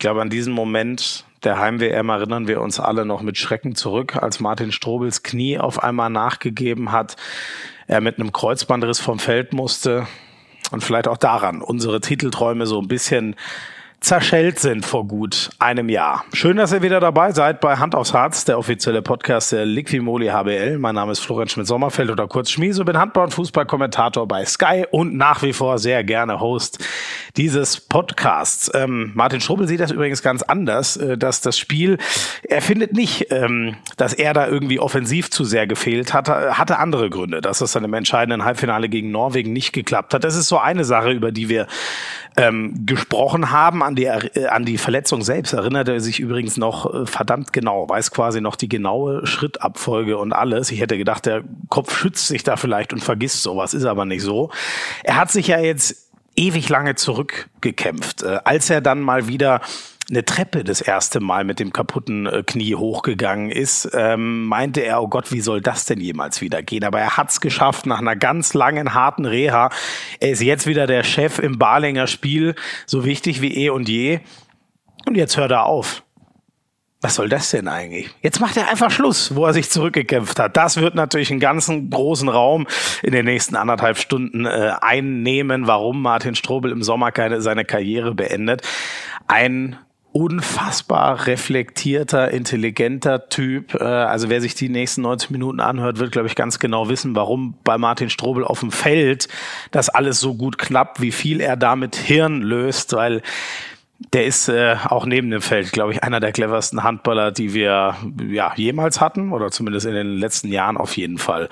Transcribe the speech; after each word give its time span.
glaube, 0.00 0.20
an 0.20 0.30
diesen 0.30 0.52
Moment 0.52 1.24
der 1.44 1.58
Heim-WM 1.58 2.08
erinnern 2.08 2.48
wir 2.48 2.60
uns 2.60 2.80
alle 2.80 3.06
noch 3.06 3.22
mit 3.22 3.38
Schrecken 3.38 3.74
zurück, 3.74 4.16
als 4.16 4.40
Martin 4.40 4.72
Strobels 4.72 5.22
Knie 5.22 5.58
auf 5.58 5.82
einmal 5.82 6.10
nachgegeben 6.10 6.92
hat, 6.92 7.16
er 7.86 8.00
mit 8.00 8.18
einem 8.18 8.32
Kreuzbandriss 8.32 8.98
vom 8.98 9.18
Feld 9.18 9.52
musste. 9.52 10.06
Und 10.70 10.84
vielleicht 10.84 11.08
auch 11.08 11.16
daran 11.16 11.62
unsere 11.62 12.00
Titelträume 12.00 12.66
so 12.66 12.80
ein 12.80 12.88
bisschen 12.88 13.36
zerschellt 14.00 14.58
sind 14.58 14.86
vor 14.86 15.06
gut 15.06 15.50
einem 15.58 15.90
Jahr. 15.90 16.24
Schön, 16.32 16.56
dass 16.56 16.72
ihr 16.72 16.80
wieder 16.80 17.00
dabei 17.00 17.32
seid 17.32 17.60
bei 17.60 17.76
Hand 17.76 17.94
aufs 17.94 18.14
Harz, 18.14 18.46
der 18.46 18.58
offizielle 18.58 19.02
Podcast 19.02 19.52
der 19.52 19.66
Liquimoli 19.66 20.28
HBL. 20.28 20.78
Mein 20.78 20.94
Name 20.94 21.12
ist 21.12 21.20
Florian 21.20 21.48
Schmidt-Sommerfeld 21.48 22.10
oder 22.10 22.26
kurz 22.26 22.50
Schmieso, 22.50 22.84
bin 22.84 22.96
Handball- 22.96 23.24
und 23.24 23.34
Fußballkommentator 23.34 24.26
bei 24.26 24.46
Sky 24.46 24.86
und 24.90 25.14
nach 25.16 25.42
wie 25.42 25.52
vor 25.52 25.78
sehr 25.78 26.02
gerne 26.02 26.40
Host 26.40 26.82
dieses 27.36 27.78
Podcasts. 27.78 28.70
Ähm, 28.74 29.12
Martin 29.14 29.42
Schrubbel 29.42 29.68
sieht 29.68 29.80
das 29.80 29.90
übrigens 29.90 30.22
ganz 30.22 30.42
anders, 30.42 30.96
äh, 30.96 31.18
dass 31.18 31.42
das 31.42 31.58
Spiel, 31.58 31.98
er 32.48 32.62
findet 32.62 32.94
nicht, 32.94 33.26
ähm, 33.30 33.76
dass 33.98 34.14
er 34.14 34.32
da 34.32 34.48
irgendwie 34.48 34.80
offensiv 34.80 35.30
zu 35.30 35.44
sehr 35.44 35.66
gefehlt 35.66 36.14
hatte, 36.14 36.56
hatte 36.56 36.78
andere 36.78 37.10
Gründe, 37.10 37.42
dass 37.42 37.58
das 37.58 37.72
dann 37.72 37.84
im 37.84 37.92
entscheidenden 37.92 38.46
Halbfinale 38.46 38.88
gegen 38.88 39.10
Norwegen 39.10 39.52
nicht 39.52 39.72
geklappt 39.72 40.14
hat. 40.14 40.24
Das 40.24 40.36
ist 40.36 40.48
so 40.48 40.58
eine 40.58 40.84
Sache, 40.84 41.10
über 41.10 41.32
die 41.32 41.50
wir 41.50 41.66
ähm, 42.36 42.86
gesprochen 42.86 43.50
haben. 43.50 43.82
An 43.90 43.96
die, 43.96 44.04
äh, 44.04 44.46
an 44.46 44.64
die 44.64 44.78
Verletzung 44.78 45.22
selbst 45.22 45.52
erinnert 45.52 45.88
er 45.88 45.98
sich 45.98 46.20
übrigens 46.20 46.56
noch 46.56 46.94
äh, 46.94 47.06
verdammt 47.06 47.52
genau, 47.52 47.88
weiß 47.88 48.12
quasi 48.12 48.40
noch 48.40 48.54
die 48.54 48.68
genaue 48.68 49.26
Schrittabfolge 49.26 50.16
und 50.16 50.32
alles. 50.32 50.70
Ich 50.70 50.80
hätte 50.80 50.96
gedacht, 50.96 51.26
der 51.26 51.42
Kopf 51.70 51.96
schützt 51.96 52.28
sich 52.28 52.44
da 52.44 52.56
vielleicht 52.56 52.92
und 52.92 53.02
vergisst 53.02 53.42
sowas, 53.42 53.74
ist 53.74 53.86
aber 53.86 54.04
nicht 54.04 54.22
so. 54.22 54.52
Er 55.02 55.16
hat 55.16 55.32
sich 55.32 55.48
ja 55.48 55.58
jetzt 55.58 56.08
ewig 56.36 56.68
lange 56.68 56.94
zurückgekämpft. 56.94 58.22
Äh, 58.22 58.38
als 58.44 58.70
er 58.70 58.80
dann 58.80 59.00
mal 59.00 59.26
wieder 59.26 59.60
eine 60.10 60.24
Treppe 60.24 60.64
das 60.64 60.80
erste 60.80 61.20
Mal 61.20 61.44
mit 61.44 61.60
dem 61.60 61.72
kaputten 61.72 62.26
äh, 62.26 62.42
Knie 62.44 62.74
hochgegangen 62.74 63.50
ist, 63.50 63.88
ähm, 63.94 64.46
meinte 64.46 64.80
er, 64.80 65.02
oh 65.02 65.08
Gott, 65.08 65.32
wie 65.32 65.40
soll 65.40 65.60
das 65.60 65.84
denn 65.86 66.00
jemals 66.00 66.40
wieder 66.40 66.62
gehen? 66.62 66.84
Aber 66.84 67.00
er 67.00 67.16
hat's 67.16 67.40
geschafft 67.40 67.86
nach 67.86 68.00
einer 68.00 68.16
ganz 68.16 68.52
langen, 68.54 68.94
harten 68.94 69.24
Reha. 69.24 69.70
Er 70.18 70.30
ist 70.30 70.42
jetzt 70.42 70.66
wieder 70.66 70.86
der 70.86 71.04
Chef 71.04 71.38
im 71.38 71.58
Balinger 71.58 72.06
Spiel, 72.06 72.54
so 72.86 73.04
wichtig 73.04 73.40
wie 73.40 73.54
eh 73.56 73.70
und 73.70 73.88
je. 73.88 74.20
Und 75.06 75.16
jetzt 75.16 75.36
hört 75.36 75.52
er 75.52 75.66
auf. 75.66 76.02
Was 77.02 77.14
soll 77.14 77.30
das 77.30 77.50
denn 77.50 77.66
eigentlich? 77.66 78.10
Jetzt 78.20 78.40
macht 78.40 78.58
er 78.58 78.68
einfach 78.68 78.90
Schluss, 78.90 79.34
wo 79.34 79.46
er 79.46 79.54
sich 79.54 79.70
zurückgekämpft 79.70 80.38
hat. 80.38 80.58
Das 80.58 80.76
wird 80.76 80.94
natürlich 80.94 81.30
einen 81.30 81.40
ganzen 81.40 81.88
großen 81.88 82.28
Raum 82.28 82.66
in 83.02 83.12
den 83.12 83.24
nächsten 83.24 83.56
anderthalb 83.56 83.96
Stunden 83.96 84.44
äh, 84.44 84.72
einnehmen, 84.82 85.66
warum 85.66 86.02
Martin 86.02 86.34
Strobel 86.34 86.72
im 86.72 86.82
Sommer 86.82 87.10
keine, 87.10 87.40
seine 87.40 87.64
Karriere 87.64 88.14
beendet. 88.14 88.68
Ein 89.28 89.78
unfassbar 90.12 91.26
reflektierter, 91.26 92.30
intelligenter 92.30 93.28
Typ. 93.28 93.74
Äh, 93.74 93.84
also 93.84 94.28
wer 94.28 94.40
sich 94.40 94.54
die 94.54 94.68
nächsten 94.68 95.02
90 95.02 95.30
Minuten 95.30 95.60
anhört, 95.60 95.98
wird, 95.98 96.12
glaube 96.12 96.28
ich, 96.28 96.34
ganz 96.34 96.58
genau 96.58 96.88
wissen, 96.88 97.14
warum 97.14 97.54
bei 97.64 97.78
Martin 97.78 98.10
Strobel 98.10 98.44
auf 98.44 98.60
dem 98.60 98.72
Feld 98.72 99.28
das 99.70 99.88
alles 99.88 100.20
so 100.20 100.34
gut 100.34 100.58
klappt, 100.58 101.00
wie 101.00 101.12
viel 101.12 101.40
er 101.40 101.56
damit 101.56 101.96
Hirn 101.96 102.42
löst, 102.42 102.92
weil 102.92 103.22
der 104.12 104.24
ist 104.24 104.48
äh, 104.48 104.76
auch 104.88 105.04
neben 105.04 105.30
dem 105.30 105.42
Feld, 105.42 105.72
glaube 105.72 105.92
ich, 105.92 106.02
einer 106.02 106.20
der 106.20 106.32
cleversten 106.32 106.82
Handballer, 106.82 107.32
die 107.32 107.52
wir 107.52 107.96
ja 108.28 108.52
jemals 108.56 109.00
hatten 109.00 109.30
oder 109.32 109.50
zumindest 109.50 109.86
in 109.86 109.94
den 109.94 110.16
letzten 110.16 110.48
Jahren 110.48 110.78
auf 110.78 110.96
jeden 110.96 111.18
Fall 111.18 111.50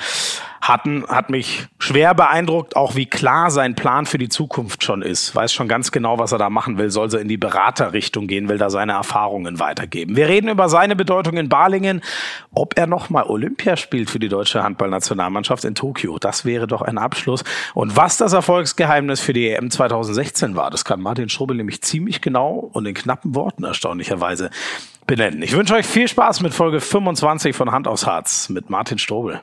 hatten, 0.61 1.05
hat 1.09 1.31
mich 1.31 1.69
schwer 1.79 2.15
beeindruckt, 2.15 2.77
auch 2.77 2.95
wie 2.95 3.07
klar 3.07 3.51
sein 3.51 3.75
Plan 3.75 4.07
für 4.07 4.19
die 4.19 4.29
Zukunft 4.29 4.83
schon 4.85 5.03
ist. 5.03 5.35
Weiß 5.35 5.53
schon 5.53 5.69
ganz 5.69 5.93
genau, 5.93 6.19
was 6.19 6.33
er 6.33 6.39
da 6.39 6.51
machen 6.51 6.79
will. 6.79 6.91
Soll 6.91 7.09
er 7.15 7.21
in 7.21 7.29
die 7.29 7.37
Beraterrichtung 7.37 8.27
gehen, 8.27 8.49
will 8.49 8.59
da 8.59 8.71
seine 8.71 8.93
Erfahrungen 8.93 9.61
weitergeben. 9.61 10.17
Wir 10.17 10.29
reden 10.29 10.49
über 10.49 10.69
seine 10.69 10.97
Bedeutung 10.97 11.37
in 11.37 11.49
Balingen, 11.49 12.03
ob 12.53 12.77
er 12.77 12.87
nochmal 12.87 13.25
Olympia 13.25 13.77
spielt 13.77 14.11
für 14.11 14.19
die 14.19 14.29
deutsche 14.29 14.63
Handballnationalmannschaft 14.63 15.65
in 15.65 15.75
Tokio. 15.75 16.19
Das 16.19 16.45
wäre 16.45 16.67
doch 16.67 16.83
ein 16.83 16.99
Abschluss. 16.99 17.45
Und 17.75 17.97
was 17.97 18.17
das 18.17 18.33
Erfolgsgeheimnis 18.33 19.21
für 19.21 19.33
die 19.33 19.49
EM 19.49 19.71
2016 19.71 20.57
war, 20.57 20.71
das 20.71 20.85
kann 20.85 21.01
Martin 21.01 21.29
Schrubbel 21.29 21.57
nämlich 21.57 21.83
ziemlich 21.83 22.21
genau 22.21 22.71
und 22.73 22.87
in 22.87 22.95
knappen 22.95 23.35
Worten 23.35 23.65
erstaunlicherweise 23.65 24.51
benennen. 25.07 25.43
Ich 25.43 25.53
wünsche 25.53 25.75
euch 25.75 25.87
viel 25.87 26.09
Spaß 26.09 26.43
mit 26.43 26.53
Folge 26.53 26.81
25 26.81 27.57
von 27.57 27.73
Hand 27.73 27.89
aufs 27.89 28.07
Harz 28.07 28.49
mit 28.49 28.71
Martin 28.71 28.99
Strobel. 28.99 29.41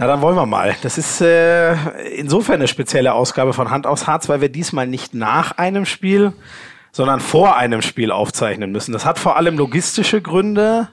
Na, 0.00 0.06
dann 0.06 0.22
wollen 0.22 0.34
wir 0.34 0.46
mal. 0.46 0.74
Das 0.80 0.96
ist 0.96 1.20
äh, 1.20 1.74
insofern 2.16 2.54
eine 2.54 2.68
spezielle 2.68 3.12
Ausgabe 3.12 3.52
von 3.52 3.68
Hand 3.68 3.86
aufs 3.86 4.06
Harz, 4.06 4.30
weil 4.30 4.40
wir 4.40 4.48
diesmal 4.48 4.86
nicht 4.86 5.12
nach 5.12 5.58
einem 5.58 5.84
Spiel, 5.84 6.32
sondern 6.90 7.20
vor 7.20 7.58
einem 7.58 7.82
Spiel 7.82 8.10
aufzeichnen 8.10 8.72
müssen. 8.72 8.92
Das 8.92 9.04
hat 9.04 9.18
vor 9.18 9.36
allem 9.36 9.58
logistische 9.58 10.22
Gründe. 10.22 10.88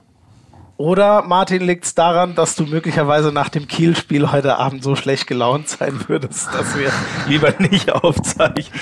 Oder, 0.75 1.21
Martin, 1.21 1.61
liegt 1.61 1.85
es 1.85 1.95
daran, 1.95 2.35
dass 2.35 2.55
du 2.55 2.65
möglicherweise 2.65 3.31
nach 3.31 3.47
dem 3.47 3.69
Kiel-Spiel 3.69 4.29
heute 4.29 4.57
Abend 4.57 4.83
so 4.83 4.97
schlecht 4.97 5.25
gelaunt 5.25 5.69
sein 5.69 5.97
würdest, 6.09 6.53
dass 6.53 6.77
wir 6.77 6.91
lieber 7.29 7.53
nicht 7.59 7.89
aufzeichnen? 7.89 8.77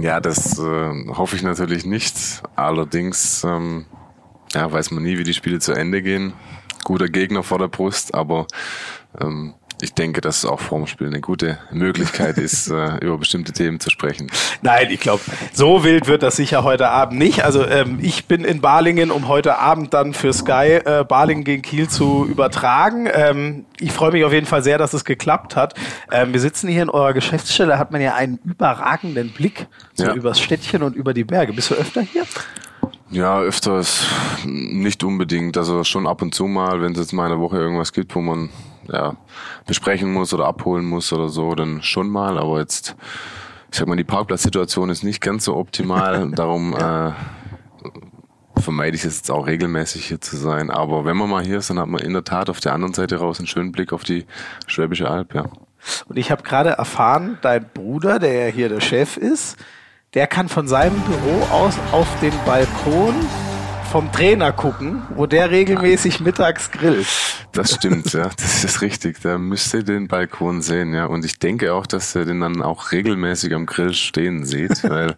Ja, 0.00 0.20
das 0.20 0.60
äh, 0.60 1.08
hoffe 1.08 1.34
ich 1.34 1.42
natürlich 1.42 1.84
nicht. 1.84 2.14
Allerdings 2.54 3.42
ähm, 3.42 3.86
ja, 4.54 4.70
weiß 4.70 4.92
man 4.92 5.02
nie, 5.02 5.18
wie 5.18 5.24
die 5.24 5.34
Spiele 5.34 5.58
zu 5.58 5.72
Ende 5.72 6.02
gehen. 6.02 6.34
Guter 6.84 7.08
Gegner 7.08 7.42
vor 7.42 7.58
der 7.58 7.68
Brust, 7.68 8.14
aber 8.14 8.46
ähm, 9.20 9.54
ich 9.82 9.94
denke, 9.94 10.20
dass 10.20 10.38
es 10.38 10.44
auch 10.44 10.60
vorm 10.60 10.86
Spiel 10.86 11.06
eine 11.06 11.20
gute 11.20 11.58
Möglichkeit 11.70 12.38
ist, 12.38 12.70
äh, 12.70 12.96
über 12.98 13.18
bestimmte 13.18 13.52
Themen 13.52 13.80
zu 13.80 13.90
sprechen. 13.90 14.30
Nein, 14.62 14.88
ich 14.90 15.00
glaube, 15.00 15.22
so 15.52 15.84
wild 15.84 16.06
wird 16.06 16.22
das 16.22 16.36
sicher 16.36 16.64
heute 16.64 16.88
Abend 16.88 17.18
nicht. 17.18 17.44
Also 17.44 17.66
ähm, 17.66 17.98
ich 18.02 18.26
bin 18.26 18.44
in 18.44 18.60
Balingen, 18.60 19.10
um 19.10 19.28
heute 19.28 19.58
Abend 19.58 19.94
dann 19.94 20.14
für 20.14 20.32
Sky 20.32 20.80
äh, 20.84 21.04
Balingen 21.04 21.44
gegen 21.44 21.62
Kiel 21.62 21.88
zu 21.88 22.26
übertragen. 22.26 23.08
Ähm, 23.12 23.64
ich 23.78 23.92
freue 23.92 24.12
mich 24.12 24.24
auf 24.24 24.32
jeden 24.32 24.46
Fall 24.46 24.62
sehr, 24.62 24.78
dass 24.78 24.92
es 24.92 25.04
geklappt 25.04 25.56
hat. 25.56 25.74
Ähm, 26.12 26.32
wir 26.32 26.40
sitzen 26.40 26.68
hier 26.68 26.82
in 26.82 26.90
eurer 26.90 27.12
Geschäftsstelle, 27.12 27.78
hat 27.78 27.90
man 27.90 28.00
ja 28.00 28.14
einen 28.14 28.38
überragenden 28.44 29.30
Blick 29.30 29.66
so 29.94 30.04
ja. 30.04 30.14
übers 30.14 30.40
Städtchen 30.40 30.82
und 30.82 30.94
über 30.94 31.14
die 31.14 31.24
Berge. 31.24 31.52
Bist 31.52 31.70
du 31.70 31.74
öfter 31.74 32.02
hier? 32.02 32.24
Ja, 33.10 33.40
öfters 33.40 34.06
nicht 34.44 35.02
unbedingt. 35.02 35.56
Also 35.56 35.82
schon 35.82 36.06
ab 36.06 36.22
und 36.22 36.34
zu 36.34 36.46
mal, 36.46 36.80
wenn 36.80 36.92
es 36.92 36.98
jetzt 36.98 37.12
mal 37.12 37.26
eine 37.26 37.40
Woche 37.40 37.58
irgendwas 37.58 37.92
gibt, 37.92 38.14
wo 38.14 38.20
man 38.20 38.50
ja, 38.88 39.16
besprechen 39.66 40.12
muss 40.12 40.32
oder 40.32 40.46
abholen 40.46 40.84
muss 40.84 41.12
oder 41.12 41.28
so, 41.28 41.54
dann 41.54 41.82
schon 41.82 42.08
mal. 42.08 42.38
Aber 42.38 42.60
jetzt, 42.60 42.94
ich 43.70 43.78
sag 43.78 43.88
mal, 43.88 43.96
die 43.96 44.04
Parkplatzsituation 44.04 44.90
ist 44.90 45.02
nicht 45.02 45.20
ganz 45.20 45.44
so 45.44 45.56
optimal. 45.56 46.30
Darum 46.34 46.76
äh, 46.76 47.12
vermeide 48.60 48.94
ich 48.94 49.04
es 49.04 49.16
jetzt 49.16 49.30
auch 49.30 49.46
regelmäßig 49.48 50.06
hier 50.06 50.20
zu 50.20 50.36
sein. 50.36 50.70
Aber 50.70 51.04
wenn 51.04 51.16
man 51.16 51.28
mal 51.28 51.44
hier 51.44 51.58
ist, 51.58 51.70
dann 51.70 51.80
hat 51.80 51.88
man 51.88 52.02
in 52.02 52.12
der 52.12 52.24
Tat 52.24 52.48
auf 52.48 52.60
der 52.60 52.74
anderen 52.74 52.94
Seite 52.94 53.16
raus 53.16 53.38
einen 53.38 53.48
schönen 53.48 53.72
Blick 53.72 53.92
auf 53.92 54.04
die 54.04 54.24
Schwäbische 54.66 55.10
Alb, 55.10 55.34
ja. 55.34 55.46
Und 56.06 56.16
ich 56.16 56.30
habe 56.30 56.42
gerade 56.42 56.70
erfahren, 56.70 57.38
dein 57.40 57.66
Bruder, 57.72 58.18
der 58.18 58.32
ja 58.48 58.52
hier 58.52 58.68
der 58.68 58.80
Chef 58.80 59.16
ist, 59.16 59.56
der 60.14 60.26
kann 60.26 60.48
von 60.48 60.66
seinem 60.66 61.00
Büro 61.02 61.44
aus 61.52 61.74
auf 61.92 62.08
den 62.20 62.32
Balkon 62.44 63.14
vom 63.90 64.12
Trainer 64.12 64.52
gucken, 64.52 65.02
wo 65.16 65.26
der 65.26 65.50
regelmäßig 65.50 66.20
mittags 66.20 66.70
grillt. 66.70 67.08
Das 67.50 67.74
stimmt, 67.74 68.12
ja, 68.12 68.30
das 68.36 68.62
ist 68.62 68.82
richtig. 68.82 69.20
Der 69.22 69.36
müsste 69.36 69.82
den 69.82 70.06
Balkon 70.06 70.62
sehen, 70.62 70.94
ja. 70.94 71.06
Und 71.06 71.24
ich 71.24 71.40
denke 71.40 71.74
auch, 71.74 71.86
dass 71.86 72.14
er 72.14 72.24
den 72.24 72.38
dann 72.38 72.62
auch 72.62 72.92
regelmäßig 72.92 73.52
am 73.52 73.66
Grill 73.66 73.92
stehen 73.92 74.44
sieht, 74.44 74.84
weil 74.88 75.16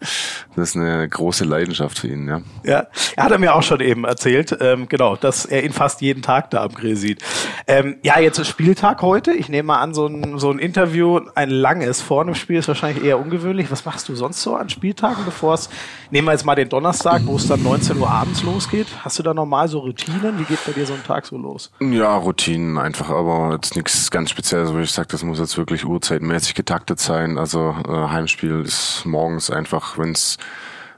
das 0.57 0.71
ist 0.71 0.77
eine 0.77 1.07
große 1.07 1.45
Leidenschaft 1.45 1.99
für 1.99 2.09
ihn, 2.09 2.27
ja. 2.27 2.41
Ja, 2.65 2.87
er 3.15 3.25
hat 3.25 3.33
er 3.33 3.39
mir 3.39 3.55
auch 3.55 3.63
schon 3.63 3.81
eben 3.81 4.05
erzählt, 4.05 4.57
ähm, 4.61 4.89
genau, 4.89 5.17
dass 5.17 5.45
er 5.45 5.63
ihn 5.65 5.75
fast 5.75 6.01
jeden 6.01 6.23
Tag 6.23 6.51
da 6.51 6.63
am 6.63 6.73
Grill 6.73 6.97
sieht. 6.97 7.23
Ähm, 7.67 7.97
ja, 8.03 8.19
jetzt 8.19 8.39
ist 8.39 8.49
Spieltag 8.49 9.03
heute. 9.03 9.33
Ich 9.33 9.51
nehme 9.51 9.67
mal 9.67 9.81
an, 9.81 9.93
so 9.93 10.07
ein, 10.07 10.39
so 10.39 10.51
ein 10.51 10.59
Interview, 10.59 11.21
ein 11.35 11.51
langes 11.51 12.01
vor 12.01 12.23
einem 12.23 12.35
Spiel 12.35 12.57
ist 12.57 12.69
wahrscheinlich 12.69 13.05
eher 13.05 13.19
ungewöhnlich. 13.19 13.71
Was 13.71 13.85
machst 13.85 14.09
du 14.09 14.15
sonst 14.15 14.43
so 14.43 14.57
an 14.57 14.71
Spieltagen, 14.71 15.27
bevor 15.27 15.55
es, 15.55 15.69
nehmen 16.11 16.27
wir 16.27 16.33
jetzt 16.33 16.47
mal 16.47 16.55
den 16.55 16.71
Donnerstag, 16.71 17.21
wo 17.27 17.37
es 17.37 17.47
dann 17.47 17.63
19 17.63 17.99
Uhr 17.99 18.11
abends 18.11 18.43
los 18.43 18.62
losgeht? 18.63 18.87
Hast 19.05 19.19
du 19.19 19.23
da 19.23 19.35
normal 19.35 19.67
so 19.69 19.81
Routinen? 19.81 20.39
Wie 20.39 20.45
geht 20.45 20.65
bei 20.65 20.73
dir 20.73 20.87
so 20.87 20.95
ein 20.95 21.03
Tag 21.03 21.27
so 21.27 21.37
los? 21.37 21.73
Ja, 21.81 22.17
Routinen 22.17 22.79
einfach, 22.79 23.11
aber 23.11 23.55
jetzt 23.55 23.75
nichts 23.75 24.11
ganz 24.11 24.31
Spezielles, 24.31 24.73
wo 24.73 24.79
ich 24.79 24.93
sage, 24.93 25.09
das 25.11 25.25
muss 25.25 25.41
jetzt 25.41 25.59
wirklich 25.59 25.85
uhrzeitmäßig 25.85 26.55
getaktet 26.55 27.01
sein. 27.01 27.39
Also 27.39 27.75
äh, 27.89 27.93
Heimspiel 27.93 28.61
ist 28.61 29.05
morgens 29.05 29.51
einfach, 29.51 29.99
wenn's 29.99 30.39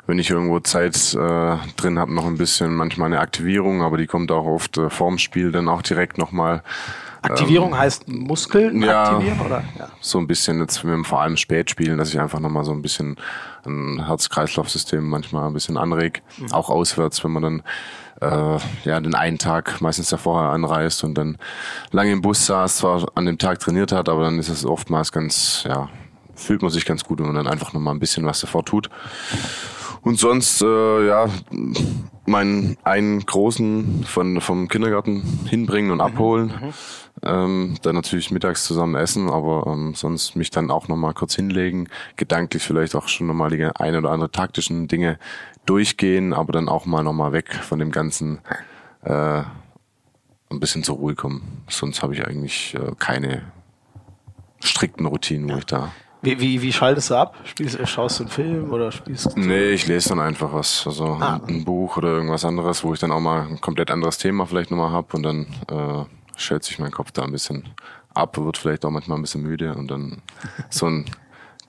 wenn 0.06 0.18
ich 0.18 0.28
irgendwo 0.28 0.60
Zeit 0.60 1.14
äh, 1.14 1.56
drin 1.76 1.98
habe, 1.98 2.12
noch 2.12 2.26
ein 2.26 2.36
bisschen 2.36 2.74
manchmal 2.74 3.06
eine 3.06 3.20
Aktivierung, 3.20 3.82
aber 3.82 3.96
die 3.96 4.06
kommt 4.06 4.30
auch 4.30 4.44
oft 4.44 4.76
äh, 4.76 4.90
vorm 4.90 5.16
Spiel 5.16 5.50
dann 5.50 5.66
auch 5.66 5.80
direkt 5.80 6.18
nochmal. 6.18 6.62
Aktivierung 7.24 7.70
ähm, 7.70 7.78
heißt 7.78 8.08
Muskeln 8.08 8.82
ja, 8.82 9.04
aktivieren, 9.04 9.40
oder? 9.40 9.64
Ja. 9.78 9.88
So 10.00 10.18
ein 10.18 10.26
bisschen 10.26 10.60
jetzt 10.60 10.84
mit 10.84 11.06
vor 11.06 11.20
allem 11.20 11.36
Spätspielen, 11.36 11.98
dass 11.98 12.10
ich 12.10 12.20
einfach 12.20 12.40
nochmal 12.40 12.64
so 12.64 12.72
ein 12.72 12.82
bisschen 12.82 13.16
ein 13.66 14.06
Herz-Kreislauf-System 14.06 15.08
manchmal 15.08 15.46
ein 15.46 15.52
bisschen 15.52 15.76
anreg. 15.76 16.22
Mhm. 16.38 16.52
Auch 16.52 16.68
auswärts, 16.68 17.24
wenn 17.24 17.32
man 17.32 17.42
dann 17.42 17.62
äh, 18.20 18.58
ja 18.84 19.00
den 19.00 19.14
einen 19.14 19.38
Tag 19.38 19.80
meistens 19.80 20.10
ja 20.10 20.18
vorher 20.18 20.50
anreist 20.50 21.04
und 21.04 21.14
dann 21.14 21.38
lange 21.90 22.12
im 22.12 22.22
Bus 22.22 22.46
saß, 22.46 22.76
zwar 22.76 23.06
an 23.14 23.26
dem 23.26 23.38
Tag 23.38 23.60
trainiert 23.60 23.92
hat, 23.92 24.08
aber 24.08 24.24
dann 24.24 24.38
ist 24.38 24.48
es 24.48 24.64
oftmals 24.64 25.12
ganz, 25.12 25.64
ja, 25.66 25.88
fühlt 26.34 26.62
man 26.62 26.70
sich 26.70 26.84
ganz 26.84 27.04
gut, 27.04 27.18
wenn 27.20 27.26
man 27.26 27.36
dann 27.36 27.46
einfach 27.46 27.72
nochmal 27.72 27.94
ein 27.94 28.00
bisschen 28.00 28.26
was 28.26 28.40
davor 28.40 28.64
tut. 28.64 28.90
Und 30.04 30.18
sonst, 30.18 30.62
äh, 30.62 31.06
ja, 31.06 31.28
meinen 32.26 32.76
einen 32.84 33.24
großen 33.24 34.04
von, 34.04 34.40
vom 34.40 34.68
Kindergarten 34.68 35.22
hinbringen 35.48 35.90
und 35.90 36.00
abholen. 36.00 36.46
Mhm. 36.48 36.72
Ähm, 37.22 37.74
dann 37.82 37.94
natürlich 37.94 38.30
mittags 38.30 38.64
zusammen 38.64 38.96
essen, 38.96 39.30
aber 39.30 39.66
ähm, 39.66 39.94
sonst 39.94 40.36
mich 40.36 40.50
dann 40.50 40.70
auch 40.70 40.88
nochmal 40.88 41.14
kurz 41.14 41.34
hinlegen, 41.34 41.88
gedanklich 42.16 42.62
vielleicht 42.62 42.94
auch 42.94 43.08
schon 43.08 43.26
nochmal 43.26 43.50
die 43.50 43.64
ein 43.64 43.96
oder 43.96 44.10
andere 44.10 44.30
taktischen 44.30 44.88
Dinge 44.88 45.18
durchgehen, 45.64 46.34
aber 46.34 46.52
dann 46.52 46.68
auch 46.68 46.84
mal 46.84 47.02
nochmal 47.02 47.32
weg 47.32 47.54
von 47.54 47.78
dem 47.78 47.90
Ganzen 47.90 48.40
äh, 49.02 49.42
ein 50.50 50.60
bisschen 50.60 50.82
zur 50.82 50.96
Ruhe 50.96 51.14
kommen. 51.14 51.64
Sonst 51.68 52.02
habe 52.02 52.14
ich 52.14 52.26
eigentlich 52.26 52.74
äh, 52.74 52.92
keine 52.98 53.42
strikten 54.60 55.06
Routinen, 55.06 55.50
wo 55.50 55.58
ich 55.58 55.66
da 55.66 55.92
wie, 56.24 56.40
wie, 56.40 56.62
wie 56.62 56.72
schaltest 56.72 57.10
du 57.10 57.14
ab? 57.16 57.36
Spielst, 57.44 57.78
schaust 57.88 58.18
du 58.18 58.24
einen 58.24 58.30
Film 58.30 58.72
oder 58.72 58.92
spielst 58.92 59.26
du? 59.26 59.40
Nee, 59.40 59.70
ich 59.70 59.86
lese 59.86 60.10
dann 60.10 60.20
einfach 60.20 60.52
was. 60.52 60.86
Also 60.86 61.18
ah. 61.20 61.40
ein, 61.46 61.64
Buch 61.64 61.96
oder 61.96 62.08
irgendwas 62.08 62.44
anderes, 62.44 62.82
wo 62.84 62.92
ich 62.94 63.00
dann 63.00 63.12
auch 63.12 63.20
mal 63.20 63.46
ein 63.46 63.60
komplett 63.60 63.90
anderes 63.90 64.18
Thema 64.18 64.46
vielleicht 64.46 64.70
nochmal 64.70 64.92
hab 64.92 65.14
und 65.14 65.22
dann 65.22 65.46
äh, 65.70 66.04
schält 66.36 66.64
sich 66.64 66.78
mein 66.78 66.90
Kopf 66.90 67.12
da 67.12 67.22
ein 67.22 67.32
bisschen 67.32 67.64
ab, 68.14 68.38
wird 68.38 68.56
vielleicht 68.56 68.84
auch 68.84 68.90
manchmal 68.90 69.18
ein 69.18 69.22
bisschen 69.22 69.42
müde 69.42 69.74
und 69.74 69.90
dann 69.90 70.22
so 70.70 70.86
ein 70.86 71.04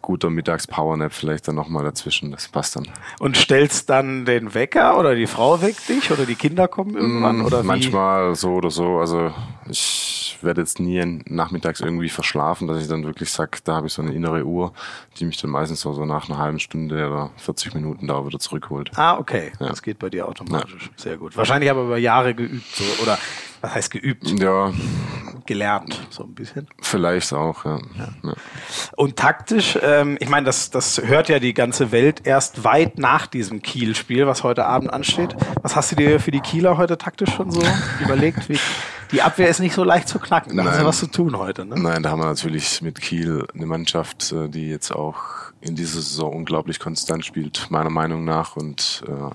guter 0.05 0.29
Mittags-Powernap 0.29 1.11
vielleicht 1.11 1.47
dann 1.47 1.55
nochmal 1.55 1.83
dazwischen, 1.83 2.31
das 2.31 2.47
passt 2.47 2.75
dann. 2.75 2.87
Und 3.19 3.37
stellst 3.37 3.89
dann 3.89 4.25
den 4.25 4.53
Wecker 4.53 4.99
oder 4.99 5.15
die 5.15 5.25
Frau 5.25 5.61
weckt 5.63 5.89
dich 5.89 6.11
oder 6.11 6.27
die 6.27 6.35
Kinder 6.35 6.67
kommen 6.67 6.95
irgendwann? 6.95 7.39
Mm, 7.39 7.45
oder 7.45 7.63
wie? 7.63 7.67
Manchmal 7.67 8.35
so 8.35 8.53
oder 8.53 8.69
so. 8.69 8.99
Also 8.99 9.33
ich 9.67 10.37
werde 10.41 10.61
jetzt 10.61 10.79
nie 10.79 11.03
nachmittags 11.25 11.81
irgendwie 11.81 12.09
verschlafen, 12.09 12.67
dass 12.67 12.79
ich 12.79 12.87
dann 12.87 13.03
wirklich 13.03 13.31
sage, 13.31 13.57
da 13.63 13.77
habe 13.77 13.87
ich 13.87 13.93
so 13.93 14.03
eine 14.03 14.13
innere 14.13 14.45
Uhr, 14.45 14.73
die 15.17 15.25
mich 15.25 15.41
dann 15.41 15.49
meistens 15.49 15.81
so, 15.81 15.91
so 15.93 16.05
nach 16.05 16.29
einer 16.29 16.37
halben 16.37 16.59
Stunde 16.59 16.95
oder 17.07 17.31
40 17.37 17.73
Minuten 17.73 18.05
da 18.05 18.25
wieder 18.27 18.37
zurückholt. 18.37 18.91
Ah, 18.95 19.17
okay. 19.17 19.53
Ja. 19.59 19.69
Das 19.69 19.81
geht 19.81 19.97
bei 19.97 20.11
dir 20.11 20.27
automatisch. 20.27 20.85
Ja. 20.85 21.03
Sehr 21.03 21.17
gut. 21.17 21.35
Wahrscheinlich 21.35 21.71
aber 21.71 21.81
über 21.81 21.97
Jahre 21.97 22.35
geübt 22.35 22.75
so, 22.75 22.83
oder 23.01 23.17
was 23.65 23.75
heißt 23.75 23.91
geübt? 23.91 24.39
Ja. 24.39 24.71
Gelernt, 25.47 26.07
so 26.09 26.23
ein 26.23 26.33
bisschen. 26.33 26.67
Vielleicht 26.81 27.33
auch, 27.33 27.65
ja. 27.65 27.79
ja. 27.97 28.33
Und 28.95 29.15
taktisch, 29.15 29.77
ähm, 29.81 30.17
ich 30.19 30.29
meine, 30.29 30.45
das, 30.45 30.71
das 30.71 31.01
hört 31.03 31.29
ja 31.29 31.39
die 31.39 31.53
ganze 31.53 31.91
Welt 31.91 32.25
erst 32.25 32.63
weit 32.63 32.97
nach 32.97 33.27
diesem 33.27 33.61
Kiel-Spiel, 33.61 34.25
was 34.25 34.43
heute 34.43 34.65
Abend 34.65 34.91
ansteht. 34.91 35.35
Was 35.61 35.75
hast 35.75 35.91
du 35.91 35.95
dir 35.95 36.19
für 36.19 36.31
die 36.31 36.39
Kieler 36.39 36.77
heute 36.77 36.97
taktisch 36.97 37.31
schon 37.31 37.51
so 37.51 37.61
überlegt? 37.99 38.49
Wie, 38.49 38.59
die 39.11 39.21
Abwehr 39.21 39.49
ist 39.49 39.59
nicht 39.59 39.75
so 39.75 39.83
leicht 39.83 40.07
zu 40.07 40.19
knacken. 40.19 40.57
Da 40.57 40.63
hast 40.63 40.81
du 40.81 40.85
was 40.85 40.99
zu 40.99 41.07
tun 41.07 41.37
heute, 41.37 41.65
ne? 41.65 41.79
Nein, 41.79 42.01
da 42.01 42.09
haben 42.09 42.19
wir 42.19 42.25
natürlich 42.25 42.81
mit 42.81 42.99
Kiel 42.99 43.45
eine 43.53 43.65
Mannschaft, 43.65 44.31
äh, 44.31 44.49
die 44.49 44.69
jetzt 44.69 44.91
auch 44.91 45.15
in 45.61 45.75
dieser 45.75 46.01
Saison 46.01 46.33
unglaublich 46.33 46.79
konstant 46.79 47.25
spielt, 47.25 47.69
meiner 47.69 47.89
Meinung 47.89 48.25
nach, 48.25 48.55
und 48.55 49.03
äh, 49.07 49.29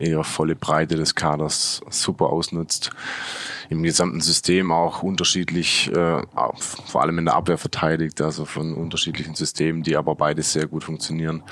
eher 0.00 0.24
volle 0.24 0.56
Breite 0.56 0.96
des 0.96 1.14
Kaders 1.14 1.80
super 1.90 2.26
ausnutzt. 2.26 2.90
Im 3.68 3.82
gesamten 3.82 4.20
System 4.20 4.72
auch 4.72 5.02
unterschiedlich, 5.02 5.90
äh, 5.92 6.22
vor 6.86 7.02
allem 7.02 7.18
in 7.18 7.26
der 7.26 7.34
Abwehr 7.34 7.58
verteidigt, 7.58 8.20
also 8.20 8.44
von 8.44 8.74
unterschiedlichen 8.74 9.34
Systemen, 9.34 9.82
die 9.82 9.96
aber 9.96 10.14
beide 10.14 10.42
sehr 10.42 10.66
gut 10.66 10.84
funktionieren. 10.84 11.42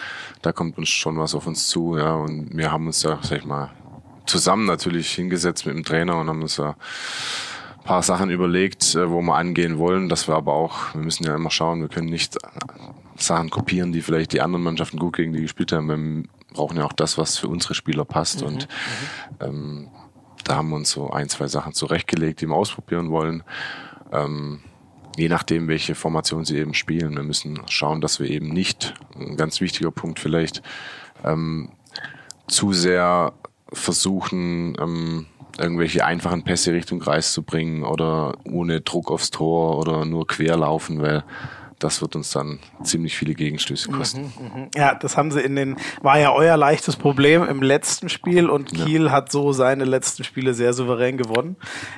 Da 0.42 0.52
kommt 0.52 0.78
uns 0.78 0.88
schon 0.88 1.18
was 1.18 1.34
auf 1.34 1.46
uns 1.46 1.68
zu, 1.68 1.96
ja, 1.96 2.14
und 2.14 2.56
wir 2.56 2.72
haben 2.72 2.86
uns 2.86 3.02
ja, 3.02 3.18
sag 3.22 3.38
ich 3.38 3.44
mal, 3.44 3.70
zusammen 4.26 4.66
natürlich 4.66 5.12
hingesetzt 5.12 5.66
mit 5.66 5.76
dem 5.76 5.84
Trainer 5.84 6.16
und 6.16 6.28
haben 6.28 6.42
uns 6.42 6.56
ja 6.56 6.74
paar 7.88 8.02
Sachen 8.02 8.28
überlegt, 8.28 8.94
äh, 8.94 9.08
wo 9.10 9.22
wir 9.22 9.36
angehen 9.36 9.78
wollen, 9.78 10.10
dass 10.10 10.28
wir 10.28 10.34
aber 10.34 10.52
auch, 10.52 10.94
wir 10.94 11.00
müssen 11.00 11.24
ja 11.24 11.34
immer 11.34 11.50
schauen, 11.50 11.80
wir 11.80 11.88
können 11.88 12.10
nicht 12.10 12.36
Sachen 13.16 13.48
kopieren, 13.48 13.92
die 13.92 14.02
vielleicht 14.02 14.34
die 14.34 14.42
anderen 14.42 14.62
Mannschaften 14.62 14.98
gut 14.98 15.16
gegen 15.16 15.32
die 15.32 15.40
gespielt 15.40 15.72
haben. 15.72 15.88
Wir 15.88 16.28
brauchen 16.52 16.78
ja 16.78 16.84
auch 16.84 16.92
das, 16.92 17.18
was 17.18 17.38
für 17.38 17.48
unsere 17.48 17.74
Spieler 17.74 18.04
passt. 18.04 18.40
Mhm, 18.40 18.46
und 18.46 18.68
mhm. 19.40 19.46
ähm, 19.46 19.88
da 20.44 20.56
haben 20.56 20.70
wir 20.70 20.76
uns 20.76 20.90
so 20.90 21.10
ein, 21.10 21.28
zwei 21.28 21.46
Sachen 21.46 21.72
zurechtgelegt, 21.72 22.40
die 22.40 22.46
wir 22.46 22.56
ausprobieren 22.56 23.10
wollen. 23.10 23.42
Ähm, 24.12 24.60
je 25.16 25.28
nachdem, 25.28 25.68
welche 25.68 25.94
Formation 25.94 26.44
sie 26.44 26.58
eben 26.58 26.74
spielen. 26.74 27.16
Wir 27.16 27.24
müssen 27.24 27.60
schauen, 27.68 28.00
dass 28.00 28.20
wir 28.20 28.30
eben 28.30 28.48
nicht, 28.48 28.94
ein 29.18 29.36
ganz 29.36 29.60
wichtiger 29.60 29.90
Punkt 29.90 30.20
vielleicht, 30.20 30.62
ähm, 31.24 31.70
zu 32.46 32.72
sehr 32.72 33.34
versuchen, 33.72 34.76
ähm, 34.80 35.26
irgendwelche 35.58 36.04
einfachen 36.04 36.44
Pässe 36.44 36.72
Richtung 36.72 37.00
Kreis 37.00 37.32
zu 37.32 37.42
bringen 37.42 37.82
oder 37.82 38.36
ohne 38.44 38.80
Druck 38.80 39.10
aufs 39.10 39.30
Tor 39.30 39.78
oder 39.78 40.04
nur 40.04 40.26
quer 40.26 40.56
laufen, 40.56 41.02
weil 41.02 41.24
das 41.78 42.00
wird 42.00 42.16
uns 42.16 42.30
dann 42.30 42.58
ziemlich 42.82 43.16
viele 43.16 43.34
Gegenstöße 43.34 43.90
kosten. 43.90 44.32
Mhm, 44.38 44.62
mh. 44.62 44.68
Ja, 44.74 44.94
das 44.94 45.16
haben 45.16 45.30
sie 45.30 45.40
in 45.40 45.56
den, 45.56 45.76
war 46.02 46.18
ja 46.18 46.32
euer 46.32 46.56
leichtes 46.56 46.96
Problem 46.96 47.44
im 47.44 47.62
letzten 47.62 48.08
Spiel 48.08 48.50
und 48.50 48.72
Kiel 48.72 49.06
ja. 49.06 49.12
hat 49.12 49.30
so 49.30 49.52
seine 49.52 49.84
letzten 49.84 50.24
Spiele 50.24 50.54
sehr 50.54 50.72
souverän 50.72 51.16
gewonnen. 51.16 51.56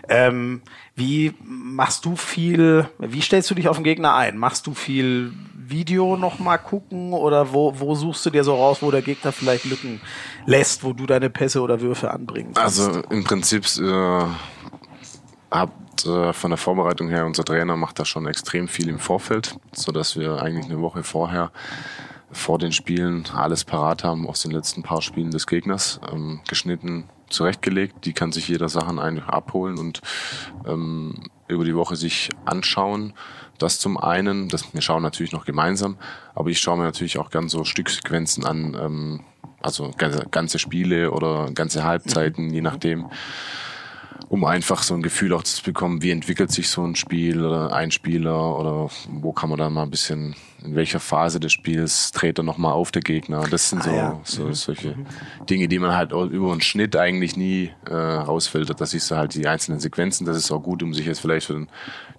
Ähm, 0.08 0.62
wie 0.94 1.34
machst 1.42 2.04
du 2.04 2.16
viel, 2.16 2.88
wie 2.98 3.20
stellst 3.20 3.50
du 3.50 3.54
dich 3.54 3.68
auf 3.68 3.76
den 3.76 3.84
Gegner 3.84 4.14
ein? 4.14 4.36
Machst 4.36 4.66
du 4.66 4.74
viel 4.74 5.32
Video 5.54 6.16
nochmal 6.16 6.58
gucken 6.58 7.12
oder 7.12 7.52
wo, 7.52 7.78
wo 7.78 7.94
suchst 7.94 8.26
du 8.26 8.30
dir 8.30 8.44
so 8.44 8.54
raus, 8.54 8.78
wo 8.82 8.90
der 8.90 9.02
Gegner 9.02 9.32
vielleicht 9.32 9.64
Lücken 9.64 10.00
lässt, 10.44 10.84
wo 10.84 10.92
du 10.92 11.06
deine 11.06 11.30
Pässe 11.30 11.62
oder 11.62 11.80
Würfe 11.80 12.10
anbringen 12.10 12.52
kannst? 12.54 12.80
Also 12.80 13.00
im 13.08 13.24
Prinzip 13.24 13.64
äh, 13.78 14.24
äh, 16.06 16.32
von 16.32 16.50
der 16.50 16.58
Vorbereitung 16.58 17.08
her, 17.08 17.26
unser 17.26 17.44
Trainer 17.44 17.76
macht 17.76 17.99
da 17.99 18.05
schon 18.05 18.26
extrem 18.26 18.69
viel 18.69 18.88
im 18.88 18.99
Vorfeld, 18.99 19.56
so 19.73 19.93
dass 19.93 20.17
wir 20.17 20.43
eigentlich 20.43 20.67
eine 20.67 20.81
Woche 20.81 21.02
vorher 21.02 21.52
vor 22.32 22.58
den 22.58 22.73
Spielen 22.73 23.25
alles 23.35 23.64
parat 23.64 24.05
haben 24.05 24.26
aus 24.26 24.43
den 24.43 24.52
letzten 24.52 24.82
paar 24.82 25.02
Spielen 25.02 25.31
des 25.31 25.47
Gegners, 25.47 26.00
ähm, 26.12 26.41
geschnitten, 26.49 27.08
zurechtgelegt. 27.29 28.05
Die 28.05 28.12
kann 28.12 28.32
sich 28.32 28.49
jeder 28.49 28.69
Sachen 28.69 28.99
einfach 28.99 29.29
abholen 29.29 29.79
und 29.79 30.00
ähm, 30.67 31.14
über 31.49 31.64
die 31.64 31.75
Woche 31.75 31.97
sich 31.97 32.31
anschauen. 32.44 33.14
Das 33.58 33.79
zum 33.79 33.99
einen, 33.99 34.49
das, 34.49 34.73
wir 34.73 34.81
schauen 34.81 35.02
natürlich 35.02 35.32
noch 35.32 35.44
gemeinsam, 35.44 35.97
aber 36.35 36.50
ich 36.50 36.61
schaue 36.61 36.79
mir 36.79 36.85
natürlich 36.85 37.19
auch 37.19 37.31
gern 37.31 37.49
so 37.49 37.64
Stücksequenzen 37.64 38.44
an, 38.44 38.76
ähm, 38.81 39.20
also 39.61 39.91
ganze, 39.97 40.26
ganze 40.31 40.58
Spiele 40.58 41.11
oder 41.11 41.50
ganze 41.52 41.85
Halbzeiten, 41.85 42.50
je 42.50 42.62
nachdem 42.62 43.11
um 44.30 44.44
einfach 44.44 44.84
so 44.84 44.94
ein 44.94 45.02
Gefühl 45.02 45.32
auch 45.32 45.42
zu 45.42 45.60
bekommen, 45.60 46.02
wie 46.02 46.12
entwickelt 46.12 46.52
sich 46.52 46.68
so 46.68 46.84
ein 46.84 46.94
Spiel 46.94 47.44
oder 47.44 47.72
ein 47.72 47.90
Spieler 47.90 48.56
oder 48.56 48.88
wo 49.08 49.32
kann 49.32 49.50
man 49.50 49.58
dann 49.58 49.72
mal 49.72 49.82
ein 49.82 49.90
bisschen, 49.90 50.36
in 50.64 50.76
welcher 50.76 51.00
Phase 51.00 51.40
des 51.40 51.52
Spiels 51.52 52.12
dreht 52.12 52.38
er 52.38 52.44
nochmal 52.44 52.72
auf 52.72 52.92
der 52.92 53.02
Gegner. 53.02 53.42
Das 53.50 53.70
sind 53.70 53.80
ah, 53.80 53.84
so, 53.84 53.90
ja. 53.90 54.20
so 54.22 54.44
mhm. 54.44 54.54
solche 54.54 54.88
mhm. 54.90 55.06
Dinge, 55.46 55.66
die 55.66 55.80
man 55.80 55.96
halt 55.96 56.12
über 56.12 56.52
einen 56.52 56.60
Schnitt 56.60 56.94
eigentlich 56.94 57.37
nie 57.37 57.72
äh, 57.87 57.92
rausfiltert. 57.92 58.80
Das 58.80 58.92
siehst 58.92 59.10
du 59.10 59.16
halt 59.16 59.34
die 59.34 59.49
einzelnen 59.49 59.80
Sequenzen. 59.80 60.25
Das 60.26 60.37
ist 60.37 60.52
auch 60.52 60.62
gut, 60.62 60.84
um 60.84 60.94
sich 60.94 61.06
jetzt 61.06 61.18
vielleicht 61.18 61.49
für 61.49 61.54
den, 61.54 61.68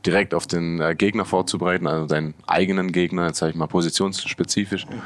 direkt 0.06 0.34
auf 0.34 0.46
den 0.48 0.82
äh, 0.82 0.96
Gegner 0.96 1.24
vorzubereiten, 1.24 1.88
also 1.88 2.08
deinen 2.08 2.34
eigenen 2.46 2.91
Gegner, 2.91 3.27
jetzt 3.27 3.38
sage 3.38 3.51
ich 3.51 3.56
mal 3.56 3.68
positionsspezifisch. 3.68 4.86
Mhm. 4.86 5.01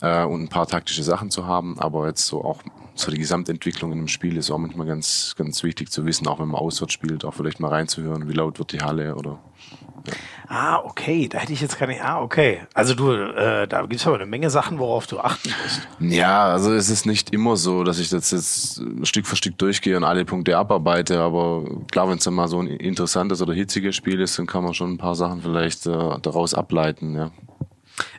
Äh, 0.00 0.24
und 0.24 0.42
ein 0.42 0.48
paar 0.48 0.66
taktische 0.66 1.04
Sachen 1.04 1.30
zu 1.30 1.46
haben, 1.46 1.78
aber 1.78 2.08
jetzt 2.08 2.26
so 2.26 2.44
auch 2.44 2.64
so 3.00 3.10
die 3.10 3.18
Gesamtentwicklung 3.18 3.92
in 3.92 3.98
einem 3.98 4.08
Spiel 4.08 4.36
ist 4.36 4.50
auch 4.50 4.58
manchmal 4.58 4.86
ganz, 4.86 5.34
ganz 5.36 5.62
wichtig 5.62 5.90
zu 5.90 6.04
wissen, 6.06 6.26
auch 6.26 6.40
wenn 6.40 6.48
man 6.48 6.60
auswärts 6.60 6.92
spielt, 6.92 7.24
auch 7.24 7.34
vielleicht 7.34 7.60
mal 7.60 7.68
reinzuhören, 7.68 8.28
wie 8.28 8.32
laut 8.32 8.58
wird 8.58 8.72
die 8.72 8.80
Halle 8.80 9.14
oder. 9.14 9.38
Ja. 10.06 10.12
Ah, 10.48 10.78
okay, 10.84 11.28
da 11.28 11.38
hätte 11.38 11.52
ich 11.52 11.60
jetzt 11.60 11.78
gar 11.78 11.86
nicht. 11.86 12.02
Ah, 12.02 12.22
okay. 12.22 12.60
Also 12.72 12.94
du, 12.94 13.12
äh, 13.12 13.68
da 13.68 13.82
gibt 13.82 14.00
es 14.00 14.06
aber 14.06 14.16
eine 14.16 14.26
Menge 14.26 14.48
Sachen, 14.48 14.78
worauf 14.78 15.06
du 15.06 15.18
achten 15.20 15.50
musst. 15.62 15.86
Ja, 16.00 16.46
also 16.46 16.72
es 16.72 16.88
ist 16.88 17.04
nicht 17.04 17.34
immer 17.34 17.56
so, 17.56 17.84
dass 17.84 17.98
ich 17.98 18.08
das 18.08 18.30
jetzt 18.30 18.82
Stück 19.02 19.26
für 19.26 19.36
Stück 19.36 19.58
durchgehe 19.58 19.96
und 19.96 20.04
alle 20.04 20.24
Punkte 20.24 20.56
abarbeite, 20.56 21.20
aber 21.20 21.64
klar, 21.90 22.08
wenn 22.08 22.18
es 22.18 22.24
dann 22.24 22.34
mal 22.34 22.48
so 22.48 22.60
ein 22.60 22.66
interessantes 22.68 23.42
oder 23.42 23.52
hitziges 23.52 23.94
Spiel 23.94 24.20
ist, 24.20 24.38
dann 24.38 24.46
kann 24.46 24.64
man 24.64 24.72
schon 24.72 24.92
ein 24.92 24.98
paar 24.98 25.14
Sachen 25.14 25.42
vielleicht 25.42 25.86
äh, 25.86 26.18
daraus 26.22 26.54
ableiten, 26.54 27.14
ja. 27.14 27.30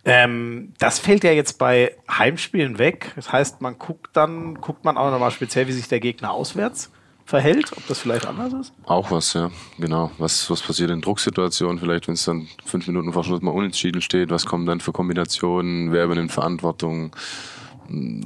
Ähm, 0.06 0.74
das 0.80 1.00
fällt 1.00 1.24
ja 1.24 1.32
jetzt 1.32 1.58
bei 1.58 1.96
Heimspielen 2.10 2.78
weg. 2.78 3.12
Das 3.16 3.32
heißt, 3.32 3.62
man 3.62 3.78
guckt 3.78 4.10
dann, 4.14 4.56
guckt 4.56 4.86
man 4.86 4.98
auch 4.98 5.12
nochmal 5.12 5.32
speziell, 5.32 5.68
wie 5.68 5.72
sich 5.74 5.88
der 5.88 6.00
Gegner 6.00 6.32
auswärts 6.32 6.92
verhält, 7.30 7.72
ob 7.78 7.86
das 7.88 8.00
vielleicht 8.00 8.26
anders 8.26 8.54
ist? 8.54 8.74
Auch 8.86 9.12
was, 9.12 9.34
ja, 9.34 9.52
genau. 9.78 10.12
Was, 10.18 10.50
was 10.50 10.62
passiert 10.62 10.90
in 10.90 11.02
Drucksituationen, 11.02 11.78
vielleicht 11.80 12.08
wenn 12.08 12.16
es 12.16 12.26
dann 12.26 12.48
fünf 12.66 12.88
Minuten 12.88 13.14
vor 13.14 13.24
Schluss 13.24 13.42
mal 13.42 13.52
unentschieden 13.52 14.02
steht, 14.02 14.32
was 14.32 14.48
kommen 14.48 14.66
dann 14.66 14.80
für 14.80 14.92
Kombinationen, 14.92 15.92
wer 15.92 16.06
übernimmt 16.06 16.32
Verantwortung? 16.32 17.16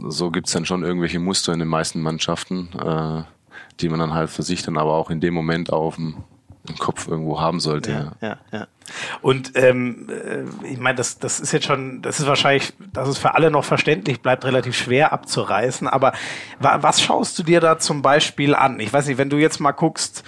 So 0.08 0.32
gibt's 0.32 0.54
dann 0.54 0.66
schon 0.66 0.84
irgendwelche 0.84 1.20
Muster 1.20 1.52
in 1.54 1.60
den 1.60 1.68
meisten 1.68 2.02
Mannschaften, 2.02 2.70
äh, 2.80 3.24
die 3.82 3.90
man 3.90 4.00
dann 4.00 4.14
halt 4.14 4.30
für 4.30 4.44
sich 4.44 4.64
dann 4.64 4.78
aber 4.78 4.94
auch 4.94 5.10
in 5.10 5.20
dem 5.20 5.34
Moment 5.34 5.72
auf 5.72 5.96
dem 5.96 6.24
im 6.68 6.78
Kopf 6.78 7.08
irgendwo 7.08 7.42
haben 7.42 7.60
sollte. 7.60 7.92
Ja, 7.92 8.28
ja, 8.28 8.38
ja. 8.52 8.68
Und 9.22 9.52
ähm, 9.56 10.10
äh, 10.10 10.68
ich 10.68 10.80
meine, 10.80 10.96
das, 10.96 11.20
das 11.20 11.40
ist 11.40 11.52
jetzt 11.52 11.66
schon, 11.66 12.02
das 12.02 12.20
ist 12.20 12.28
wahrscheinlich, 12.28 12.74
dass 12.94 13.08
es 13.08 13.18
für 13.18 13.36
alle 13.36 13.52
noch 13.52 13.66
verständlich 13.66 14.22
bleibt, 14.22 14.46
relativ 14.46 14.76
schwer 14.76 15.14
abzureißen. 15.14 15.88
Aber 15.88 16.14
wa 16.60 16.82
was 16.82 17.02
schaust 17.02 17.38
du 17.40 17.44
dir 17.44 17.60
da 17.60 17.80
zum 17.80 18.02
Beispiel 18.02 18.56
an? 18.56 18.80
Ich 18.80 18.92
weiß 18.94 19.08
nicht, 19.08 19.18
wenn 19.18 19.30
du 19.30 19.38
jetzt 19.38 19.60
mal 19.60 19.72
guckst, 19.72 20.24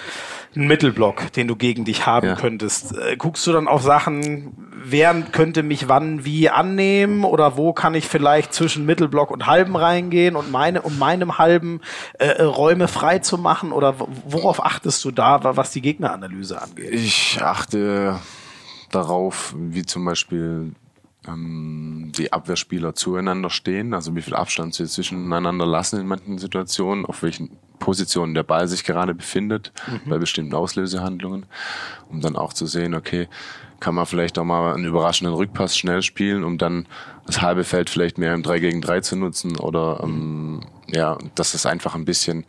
einen 0.55 0.67
Mittelblock, 0.67 1.31
den 1.33 1.47
du 1.47 1.55
gegen 1.55 1.85
dich 1.85 2.05
haben 2.05 2.27
ja. 2.27 2.35
könntest, 2.35 2.97
äh, 2.97 3.15
guckst 3.17 3.45
du 3.47 3.51
dann 3.51 3.67
auf 3.67 3.81
Sachen, 3.81 4.53
wer 4.83 5.13
könnte 5.31 5.63
mich 5.63 5.87
wann 5.87 6.25
wie 6.25 6.49
annehmen 6.49 7.23
oder 7.23 7.57
wo 7.57 7.73
kann 7.73 7.95
ich 7.95 8.07
vielleicht 8.07 8.53
zwischen 8.53 8.85
Mittelblock 8.85 9.31
und 9.31 9.47
halben 9.47 9.75
reingehen 9.75 10.35
und 10.35 10.51
meine, 10.51 10.81
um 10.81 10.97
meinem 10.97 11.37
halben 11.37 11.81
äh, 12.19 12.41
Räume 12.41 12.87
frei 12.87 13.19
zu 13.19 13.37
machen 13.37 13.71
oder 13.71 13.95
worauf 14.25 14.63
achtest 14.63 15.03
du 15.05 15.11
da, 15.11 15.39
was 15.55 15.71
die 15.71 15.81
Gegneranalyse 15.81 16.61
angeht? 16.61 16.91
Ich 16.91 17.39
achte 17.41 18.19
darauf, 18.91 19.53
wie 19.57 19.85
zum 19.85 20.05
Beispiel 20.05 20.73
ähm, 21.27 22.11
die 22.17 22.31
Abwehrspieler 22.33 22.95
zueinander 22.95 23.49
stehen, 23.49 23.93
also 23.93 24.15
wie 24.15 24.21
viel 24.21 24.35
Abstand 24.35 24.73
sie 24.73 24.85
zwischeneinander 24.85 25.65
lassen 25.65 25.99
in 25.99 26.07
manchen 26.07 26.37
Situationen, 26.37 27.05
auf 27.05 27.23
welchen 27.23 27.57
Positionen 27.79 28.33
der 28.33 28.43
Ball 28.43 28.67
sich 28.67 28.83
gerade 28.83 29.13
befindet 29.13 29.71
mhm. 29.87 30.09
bei 30.09 30.17
bestimmten 30.17 30.53
Auslösehandlungen, 30.53 31.45
um 32.09 32.21
dann 32.21 32.35
auch 32.35 32.53
zu 32.53 32.65
sehen, 32.65 32.95
okay, 32.95 33.27
kann 33.79 33.95
man 33.95 34.05
vielleicht 34.05 34.39
auch 34.39 34.45
mal 34.45 34.73
einen 34.73 34.85
überraschenden 34.85 35.35
Rückpass 35.35 35.77
schnell 35.77 36.01
spielen, 36.01 36.43
um 36.43 36.57
dann 36.57 36.87
das 37.25 37.41
halbe 37.41 37.63
Feld 37.63 37.89
vielleicht 37.89 38.17
mehr 38.17 38.33
im 38.33 38.43
3 38.43 38.59
gegen 38.59 38.81
3 38.81 39.01
zu 39.01 39.15
nutzen 39.15 39.57
oder 39.57 39.99
ähm, 40.03 40.61
ja, 40.87 41.17
dass 41.35 41.53
es 41.53 41.65
einfach 41.65 41.95
ein 41.95 42.05
bisschen 42.05 42.45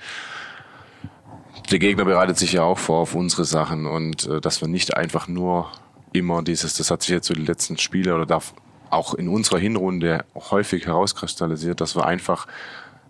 der 1.70 1.78
Gegner 1.78 2.04
bereitet 2.04 2.38
sich 2.38 2.52
ja 2.52 2.62
auch 2.62 2.78
vor 2.78 3.00
auf 3.00 3.14
unsere 3.14 3.44
Sachen 3.44 3.86
und 3.86 4.26
äh, 4.26 4.40
dass 4.40 4.60
wir 4.60 4.68
nicht 4.68 4.96
einfach 4.96 5.26
nur 5.26 5.70
immer 6.12 6.42
dieses, 6.42 6.74
das 6.74 6.90
hat 6.90 7.02
sich 7.02 7.10
jetzt 7.10 7.26
so 7.26 7.34
die 7.34 7.44
letzten 7.44 7.76
Spiele 7.78 8.14
oder 8.14 8.26
darf 8.26 8.54
auch 8.90 9.14
in 9.14 9.28
unserer 9.28 9.58
Hinrunde 9.58 10.24
häufig 10.34 10.86
herauskristallisiert, 10.86 11.80
dass 11.80 11.96
wir 11.96 12.06
einfach 12.06 12.46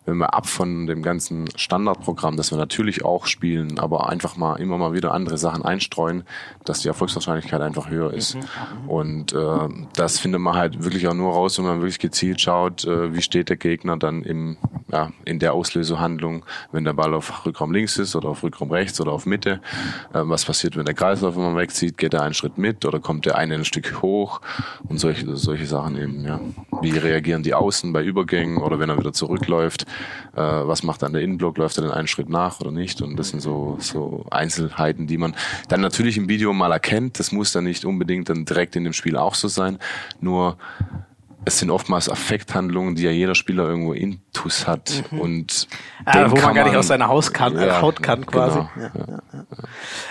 wenn 0.06 0.18
wir 0.18 0.32
ab 0.34 0.46
von 0.46 0.86
dem 0.86 1.02
ganzen 1.02 1.46
Standardprogramm, 1.56 2.36
das 2.36 2.52
wir 2.52 2.58
natürlich 2.58 3.04
auch 3.04 3.26
spielen, 3.26 3.78
aber 3.78 4.08
einfach 4.08 4.36
mal 4.36 4.56
immer 4.56 4.78
mal 4.78 4.92
wieder 4.92 5.12
andere 5.12 5.36
Sachen 5.36 5.64
einstreuen, 5.64 6.22
dass 6.64 6.80
die 6.80 6.88
Erfolgswahrscheinlichkeit 6.88 7.60
einfach 7.60 7.90
höher 7.90 8.14
ist. 8.14 8.36
Mhm. 8.36 8.40
mhm. 8.40 8.88
Und 8.88 9.32
äh, 9.32 9.68
das 9.94 10.18
findet 10.18 10.40
man 10.40 10.54
halt 10.54 10.82
wirklich 10.84 11.08
auch 11.08 11.14
nur 11.14 11.32
raus, 11.32 11.58
wenn 11.58 11.66
man 11.66 11.80
wirklich 11.80 11.98
gezielt 11.98 12.40
schaut, 12.40 12.84
äh, 12.84 13.14
wie 13.14 13.22
steht 13.22 13.48
der 13.48 13.56
Gegner 13.56 13.96
dann 13.96 14.22
im, 14.22 14.56
ja, 14.90 15.10
in 15.24 15.40
der 15.40 15.54
Auslösehandlung, 15.54 16.44
wenn 16.70 16.84
der 16.84 16.92
Ball 16.92 17.12
auf 17.12 17.44
Rückraum 17.44 17.72
links 17.72 17.98
ist 17.98 18.14
oder 18.14 18.28
auf 18.28 18.42
Rückraum 18.42 18.70
rechts 18.70 19.00
oder 19.00 19.12
auf 19.12 19.26
Mitte. 19.26 19.60
Äh, 20.12 20.22
was 20.22 20.44
passiert, 20.44 20.76
wenn 20.76 20.86
der 20.86 20.94
Kreislauf 20.94 21.36
immer 21.36 21.56
wegzieht? 21.56 21.98
Geht 21.98 22.14
er 22.14 22.22
einen 22.22 22.34
Schritt 22.34 22.58
mit 22.58 22.84
oder 22.84 23.00
kommt 23.00 23.26
der 23.26 23.36
eine 23.36 23.54
ein 23.54 23.64
Stück 23.64 24.02
hoch? 24.02 24.40
Und 24.88 24.98
solche, 24.98 25.36
solche 25.36 25.66
Sachen 25.66 25.98
eben, 25.98 26.24
ja. 26.24 26.40
Wie 26.80 26.96
reagieren 26.96 27.42
die 27.42 27.54
Außen 27.54 27.92
bei 27.92 28.04
Übergängen 28.04 28.58
oder 28.58 28.78
wenn 28.78 28.88
er 28.88 28.98
wieder 28.98 29.12
zurückläuft? 29.12 29.86
Äh, 30.34 30.40
was 30.40 30.82
macht 30.82 31.02
dann 31.02 31.12
der 31.12 31.22
Innenblock, 31.22 31.58
läuft 31.58 31.78
er 31.78 31.82
den 31.82 31.92
einen 31.92 32.08
Schritt 32.08 32.28
nach 32.28 32.60
oder 32.60 32.70
nicht? 32.70 33.00
Und 33.02 33.16
das 33.16 33.30
sind 33.30 33.40
so, 33.40 33.76
so 33.80 34.26
Einzelheiten, 34.30 35.06
die 35.06 35.18
man 35.18 35.34
dann 35.68 35.80
natürlich 35.80 36.16
im 36.16 36.28
Video 36.28 36.52
mal 36.52 36.72
erkennt. 36.72 37.18
Das 37.18 37.32
muss 37.32 37.52
dann 37.52 37.64
nicht 37.64 37.84
unbedingt 37.84 38.28
dann 38.28 38.44
direkt 38.44 38.76
in 38.76 38.84
dem 38.84 38.92
Spiel 38.92 39.16
auch 39.16 39.34
so 39.34 39.48
sein. 39.48 39.78
Nur 40.20 40.58
es 41.46 41.60
sind 41.60 41.70
oftmals 41.70 42.10
Affekthandlungen, 42.10 42.96
die 42.96 43.04
ja 43.04 43.12
jeder 43.12 43.36
Spieler 43.36 43.68
irgendwo 43.68 43.92
intus 43.92 44.66
hat. 44.66 45.04
Mhm. 45.10 45.20
Und 45.20 45.68
ah, 46.04 46.28
wo 46.28 46.36
man 46.36 46.54
gar 46.54 46.64
nicht 46.64 46.76
aus 46.76 46.88
seiner 46.88 47.06
Haus 47.06 47.32
kann, 47.32 47.56
ja, 47.56 47.80
Haut 47.80 48.02
kann 48.02 48.26
quasi. 48.26 48.58
Genau, 48.74 48.88
ja, 48.96 49.18
ja. 49.32 49.44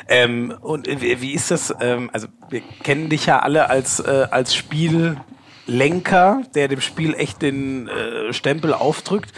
Ähm, 0.08 0.54
und 0.62 0.88
wie 0.88 1.34
ist 1.34 1.52
das? 1.52 1.76
Ähm, 1.82 2.10
also 2.14 2.28
wir 2.50 2.62
kennen 2.84 3.10
dich 3.10 3.26
ja 3.26 3.40
alle 3.40 3.70
als, 3.70 4.00
äh, 4.00 4.28
als 4.32 4.56
Spiellenker, 4.56 6.44
der 6.56 6.70
dem 6.70 6.80
Spiel 6.80 7.14
echt 7.14 7.42
den 7.42 7.90
äh, 7.90 8.32
Stempel 8.32 8.74
aufdrückt 8.74 9.34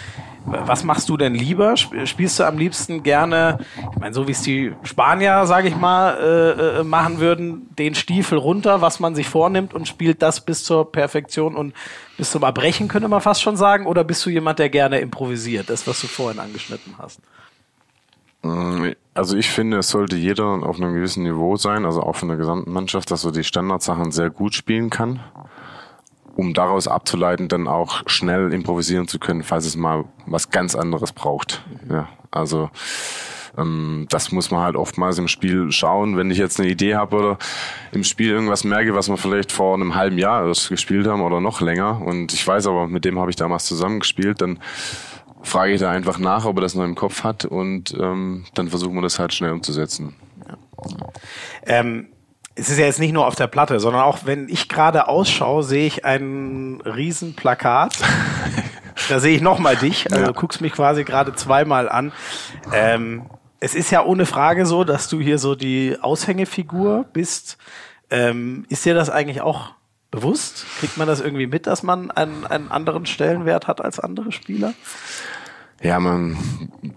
was 0.47 0.83
machst 0.83 1.09
du 1.09 1.17
denn 1.17 1.35
lieber? 1.35 1.75
Spielst 1.75 2.39
du 2.39 2.43
am 2.45 2.57
liebsten 2.57 3.03
gerne, 3.03 3.59
ich 3.91 3.99
meine, 3.99 4.13
so 4.13 4.27
wie 4.27 4.31
es 4.31 4.41
die 4.41 4.73
Spanier, 4.83 5.45
sage 5.45 5.67
ich 5.67 5.75
mal, 5.75 6.17
äh, 6.17 6.79
äh, 6.79 6.83
machen 6.83 7.19
würden, 7.19 7.67
den 7.75 7.95
Stiefel 7.95 8.37
runter, 8.37 8.81
was 8.81 8.99
man 8.99 9.13
sich 9.13 9.27
vornimmt 9.27 9.73
und 9.73 9.87
spielt 9.87 10.21
das 10.21 10.41
bis 10.41 10.63
zur 10.63 10.91
Perfektion 10.91 11.55
und 11.55 11.73
bis 12.17 12.31
zum 12.31 12.43
Erbrechen, 12.43 12.87
könnte 12.87 13.09
man 13.09 13.19
fast 13.19 13.41
schon 13.41 13.57
sagen? 13.57 13.85
Oder 13.85 14.05
bist 14.05 14.25
du 14.25 14.29
jemand, 14.29 14.59
der 14.59 14.69
gerne 14.69 14.99
improvisiert, 14.99 15.69
das, 15.69 15.85
was 15.85 15.99
du 15.99 16.07
vorhin 16.07 16.39
angeschnitten 16.39 16.95
hast? 16.97 17.19
Mm, 18.43 18.91
also 19.13 19.35
ich 19.35 19.49
finde, 19.49 19.79
es 19.79 19.89
sollte 19.89 20.15
jeder 20.15 20.45
auf 20.45 20.77
einem 20.77 20.93
gewissen 20.93 21.23
Niveau 21.23 21.57
sein, 21.57 21.85
also 21.85 22.01
auch 22.01 22.15
von 22.15 22.29
der 22.29 22.37
gesamten 22.37 22.71
Mannschaft, 22.71 23.11
dass 23.11 23.25
er 23.25 23.33
die 23.33 23.43
Standardsachen 23.43 24.11
sehr 24.11 24.29
gut 24.29 24.53
spielen 24.53 24.89
kann 24.89 25.19
um 26.37 26.53
daraus 26.53 26.87
abzuleiten, 26.87 27.47
dann 27.47 27.67
auch 27.67 28.03
schnell 28.05 28.53
improvisieren 28.53 29.07
zu 29.07 29.17
können, 29.17 29.43
falls 29.43 29.65
es 29.65 29.75
mal 29.75 30.05
was 30.27 30.51
ganz 30.51 30.75
anderes 30.75 31.11
braucht. 31.11 31.63
Ja, 31.89 32.07
also 32.29 32.69
ähm, 33.57 34.05
das 34.09 34.31
muss 34.31 34.51
man 34.51 34.61
halt 34.61 34.75
oftmals 34.75 35.17
im 35.17 35.27
Spiel 35.27 35.71
schauen. 35.71 36.15
Wenn 36.15 36.29
ich 36.29 36.37
jetzt 36.37 36.59
eine 36.59 36.69
Idee 36.69 36.95
habe 36.95 37.15
oder 37.15 37.37
im 37.91 38.03
Spiel 38.03 38.29
irgendwas 38.29 38.63
merke, 38.63 38.93
was 38.93 39.09
wir 39.09 39.17
vielleicht 39.17 39.51
vor 39.51 39.73
einem 39.73 39.95
halben 39.95 40.19
Jahr 40.19 40.47
erst 40.47 40.69
gespielt 40.69 41.07
haben 41.07 41.21
oder 41.21 41.41
noch 41.41 41.59
länger 41.59 42.01
und 42.05 42.31
ich 42.33 42.47
weiß 42.47 42.67
aber, 42.67 42.87
mit 42.87 43.03
dem 43.03 43.19
habe 43.19 43.31
ich 43.31 43.35
damals 43.35 43.65
zusammengespielt, 43.65 44.39
dann 44.39 44.59
frage 45.41 45.73
ich 45.73 45.79
da 45.79 45.89
einfach 45.89 46.19
nach, 46.19 46.45
ob 46.45 46.57
er 46.57 46.61
das 46.61 46.75
noch 46.75 46.83
im 46.83 46.95
Kopf 46.95 47.23
hat 47.23 47.45
und 47.45 47.95
ähm, 47.99 48.45
dann 48.53 48.67
versuchen 48.67 48.93
wir 48.95 49.01
das 49.01 49.17
halt 49.17 49.33
schnell 49.33 49.51
umzusetzen. 49.51 50.15
Ja. 50.47 50.57
Ähm 51.65 52.09
es 52.57 52.69
ist 52.69 52.79
ja 52.79 52.85
jetzt 52.85 52.99
nicht 52.99 53.13
nur 53.13 53.27
auf 53.27 53.35
der 53.35 53.47
Platte, 53.47 53.79
sondern 53.79 54.01
auch 54.01 54.19
wenn 54.25 54.49
ich 54.49 54.67
gerade 54.67 55.07
ausschaue, 55.07 55.63
sehe 55.63 55.85
ich 55.85 56.05
ein 56.05 56.81
riesen 56.83 57.35
Plakat. 57.35 57.97
da 59.09 59.19
sehe 59.19 59.35
ich 59.35 59.41
nochmal 59.41 59.75
dich. 59.75 60.11
Also 60.11 60.23
ja. 60.23 60.27
du 60.27 60.33
guckst 60.33 60.59
mich 60.59 60.73
quasi 60.73 61.03
gerade 61.03 61.35
zweimal 61.35 61.87
an. 61.87 62.11
Ähm, 62.73 63.27
es 63.59 63.75
ist 63.75 63.91
ja 63.91 64.03
ohne 64.03 64.25
Frage 64.25 64.65
so, 64.65 64.83
dass 64.83 65.07
du 65.07 65.19
hier 65.19 65.37
so 65.37 65.53
die 65.53 65.97
Aushängefigur 66.01 67.05
bist. 67.13 67.57
Ähm, 68.09 68.65
ist 68.69 68.85
dir 68.85 68.95
das 68.95 69.11
eigentlich 69.11 69.41
auch 69.41 69.73
bewusst? 70.09 70.65
Kriegt 70.79 70.97
man 70.97 71.07
das 71.07 71.21
irgendwie 71.21 71.47
mit, 71.47 71.67
dass 71.67 71.83
man 71.83 72.09
einen, 72.09 72.45
einen 72.47 72.71
anderen 72.71 73.05
Stellenwert 73.05 73.67
hat 73.67 73.81
als 73.81 73.99
andere 73.99 74.31
Spieler? 74.31 74.73
Ja, 75.81 75.99
man 75.99 76.37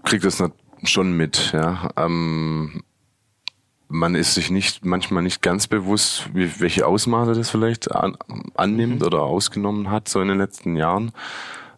kriegt 0.03 0.25
das 0.25 0.43
schon 0.83 1.15
mit, 1.15 1.51
ja. 1.53 1.89
Ähm, 1.97 2.83
man 3.91 4.15
ist 4.15 4.33
sich 4.33 4.49
nicht 4.49 4.85
manchmal 4.85 5.21
nicht 5.21 5.41
ganz 5.41 5.67
bewusst, 5.67 6.29
wie, 6.33 6.59
welche 6.59 6.87
Ausmaße 6.87 7.33
das 7.33 7.49
vielleicht 7.49 7.91
an, 7.91 8.17
annimmt 8.55 9.01
mhm. 9.01 9.05
oder 9.05 9.23
ausgenommen 9.23 9.91
hat 9.91 10.07
so 10.07 10.21
in 10.21 10.29
den 10.29 10.37
letzten 10.37 10.75
Jahren. 10.75 11.11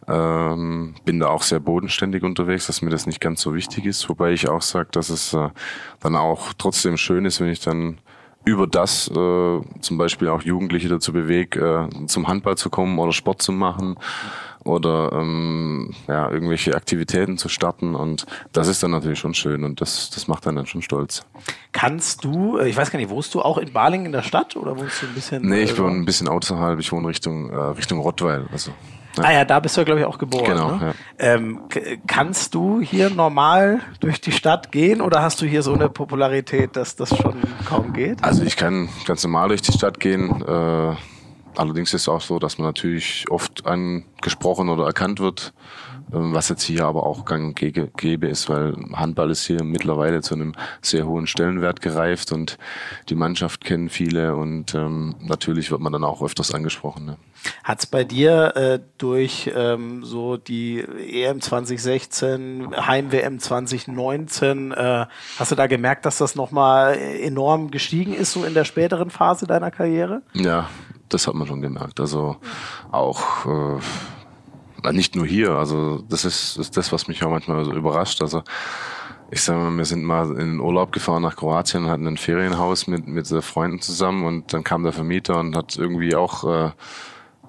Ähm, 0.08 0.96
bin 1.06 1.20
da 1.20 1.30
auch 1.30 1.44
sehr 1.44 1.60
bodenständig 1.60 2.24
unterwegs, 2.24 2.68
dass 2.68 2.82
mir 2.82 2.90
das 2.90 3.08
nicht 3.08 3.22
ganz 3.22 3.42
so 3.42 3.56
wichtig 3.56 3.86
ist, 3.86 4.08
wobei 4.10 4.34
ich 4.34 4.50
auch 4.50 4.62
sage, 4.62 4.90
dass 4.92 5.10
es 5.10 5.34
äh, 5.34 5.50
dann 6.02 6.16
auch 6.16 6.54
trotzdem 6.58 6.98
schön 6.98 7.26
ist, 7.26 7.40
wenn 7.40 7.50
ich 7.50 7.62
dann 7.62 8.00
über 8.46 8.68
das 8.68 9.08
äh, 9.10 9.62
zum 9.80 9.98
Beispiel 9.98 10.28
auch 10.28 10.42
Jugendliche 10.42 10.90
dazu 10.90 11.14
bewege, 11.14 11.90
äh, 11.90 12.06
zum 12.08 12.28
Handball 12.28 12.58
zu 12.58 12.70
kommen 12.70 13.00
oder 13.00 13.14
Sport 13.14 13.42
zu 13.42 13.54
machen 13.54 13.96
oder 14.64 15.12
ähm, 15.14 15.92
ja, 16.08 16.30
irgendwelche 16.30 16.76
Aktivitäten 16.76 17.38
zu 17.38 17.50
starten. 17.50 17.96
Und 17.96 18.26
das 18.52 18.68
ist 18.68 18.84
dann 18.84 18.92
natürlich 18.92 19.20
schon 19.20 19.34
schön 19.34 19.64
und 19.64 19.82
das, 19.82 20.10
das 20.10 20.28
macht 20.28 20.46
dann, 20.46 20.56
dann 20.56 20.66
schon 20.66 20.82
stolz. 20.82 21.26
Kannst 21.72 22.24
du, 22.24 22.58
äh, 22.58 22.70
ich 22.70 22.78
weiß 22.78 22.92
gar 22.92 23.00
nicht, 23.00 23.10
wohnst 23.10 23.34
du 23.34 23.42
auch 23.42 23.58
in 23.58 23.74
Balingen 23.74 24.08
in 24.08 24.12
der 24.12 24.24
Stadt 24.24 24.56
oder 24.56 24.78
wohnst 24.78 25.02
du 25.02 25.08
ein 25.08 25.14
bisschen? 25.14 25.48
Nee, 25.48 25.64
ich 25.64 25.74
äh, 25.74 25.78
wohne 25.80 25.96
ein 25.96 26.06
bisschen 26.06 26.28
außerhalb, 26.28 26.80
ich 26.80 26.92
wohne 26.92 27.08
Richtung, 27.08 27.50
äh, 27.50 27.56
Richtung 27.56 28.00
Rottweil. 28.00 28.46
Also. 28.52 28.72
Ja. 29.18 29.24
Ah 29.26 29.32
ja, 29.32 29.46
da 29.46 29.60
bist 29.60 29.78
du, 29.78 29.86
glaube 29.86 30.00
ich, 30.00 30.06
auch 30.08 30.18
geboren. 30.18 30.46
Genau. 30.46 30.76
Ne? 30.76 30.94
Ja. 31.20 31.26
Ähm, 31.36 31.60
kannst 32.08 32.56
du 32.56 32.82
hier 32.82 33.12
normal 33.12 33.82
durch 34.00 34.22
die 34.22 34.32
Stadt 34.32 34.72
gehen 34.72 35.02
oder 35.02 35.22
hast 35.22 35.40
du 35.42 35.46
hier 35.46 35.62
so 35.62 35.74
eine 35.74 35.88
Popularität, 35.88 36.76
dass 36.76 36.96
das 36.96 37.16
schon 37.16 37.36
kaum 37.66 37.94
geht? 37.94 38.24
Also 38.24 38.44
ich 38.44 38.58
kann 38.58 38.90
ganz 39.06 39.24
normal 39.24 39.50
durch 39.50 39.62
die 39.62 39.72
Stadt 39.72 40.00
gehen. 40.00 40.42
Äh, 40.42 40.96
Allerdings 41.56 41.94
ist 41.94 42.04
es 42.04 42.10
auch 42.10 42.22
so, 42.22 42.40
dass 42.40 42.58
man 42.58 42.68
natürlich 42.68 43.26
oft 43.30 43.66
angesprochen 43.66 44.70
oder 44.70 44.86
erkannt 44.86 45.20
wird, 45.20 45.54
ähm, 46.14 46.34
was 46.34 46.50
jetzt 46.50 46.64
hier 46.64 46.86
aber 46.86 47.06
auch 47.06 47.26
gang 47.26 47.46
und 47.46 47.98
gäbe 47.98 48.28
ist, 48.28 48.50
weil 48.50 48.76
Handball 48.94 49.32
ist 49.32 49.46
hier 49.46 49.64
mittlerweile 49.64 50.22
zu 50.22 50.36
einem 50.36 50.54
sehr 50.82 51.06
hohen 51.06 51.28
Stellenwert 51.28 51.82
gereift 51.82 52.32
und 52.32 52.58
die 53.10 53.16
Mannschaft 53.16 53.64
kennen 53.64 53.90
viele 53.90 54.36
und 54.36 54.74
ähm, 54.76 55.16
natürlich 55.20 55.72
wird 55.72 55.82
man 55.82 55.94
dann 55.94 56.04
auch 56.04 56.22
öfters 56.22 56.54
angesprochen. 56.54 57.06
Ne? 57.06 57.18
Hat 57.64 57.80
es 57.80 57.86
bei 57.86 58.04
dir 58.04 58.56
äh, 58.56 58.80
durch 58.98 59.52
ähm, 59.56 60.04
so 60.04 60.38
die 60.38 60.80
EM 60.80 61.42
2016, 61.42 62.76
Heim-WM 62.88 63.40
2019, 63.40 64.72
äh, 64.72 65.06
hast 65.38 65.52
du 65.52 65.56
da 65.56 65.68
gemerkt, 65.68 66.06
dass 66.06 66.18
das 66.18 66.36
nochmal 66.36 66.98
enorm 66.98 67.72
gestiegen 67.72 68.14
ist, 68.14 68.32
so 68.32 68.44
in 68.44 68.54
der 68.54 68.66
späteren 68.66 69.10
Phase 69.10 69.46
deiner 69.46 69.72
Karriere? 69.72 70.22
Ja, 70.34 70.70
das 71.14 71.28
hat 71.28 71.36
man 71.36 71.48
schon 71.48 71.62
gemerkt. 71.62 72.00
Also 72.00 72.38
auch 72.92 73.46
äh, 73.46 74.92
nicht 74.92 75.16
nur 75.16 75.26
hier, 75.26 75.52
also 75.52 76.04
das 76.10 76.26
ist, 76.26 76.58
ist 76.58 76.76
das, 76.78 76.92
was 76.92 77.08
mich 77.08 77.24
auch 77.24 77.30
manchmal 77.30 77.64
so 77.66 77.74
überrascht. 77.74 78.22
Also 78.22 78.44
ich 79.32 79.42
sag 79.42 79.56
mal, 79.58 79.76
wir 79.76 79.86
sind 79.86 80.04
mal 80.04 80.30
in 80.32 80.38
den 80.54 80.60
Urlaub 80.60 80.92
gefahren 80.92 81.24
nach 81.24 81.36
Kroatien, 81.36 81.88
hatten 81.90 82.06
ein 82.08 82.18
Ferienhaus 82.18 82.88
mit, 82.88 83.08
mit 83.08 83.28
Freunden 83.28 83.80
zusammen 83.82 84.26
und 84.26 84.54
dann 84.54 84.64
kam 84.64 84.84
der 84.84 84.94
Vermieter 84.94 85.40
und 85.40 85.56
hat 85.56 85.76
irgendwie 85.76 86.16
auch 86.16 86.44
äh, 86.44 86.72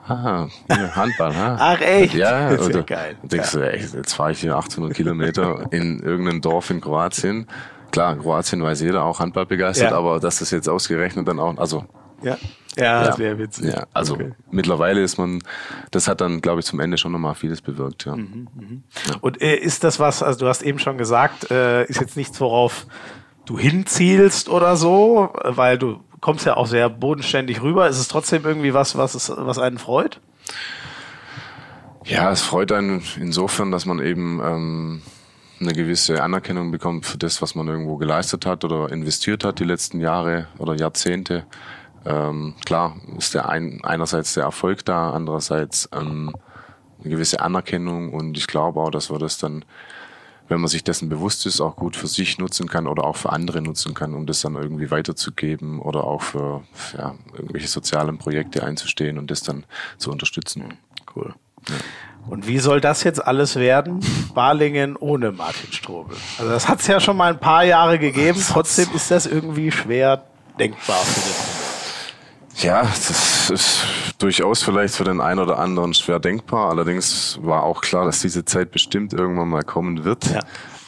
Ah, 0.07 0.49
Handball, 0.69 1.35
ha? 1.35 1.57
Ach 1.59 1.81
echt? 1.81 2.13
Ja, 2.13 2.51
das 2.55 2.69
ist 2.69 2.75
ja 2.75 2.83
geil. 2.83 3.17
denkst 3.23 3.53
du, 3.53 3.61
ey, 3.61 3.81
jetzt 3.81 4.13
fahre 4.13 4.33
ich 4.33 4.41
hier 4.41 4.55
800 4.55 4.93
Kilometer 4.93 5.65
in 5.71 5.99
irgendein 6.01 6.43
Dorf 6.43 6.69
in 6.69 6.83
Kroatien. 6.83 7.47
Klar, 7.91 8.15
Kroatien 8.17 8.63
weiß 8.63 8.83
jeder, 8.83 9.03
auch 9.07 9.21
Handball 9.21 9.47
begeistert, 9.47 9.93
Ja. 9.93 9.97
aber 9.97 10.21
dass 10.21 10.41
das 10.41 10.51
jetzt 10.51 10.69
ausgerechnet 10.69 11.27
dann 11.27 11.39
auch, 11.41 11.57
also 11.57 11.87
Ja, 12.25 12.37
ja, 12.77 13.05
ja, 13.05 13.13
sehr 13.13 13.39
witzig. 13.39 13.73
Ja, 13.73 13.87
also 13.93 14.15
Okay. 14.15 14.33
mittlerweile 14.51 15.03
ist 15.03 15.19
man, 15.19 15.41
das 15.91 16.09
hat 16.09 16.21
dann, 16.21 16.41
glaube 16.41 16.61
ich, 16.61 16.67
zum 16.67 16.81
Ende 16.81 16.99
schon 16.99 17.13
nochmal 17.13 17.35
vieles 17.35 17.61
bewirkt, 17.61 18.05
ja. 18.07 18.17
Mhm. 18.17 18.83
Und 19.21 19.41
äh, 19.41 19.57
ist 19.57 19.85
das 19.85 20.01
was, 20.01 20.23
also 20.23 20.41
du 20.41 20.49
hast 20.49 20.63
eben 20.63 20.79
schon 20.79 20.99
gesagt, 20.99 21.51
äh, 21.51 21.85
ist 21.85 22.01
jetzt 22.01 22.17
nichts, 22.17 22.41
worauf 22.41 22.87
du 23.47 23.59
hinzielst 23.59 24.49
oder 24.49 24.77
so, 24.77 25.31
weil 25.45 25.79
du 25.79 26.01
kommst 26.21 26.47
ja 26.47 26.57
auch 26.57 26.67
sehr 26.67 26.89
bodenständig 26.89 27.61
rüber. 27.63 27.87
Ist 27.89 27.99
es 27.99 28.09
trotzdem 28.09 28.45
irgendwie 28.45 28.73
was, 28.73 28.97
was, 28.97 29.15
es, 29.15 29.31
was 29.37 29.59
einen 29.59 29.77
freut? 29.79 30.21
Ja, 32.07 32.31
es 32.31 32.43
freut 32.43 32.73
einen 32.73 33.03
insofern, 33.21 33.71
dass 33.71 33.87
man 33.87 33.99
eben 34.01 34.41
ähm, 34.43 35.03
eine 35.61 35.73
gewisse 35.73 36.23
Anerkennung 36.23 36.71
bekommt 36.71 37.07
für 37.07 37.19
das, 37.19 37.41
was 37.41 37.55
man 37.55 37.69
irgendwo 37.69 37.97
geleistet 37.97 38.47
hat 38.47 38.65
oder 38.65 38.91
investiert 38.91 39.45
hat 39.45 39.59
die 39.59 39.65
letzten 39.65 40.01
Jahre 40.01 40.49
oder 40.59 40.75
Jahrzehnte. 40.75 41.45
Ähm, 42.07 42.55
klar 42.65 42.97
ist 43.17 43.35
der 43.35 43.49
ein, 43.49 43.81
einerseits 43.83 44.35
der 44.35 44.45
Erfolg 44.45 44.85
da, 44.85 45.11
andererseits 45.11 45.89
ähm, 45.93 46.33
eine 47.01 47.11
gewisse 47.11 47.41
Anerkennung 47.41 48.13
und 48.13 48.37
ich 48.37 48.47
glaube 48.47 48.81
auch, 48.81 48.91
dass 48.91 49.11
wir 49.11 49.19
das 49.19 49.39
dann, 49.39 49.65
wenn 50.49 50.61
man 50.61 50.69
sich 50.69 50.85
dessen 50.85 51.09
bewusst 51.09 51.47
ist, 51.47 51.61
auch 51.61 51.77
gut 51.77 51.97
für 51.97 52.07
sich 52.07 52.39
nutzen 52.39 52.69
kann 52.69 52.87
oder 52.87 53.05
auch 53.05 53.17
für 53.17 53.33
andere 53.33 53.63
nutzen 53.63 53.95
kann, 53.95 54.15
um 54.15 54.27
das 54.27 54.43
dann 54.43 54.55
irgendwie 54.55 54.91
weiterzugeben 54.91 55.81
oder 55.81 56.05
auch 56.05 56.23
für 56.23 56.63
ja, 56.97 57.15
irgendwelche 57.33 57.69
sozialen 57.69 58.19
Projekte 58.19 58.65
einzustehen 58.65 59.19
und 59.19 59.31
das 59.31 59.43
dann 59.43 59.65
zu 59.97 60.11
unterstützen. 60.11 60.75
Cool. 61.15 61.35
Und 62.29 62.47
wie 62.47 62.59
soll 62.59 62.81
das 62.81 63.05
jetzt 63.05 63.25
alles 63.25 63.57
werden? 63.57 64.01
Balingen 64.35 64.97
ohne 64.97 65.33
Martin 65.33 65.73
Strobel. 65.73 66.17
Also 66.39 66.51
das 66.51 66.69
hat 66.69 66.81
es 66.81 66.87
ja 66.87 67.01
schon 67.01 67.17
mal 67.17 67.33
ein 67.33 67.41
paar 67.41 67.65
Jahre 67.65 67.99
gegeben. 67.99 68.43
Trotzdem 68.47 68.89
ist 68.95 69.11
das 69.11 69.27
irgendwie 69.27 69.71
schwer 69.71 70.25
denkbar 70.59 70.97
für 70.97 71.21
dich. 71.21 71.64
Ja, 72.57 72.83
das 72.83 73.51
ist 73.51 73.87
durchaus 74.19 74.63
vielleicht 74.63 74.95
für 74.95 75.05
den 75.05 75.21
einen 75.21 75.41
oder 75.41 75.59
anderen 75.59 75.93
schwer 75.95 76.21
denkbar. 76.21 76.71
Allerdings 76.71 77.39
war 77.43 77.65
auch 77.65 77.81
klar, 77.81 78.05
dass 78.05 78.21
diese 78.21 78.45
Zeit 78.45 78.71
bestimmt 78.71 79.13
irgendwann 79.13 79.49
mal 79.49 79.63
kommen 79.63 80.05
wird. 80.05 80.31
Ja. 80.31 80.41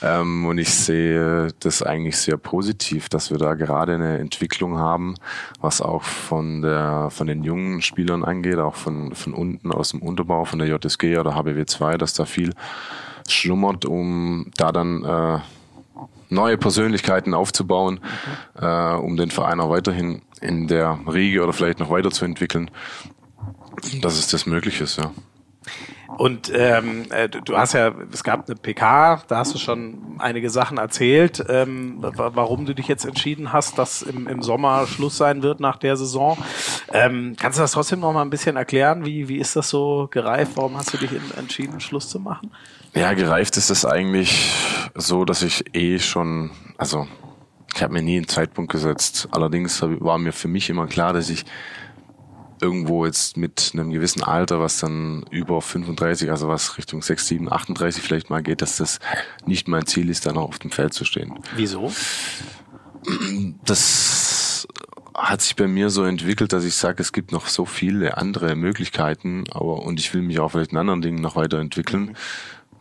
Ähm, 0.02 0.44
und 0.46 0.58
ich 0.58 0.72
sehe 0.72 1.48
das 1.60 1.82
eigentlich 1.82 2.18
sehr 2.18 2.36
positiv, 2.36 3.08
dass 3.08 3.30
wir 3.30 3.38
da 3.38 3.54
gerade 3.54 3.94
eine 3.94 4.18
Entwicklung 4.18 4.78
haben, 4.78 5.14
was 5.60 5.80
auch 5.80 6.02
von 6.02 6.62
der 6.62 7.08
von 7.10 7.26
den 7.26 7.42
jungen 7.42 7.80
Spielern 7.82 8.24
angeht, 8.24 8.58
auch 8.58 8.74
von 8.74 9.14
von 9.14 9.32
unten 9.32 9.72
aus 9.72 9.90
dem 9.90 10.02
Unterbau, 10.02 10.44
von 10.44 10.58
der 10.58 10.68
JSG 10.68 11.18
oder 11.18 11.34
HBW 11.34 11.64
2, 11.64 11.96
dass 11.96 12.12
da 12.12 12.26
viel 12.26 12.52
schlummert, 13.28 13.84
um 13.86 14.50
da 14.56 14.70
dann 14.70 15.04
äh, 15.04 15.38
neue 16.28 16.58
Persönlichkeiten 16.58 17.34
aufzubauen, 17.34 18.00
äh, 18.60 18.94
um 18.94 19.16
den 19.16 19.30
Verein 19.30 19.60
auch 19.60 19.70
weiterhin 19.70 20.22
in 20.40 20.68
der 20.68 20.98
Riege 21.12 21.42
oder 21.42 21.52
vielleicht 21.52 21.78
noch 21.80 21.90
weiterzuentwickeln, 21.90 22.70
dass 24.02 24.18
es 24.18 24.28
das 24.28 24.46
möglich 24.46 24.80
ist, 24.80 24.98
ja. 24.98 25.10
Und 26.18 26.50
ähm, 26.54 27.06
äh, 27.10 27.28
du 27.28 27.58
hast 27.58 27.74
ja, 27.74 27.92
es 28.12 28.22
gab 28.24 28.46
eine 28.46 28.56
PK, 28.56 29.22
da 29.28 29.38
hast 29.38 29.52
du 29.54 29.58
schon 29.58 30.16
einige 30.18 30.48
Sachen 30.48 30.78
erzählt, 30.78 31.44
ähm, 31.48 31.96
wa- 31.98 32.30
warum 32.32 32.64
du 32.64 32.74
dich 32.74 32.88
jetzt 32.88 33.04
entschieden 33.04 33.52
hast, 33.52 33.76
dass 33.76 34.00
im, 34.02 34.26
im 34.26 34.40
Sommer 34.40 34.86
Schluss 34.86 35.18
sein 35.18 35.42
wird 35.42 35.60
nach 35.60 35.76
der 35.76 35.96
Saison. 35.96 36.38
Ähm, 36.92 37.34
kannst 37.38 37.58
du 37.58 37.62
das 37.62 37.72
trotzdem 37.72 38.00
noch 38.00 38.12
mal 38.14 38.22
ein 38.22 38.30
bisschen 38.30 38.56
erklären? 38.56 39.04
Wie, 39.04 39.28
wie 39.28 39.36
ist 39.36 39.56
das 39.56 39.68
so 39.68 40.08
gereift? 40.10 40.52
Warum 40.54 40.78
hast 40.78 40.94
du 40.94 40.96
dich 40.96 41.10
entschieden, 41.36 41.80
Schluss 41.80 42.08
zu 42.08 42.18
machen? 42.18 42.50
Ja, 42.96 43.12
gereift 43.12 43.58
ist 43.58 43.68
es 43.68 43.84
eigentlich 43.84 44.50
so, 44.94 45.26
dass 45.26 45.42
ich 45.42 45.76
eh 45.76 45.98
schon, 45.98 46.50
also 46.78 47.06
ich 47.74 47.82
habe 47.82 47.92
mir 47.92 48.00
nie 48.00 48.16
einen 48.16 48.26
Zeitpunkt 48.26 48.72
gesetzt. 48.72 49.28
Allerdings 49.32 49.82
war 49.82 50.16
mir 50.16 50.32
für 50.32 50.48
mich 50.48 50.70
immer 50.70 50.86
klar, 50.86 51.12
dass 51.12 51.28
ich 51.28 51.44
irgendwo 52.62 53.04
jetzt 53.04 53.36
mit 53.36 53.72
einem 53.74 53.90
gewissen 53.90 54.22
Alter, 54.22 54.60
was 54.60 54.80
dann 54.80 55.26
über 55.30 55.60
35, 55.60 56.30
also 56.30 56.48
was 56.48 56.78
Richtung 56.78 57.02
6, 57.02 57.26
7, 57.26 57.52
38 57.52 58.02
vielleicht 58.02 58.30
mal 58.30 58.42
geht, 58.42 58.62
dass 58.62 58.78
das 58.78 58.98
nicht 59.44 59.68
mein 59.68 59.84
Ziel 59.84 60.08
ist, 60.08 60.24
dann 60.24 60.38
auch 60.38 60.48
auf 60.48 60.58
dem 60.58 60.70
Feld 60.70 60.94
zu 60.94 61.04
stehen. 61.04 61.34
Wieso? 61.54 61.92
Das 63.66 64.66
hat 65.14 65.42
sich 65.42 65.54
bei 65.54 65.66
mir 65.66 65.90
so 65.90 66.04
entwickelt, 66.04 66.54
dass 66.54 66.64
ich 66.64 66.74
sage, 66.74 67.02
es 67.02 67.12
gibt 67.12 67.30
noch 67.30 67.46
so 67.46 67.66
viele 67.66 68.16
andere 68.16 68.54
Möglichkeiten, 68.56 69.44
aber 69.50 69.82
und 69.82 70.00
ich 70.00 70.14
will 70.14 70.22
mich 70.22 70.38
auch 70.40 70.52
vielleicht 70.52 70.72
in 70.72 70.78
anderen 70.78 71.02
Dingen 71.02 71.20
noch 71.20 71.36
weiterentwickeln. 71.36 72.16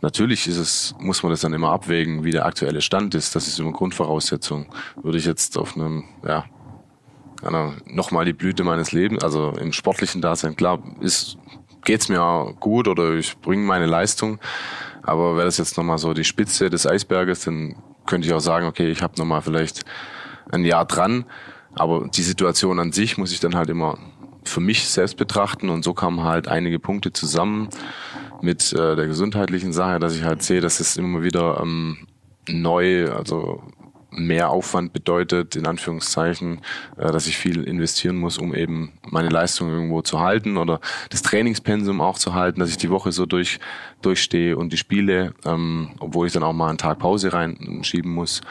Natürlich 0.02 0.48
ist 0.48 0.58
es, 0.58 0.96
muss 1.00 1.24
man 1.24 1.32
das 1.32 1.42
dann 1.42 1.54
immer 1.54 1.72
abwägen, 1.72 2.24
wie 2.24 2.32
der 2.32 2.46
aktuelle 2.46 2.82
Stand 2.82 3.16
ist. 3.16 3.36
Das 3.36 3.48
ist 3.48 3.60
immer 3.60 3.72
Grundvoraussetzung. 3.72 4.68
Würde 5.02 5.18
ich 5.18 5.26
jetzt 5.26 5.58
auf 5.58 5.76
einem, 5.76 6.04
ja, 6.26 6.46
nochmal 7.86 8.26
die 8.26 8.34
Blüte 8.34 8.64
meines 8.64 8.92
Lebens, 8.92 9.24
also 9.24 9.52
im 9.52 9.72
sportlichen 9.72 10.22
Dasein, 10.22 10.56
klar, 10.56 10.80
ist, 11.00 11.38
geht's 11.84 12.10
mir 12.10 12.56
gut 12.60 12.88
oder 12.88 13.14
ich 13.14 13.38
bringe 13.40 13.66
meine 13.66 13.86
Leistung. 13.86 14.40
Aber 15.04 15.36
wäre 15.36 15.46
das 15.46 15.58
jetzt 15.58 15.78
nochmal 15.78 15.98
so 15.98 16.14
die 16.14 16.24
Spitze 16.24 16.70
des 16.70 16.88
Eisberges, 16.88 17.42
dann 17.42 17.76
könnte 18.06 18.28
ich 18.28 18.34
auch 18.34 18.40
sagen, 18.40 18.66
okay, 18.66 18.90
ich 18.90 19.02
habe 19.02 19.14
nochmal 19.18 19.42
vielleicht 19.42 19.86
ein 20.52 20.66
Jahr 20.66 20.86
dran. 20.86 21.26
Aber 21.74 22.08
die 22.08 22.24
Situation 22.24 22.80
an 22.80 22.92
sich 22.92 23.18
muss 23.18 23.32
ich 23.32 23.40
dann 23.40 23.56
halt 23.56 23.70
immer 23.70 23.98
für 24.44 24.62
mich 24.62 24.88
selbst 24.88 25.18
betrachten 25.18 25.70
und 25.70 25.84
so 25.84 25.94
kamen 25.94 26.24
halt 26.24 26.48
einige 26.48 26.80
Punkte 26.80 27.12
zusammen 27.12 27.70
mit 28.46 28.72
äh, 28.74 28.96
der 28.96 29.08
gesundheitlichen 29.08 29.74
Sache, 29.74 30.00
dass 30.00 30.16
ich 30.16 30.24
halt 30.24 30.44
sehe, 30.44 30.62
dass 30.62 30.80
es 30.80 30.96
immer 30.96 31.24
wieder 31.24 31.60
ähm, 31.62 32.08
neu, 32.48 33.12
also 33.12 33.64
mehr 34.12 34.50
Aufwand 34.50 34.94
bedeutet, 34.94 35.56
in 35.56 35.68
Anführungszeichen, 35.68 36.62
äh, 36.98 37.12
dass 37.12 37.28
ich 37.28 37.38
viel 37.38 37.64
investieren 37.64 38.18
muss, 38.18 38.38
um 38.38 38.54
eben 38.54 38.94
meine 39.10 39.30
Leistung 39.30 39.70
irgendwo 39.70 40.02
zu 40.04 40.20
halten 40.20 40.58
oder 40.58 40.80
das 41.10 41.24
Trainingspensum 41.24 42.00
auch 42.02 42.18
zu 42.18 42.34
halten, 42.34 42.60
dass 42.60 42.70
ich 42.70 42.78
die 42.78 42.92
Woche 42.92 43.12
so 43.12 43.26
durch, 43.26 43.60
durchstehe 44.02 44.56
und 44.56 44.72
die 44.72 44.78
Spiele, 44.78 45.34
ähm, 45.44 45.90
obwohl 46.00 46.28
ich 46.28 46.34
dann 46.34 46.44
auch 46.44 46.54
mal 46.54 46.70
einen 46.70 46.78
Tag 46.78 47.00
Pause 47.00 47.34
reinschieben 47.34 48.12
muss. 48.12 48.42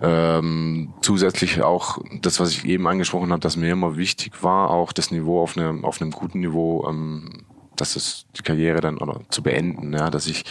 Ähm, 0.00 0.94
zusätzlich 1.00 1.60
auch 1.62 1.98
das, 2.22 2.38
was 2.38 2.52
ich 2.52 2.64
eben 2.64 2.86
angesprochen 2.86 3.32
habe, 3.32 3.40
dass 3.40 3.56
mir 3.56 3.72
immer 3.72 3.96
wichtig 3.96 4.44
war, 4.44 4.70
auch 4.70 4.92
das 4.92 5.10
Niveau 5.10 5.42
auf 5.42 5.56
einem, 5.56 5.84
auf 5.84 6.00
einem 6.00 6.12
guten 6.12 6.38
Niveau, 6.38 6.86
ähm, 6.88 7.30
dass 7.80 7.96
es 7.96 8.26
die 8.36 8.42
Karriere 8.42 8.80
dann 8.80 8.98
oder 8.98 9.20
zu 9.30 9.42
beenden, 9.42 9.92
ja, 9.92 10.10
dass 10.10 10.26
ich 10.26 10.44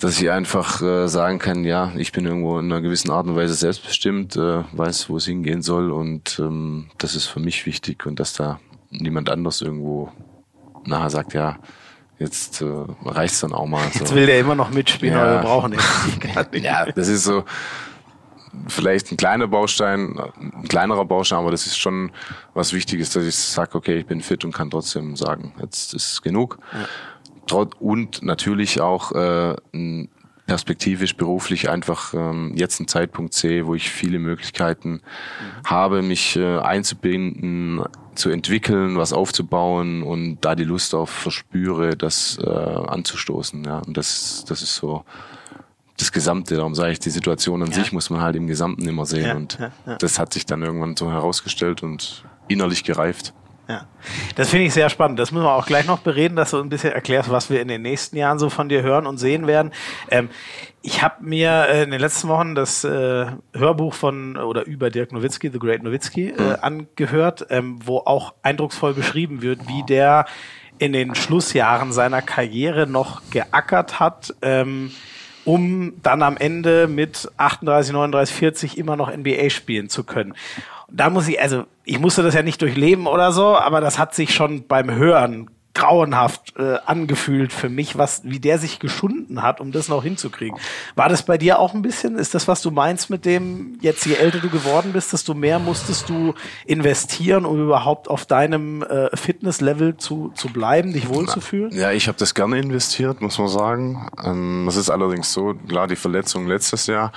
dass 0.00 0.20
ich 0.20 0.30
einfach 0.32 0.82
äh, 0.82 1.06
sagen 1.06 1.38
kann, 1.38 1.62
ja, 1.64 1.92
ich 1.96 2.10
bin 2.10 2.26
irgendwo 2.26 2.58
in 2.58 2.66
einer 2.72 2.80
gewissen 2.80 3.10
Art 3.12 3.26
und 3.26 3.36
Weise 3.36 3.54
selbstbestimmt, 3.54 4.34
äh, 4.34 4.64
weiß, 4.72 5.08
wo 5.08 5.16
es 5.16 5.26
hingehen 5.26 5.62
soll 5.62 5.92
und 5.92 6.38
ähm, 6.40 6.90
das 6.98 7.14
ist 7.14 7.26
für 7.26 7.38
mich 7.38 7.66
wichtig 7.66 8.04
und 8.04 8.18
dass 8.18 8.32
da 8.32 8.58
niemand 8.90 9.30
anders 9.30 9.60
irgendwo 9.62 10.10
nachher 10.84 11.10
sagt, 11.10 11.34
ja, 11.34 11.58
jetzt 12.18 12.62
äh, 12.62 12.66
reicht's 13.04 13.40
dann 13.40 13.52
auch 13.52 13.66
mal. 13.66 13.84
So. 13.92 14.00
Jetzt 14.00 14.14
will 14.14 14.26
der 14.26 14.40
immer 14.40 14.56
noch 14.56 14.70
mitspielen, 14.70 15.14
Ja. 15.14 15.22
aber 15.22 15.34
wir 15.36 15.42
brauchen 15.42 15.72
ihn. 15.74 15.78
Ja, 16.62 16.84
das 16.86 17.06
ist 17.06 17.22
so 17.22 17.44
vielleicht 18.68 19.10
ein 19.10 19.16
kleiner 19.16 19.48
Baustein, 19.48 20.18
ein 20.18 20.68
kleinerer 20.68 21.04
Baustein, 21.04 21.38
aber 21.38 21.50
das 21.50 21.66
ist 21.66 21.78
schon 21.78 22.12
was 22.54 22.72
Wichtiges, 22.72 23.10
dass 23.10 23.24
ich 23.24 23.36
sage, 23.36 23.76
okay, 23.76 23.98
ich 23.98 24.06
bin 24.06 24.20
fit 24.20 24.44
und 24.44 24.52
kann 24.52 24.70
trotzdem 24.70 25.16
sagen, 25.16 25.54
jetzt 25.60 25.94
ist 25.94 26.22
genug. 26.22 26.58
Trot- 27.46 27.76
Und 27.80 28.22
natürlich 28.22 28.80
auch 28.80 29.12
äh, 29.12 29.56
perspektivisch 30.46 31.16
beruflich 31.16 31.70
einfach 31.70 32.14
ähm, 32.14 32.52
jetzt 32.56 32.78
einen 32.80 32.88
Zeitpunkt 32.88 33.32
sehe, 33.32 33.66
wo 33.66 33.74
ich 33.74 33.90
viele 33.90 34.18
Möglichkeiten 34.18 35.00
habe, 35.64 36.02
mich 36.02 36.36
äh, 36.36 36.58
einzubinden, 36.58 37.82
zu 38.14 38.28
entwickeln, 38.28 38.98
was 38.98 39.14
aufzubauen 39.14 40.02
und 40.02 40.40
da 40.42 40.54
die 40.54 40.64
Lust 40.64 40.94
auf 40.94 41.08
verspüre, 41.08 41.96
das 41.96 42.38
äh, 42.38 42.50
anzustoßen. 42.50 43.64
Ja, 43.64 43.78
und 43.78 43.96
das, 43.96 44.44
das 44.46 44.60
ist 44.60 44.74
so 44.74 45.04
das 46.02 46.12
Gesamte. 46.12 46.56
Darum 46.56 46.74
sage 46.74 46.92
ich, 46.92 46.98
die 46.98 47.10
Situation 47.10 47.62
an 47.62 47.68
Ja. 47.70 47.74
sich 47.74 47.92
muss 47.92 48.10
man 48.10 48.20
halt 48.20 48.36
im 48.36 48.46
Gesamten 48.46 48.86
immer 48.86 49.06
sehen. 49.06 49.26
Ja, 49.26 49.34
und 49.34 49.58
ja, 49.86 49.96
das 49.96 50.18
hat 50.18 50.32
sich 50.32 50.44
dann 50.46 50.62
irgendwann 50.62 50.96
so 50.96 51.10
herausgestellt 51.10 51.82
und 51.82 52.24
innerlich 52.48 52.84
gereift. 52.84 53.32
Ja. 53.68 53.86
Das 54.34 54.50
finde 54.50 54.66
ich 54.66 54.74
sehr 54.74 54.90
spannend. 54.90 55.18
Das 55.20 55.30
müssen 55.30 55.44
wir 55.44 55.52
auch 55.54 55.66
gleich 55.66 55.86
noch 55.86 56.00
bereden, 56.00 56.34
dass 56.34 56.50
du 56.50 56.58
ein 56.60 56.68
bisschen 56.68 56.92
erklärst, 56.92 57.30
was 57.30 57.48
wir 57.48 57.62
in 57.62 57.68
den 57.68 57.80
nächsten 57.80 58.16
Jahren 58.16 58.38
so 58.40 58.50
von 58.50 58.68
dir 58.68 58.82
hören 58.82 59.06
und 59.06 59.18
sehen 59.18 59.46
werden. 59.46 59.70
Ähm, 60.10 60.28
ich 60.82 61.00
habe 61.02 61.24
mir 61.24 61.68
äh, 61.68 61.84
in 61.84 61.92
den 61.92 62.00
letzten 62.00 62.26
Wochen 62.28 62.56
das 62.56 62.82
äh, 62.82 63.26
Hörbuch 63.54 63.94
von 63.94 64.36
oder 64.36 64.66
über 64.66 64.90
Dirk 64.90 65.12
Nowitzki, 65.12 65.48
The 65.50 65.60
Great 65.60 65.84
Nowitzki, 65.84 66.30
äh, 66.30 66.56
angehört, 66.60 67.46
ähm, 67.50 67.78
wo 67.84 67.98
auch 67.98 68.34
eindrucksvoll 68.42 68.94
beschrieben 68.94 69.42
wird, 69.42 69.68
wie 69.68 69.84
der 69.84 70.26
in 70.78 70.92
den 70.92 71.14
Schlussjahren 71.14 71.92
seiner 71.92 72.20
Karriere 72.20 72.88
noch 72.88 73.22
geackert 73.30 74.00
hat. 74.00 74.34
Ähm, 74.42 74.90
um 75.44 75.94
dann 76.02 76.22
am 76.22 76.36
Ende 76.36 76.86
mit 76.88 77.30
38, 77.36 77.92
39, 77.92 78.34
40 78.34 78.78
immer 78.78 78.96
noch 78.96 79.14
NBA 79.14 79.50
spielen 79.50 79.88
zu 79.88 80.04
können. 80.04 80.34
Da 80.90 81.10
muss 81.10 81.28
ich, 81.28 81.40
also 81.40 81.64
ich 81.84 81.98
musste 81.98 82.22
das 82.22 82.34
ja 82.34 82.42
nicht 82.42 82.60
durchleben 82.60 83.06
oder 83.06 83.32
so, 83.32 83.56
aber 83.56 83.80
das 83.80 83.98
hat 83.98 84.14
sich 84.14 84.34
schon 84.34 84.66
beim 84.66 84.94
Hören 84.94 85.50
grauenhaft 85.74 86.54
äh, 86.58 86.76
angefühlt 86.84 87.52
für 87.52 87.68
mich, 87.68 87.96
was, 87.96 88.22
wie 88.24 88.40
der 88.40 88.58
sich 88.58 88.78
geschunden 88.78 89.42
hat, 89.42 89.60
um 89.60 89.72
das 89.72 89.88
noch 89.88 90.02
hinzukriegen. 90.02 90.58
War 90.96 91.08
das 91.08 91.24
bei 91.24 91.38
dir 91.38 91.58
auch 91.58 91.74
ein 91.74 91.82
bisschen? 91.82 92.16
Ist 92.16 92.34
das, 92.34 92.46
was 92.46 92.60
du 92.60 92.70
meinst 92.70 93.08
mit 93.08 93.24
dem, 93.24 93.78
jetzt 93.80 94.04
je 94.04 94.14
älter 94.14 94.38
du 94.38 94.50
geworden 94.50 94.92
bist, 94.92 95.12
desto 95.12 95.34
mehr 95.34 95.58
musstest 95.58 96.08
du 96.08 96.34
investieren, 96.66 97.46
um 97.46 97.62
überhaupt 97.62 98.08
auf 98.08 98.26
deinem 98.26 98.82
äh, 98.82 99.16
Fitnesslevel 99.16 99.96
zu, 99.96 100.32
zu 100.34 100.48
bleiben, 100.48 100.92
dich 100.92 101.08
wohlzufühlen? 101.08 101.72
Ja, 101.72 101.90
ich 101.90 102.08
habe 102.08 102.18
das 102.18 102.34
gerne 102.34 102.58
investiert, 102.58 103.22
muss 103.22 103.38
man 103.38 103.48
sagen. 103.48 104.10
Ähm, 104.22 104.64
das 104.66 104.76
ist 104.76 104.90
allerdings 104.90 105.32
so, 105.32 105.54
klar, 105.54 105.86
die 105.86 105.96
Verletzung 105.96 106.46
letztes 106.46 106.86
Jahr 106.86 107.12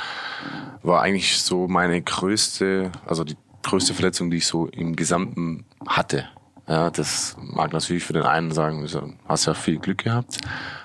war 0.82 1.02
eigentlich 1.02 1.42
so 1.42 1.68
meine 1.68 2.02
größte, 2.02 2.92
also 3.06 3.24
die 3.24 3.36
größte 3.64 3.94
Verletzung, 3.94 4.30
die 4.30 4.38
ich 4.38 4.48
so 4.48 4.68
im 4.68 4.96
Gesamten 4.96 5.66
hatte. 5.88 6.30
Ja, 6.68 6.90
das 6.90 7.38
mag 7.40 7.74
natürlich 7.74 8.04
für 8.04 8.14
den 8.14 8.24
einen 8.24 8.52
sagen, 8.52 8.86
du 8.86 9.14
hast 9.28 9.46
ja 9.46 9.54
viel 9.54 9.78
Glück 9.78 10.00
gehabt. 10.00 10.38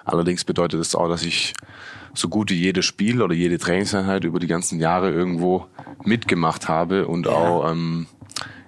Allerdings 0.05 0.45
bedeutet 0.45 0.81
das 0.81 0.95
auch, 0.95 1.09
dass 1.09 1.23
ich 1.23 1.55
so 2.13 2.29
gut 2.29 2.51
wie 2.51 2.57
jedes 2.57 2.85
Spiel 2.85 3.23
oder 3.23 3.35
jede 3.35 3.59
Trainingseinheit 3.59 4.25
über 4.25 4.41
die 4.41 4.47
ganzen 4.47 4.79
Jahre 4.79 5.11
irgendwo 5.11 5.67
mitgemacht 6.05 6.69
habe 6.69 7.07
und 7.07 7.27
ja. 7.27 7.33
auch 7.33 7.71
ähm, 7.71 8.07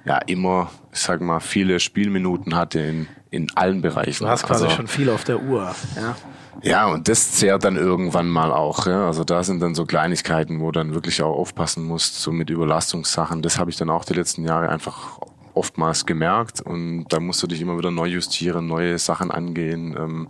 ja 0.04 0.18
immer, 0.18 0.70
ich 0.92 1.00
sag 1.00 1.20
mal, 1.20 1.40
viele 1.40 1.80
Spielminuten 1.80 2.54
hatte 2.54 2.80
in, 2.80 3.08
in 3.30 3.48
allen 3.56 3.82
Bereichen. 3.82 4.24
Du 4.24 4.30
hast 4.30 4.44
quasi 4.44 4.64
also, 4.64 4.76
schon 4.76 4.86
viel 4.86 5.10
auf 5.10 5.24
der 5.24 5.42
Uhr, 5.42 5.74
ja. 5.96 6.16
Ja, 6.60 6.86
und 6.86 7.08
das 7.08 7.32
zehrt 7.32 7.64
dann 7.64 7.76
irgendwann 7.76 8.28
mal 8.28 8.52
auch. 8.52 8.86
Ja. 8.86 9.06
Also 9.06 9.24
da 9.24 9.42
sind 9.42 9.60
dann 9.60 9.74
so 9.74 9.86
Kleinigkeiten, 9.86 10.60
wo 10.60 10.70
dann 10.70 10.94
wirklich 10.94 11.22
auch 11.22 11.34
aufpassen 11.34 11.84
musst, 11.84 12.20
so 12.20 12.30
mit 12.30 12.50
Überlastungssachen. 12.50 13.40
Das 13.40 13.58
habe 13.58 13.70
ich 13.70 13.76
dann 13.76 13.88
auch 13.88 14.04
die 14.04 14.12
letzten 14.12 14.44
Jahre 14.44 14.68
einfach 14.68 15.18
oftmals 15.54 16.06
gemerkt 16.06 16.60
und 16.60 17.06
da 17.08 17.20
musst 17.20 17.42
du 17.42 17.46
dich 17.46 17.60
immer 17.60 17.76
wieder 17.76 17.90
neu 17.90 18.06
justieren, 18.06 18.66
neue 18.66 18.98
Sachen 18.98 19.30
angehen. 19.30 19.94
Ähm, 19.96 20.28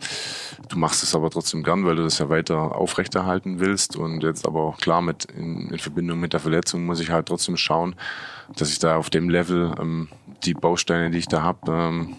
du 0.68 0.78
machst 0.78 1.02
es 1.02 1.14
aber 1.14 1.30
trotzdem 1.30 1.62
gern, 1.62 1.84
weil 1.84 1.96
du 1.96 2.02
das 2.02 2.18
ja 2.18 2.28
weiter 2.28 2.76
aufrechterhalten 2.76 3.60
willst 3.60 3.96
und 3.96 4.22
jetzt 4.22 4.46
aber 4.46 4.60
auch 4.62 4.78
klar 4.78 5.02
mit 5.02 5.26
in, 5.26 5.70
in 5.70 5.78
Verbindung 5.78 6.20
mit 6.20 6.32
der 6.32 6.40
Verletzung 6.40 6.84
muss 6.84 7.00
ich 7.00 7.10
halt 7.10 7.26
trotzdem 7.26 7.56
schauen, 7.56 7.94
dass 8.56 8.70
ich 8.70 8.78
da 8.78 8.96
auf 8.96 9.10
dem 9.10 9.28
Level 9.28 9.74
ähm, 9.80 10.08
die 10.44 10.54
Bausteine, 10.54 11.10
die 11.10 11.18
ich 11.18 11.28
da 11.28 11.42
habe, 11.42 11.70
ähm, 11.70 12.16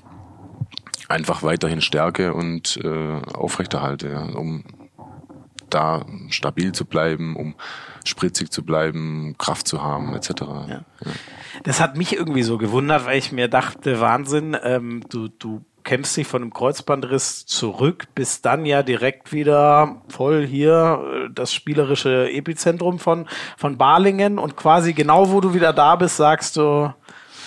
einfach 1.10 1.44
weiterhin 1.44 1.82
stärke 1.82 2.34
und 2.34 2.80
äh, 2.84 3.22
aufrechterhalte, 3.34 4.10
ja, 4.10 4.24
um 4.24 4.64
da 5.70 6.06
stabil 6.30 6.72
zu 6.72 6.86
bleiben, 6.86 7.36
um 7.36 7.56
spritzig 8.10 8.52
zu 8.52 8.64
bleiben, 8.64 9.36
Kraft 9.38 9.68
zu 9.68 9.82
haben, 9.82 10.14
etc. 10.16 10.30
Ja. 10.42 10.68
Ja. 10.70 10.84
Das 11.64 11.80
hat 11.80 11.98
mich 11.98 12.14
irgendwie 12.16 12.44
so 12.44 12.58
gewundert, 12.58 13.06
weil 13.06 13.18
ich 13.18 13.32
mir 13.32 13.48
dachte, 13.48 14.00
Wahnsinn, 14.00 14.58
ähm, 14.64 15.04
du, 15.10 15.28
du 15.28 15.64
kämpfst 15.84 16.18
dich 16.18 16.28
von 16.28 16.42
einem 16.42 16.54
Kreuzbandriss 16.54 17.46
zurück, 17.46 18.06
bist 18.16 18.46
dann 18.46 18.66
ja 18.66 18.84
direkt 18.84 19.34
wieder 19.34 20.02
voll 20.08 20.46
hier 20.46 21.28
äh, 21.28 21.30
das 21.34 21.54
spielerische 21.54 22.30
Epizentrum 22.32 23.00
von, 23.00 23.28
von 23.58 23.78
Balingen 23.78 24.40
und 24.40 24.56
quasi 24.56 24.94
genau 24.94 25.32
wo 25.32 25.42
du 25.42 25.54
wieder 25.54 25.74
da 25.74 25.96
bist, 25.96 26.18
sagst 26.18 26.58
du, 26.58 26.94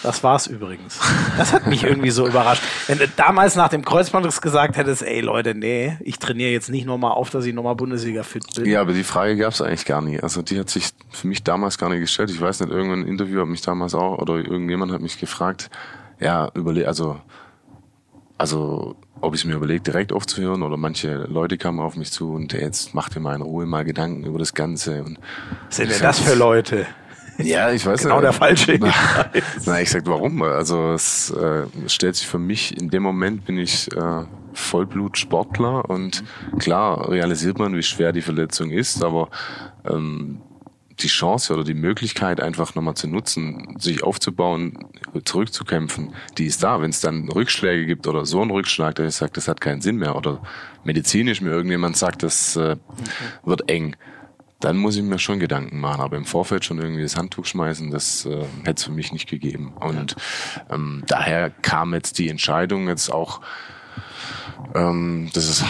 das 0.02 0.22
war's 0.22 0.46
übrigens. 0.46 0.98
Das 1.37 1.52
hat 1.52 1.66
mich 1.66 1.85
irgendwie 1.85 2.11
so 2.11 2.26
überrascht. 2.26 2.62
Wenn 2.87 2.98
du 2.98 3.09
damals 3.09 3.56
nach 3.56 3.68
dem 3.68 3.85
Kreuzbandriss 3.85 4.40
gesagt 4.40 4.76
hättest, 4.76 5.02
ey 5.02 5.20
Leute, 5.20 5.54
nee, 5.54 5.96
ich 6.00 6.18
trainiere 6.18 6.50
jetzt 6.50 6.70
nicht 6.70 6.87
nochmal 6.87 7.12
auf, 7.12 7.30
dass 7.30 7.44
ich 7.44 7.54
nochmal 7.54 7.74
Bundesliga 7.74 8.22
fit 8.22 8.44
bin. 8.54 8.66
Ja, 8.66 8.80
aber 8.80 8.92
die 8.92 9.04
Frage 9.04 9.37
gab's 9.37 9.61
eigentlich 9.61 9.85
gar 9.85 10.02
nicht. 10.02 10.22
Also 10.22 10.42
die 10.42 10.59
hat 10.59 10.70
sich 10.70 10.90
für 11.11 11.26
mich 11.26 11.42
damals 11.42 11.78
gar 11.78 11.88
nicht 11.88 12.00
gestellt. 12.00 12.30
Ich 12.30 12.40
weiß 12.40 12.61
nicht, 12.61 12.70
irgendein 12.70 13.06
Interview 13.06 13.40
hat 13.40 13.48
mich 13.48 13.62
damals 13.62 13.94
auch, 13.94 14.18
oder 14.18 14.37
irgendjemand 14.37 14.92
hat 14.92 15.00
mich 15.00 15.18
gefragt, 15.18 15.70
ja, 16.20 16.50
überle 16.54 16.87
also, 16.87 17.20
also, 18.38 18.96
ob 19.20 19.35
ich 19.35 19.40
es 19.40 19.46
mir 19.46 19.54
überlegt, 19.54 19.87
direkt 19.87 20.12
aufzuhören 20.12 20.62
oder 20.62 20.76
manche 20.76 21.24
Leute 21.24 21.56
kamen 21.56 21.80
auf 21.80 21.96
mich 21.96 22.12
zu 22.12 22.32
und 22.35 22.52
jetzt 22.52 22.94
mach 22.94 23.09
dir 23.09 23.20
mal 23.20 23.35
in 23.35 23.42
Ruhe 23.42 23.64
mal 23.66 23.85
Gedanken 23.85 24.24
über 24.24 24.38
das 24.38 24.52
Ganze. 24.52 25.02
Und 25.02 25.18
Was 25.68 25.76
sind 25.76 25.90
denn 25.90 26.02
das 26.02 26.20
für 26.20 26.35
Leute? 26.35 26.87
Ja, 27.38 27.70
ich 27.70 27.85
weiß 27.85 28.03
genau 28.03 28.16
nicht. 28.16 28.25
der 28.25 28.33
falsche. 28.33 28.79
Na, 28.81 28.92
na, 29.66 29.81
ich 29.81 29.90
sag 29.90 30.07
warum. 30.07 30.42
Also 30.42 30.92
es 30.92 31.31
äh, 31.31 31.66
stellt 31.87 32.16
sich 32.16 32.27
für 32.27 32.38
mich, 32.38 32.77
in 32.81 32.90
dem 32.90 33.03
Moment 33.03 33.44
bin 33.44 33.59
ich 33.59 33.92
äh, 33.94 34.25
Vollblutsportler 34.53 35.88
und 35.88 36.25
klar 36.59 37.11
realisiert 37.11 37.59
man, 37.59 37.77
wie 37.77 37.83
schwer 37.83 38.12
die 38.12 38.22
Verletzung 38.22 38.70
ist, 38.70 39.05
aber 39.05 39.29
ähm, 39.88 40.40
die 41.01 41.09
Chance 41.09 41.53
oder 41.53 41.64
die 41.64 41.75
Möglichkeit 41.75 42.40
einfach 42.40 42.75
nochmal 42.75 42.94
zu 42.94 43.07
nutzen, 43.07 43.77
sich 43.79 44.03
aufzubauen, 44.03 44.79
zurückzukämpfen, 45.25 46.14
die 46.38 46.46
ist 46.46 46.62
da. 46.62 46.81
Wenn 46.81 46.90
es 46.90 47.01
dann 47.01 47.29
Rückschläge 47.29 47.85
gibt 47.85 48.07
oder 48.07 48.25
so 48.25 48.40
einen 48.40 48.51
Rückschlag, 48.51 48.94
der 48.94 49.09
ich 49.09 49.14
sage, 49.14 49.33
das 49.35 49.46
hat 49.49 49.61
keinen 49.61 49.83
Sinn 49.83 49.96
mehr 49.96 50.16
oder 50.16 50.40
medizinisch 50.85 51.40
mir 51.40 51.51
irgendjemand 51.51 51.96
sagt, 51.96 52.22
das 52.22 52.57
äh, 52.57 52.77
wird 53.44 53.68
eng, 53.68 53.96
dann 54.60 54.76
muss 54.76 54.96
ich 54.96 55.02
mir 55.02 55.18
schon 55.18 55.38
Gedanken 55.38 55.80
machen. 55.80 56.00
Aber 56.00 56.16
im 56.16 56.24
Vorfeld 56.24 56.64
schon 56.64 56.78
irgendwie 56.78 57.02
das 57.02 57.16
Handtuch 57.16 57.44
schmeißen, 57.44 57.90
das 57.90 58.26
äh, 58.26 58.44
hätte 58.64 58.78
es 58.78 58.84
für 58.84 58.92
mich 58.92 59.12
nicht 59.12 59.28
gegeben. 59.28 59.74
Und 59.78 60.16
ähm, 60.70 61.04
daher 61.06 61.50
kam 61.50 61.94
jetzt 61.94 62.18
die 62.18 62.28
Entscheidung 62.28 62.88
jetzt 62.88 63.10
auch, 63.10 63.40
ähm, 64.74 65.30
das 65.34 65.48
ist 65.48 65.64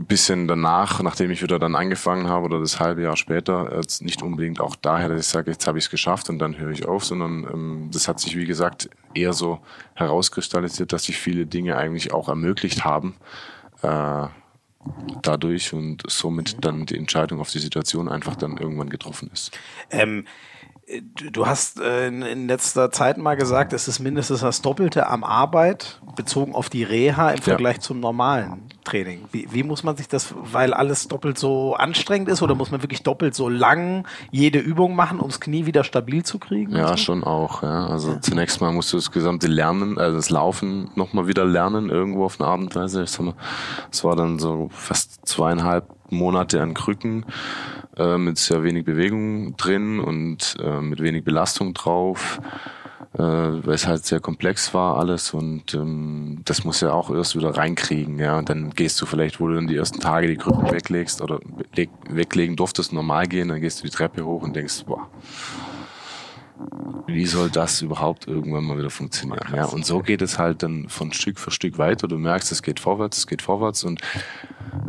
ein 0.00 0.06
bisschen 0.06 0.48
danach, 0.48 1.00
nachdem 1.02 1.30
ich 1.30 1.42
wieder 1.42 1.58
dann 1.60 1.76
angefangen 1.76 2.28
habe 2.28 2.46
oder 2.46 2.58
das 2.58 2.80
halbe 2.80 3.02
Jahr 3.02 3.16
später, 3.16 3.76
jetzt 3.76 4.02
nicht 4.02 4.22
unbedingt 4.22 4.60
auch 4.60 4.74
daher, 4.74 5.08
dass 5.08 5.20
ich 5.20 5.26
sage, 5.28 5.52
jetzt 5.52 5.66
habe 5.68 5.78
ich 5.78 5.84
es 5.84 5.90
geschafft 5.90 6.28
und 6.28 6.40
dann 6.40 6.58
höre 6.58 6.70
ich 6.70 6.86
auf, 6.86 7.04
sondern 7.04 7.44
ähm, 7.44 7.90
das 7.92 8.08
hat 8.08 8.18
sich, 8.18 8.36
wie 8.36 8.46
gesagt, 8.46 8.90
eher 9.14 9.32
so 9.32 9.60
herauskristallisiert, 9.94 10.92
dass 10.92 11.04
sich 11.04 11.18
viele 11.18 11.46
Dinge 11.46 11.76
eigentlich 11.76 12.12
auch 12.12 12.28
ermöglicht 12.28 12.84
haben. 12.84 13.14
Äh, 13.82 14.26
dadurch 15.22 15.72
und 15.72 16.02
somit 16.08 16.64
dann 16.64 16.86
die 16.86 16.96
Entscheidung 16.96 17.40
auf 17.40 17.50
die 17.50 17.58
Situation 17.58 18.08
einfach 18.08 18.36
dann 18.36 18.56
irgendwann 18.56 18.90
getroffen 18.90 19.30
ist. 19.32 19.58
Ähm, 19.90 20.26
Du 21.32 21.46
hast 21.46 21.80
äh, 21.80 22.08
in 22.08 22.46
letzter 22.46 22.90
Zeit 22.90 23.16
mal 23.16 23.36
gesagt, 23.36 23.72
es 23.72 23.88
ist 23.88 24.00
mindestens 24.00 24.40
das 24.40 24.60
Doppelte 24.60 25.06
am 25.06 25.24
Arbeit 25.24 26.00
bezogen 26.14 26.54
auf 26.54 26.68
die 26.68 26.82
Reha 26.82 27.30
im 27.30 27.40
Vergleich 27.40 27.76
ja. 27.76 27.80
zum 27.80 28.00
normalen 28.00 28.68
Training. 28.84 29.24
Wie, 29.32 29.48
wie 29.50 29.62
muss 29.62 29.82
man 29.82 29.96
sich 29.96 30.08
das, 30.08 30.34
weil 30.36 30.74
alles 30.74 31.08
doppelt 31.08 31.38
so 31.38 31.74
anstrengend 31.74 32.28
ist 32.28 32.42
oder 32.42 32.54
muss 32.54 32.70
man 32.70 32.82
wirklich 32.82 33.02
doppelt 33.02 33.34
so 33.34 33.48
lang 33.48 34.06
jede 34.30 34.58
Übung 34.58 34.94
machen, 34.94 35.20
ums 35.20 35.40
Knie 35.40 35.64
wieder 35.64 35.84
stabil 35.84 36.22
zu 36.22 36.38
kriegen? 36.38 36.76
Ja, 36.76 36.88
so? 36.88 36.96
schon 36.98 37.24
auch. 37.24 37.62
Ja. 37.62 37.86
Also 37.86 38.12
ja. 38.12 38.20
zunächst 38.20 38.60
mal 38.60 38.70
musst 38.70 38.92
du 38.92 38.98
das 38.98 39.10
gesamte 39.10 39.46
Lernen, 39.46 39.98
also 39.98 40.16
das 40.16 40.28
Laufen 40.28 40.90
nochmal 40.96 41.26
wieder 41.26 41.46
lernen 41.46 41.88
irgendwo 41.88 42.26
auf 42.26 42.38
eine 42.38 42.48
Art 42.48 42.60
und 42.60 42.74
Weise. 42.74 43.04
Ich 43.04 43.10
sag 43.10 43.24
mal, 43.24 43.34
es 43.90 44.04
war 44.04 44.16
dann 44.16 44.38
so 44.38 44.68
fast 44.70 45.26
zweieinhalb 45.26 45.86
Monate 46.14 46.62
an 46.62 46.74
Krücken 46.74 47.24
äh, 47.96 48.16
mit 48.16 48.38
sehr 48.38 48.62
wenig 48.62 48.84
Bewegung 48.84 49.56
drin 49.56 50.00
und 50.00 50.56
äh, 50.60 50.80
mit 50.80 51.00
wenig 51.00 51.24
Belastung 51.24 51.74
drauf, 51.74 52.40
äh, 53.14 53.18
weil 53.18 53.74
es 53.74 53.86
halt 53.86 54.04
sehr 54.04 54.20
komplex 54.20 54.74
war 54.74 54.96
alles 54.98 55.34
und 55.34 55.74
ähm, 55.74 56.40
das 56.44 56.64
muss 56.64 56.80
ja 56.80 56.92
auch 56.92 57.10
erst 57.10 57.36
wieder 57.36 57.56
reinkriegen, 57.56 58.18
ja. 58.18 58.38
Und 58.38 58.48
dann 58.48 58.70
gehst 58.70 59.00
du 59.00 59.06
vielleicht, 59.06 59.40
wo 59.40 59.48
du 59.48 59.54
dann 59.54 59.66
die 59.66 59.76
ersten 59.76 60.00
Tage 60.00 60.26
die 60.26 60.36
Krücken 60.36 60.70
weglegst 60.70 61.20
oder 61.22 61.40
weglegen 62.08 62.56
durftest, 62.56 62.92
normal 62.92 63.26
gehen, 63.26 63.48
dann 63.48 63.60
gehst 63.60 63.80
du 63.80 63.84
die 63.84 63.92
Treppe 63.92 64.24
hoch 64.24 64.42
und 64.42 64.56
denkst, 64.56 64.84
boah, 64.86 65.08
wie 67.06 67.26
soll 67.26 67.50
das 67.50 67.82
überhaupt 67.82 68.26
irgendwann 68.28 68.64
mal 68.64 68.78
wieder 68.78 68.90
funktionieren? 68.90 69.40
Ja, 69.54 69.66
und 69.66 69.84
so 69.84 70.00
geht 70.00 70.22
es 70.22 70.38
halt 70.38 70.62
dann 70.62 70.88
von 70.88 71.12
Stück 71.12 71.38
für 71.38 71.50
Stück 71.50 71.78
weiter. 71.78 72.08
Du 72.08 72.16
merkst, 72.16 72.50
es 72.52 72.62
geht 72.62 72.80
vorwärts, 72.80 73.18
es 73.18 73.26
geht 73.26 73.42
vorwärts 73.42 73.84
und 73.84 74.00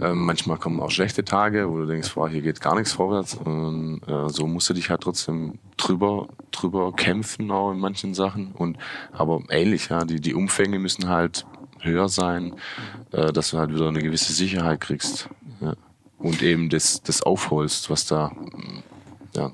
äh, 0.02 0.14
manchmal 0.14 0.58
kommen 0.58 0.80
auch 0.80 0.92
schlechte 0.92 1.24
Tage, 1.24 1.70
wo 1.70 1.78
du 1.78 1.86
denkst, 1.86 2.14
boah, 2.14 2.30
hier 2.30 2.42
geht 2.42 2.62
gar 2.62 2.76
nichts 2.76 2.94
vorwärts. 2.94 3.36
Und 3.36 4.02
äh, 4.08 4.30
so 4.30 4.48
musst 4.48 4.70
du 4.70 4.74
dich 4.74 4.90
halt 4.90 5.02
trotzdem 5.02 5.60
drüber, 5.78 6.28
drüber 6.52 6.94
kämpfen, 6.94 7.52
auch 7.52 7.72
in 7.72 7.80
manchen 7.80 8.14
Sachen. 8.14 8.52
Und 8.54 8.78
aber 9.12 9.42
ähnlich, 9.50 9.90
ja, 9.90 10.06
die, 10.06 10.22
die 10.22 10.34
Umfänge 10.34 10.80
müssen 10.80 11.10
halt 11.10 11.46
höher 11.82 12.10
sein, 12.10 12.56
äh, 13.12 13.32
dass 13.32 13.52
du 13.52 13.58
halt 13.58 13.74
wieder 13.74 13.88
eine 13.88 14.02
gewisse 14.02 14.34
Sicherheit 14.34 14.82
kriegst. 14.82 15.30
Ja. 15.62 15.74
Und 16.18 16.42
eben 16.42 16.70
das, 16.70 17.02
das 17.02 17.22
aufholst, 17.22 17.90
was 17.90 18.06
da 18.06 18.32
ja, 19.36 19.52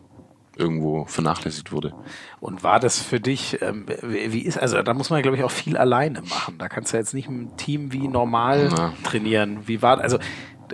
irgendwo 0.61 1.05
vernachlässigt 1.05 1.71
wurde. 1.71 1.93
Und 2.39 2.63
war 2.63 2.79
das 2.79 2.99
für 2.99 3.19
dich, 3.19 3.61
ähm, 3.61 3.85
wie 4.01 4.41
ist, 4.41 4.57
also 4.57 4.81
da 4.81 4.93
muss 4.93 5.09
man, 5.09 5.21
glaube 5.21 5.37
ich, 5.37 5.43
auch 5.43 5.51
viel 5.51 5.77
alleine 5.77 6.21
machen. 6.21 6.57
Da 6.57 6.69
kannst 6.69 6.93
du 6.93 6.97
jetzt 6.97 7.13
nicht 7.13 7.27
im 7.27 7.57
Team 7.57 7.91
wie 7.91 8.07
normal 8.07 8.69
Na. 8.75 8.93
trainieren. 9.03 9.67
Wie 9.67 9.81
war, 9.81 9.99
also 9.99 10.17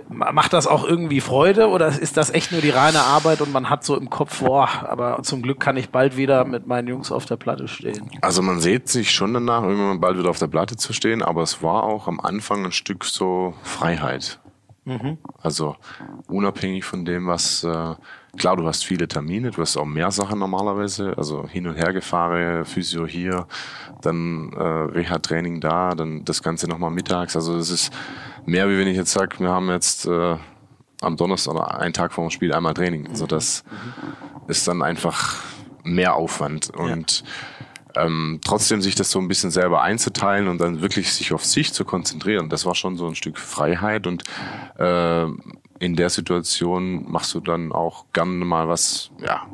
macht 0.08 0.52
das 0.52 0.66
auch 0.66 0.84
irgendwie 0.84 1.20
Freude 1.20 1.68
oder 1.68 1.88
ist 1.88 2.16
das 2.16 2.30
echt 2.30 2.52
nur 2.52 2.60
die 2.60 2.70
reine 2.70 3.00
Arbeit 3.00 3.40
und 3.40 3.52
man 3.52 3.70
hat 3.70 3.84
so 3.84 3.96
im 3.96 4.10
Kopf, 4.10 4.40
boah, 4.40 4.68
aber 4.88 5.22
zum 5.22 5.42
Glück 5.42 5.60
kann 5.60 5.76
ich 5.76 5.90
bald 5.90 6.16
wieder 6.16 6.44
mit 6.44 6.66
meinen 6.66 6.88
Jungs 6.88 7.12
auf 7.12 7.24
der 7.24 7.36
Platte 7.36 7.68
stehen? 7.68 8.10
Also 8.20 8.42
man 8.42 8.60
sieht 8.60 8.88
sich 8.88 9.10
schon 9.10 9.34
danach, 9.34 9.62
irgendwann 9.62 10.00
bald 10.00 10.18
wieder 10.18 10.30
auf 10.30 10.38
der 10.38 10.46
Platte 10.46 10.76
zu 10.76 10.92
stehen, 10.92 11.22
aber 11.22 11.42
es 11.42 11.62
war 11.62 11.82
auch 11.82 12.08
am 12.08 12.20
Anfang 12.20 12.64
ein 12.64 12.72
Stück 12.72 13.04
so 13.04 13.54
Freiheit. 13.62 14.38
Mhm. 14.88 15.18
Also 15.42 15.76
unabhängig 16.28 16.84
von 16.84 17.04
dem, 17.04 17.26
was 17.26 17.62
äh, 17.62 17.94
klar, 18.38 18.56
du 18.56 18.66
hast 18.66 18.86
viele 18.86 19.06
Termine, 19.06 19.50
du 19.50 19.60
hast 19.60 19.76
auch 19.76 19.84
mehr 19.84 20.10
Sachen 20.10 20.38
normalerweise, 20.38 21.12
also 21.18 21.46
hin 21.46 21.66
und 21.66 21.74
her 21.74 21.92
gefahren, 21.92 22.64
Physio 22.64 23.06
hier, 23.06 23.46
dann 24.00 24.50
äh, 24.54 24.62
Reha-Training 24.62 25.60
da, 25.60 25.94
dann 25.94 26.24
das 26.24 26.42
Ganze 26.42 26.68
nochmal 26.68 26.90
mittags. 26.90 27.36
Also 27.36 27.58
das 27.58 27.68
ist 27.68 27.92
mehr, 28.46 28.68
wie 28.70 28.78
wenn 28.78 28.88
ich 28.88 28.96
jetzt 28.96 29.12
sage, 29.12 29.38
wir 29.40 29.50
haben 29.50 29.68
jetzt 29.68 30.06
äh, 30.06 30.36
am 31.02 31.16
Donnerstag 31.18 31.54
oder 31.54 31.78
einen 31.78 31.92
Tag 31.92 32.14
vor 32.14 32.26
dem 32.26 32.30
Spiel 32.30 32.54
einmal 32.54 32.72
Training. 32.72 33.08
Also 33.08 33.26
das 33.26 33.64
mhm. 33.64 34.50
ist 34.50 34.66
dann 34.66 34.82
einfach 34.82 35.42
mehr 35.84 36.14
Aufwand 36.14 36.70
und 36.70 37.20
ja 37.20 37.26
ähm, 37.96 38.40
trotzdem 38.44 38.82
sich 38.82 38.94
das 38.94 39.10
so 39.10 39.18
ein 39.18 39.28
bisschen 39.28 39.50
selber 39.50 39.82
einzuteilen 39.82 40.48
und 40.48 40.60
dann 40.60 40.80
wirklich 40.80 41.12
sich 41.12 41.32
auf 41.32 41.44
sich 41.44 41.72
zu 41.72 41.84
konzentrieren, 41.84 42.48
das 42.48 42.66
war 42.66 42.74
schon 42.74 42.96
so 42.96 43.06
ein 43.06 43.14
Stück 43.14 43.38
Freiheit 43.38 44.06
und 44.06 44.24
äh, 44.78 45.26
in 45.78 45.96
der 45.96 46.10
Situation 46.10 47.10
machst 47.10 47.34
du 47.34 47.40
dann 47.40 47.72
auch 47.72 48.06
gern 48.12 48.38
mal 48.38 48.68
was, 48.68 49.10
ja, 49.24 49.46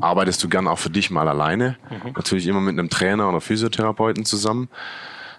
arbeitest 0.00 0.42
du 0.42 0.48
gern 0.48 0.66
auch 0.66 0.78
für 0.78 0.90
dich 0.90 1.10
mal 1.10 1.28
alleine. 1.28 1.76
Mhm. 1.90 2.12
Natürlich 2.16 2.46
immer 2.46 2.60
mit 2.60 2.78
einem 2.78 2.88
Trainer 2.88 3.28
oder 3.28 3.40
Physiotherapeuten 3.40 4.24
zusammen. 4.24 4.68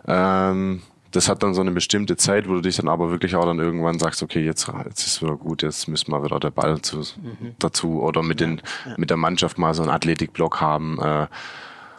Ähm, 0.07 0.81
das 1.11 1.29
hat 1.29 1.43
dann 1.43 1.53
so 1.53 1.61
eine 1.61 1.71
bestimmte 1.71 2.17
Zeit, 2.17 2.47
wo 2.47 2.53
du 2.53 2.61
dich 2.61 2.77
dann 2.77 2.87
aber 2.87 3.11
wirklich 3.11 3.35
auch 3.35 3.45
dann 3.45 3.59
irgendwann 3.59 3.99
sagst, 3.99 4.23
okay, 4.23 4.43
jetzt, 4.43 4.71
jetzt 4.85 5.05
ist 5.05 5.21
wieder 5.21 5.35
gut, 5.35 5.61
jetzt 5.61 5.87
müssen 5.87 6.11
wir 6.11 6.23
wieder 6.23 6.39
der 6.39 6.49
Ball 6.49 6.81
zu, 6.81 6.97
mhm. 6.97 7.55
dazu 7.59 8.01
oder 8.01 8.23
mit 8.23 8.39
den, 8.39 8.61
ja. 8.85 8.95
mit 8.97 9.09
der 9.09 9.17
Mannschaft 9.17 9.57
mal 9.57 9.73
so 9.73 9.83
einen 9.83 9.91
Athletikblock 9.91 10.59
haben. 10.59 10.99
Äh, 10.99 11.27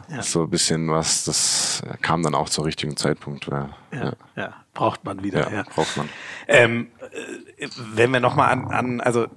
ja. 0.09 0.23
So 0.23 0.43
ein 0.43 0.51
bisschen 0.51 0.91
was, 0.91 1.25
das 1.25 1.83
kam 2.03 2.23
dann 2.23 2.35
auch 2.35 2.49
zum 2.49 2.65
richtigen 2.65 2.97
Zeitpunkt. 2.97 3.47
Ja, 3.47 3.71
ja, 3.93 4.13
ja. 4.37 4.64
Braucht 4.75 5.05
man 5.05 5.23
wieder. 5.23 5.51
Ja, 5.53 5.63
braucht 5.63 5.97
man. 5.97 6.09
Ähm, 6.47 6.89
äh, 7.59 7.69
wenn 7.95 8.11
wir 8.11 8.21
nochmal 8.21 8.51
an, 8.51 8.67
an, 8.67 9.01
also 9.01 9.29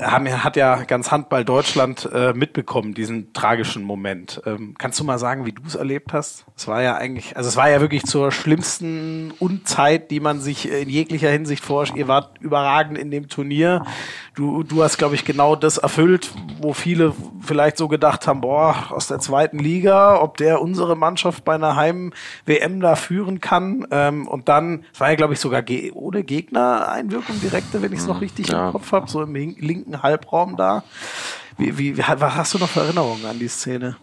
haben, 0.00 0.28
hat 0.44 0.56
ja 0.56 0.82
ganz 0.84 1.10
Handball 1.10 1.44
Deutschland 1.44 2.08
äh, 2.12 2.34
mitbekommen, 2.34 2.92
diesen 2.92 3.32
tragischen 3.32 3.82
Moment. 3.82 4.42
Ähm, 4.44 4.74
kannst 4.76 5.00
du 5.00 5.04
mal 5.04 5.18
sagen, 5.18 5.46
wie 5.46 5.52
du 5.52 5.62
es 5.66 5.74
erlebt 5.74 6.12
hast? 6.12 6.44
Es 6.54 6.68
war 6.68 6.82
ja 6.82 6.96
eigentlich, 6.96 7.36
also 7.36 7.48
es 7.48 7.56
war 7.56 7.70
ja 7.70 7.80
wirklich 7.80 8.04
zur 8.04 8.30
schlimmsten 8.30 9.32
Unzeit, 9.38 10.10
die 10.10 10.20
man 10.20 10.40
sich 10.40 10.70
in 10.70 10.90
jeglicher 10.90 11.30
Hinsicht 11.30 11.64
vorstellt. 11.64 11.98
Ihr 11.98 12.08
wart 12.08 12.38
überragend 12.40 12.98
in 12.98 13.10
dem 13.10 13.28
Turnier. 13.28 13.84
Du, 14.34 14.62
du 14.62 14.82
hast, 14.82 14.98
glaube 14.98 15.14
ich, 15.14 15.24
genau 15.24 15.56
das 15.56 15.78
erfüllt, 15.78 16.30
wo 16.60 16.74
viele 16.74 17.14
vielleicht 17.40 17.78
so 17.78 17.88
gedacht 17.88 18.26
haben, 18.26 18.42
boah, 18.42 18.90
aus 18.90 19.06
der 19.06 19.18
zweiten 19.18 19.58
Liga, 19.58 20.20
ob 20.20 20.36
der 20.36 20.60
unsere 20.60 20.94
Mannschaft 20.94 21.44
bei 21.44 21.54
einer 21.54 21.76
Heim-WM 21.76 22.80
da 22.80 22.96
führen 22.96 23.40
kann. 23.40 23.86
Ähm, 23.90 24.28
und 24.28 24.48
dann, 24.48 24.79
es 24.92 25.00
war 25.00 25.10
ja, 25.10 25.16
glaube 25.16 25.34
ich, 25.34 25.40
sogar 25.40 25.62
ge 25.62 25.90
ohne 25.92 26.22
Gegner-Einwirkung 26.22 27.40
direkte, 27.40 27.82
wenn 27.82 27.92
ich 27.92 28.00
es 28.00 28.06
noch 28.06 28.16
hm, 28.16 28.22
richtig 28.22 28.48
ja. 28.48 28.66
im 28.66 28.72
Kopf 28.72 28.92
habe, 28.92 29.10
so 29.10 29.22
im 29.22 29.34
linken 29.34 30.02
Halbraum 30.02 30.56
da. 30.56 30.82
Wie, 31.58 31.76
wie, 31.78 31.96
wie, 31.96 32.02
was 32.02 32.34
hast 32.34 32.54
du 32.54 32.58
noch 32.58 32.68
für 32.68 32.80
Erinnerungen 32.80 33.26
an 33.26 33.38
die 33.38 33.48
Szene? 33.48 33.96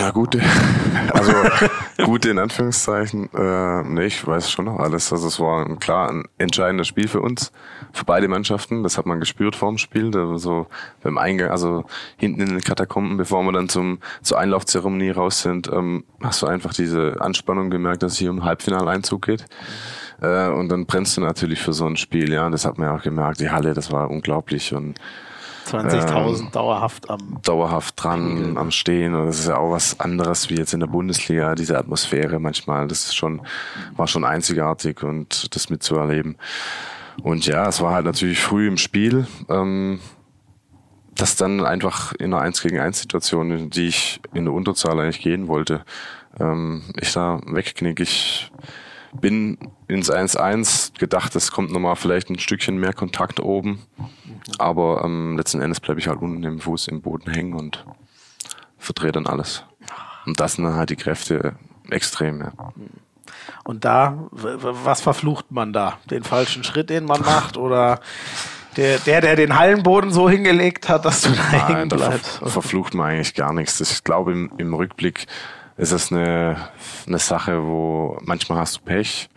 Ja, 0.00 0.10
gute. 0.10 0.40
Also 1.12 1.32
gute 2.04 2.30
in 2.30 2.38
Anführungszeichen. 2.38 3.28
Äh, 3.34 3.82
nee, 3.82 4.06
ich 4.06 4.26
weiß 4.26 4.50
schon 4.50 4.64
noch 4.66 4.78
alles. 4.78 5.12
Also 5.12 5.28
es 5.28 5.38
war 5.40 5.66
ein, 5.66 5.78
klar 5.78 6.10
ein 6.10 6.24
entscheidendes 6.38 6.88
Spiel 6.88 7.06
für 7.06 7.20
uns, 7.20 7.52
für 7.92 8.04
beide 8.04 8.28
Mannschaften. 8.28 8.82
Das 8.82 8.98
hat 8.98 9.06
man 9.06 9.20
gespürt 9.20 9.56
vor 9.56 9.68
dem 9.68 9.78
Spiel. 9.78 10.10
So 10.38 10.66
beim 11.02 11.18
Eingang, 11.18 11.50
also 11.50 11.84
hinten 12.16 12.40
in 12.40 12.48
den 12.50 12.60
Katakomben, 12.60 13.18
bevor 13.18 13.42
wir 13.42 13.52
dann 13.52 13.68
zum 13.68 13.98
zur 14.22 14.38
Einlaufzeremonie 14.38 15.10
raus 15.10 15.42
sind, 15.42 15.68
ähm, 15.68 16.04
hast 16.22 16.42
du 16.42 16.46
einfach 16.46 16.72
diese 16.72 17.20
Anspannung 17.20 17.70
gemerkt, 17.70 18.02
dass 18.02 18.12
es 18.12 18.18
hier 18.18 18.30
um 18.30 18.44
Halbfinaleinzug 18.44 19.26
geht. 19.26 19.44
Äh, 20.20 20.48
und 20.48 20.68
dann 20.70 20.86
brennst 20.86 21.16
du 21.16 21.20
natürlich 21.20 21.60
für 21.60 21.72
so 21.72 21.86
ein 21.86 21.96
Spiel. 21.96 22.32
Ja, 22.32 22.48
das 22.48 22.64
hat 22.64 22.78
man 22.78 22.88
ja 22.88 22.96
auch 22.96 23.02
gemerkt. 23.02 23.40
Die 23.40 23.50
Halle, 23.50 23.74
das 23.74 23.92
war 23.92 24.10
unglaublich 24.10 24.72
und 24.74 24.94
20.000 25.68 26.40
ähm, 26.40 26.48
dauerhaft 26.52 27.10
am 27.10 27.38
dauerhaft 27.42 28.02
dran 28.02 28.36
Spiegel. 28.36 28.58
am 28.58 28.70
Stehen 28.70 29.14
und 29.14 29.26
das 29.26 29.40
ist 29.40 29.48
ja 29.48 29.56
auch 29.56 29.72
was 29.72 30.00
anderes 30.00 30.50
wie 30.50 30.56
jetzt 30.56 30.74
in 30.74 30.80
der 30.80 30.86
Bundesliga 30.86 31.54
diese 31.54 31.78
Atmosphäre 31.78 32.38
manchmal 32.38 32.88
das 32.88 33.06
ist 33.06 33.16
schon 33.16 33.42
war 33.96 34.06
schon 34.06 34.24
einzigartig 34.24 35.02
und 35.02 35.54
das 35.54 35.70
mitzuerleben 35.70 36.36
und 37.22 37.46
ja 37.46 37.68
es 37.68 37.80
war 37.80 37.92
halt 37.92 38.06
natürlich 38.06 38.40
früh 38.40 38.66
im 38.68 38.78
Spiel 38.78 39.26
ähm, 39.48 40.00
dass 41.14 41.36
dann 41.36 41.64
einfach 41.64 42.12
in 42.14 42.32
einer 42.32 42.42
1 42.42 42.62
gegen 42.62 42.80
1 42.80 43.00
Situation, 43.00 43.50
in 43.50 43.70
die 43.70 43.88
ich 43.88 44.20
in 44.32 44.44
der 44.44 44.54
Unterzahl 44.54 44.98
eigentlich 44.98 45.20
gehen 45.20 45.46
wollte, 45.48 45.84
ähm, 46.40 46.82
ich 47.00 47.12
da 47.12 47.40
wegknick. 47.46 48.00
Ich 48.00 48.50
bin 49.12 49.58
ins 49.88 50.10
1-1 50.10 50.98
gedacht, 50.98 51.36
es 51.36 51.50
kommt 51.52 51.70
nochmal 51.70 51.96
vielleicht 51.96 52.30
ein 52.30 52.38
Stückchen 52.38 52.78
mehr 52.78 52.92
Kontakt 52.92 53.40
oben. 53.40 53.82
Aber 54.58 55.02
ähm, 55.04 55.36
letzten 55.36 55.60
Endes 55.60 55.80
bleibe 55.80 56.00
ich 56.00 56.08
halt 56.08 56.20
unten 56.20 56.42
im 56.42 56.60
Fuß 56.60 56.88
im 56.88 57.02
Boden 57.02 57.30
hängen 57.30 57.54
und 57.54 57.84
verdrehe 58.78 59.12
dann 59.12 59.26
alles. 59.26 59.64
Und 60.26 60.40
das 60.40 60.54
sind 60.54 60.64
dann 60.64 60.74
halt 60.74 60.90
die 60.90 60.96
Kräfte 60.96 61.56
extrem, 61.90 62.40
ja. 62.40 62.52
Und 63.64 63.84
da, 63.84 64.28
was 64.30 65.00
verflucht 65.00 65.50
man 65.50 65.72
da? 65.72 65.98
Den 66.10 66.22
falschen 66.22 66.64
Schritt, 66.64 66.90
den 66.90 67.04
man 67.04 67.20
macht 67.22 67.56
oder 67.56 68.00
der, 68.76 68.98
der, 68.98 69.20
der 69.20 69.36
den 69.36 69.58
Hallenboden 69.58 70.10
so 70.10 70.28
hingelegt 70.28 70.88
hat, 70.88 71.04
dass 71.04 71.22
du 71.22 71.30
da 71.30 71.42
Nein, 71.52 71.66
hängen 71.66 71.88
bleibst? 71.88 72.36
Da 72.36 72.46
ver 72.46 72.50
verflucht 72.50 72.94
man 72.94 73.10
eigentlich 73.10 73.34
gar 73.34 73.52
nichts. 73.52 73.80
Ich 73.80 74.04
glaube, 74.04 74.32
im, 74.32 74.52
im 74.58 74.74
Rückblick 74.74 75.26
ist 75.76 75.92
es 75.92 76.12
eine, 76.12 76.56
eine 77.06 77.18
Sache, 77.18 77.62
wo 77.64 78.18
manchmal 78.22 78.58
hast 78.58 78.76
du 78.76 78.80
Pech 78.82 79.28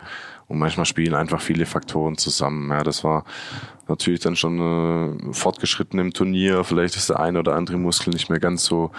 und 0.48 0.58
manchmal 0.58 0.86
spielen 0.86 1.14
einfach 1.14 1.40
viele 1.40 1.66
Faktoren 1.66 2.16
zusammen. 2.16 2.70
Ja, 2.70 2.82
das 2.82 3.02
war 3.04 3.24
natürlich 3.88 4.20
dann 4.20 4.36
schon 4.36 5.28
äh, 5.30 5.32
fortgeschritten 5.32 5.98
im 5.98 6.12
Turnier. 6.12 6.64
Vielleicht 6.64 6.96
ist 6.96 7.10
der 7.10 7.20
eine 7.20 7.40
oder 7.40 7.54
andere 7.54 7.78
Muskel 7.78 8.12
nicht 8.12 8.30
mehr 8.30 8.40
ganz 8.40 8.64
so 8.64 8.90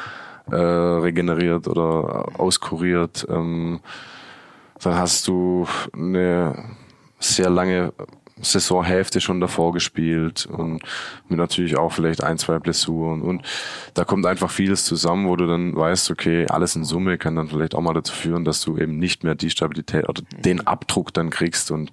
äh, 0.52 0.56
regeneriert 0.56 1.68
oder 1.68 2.28
auskuriert. 2.40 3.26
Ähm, 3.30 3.80
dann 4.82 4.96
hast 4.96 5.28
du 5.28 5.68
eine 5.94 6.76
sehr 7.20 7.50
lange 7.50 7.94
Saisonhälfte 8.42 9.22
schon 9.22 9.40
davor 9.40 9.74
gespielt 9.74 10.46
und 10.46 10.82
mit 11.28 11.38
natürlich 11.38 11.78
auch 11.78 11.92
vielleicht 11.92 12.24
ein, 12.24 12.38
zwei 12.38 12.60
Blessuren. 12.60 13.22
Und 13.22 13.44
da 13.94 14.06
kommt 14.06 14.26
einfach 14.26 14.52
vieles 14.52 14.86
zusammen, 14.86 15.28
wo 15.28 15.36
du 15.36 15.48
dann 15.48 15.76
weißt, 15.76 16.12
okay, 16.12 16.48
alles 16.48 16.76
in 16.76 16.84
Summe 16.84 17.18
kann 17.18 17.36
dann 17.36 17.48
vielleicht 17.48 17.76
auch 17.76 17.82
mal 17.82 17.94
dazu 17.94 18.14
führen, 18.14 18.46
dass 18.46 18.62
du 18.62 18.78
eben 18.78 18.98
nicht 18.98 19.24
mehr 19.24 19.36
die 19.36 19.50
Stabilität 19.50 20.08
oder 20.08 20.22
den 20.44 20.66
Abdruck 20.66 21.14
dann 21.14 21.30
kriegst 21.30 21.72
und 21.72 21.92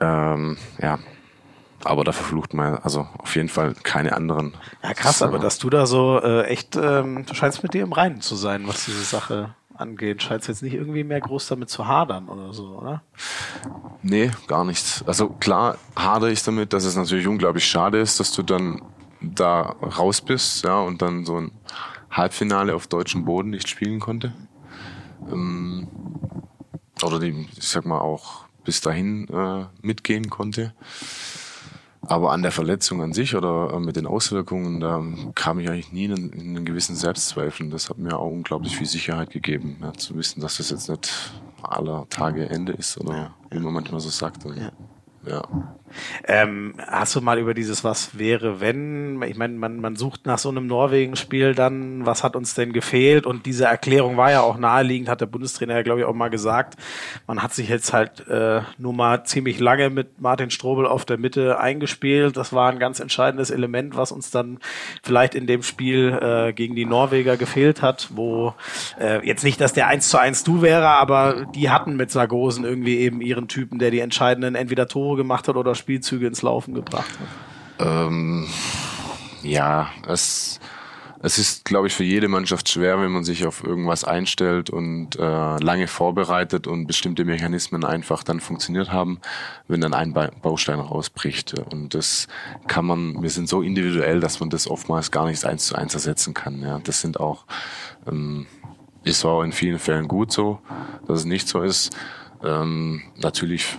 ähm, 0.00 0.56
ja, 0.80 0.98
aber 1.84 2.04
da 2.04 2.12
verflucht 2.12 2.54
man 2.54 2.76
also 2.78 3.08
auf 3.18 3.34
jeden 3.34 3.48
Fall 3.48 3.74
keine 3.82 4.14
anderen. 4.14 4.54
Ja, 4.82 4.94
krass, 4.94 5.22
aber 5.22 5.38
dass 5.38 5.58
du 5.58 5.70
da 5.70 5.86
so 5.86 6.20
äh, 6.20 6.44
echt, 6.44 6.76
ähm, 6.76 7.24
du 7.26 7.34
scheinst 7.34 7.62
mit 7.62 7.74
dir 7.74 7.82
im 7.82 7.92
Reinen 7.92 8.20
zu 8.20 8.36
sein, 8.36 8.66
was 8.66 8.84
diese 8.84 9.02
Sache 9.02 9.54
angeht. 9.82 10.22
Scheinst 10.22 10.48
jetzt 10.48 10.62
nicht 10.62 10.74
irgendwie 10.74 11.04
mehr 11.04 11.20
groß 11.20 11.48
damit 11.48 11.68
zu 11.68 11.86
hadern 11.86 12.28
oder 12.28 12.52
so, 12.52 12.78
oder? 12.78 13.02
Nee, 14.02 14.30
gar 14.46 14.64
nichts. 14.64 15.04
Also 15.06 15.28
klar 15.28 15.76
hadere 15.96 16.32
ich 16.32 16.42
damit, 16.42 16.72
dass 16.72 16.84
es 16.84 16.96
natürlich 16.96 17.26
unglaublich 17.26 17.66
schade 17.66 17.98
ist, 17.98 18.18
dass 18.20 18.32
du 18.32 18.42
dann 18.42 18.82
da 19.20 19.76
raus 19.98 20.20
bist, 20.20 20.64
ja, 20.64 20.80
und 20.80 21.02
dann 21.02 21.24
so 21.24 21.36
ein 21.38 21.52
Halbfinale 22.10 22.74
auf 22.74 22.86
deutschem 22.86 23.24
Boden 23.24 23.50
nicht 23.50 23.68
spielen 23.68 24.00
konnte. 24.00 24.32
Ähm, 25.30 25.88
oder 27.02 27.18
die, 27.18 27.48
ich 27.56 27.68
sag 27.68 27.84
mal, 27.84 28.00
auch 28.00 28.44
bis 28.64 28.80
dahin 28.80 29.28
äh, 29.28 29.66
mitgehen 29.80 30.30
konnte. 30.30 30.74
Aber 32.12 32.32
an 32.32 32.42
der 32.42 32.52
Verletzung 32.52 33.00
an 33.00 33.14
sich 33.14 33.34
oder 33.34 33.72
äh, 33.72 33.80
mit 33.80 33.96
den 33.96 34.06
Auswirkungen, 34.06 34.80
da 34.80 35.02
kam 35.34 35.58
ich 35.60 35.70
eigentlich 35.70 35.92
nie 35.92 36.04
in, 36.04 36.28
in 36.28 36.56
einen 36.56 36.64
gewissen 36.66 36.94
Selbstzweifeln. 36.94 37.70
Das 37.70 37.88
hat 37.88 37.96
mir 37.96 38.18
auch 38.18 38.30
unglaublich 38.30 38.76
viel 38.76 38.86
Sicherheit 38.86 39.30
gegeben, 39.30 39.78
ja, 39.80 39.94
zu 39.94 40.14
wissen, 40.16 40.42
dass 40.42 40.58
das 40.58 40.68
jetzt 40.68 40.90
nicht 40.90 41.32
aller 41.62 42.06
Tage 42.10 42.50
Ende 42.50 42.74
ist 42.74 43.00
oder 43.00 43.16
ja, 43.16 43.34
wie 43.48 43.60
man 43.60 43.72
manchmal 43.72 44.00
so 44.00 44.10
sagt. 44.10 44.44
Und, 44.44 44.58
ja. 44.58 44.72
ja. 45.26 45.42
Ähm, 46.24 46.74
hast 46.86 47.14
du 47.14 47.20
mal 47.20 47.38
über 47.38 47.54
dieses 47.54 47.84
Was 47.84 48.18
wäre, 48.18 48.60
wenn? 48.60 49.22
Ich 49.22 49.36
meine, 49.36 49.54
man, 49.54 49.80
man 49.80 49.96
sucht 49.96 50.26
nach 50.26 50.38
so 50.38 50.48
einem 50.48 50.66
Norwegen-Spiel 50.66 51.54
dann, 51.54 52.06
was 52.06 52.24
hat 52.24 52.36
uns 52.36 52.54
denn 52.54 52.72
gefehlt? 52.72 53.26
Und 53.26 53.46
diese 53.46 53.64
Erklärung 53.64 54.16
war 54.16 54.30
ja 54.30 54.40
auch 54.42 54.58
naheliegend, 54.58 55.08
hat 55.08 55.20
der 55.20 55.26
Bundestrainer 55.26 55.74
ja, 55.74 55.82
glaube 55.82 56.00
ich, 56.00 56.06
auch 56.06 56.14
mal 56.14 56.30
gesagt. 56.30 56.74
Man 57.26 57.42
hat 57.42 57.54
sich 57.54 57.68
jetzt 57.68 57.92
halt 57.92 58.26
äh, 58.28 58.62
nur 58.78 58.92
mal 58.92 59.24
ziemlich 59.24 59.60
lange 59.60 59.90
mit 59.90 60.20
Martin 60.20 60.50
Strobel 60.50 60.86
auf 60.86 61.04
der 61.04 61.18
Mitte 61.18 61.58
eingespielt. 61.58 62.36
Das 62.36 62.52
war 62.52 62.70
ein 62.70 62.78
ganz 62.78 63.00
entscheidendes 63.00 63.50
Element, 63.50 63.96
was 63.96 64.12
uns 64.12 64.30
dann 64.30 64.58
vielleicht 65.02 65.34
in 65.34 65.46
dem 65.46 65.62
Spiel 65.62 66.18
äh, 66.20 66.52
gegen 66.52 66.74
die 66.74 66.84
Norweger 66.84 67.36
gefehlt 67.36 67.82
hat, 67.82 68.08
wo 68.14 68.54
äh, 69.00 69.26
jetzt 69.26 69.44
nicht, 69.44 69.60
dass 69.60 69.72
der 69.72 69.86
1 69.88 70.08
zu 70.08 70.18
1 70.18 70.44
du 70.44 70.62
wäre, 70.62 70.88
aber 70.88 71.46
die 71.54 71.70
hatten 71.70 71.96
mit 71.96 72.10
Sargosen 72.10 72.64
irgendwie 72.64 72.98
eben 72.98 73.20
ihren 73.20 73.48
Typen, 73.48 73.78
der 73.78 73.90
die 73.90 74.00
entscheidenden 74.00 74.54
entweder 74.54 74.88
Tore 74.88 75.16
gemacht 75.16 75.48
hat 75.48 75.56
oder 75.56 75.74
Spielzüge 75.82 76.28
ins 76.28 76.42
Laufen 76.42 76.74
gebracht 76.74 77.10
hat? 77.18 78.06
Ähm, 78.08 78.46
ja, 79.42 79.90
es, 80.06 80.60
es 81.20 81.38
ist, 81.38 81.64
glaube 81.64 81.88
ich, 81.88 81.94
für 81.94 82.04
jede 82.04 82.28
Mannschaft 82.28 82.68
schwer, 82.68 83.00
wenn 83.00 83.10
man 83.10 83.24
sich 83.24 83.44
auf 83.44 83.64
irgendwas 83.64 84.04
einstellt 84.04 84.70
und 84.70 85.16
äh, 85.18 85.56
lange 85.58 85.88
vorbereitet 85.88 86.68
und 86.68 86.86
bestimmte 86.86 87.24
Mechanismen 87.24 87.84
einfach 87.84 88.22
dann 88.22 88.38
funktioniert 88.38 88.92
haben, 88.92 89.20
wenn 89.66 89.80
dann 89.80 89.94
ein 89.94 90.12
Baustein 90.12 90.78
rausbricht. 90.78 91.58
Und 91.72 91.94
das 91.94 92.28
kann 92.68 92.84
man, 92.84 93.20
wir 93.20 93.30
sind 93.30 93.48
so 93.48 93.60
individuell, 93.60 94.20
dass 94.20 94.38
man 94.38 94.50
das 94.50 94.68
oftmals 94.68 95.10
gar 95.10 95.26
nicht 95.26 95.44
eins 95.44 95.66
zu 95.66 95.74
eins 95.74 95.94
ersetzen 95.94 96.32
kann. 96.32 96.60
Ja, 96.60 96.78
das 96.78 97.00
sind 97.00 97.18
auch, 97.18 97.44
ähm, 98.06 98.46
ist 99.02 99.24
auch 99.24 99.42
in 99.42 99.50
vielen 99.50 99.80
Fällen 99.80 100.06
gut 100.06 100.30
so, 100.30 100.60
dass 101.08 101.20
es 101.20 101.24
nicht 101.24 101.48
so 101.48 101.62
ist. 101.62 101.90
Ähm, 102.44 103.02
natürlich 103.16 103.78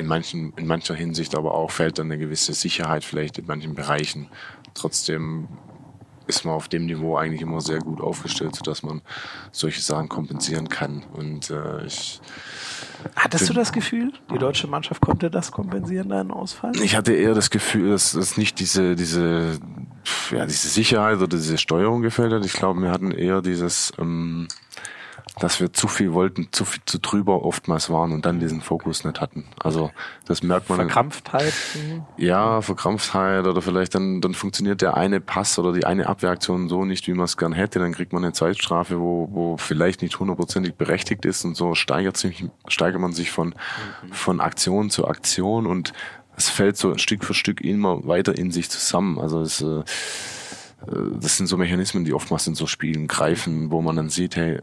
in 0.00 0.06
manchen, 0.06 0.52
in 0.56 0.66
mancher 0.66 0.94
Hinsicht 0.94 1.36
aber 1.36 1.54
auch 1.54 1.70
fällt 1.70 1.98
dann 1.98 2.06
eine 2.06 2.18
gewisse 2.18 2.52
Sicherheit 2.52 3.04
vielleicht 3.04 3.38
in 3.38 3.46
manchen 3.46 3.74
Bereichen. 3.74 4.28
Trotzdem 4.74 5.48
ist 6.26 6.44
man 6.44 6.54
auf 6.54 6.68
dem 6.68 6.86
Niveau 6.86 7.16
eigentlich 7.16 7.42
immer 7.42 7.60
sehr 7.60 7.78
gut 7.80 8.00
aufgestellt, 8.00 8.54
sodass 8.54 8.82
man 8.82 9.02
solche 9.52 9.80
Sachen 9.80 10.08
kompensieren 10.08 10.68
kann. 10.68 11.02
Und 11.12 11.50
äh, 11.50 11.84
ich 11.84 12.20
Hattest 13.16 13.48
du 13.48 13.54
das 13.54 13.72
Gefühl, 13.72 14.12
die 14.32 14.38
deutsche 14.38 14.66
Mannschaft 14.66 15.00
konnte 15.00 15.30
das 15.30 15.50
kompensieren, 15.50 16.10
deinen 16.10 16.30
Ausfall? 16.30 16.72
Ich 16.82 16.96
hatte 16.96 17.12
eher 17.12 17.34
das 17.34 17.50
Gefühl, 17.50 17.90
dass 17.90 18.14
es 18.14 18.36
nicht 18.36 18.60
diese, 18.60 18.94
diese, 18.94 19.58
ja, 20.30 20.46
diese 20.46 20.68
Sicherheit 20.68 21.16
oder 21.16 21.28
diese 21.28 21.58
Steuerung 21.58 22.02
gefällt 22.02 22.32
hat. 22.32 22.44
Ich 22.44 22.52
glaube, 22.52 22.80
wir 22.80 22.90
hatten 22.90 23.10
eher 23.10 23.42
dieses, 23.42 23.92
ähm, 23.98 24.48
dass 25.38 25.60
wir 25.60 25.72
zu 25.72 25.88
viel 25.88 26.12
wollten, 26.12 26.48
zu 26.52 26.64
viel 26.64 26.82
zu 26.84 26.98
drüber 26.98 27.44
oftmals 27.44 27.88
waren 27.88 28.12
und 28.12 28.26
dann 28.26 28.40
diesen 28.40 28.60
Fokus 28.60 29.04
nicht 29.04 29.20
hatten. 29.20 29.44
Also 29.58 29.90
das 30.26 30.42
merkt 30.42 30.68
man. 30.68 30.78
Verkrampftheit? 30.78 31.54
Ja, 32.16 32.60
Verkrampftheit 32.60 33.46
oder 33.46 33.62
vielleicht 33.62 33.94
dann, 33.94 34.20
dann 34.20 34.34
funktioniert 34.34 34.82
der 34.82 34.96
eine 34.96 35.20
Pass 35.20 35.58
oder 35.58 35.72
die 35.72 35.84
eine 35.84 36.08
Abwehraktion 36.08 36.68
so 36.68 36.84
nicht, 36.84 37.06
wie 37.06 37.14
man 37.14 37.24
es 37.24 37.36
gern 37.36 37.52
hätte. 37.52 37.78
Dann 37.78 37.92
kriegt 37.92 38.12
man 38.12 38.24
eine 38.24 38.32
Zeitstrafe, 38.32 38.98
wo, 38.98 39.28
wo 39.30 39.56
vielleicht 39.56 40.02
nicht 40.02 40.18
hundertprozentig 40.18 40.74
berechtigt 40.74 41.24
ist 41.24 41.44
und 41.44 41.56
so 41.56 41.74
steigert, 41.74 42.16
sich, 42.16 42.44
steigert 42.68 43.00
man 43.00 43.12
sich 43.12 43.30
von, 43.30 43.48
mhm. 43.48 44.12
von 44.12 44.40
Aktion 44.40 44.90
zu 44.90 45.06
Aktion 45.06 45.66
und 45.66 45.92
es 46.36 46.48
fällt 46.48 46.76
so 46.76 46.96
Stück 46.96 47.24
für 47.24 47.34
Stück 47.34 47.60
immer 47.60 48.06
weiter 48.06 48.36
in 48.36 48.50
sich 48.50 48.70
zusammen. 48.70 49.18
Also 49.18 49.42
es, 49.42 49.60
äh, 49.60 49.82
das 51.20 51.36
sind 51.36 51.46
so 51.46 51.56
Mechanismen, 51.56 52.04
die 52.04 52.14
oftmals 52.14 52.46
in 52.46 52.54
so 52.54 52.66
Spielen 52.66 53.06
greifen, 53.06 53.70
wo 53.70 53.82
man 53.82 53.96
dann 53.96 54.08
sieht, 54.08 54.36
hey, 54.36 54.60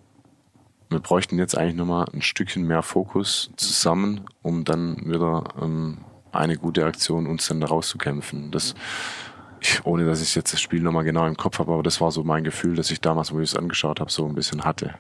wir 0.90 1.00
bräuchten 1.00 1.38
jetzt 1.38 1.58
eigentlich 1.58 1.76
nochmal 1.76 2.06
ein 2.14 2.22
Stückchen 2.22 2.66
mehr 2.66 2.82
Fokus 2.82 3.52
zusammen, 3.58 4.22
um 4.42 4.64
dann 4.64 4.98
wieder 5.06 5.44
ähm, 5.62 6.00
eine 6.32 6.58
gute 6.58 6.86
Aktion 6.86 7.28
uns 7.28 7.48
dann 7.48 7.60
da 7.60 7.68
rauszukämpfen. 7.68 8.52
Das, 8.52 8.74
ich, 9.60 9.84
ohne 9.86 10.06
dass 10.06 10.22
ich 10.22 10.36
jetzt 10.36 10.54
das 10.54 10.62
Spiel 10.62 10.82
nochmal 10.82 11.04
genau 11.04 11.26
im 11.26 11.36
Kopf 11.36 11.58
habe, 11.58 11.74
aber 11.74 11.82
das 11.82 12.00
war 12.00 12.12
so 12.12 12.24
mein 12.24 12.44
Gefühl, 12.44 12.76
dass 12.76 12.92
ich 12.92 13.02
damals, 13.02 13.34
wo 13.34 13.40
ich 13.40 13.50
es 13.52 13.58
angeschaut 13.58 14.00
habe, 14.00 14.12
so 14.12 14.26
ein 14.28 14.36
bisschen 14.36 14.64
hatte. 14.64 14.94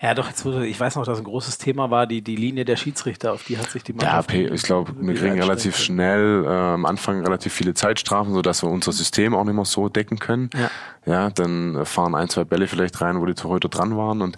Ja, 0.00 0.08
ja 0.08 0.14
doch, 0.14 0.28
jetzt, 0.28 0.44
ich 0.46 0.80
weiß 0.80 0.96
noch, 0.96 1.04
dass 1.04 1.18
ein 1.18 1.24
großes 1.24 1.58
Thema 1.58 1.90
war, 1.90 2.06
die, 2.06 2.22
die 2.22 2.36
Linie 2.36 2.64
der 2.64 2.76
Schiedsrichter, 2.76 3.34
auf 3.34 3.44
die 3.44 3.58
hat 3.58 3.70
sich 3.70 3.82
die 3.82 3.92
Mannschaft... 3.92 4.32
Ja, 4.32 4.50
ich 4.50 4.62
glaube, 4.62 4.94
wir 4.98 5.14
kriegen 5.14 5.38
relativ 5.38 5.76
schnell 5.76 6.44
äh, 6.44 6.48
am 6.48 6.86
Anfang 6.86 7.22
relativ 7.22 7.52
viele 7.52 7.74
Zeitstrafen, 7.74 8.32
sodass 8.32 8.62
wir 8.62 8.70
unser 8.70 8.92
System 8.92 9.34
auch 9.34 9.44
nicht 9.44 9.54
mehr 9.54 9.66
so 9.66 9.90
decken 9.90 10.18
können. 10.18 10.48
Ja. 10.54 10.70
Ja, 11.04 11.30
dann 11.30 11.86
fahren 11.86 12.14
ein, 12.14 12.28
zwei 12.28 12.44
Bälle 12.44 12.66
vielleicht 12.66 13.00
rein, 13.00 13.20
wo 13.20 13.26
die 13.26 13.34
Torhüter 13.34 13.68
dran 13.70 13.96
waren 13.96 14.20
und 14.20 14.36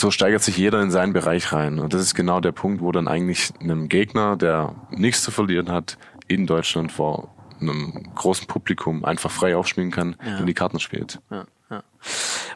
so 0.00 0.10
steigert 0.10 0.42
sich 0.42 0.56
jeder 0.56 0.82
in 0.82 0.90
seinen 0.90 1.12
Bereich 1.12 1.52
rein. 1.52 1.78
Und 1.78 1.94
das 1.94 2.00
ist 2.00 2.14
genau 2.14 2.40
der 2.40 2.52
Punkt, 2.52 2.82
wo 2.82 2.92
dann 2.92 3.08
eigentlich 3.08 3.52
einem 3.60 3.88
Gegner, 3.88 4.36
der 4.36 4.74
nichts 4.90 5.22
zu 5.22 5.30
verlieren 5.30 5.70
hat, 5.70 5.98
in 6.28 6.46
Deutschland 6.46 6.92
vor 6.92 7.28
einem 7.60 8.12
großen 8.14 8.46
Publikum 8.46 9.04
einfach 9.04 9.30
frei 9.30 9.56
aufspielen 9.56 9.90
kann 9.90 10.16
ja. 10.24 10.38
und 10.38 10.46
die 10.46 10.54
Karten 10.54 10.78
spielt. 10.78 11.20
Ja, 11.30 11.46
ja. 11.70 11.82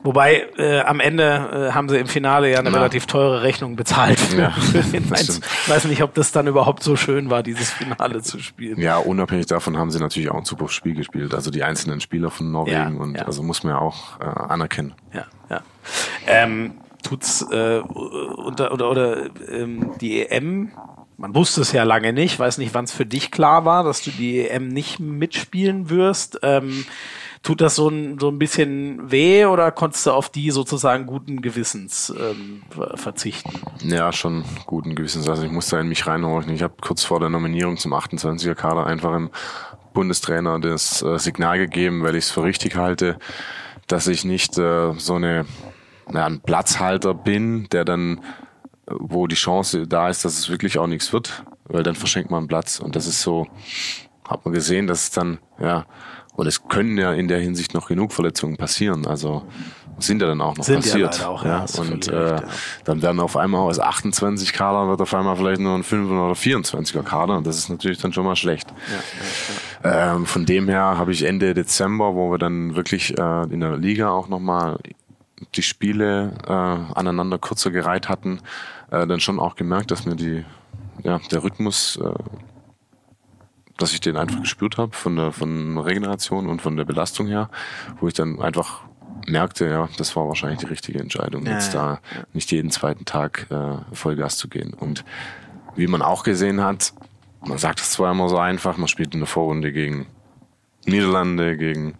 Wobei 0.03 0.49
äh, 0.57 0.81
am 0.81 1.01
Ende 1.01 1.69
äh, 1.71 1.73
haben 1.73 1.89
sie 1.89 1.99
im 1.99 2.07
Finale 2.07 2.51
ja 2.51 2.59
eine 2.59 2.73
relativ 2.73 3.07
teure 3.07 3.43
Rechnung 3.43 3.77
bezahlt. 3.77 4.19
Ja, 4.37 4.55
ich 4.93 5.11
weiß 5.11 5.85
nicht, 5.87 6.03
ob 6.03 6.15
das 6.15 6.33
dann 6.33 6.47
überhaupt 6.47 6.83
so 6.83 6.97
schön 6.97 7.29
war, 7.29 7.43
dieses 7.43 7.71
Finale 7.71 8.23
zu 8.23 8.39
spielen. 8.39 8.79
Ja, 8.81 8.99
unabhängig 8.99 9.47
davon 9.47 9.77
haben 9.77 9.91
sie 9.91 9.99
natürlich 9.99 10.31
auch 10.31 10.39
ein 10.39 10.45
super 10.45 10.69
Spiel 10.69 10.95
gespielt. 10.95 11.35
Also 11.35 11.51
die 11.51 11.65
einzelnen 11.65 12.01
Spieler 12.01 12.31
von 12.31 12.51
Norwegen 12.51 12.99
und 12.99 13.21
also 13.27 13.43
muss 13.43 13.63
man 13.63 13.75
ja 13.75 13.79
auch 13.79 14.21
äh, 14.21 14.25
anerkennen. 14.25 14.95
Ja, 15.13 15.27
ja. 15.51 15.63
Ähm, 16.27 16.75
tut's 17.03 17.43
äh, 17.51 17.81
unter, 17.81 18.73
oder 18.73 18.91
oder 18.91 19.31
ähm, 19.51 19.93
die 20.01 20.27
EM 20.27 20.73
man 21.21 21.35
wusste 21.35 21.61
es 21.61 21.73
ja 21.73 21.83
lange 21.83 22.15
nicht, 22.15 22.39
weiß 22.39 22.57
nicht, 22.57 22.73
wann 22.73 22.87
es 22.87 22.93
für 22.93 23.05
dich 23.05 23.31
klar 23.31 23.67
war, 23.67 23.85
dass 23.85 24.03
du 24.03 24.11
die 24.11 24.41
EM 24.41 24.69
nicht 24.69 25.01
mitspielen 25.01 25.91
wirst. 25.91 26.39
Ähm, 26.43 26.87
tut 27.43 27.61
das 27.61 27.77
so 27.77 27.89
ein, 27.89 28.19
so 28.19 28.29
ein 28.29 28.39
bisschen 28.39 29.11
weh 29.11 29.45
oder 29.45 29.71
konntest 29.71 30.07
du 30.07 30.13
auf 30.13 30.31
die 30.31 30.51
sozusagen 30.51 31.05
guten 31.05 31.43
Gewissens 31.43 32.11
ähm, 32.19 32.63
verzichten? 32.95 33.53
Ja, 33.83 34.13
schon 34.13 34.45
guten 34.65 34.95
Gewissens. 34.95 35.29
Also 35.29 35.45
ich 35.45 35.53
musste 35.53 35.77
in 35.77 35.89
mich 35.89 36.07
reinhorchen. 36.07 36.55
Ich 36.55 36.63
habe 36.63 36.75
kurz 36.81 37.05
vor 37.05 37.21
der 37.21 37.29
Nominierung 37.29 37.77
zum 37.77 37.93
28er 37.93 38.55
Kader 38.55 38.87
einfach 38.87 39.15
im 39.15 39.31
Bundestrainer 39.93 40.59
das 40.59 41.03
äh, 41.03 41.19
Signal 41.19 41.59
gegeben, 41.59 42.03
weil 42.03 42.17
ich 42.17 42.25
es 42.25 42.31
für 42.31 42.45
richtig 42.45 42.77
halte, 42.77 43.19
dass 43.89 44.07
ich 44.07 44.25
nicht 44.25 44.57
äh, 44.57 44.95
so 44.95 45.15
eine 45.17 45.45
ja, 46.13 46.27
ein 46.27 46.41
Platzhalter 46.41 47.15
bin, 47.15 47.69
der 47.71 47.85
dann 47.85 48.21
wo 48.91 49.27
die 49.27 49.37
Chance 49.37 49.87
da 49.87 50.09
ist, 50.09 50.25
dass 50.25 50.39
es 50.39 50.49
wirklich 50.49 50.79
auch 50.79 50.87
nichts 50.87 51.13
wird, 51.13 51.45
weil 51.65 51.83
dann 51.83 51.95
verschenkt 51.95 52.31
man 52.31 52.49
Platz. 52.49 52.81
Und 52.81 52.97
das 52.97 53.07
ist 53.07 53.23
so, 53.23 53.47
hat 54.29 54.45
man 54.45 54.53
gesehen, 54.55 54.87
dass 54.87 55.05
es 55.05 55.11
dann, 55.11 55.39
ja, 55.61 55.87
und 56.35 56.47
es 56.47 56.69
können 56.69 56.97
ja 56.97 57.13
in 57.13 57.29
der 57.29 57.41
Hinsicht 57.41 57.75
noch 57.75 57.89
genug 57.89 58.13
Verletzungen 58.13 58.57
passieren. 58.57 59.07
Also 59.07 59.45
sind 59.99 60.23
ja 60.23 60.29
dann 60.29 60.41
auch 60.41 60.57
noch 60.57 60.65
sind 60.65 60.77
passiert. 60.77 61.19
Ja, 61.19 61.29
auch, 61.29 61.45
ja. 61.45 61.67
Und 61.77 62.09
äh, 62.09 62.17
recht, 62.17 62.43
ja. 62.43 62.49
dann 62.85 63.03
werden 63.03 63.21
auf 63.21 63.37
einmal 63.37 63.61
aus 63.61 63.79
28 63.79 64.55
Kader 64.55 64.89
wird 64.89 65.03
auf 65.03 65.13
einmal 65.13 65.37
vielleicht 65.37 65.61
nur 65.61 65.75
ein 65.75 65.83
5 65.83 66.11
oder 66.11 66.33
24er 66.33 67.03
Kader. 67.03 67.37
Und 67.37 67.47
das 67.47 67.59
ist 67.59 67.69
natürlich 67.69 67.99
dann 67.99 68.15
schon 68.15 68.25
mal 68.25 68.37
schlecht. 68.37 68.73
Ja, 69.85 70.15
ähm, 70.15 70.25
von 70.25 70.47
dem 70.47 70.69
her 70.69 70.97
habe 70.97 71.13
ich 71.13 71.25
Ende 71.25 71.53
Dezember, 71.53 72.15
wo 72.15 72.31
wir 72.31 72.39
dann 72.39 72.75
wirklich 72.75 73.19
äh, 73.19 73.43
in 73.53 73.61
der 73.61 73.77
Liga 73.77 74.11
auch 74.11 74.29
nochmal 74.29 74.79
die 75.55 75.63
Spiele 75.63 76.33
äh, 76.47 76.53
aneinander 76.53 77.39
kürzer 77.39 77.71
gereiht 77.71 78.09
hatten, 78.09 78.41
äh, 78.91 79.07
dann 79.07 79.21
schon 79.21 79.41
auch 79.41 79.57
gemerkt, 79.57 79.91
dass 79.91 80.07
mir 80.07 80.17
die, 80.17 80.45
ja, 81.03 81.19
der 81.31 81.43
Rhythmus, 81.43 81.97
äh, 81.97 82.15
dass 83.79 83.93
ich 83.93 84.01
den 84.01 84.17
einfach 84.17 84.41
gespürt 84.41 84.77
habe 84.77 84.95
von 84.95 85.17
der 85.17 85.33
von 85.33 85.79
Regeneration 85.79 86.49
und 86.49 86.61
von 86.61 86.77
der 86.77 86.85
Belastung 86.85 87.27
her, 87.27 87.51
wo 87.99 88.09
ich 88.09 88.15
dann 88.15 88.41
einfach 88.41 88.83
merkte, 89.27 89.67
ja, 89.67 89.89
das 89.97 90.15
war 90.17 90.29
wahrscheinlich 90.29 90.61
die 90.61 90.67
richtige 90.67 90.99
Entscheidung, 90.99 91.47
ja, 91.47 91.53
jetzt 91.53 91.75
da 91.75 92.01
nicht 92.33 92.51
jeden 92.53 92.71
zweiten 92.71 93.05
Tag 93.05 93.47
äh, 93.51 93.95
Vollgas 93.95 94.37
zu 94.37 94.49
gehen. 94.49 94.75
Und 94.75 95.05
wie 95.77 95.87
man 95.87 96.03
auch 96.03 96.23
gesehen 96.23 96.63
hat, 96.63 96.93
man 97.47 97.59
sagt 97.59 97.81
es 97.81 97.93
zwar 97.93 98.13
immer 98.13 98.29
so 98.29 98.39
einfach, 98.39 98.77
man 98.77 98.89
spielt 98.89 99.15
in 99.15 99.21
der 99.21 99.27
Vorrunde 99.27 99.73
gegen 99.73 100.07
Niederlande, 100.85 101.57
gegen 101.57 101.95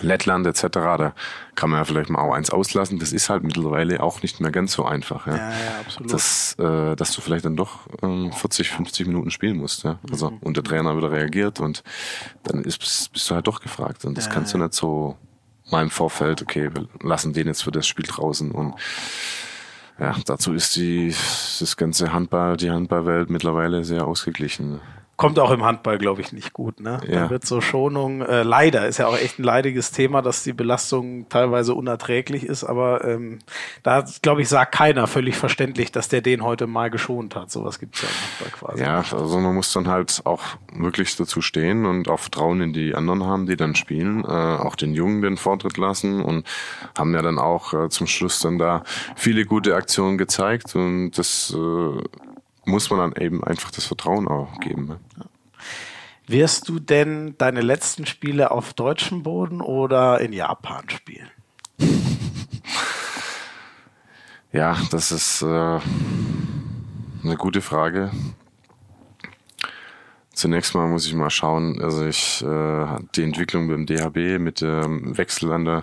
Lettland 0.00 0.46
etc., 0.46 0.68
da 0.72 1.14
kann 1.54 1.70
man 1.70 1.80
ja 1.80 1.84
vielleicht 1.84 2.10
mal 2.10 2.20
auch 2.20 2.34
eins 2.34 2.50
auslassen. 2.50 2.98
Das 2.98 3.12
ist 3.12 3.30
halt 3.30 3.42
mittlerweile 3.42 4.02
auch 4.02 4.22
nicht 4.22 4.40
mehr 4.40 4.50
ganz 4.50 4.72
so 4.72 4.84
einfach. 4.84 5.26
Ja, 5.26 5.36
ja, 5.36 5.50
ja 5.50 5.80
absolut. 5.80 6.12
Das, 6.12 6.56
äh, 6.58 6.96
dass 6.96 7.12
du 7.12 7.20
vielleicht 7.20 7.44
dann 7.44 7.56
doch 7.56 7.80
ähm, 8.02 8.32
40, 8.32 8.70
50 8.70 9.06
Minuten 9.06 9.30
spielen 9.30 9.56
musst. 9.58 9.84
Ja? 9.84 9.98
Also 10.10 10.30
mhm. 10.30 10.38
und 10.38 10.56
der 10.56 10.64
Trainer 10.64 10.96
wieder 10.96 11.10
reagiert 11.10 11.60
und 11.60 11.82
dann 12.42 12.62
ist, 12.62 12.78
bist 12.78 13.30
du 13.30 13.34
halt 13.34 13.46
doch 13.46 13.60
gefragt. 13.60 14.04
Und 14.04 14.16
das 14.16 14.26
ja, 14.26 14.32
kannst 14.32 14.54
du 14.54 14.58
nicht 14.58 14.74
so 14.74 15.16
mal 15.70 15.82
im 15.82 15.90
Vorfeld, 15.90 16.42
okay, 16.42 16.70
wir 16.74 16.88
lassen 17.02 17.32
den 17.32 17.46
jetzt 17.46 17.64
für 17.64 17.72
das 17.72 17.86
Spiel 17.86 18.04
draußen 18.06 18.50
und 18.50 18.74
ja, 19.98 20.16
dazu 20.26 20.52
ist 20.52 20.76
die 20.76 21.14
das 21.60 21.76
ganze 21.76 22.12
Handball, 22.12 22.56
die 22.56 22.70
Handballwelt 22.70 23.30
mittlerweile 23.30 23.84
sehr 23.84 24.06
ausgeglichen. 24.06 24.80
Kommt 25.16 25.38
auch 25.38 25.52
im 25.52 25.64
Handball, 25.64 25.98
glaube 25.98 26.20
ich, 26.20 26.32
nicht 26.32 26.52
gut. 26.52 26.80
Ne? 26.80 27.00
Ja. 27.06 27.24
Da 27.24 27.30
wird 27.30 27.46
so 27.46 27.60
Schonung, 27.60 28.22
äh, 28.22 28.42
leider, 28.42 28.88
ist 28.88 28.98
ja 28.98 29.06
auch 29.06 29.16
echt 29.16 29.38
ein 29.38 29.44
leidiges 29.44 29.92
Thema, 29.92 30.22
dass 30.22 30.42
die 30.42 30.52
Belastung 30.52 31.28
teilweise 31.28 31.74
unerträglich 31.74 32.44
ist, 32.44 32.64
aber 32.64 33.04
ähm, 33.04 33.38
da, 33.84 34.04
glaube 34.22 34.42
ich, 34.42 34.48
sagt 34.48 34.74
keiner 34.74 35.06
völlig 35.06 35.36
verständlich, 35.36 35.92
dass 35.92 36.08
der 36.08 36.20
den 36.20 36.42
heute 36.42 36.66
mal 36.66 36.90
geschont 36.90 37.36
hat. 37.36 37.50
Sowas 37.50 37.78
gibt 37.78 37.94
es 37.94 38.02
ja 38.02 38.08
im 38.08 38.14
Handball 38.14 38.58
quasi. 38.58 38.82
Ja, 38.82 39.18
also 39.18 39.38
man 39.38 39.54
muss 39.54 39.72
dann 39.72 39.86
halt 39.86 40.22
auch 40.24 40.42
wirklich 40.72 41.14
dazu 41.16 41.40
stehen 41.40 41.86
und 41.86 42.08
auch 42.08 42.20
Vertrauen 42.20 42.60
in 42.60 42.72
die 42.72 42.94
anderen 42.94 43.24
haben, 43.24 43.46
die 43.46 43.56
dann 43.56 43.76
spielen, 43.76 44.24
äh, 44.24 44.26
auch 44.26 44.74
den 44.74 44.94
Jungen 44.94 45.22
den 45.22 45.36
Vortritt 45.36 45.76
lassen 45.76 46.22
und 46.22 46.44
haben 46.98 47.14
ja 47.14 47.22
dann 47.22 47.38
auch 47.38 47.72
äh, 47.72 47.88
zum 47.88 48.08
Schluss 48.08 48.40
dann 48.40 48.58
da 48.58 48.82
viele 49.14 49.44
gute 49.44 49.76
Aktionen 49.76 50.18
gezeigt 50.18 50.74
und 50.74 51.12
das 51.12 51.54
äh, 51.56 52.02
muss 52.64 52.90
man 52.90 52.98
dann 53.00 53.22
eben 53.22 53.44
einfach 53.44 53.70
das 53.70 53.84
Vertrauen 53.84 54.28
auch 54.28 54.60
geben. 54.60 54.86
Ne? 54.86 55.00
Wirst 56.26 56.68
du 56.68 56.78
denn 56.78 57.34
deine 57.36 57.60
letzten 57.60 58.06
Spiele 58.06 58.50
auf 58.50 58.72
deutschem 58.72 59.22
Boden 59.22 59.60
oder 59.60 60.20
in 60.20 60.32
Japan 60.32 60.88
spielen? 60.88 61.30
Ja, 64.52 64.78
das 64.92 65.10
ist 65.10 65.42
äh, 65.42 65.46
eine 65.46 67.36
gute 67.36 67.60
Frage. 67.60 68.12
zunächst 70.32 70.76
mal 70.76 70.86
muss 70.86 71.08
ich 71.08 71.14
mal 71.14 71.28
schauen, 71.28 71.82
also 71.82 72.06
ich 72.06 72.40
äh, 72.40 72.86
die 73.16 73.24
Entwicklung 73.24 73.66
beim 73.66 73.84
DHB 73.84 74.38
mit 74.38 74.60
dem 74.60 75.18
Wechsel 75.18 75.50
an 75.50 75.64
der 75.64 75.82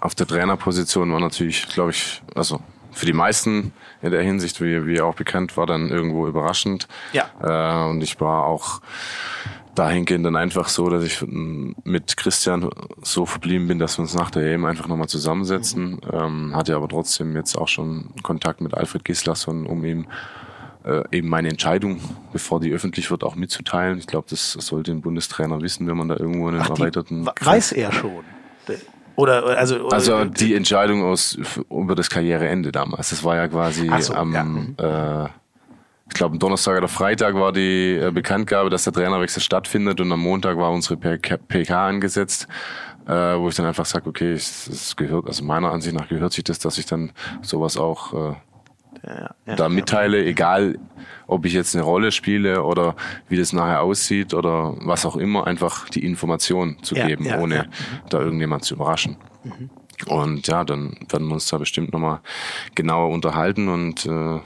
auf 0.00 0.14
der 0.14 0.26
Trainerposition 0.26 1.12
war 1.12 1.20
natürlich, 1.20 1.68
glaube 1.68 1.90
ich, 1.90 2.22
also 2.34 2.60
für 2.94 3.06
die 3.06 3.12
meisten 3.12 3.72
in 4.02 4.10
der 4.10 4.22
Hinsicht, 4.22 4.60
wie, 4.60 4.86
wie 4.86 5.00
auch 5.00 5.14
bekannt 5.14 5.56
war, 5.56 5.66
dann 5.66 5.88
irgendwo 5.88 6.26
überraschend. 6.26 6.88
Ja. 7.12 7.30
Äh, 7.42 7.90
und 7.90 8.02
ich 8.02 8.20
war 8.20 8.46
auch 8.46 8.80
dahingehend 9.74 10.24
dann 10.24 10.36
einfach 10.36 10.68
so, 10.68 10.88
dass 10.88 11.02
ich 11.02 11.24
mit 11.26 12.16
Christian 12.16 12.70
so 13.02 13.26
verblieben 13.26 13.66
bin, 13.66 13.78
dass 13.78 13.98
wir 13.98 14.02
uns 14.02 14.14
nach 14.14 14.30
der 14.30 14.42
EM 14.52 14.64
einfach 14.64 14.86
nochmal 14.86 15.08
zusammensetzen. 15.08 15.92
Mhm. 15.92 16.00
Ähm, 16.12 16.56
hatte 16.56 16.76
aber 16.76 16.88
trotzdem 16.88 17.34
jetzt 17.34 17.56
auch 17.56 17.68
schon 17.68 18.10
Kontakt 18.22 18.60
mit 18.60 18.74
Alfred 18.74 19.04
Gislason, 19.04 19.66
um 19.66 19.84
ihm 19.84 20.06
äh, 20.84 21.02
eben 21.10 21.28
meine 21.28 21.48
Entscheidung, 21.48 22.00
bevor 22.32 22.60
die 22.60 22.72
öffentlich 22.72 23.10
wird, 23.10 23.24
auch 23.24 23.34
mitzuteilen. 23.34 23.98
Ich 23.98 24.06
glaube, 24.06 24.26
das 24.30 24.52
sollte 24.52 24.92
ein 24.92 25.00
Bundestrainer 25.00 25.60
wissen, 25.60 25.86
wenn 25.86 25.96
man 25.96 26.08
da 26.08 26.16
irgendwo 26.16 26.48
einen 26.48 26.60
Ach, 26.60 26.70
erweiterten. 26.70 27.26
Weiß 27.40 27.72
er 27.72 27.92
schon. 27.92 28.24
Oder 29.16 29.44
also 29.58 29.76
oder, 29.80 29.94
also 29.94 30.24
die 30.24 30.54
Entscheidung 30.54 31.04
aus 31.04 31.38
über 31.70 31.94
das 31.94 32.10
Karriereende 32.10 32.72
damals. 32.72 33.10
Das 33.10 33.22
war 33.22 33.36
ja 33.36 33.48
quasi 33.48 33.90
so, 34.00 34.14
am 34.14 34.74
ja. 34.78 35.24
Äh, 35.24 35.28
ich 36.08 36.14
glaube, 36.14 36.34
am 36.34 36.38
Donnerstag 36.38 36.76
oder 36.76 36.88
Freitag 36.88 37.34
war 37.34 37.52
die 37.52 37.96
äh, 37.96 38.10
Bekanntgabe, 38.12 38.70
dass 38.70 38.84
der 38.84 38.92
Trainerwechsel 38.92 39.42
stattfindet 39.42 40.00
und 40.00 40.12
am 40.12 40.20
Montag 40.20 40.56
war 40.58 40.70
unsere 40.70 40.96
PK 40.96 41.88
angesetzt, 41.88 42.46
äh, 43.06 43.12
wo 43.12 43.48
ich 43.48 43.54
dann 43.54 43.66
einfach 43.66 43.86
sage, 43.86 44.08
okay, 44.08 44.32
es, 44.32 44.66
es, 44.66 44.96
gehört, 44.96 45.26
also 45.26 45.42
meiner 45.44 45.72
Ansicht 45.72 45.96
nach 45.96 46.08
gehört 46.08 46.32
sich 46.32 46.44
das, 46.44 46.58
dass 46.58 46.78
ich 46.78 46.86
dann 46.86 47.12
sowas 47.42 47.76
auch 47.76 48.32
äh, 48.32 48.34
ja, 49.02 49.34
ja, 49.46 49.56
da 49.56 49.68
mitteile, 49.68 50.22
ja. 50.22 50.28
egal 50.28 50.78
ob 51.26 51.44
ich 51.46 51.52
jetzt 51.52 51.74
eine 51.74 51.84
Rolle 51.84 52.12
spiele 52.12 52.62
oder 52.62 52.94
wie 53.28 53.36
das 53.36 53.52
nachher 53.52 53.82
aussieht 53.82 54.34
oder 54.34 54.74
was 54.80 55.06
auch 55.06 55.16
immer, 55.16 55.46
einfach 55.46 55.88
die 55.88 56.04
Information 56.04 56.82
zu 56.82 56.94
geben, 56.94 57.26
ohne 57.38 57.68
da 58.10 58.20
irgendjemand 58.20 58.64
zu 58.64 58.74
überraschen. 58.74 59.16
Mhm. 59.42 59.70
Und 60.06 60.46
ja, 60.46 60.64
dann 60.64 60.96
werden 61.08 61.28
wir 61.28 61.34
uns 61.34 61.48
da 61.48 61.58
bestimmt 61.58 61.92
nochmal 61.92 62.20
genauer 62.74 63.10
unterhalten 63.10 63.68
und 63.68 64.06
äh, 64.06 64.40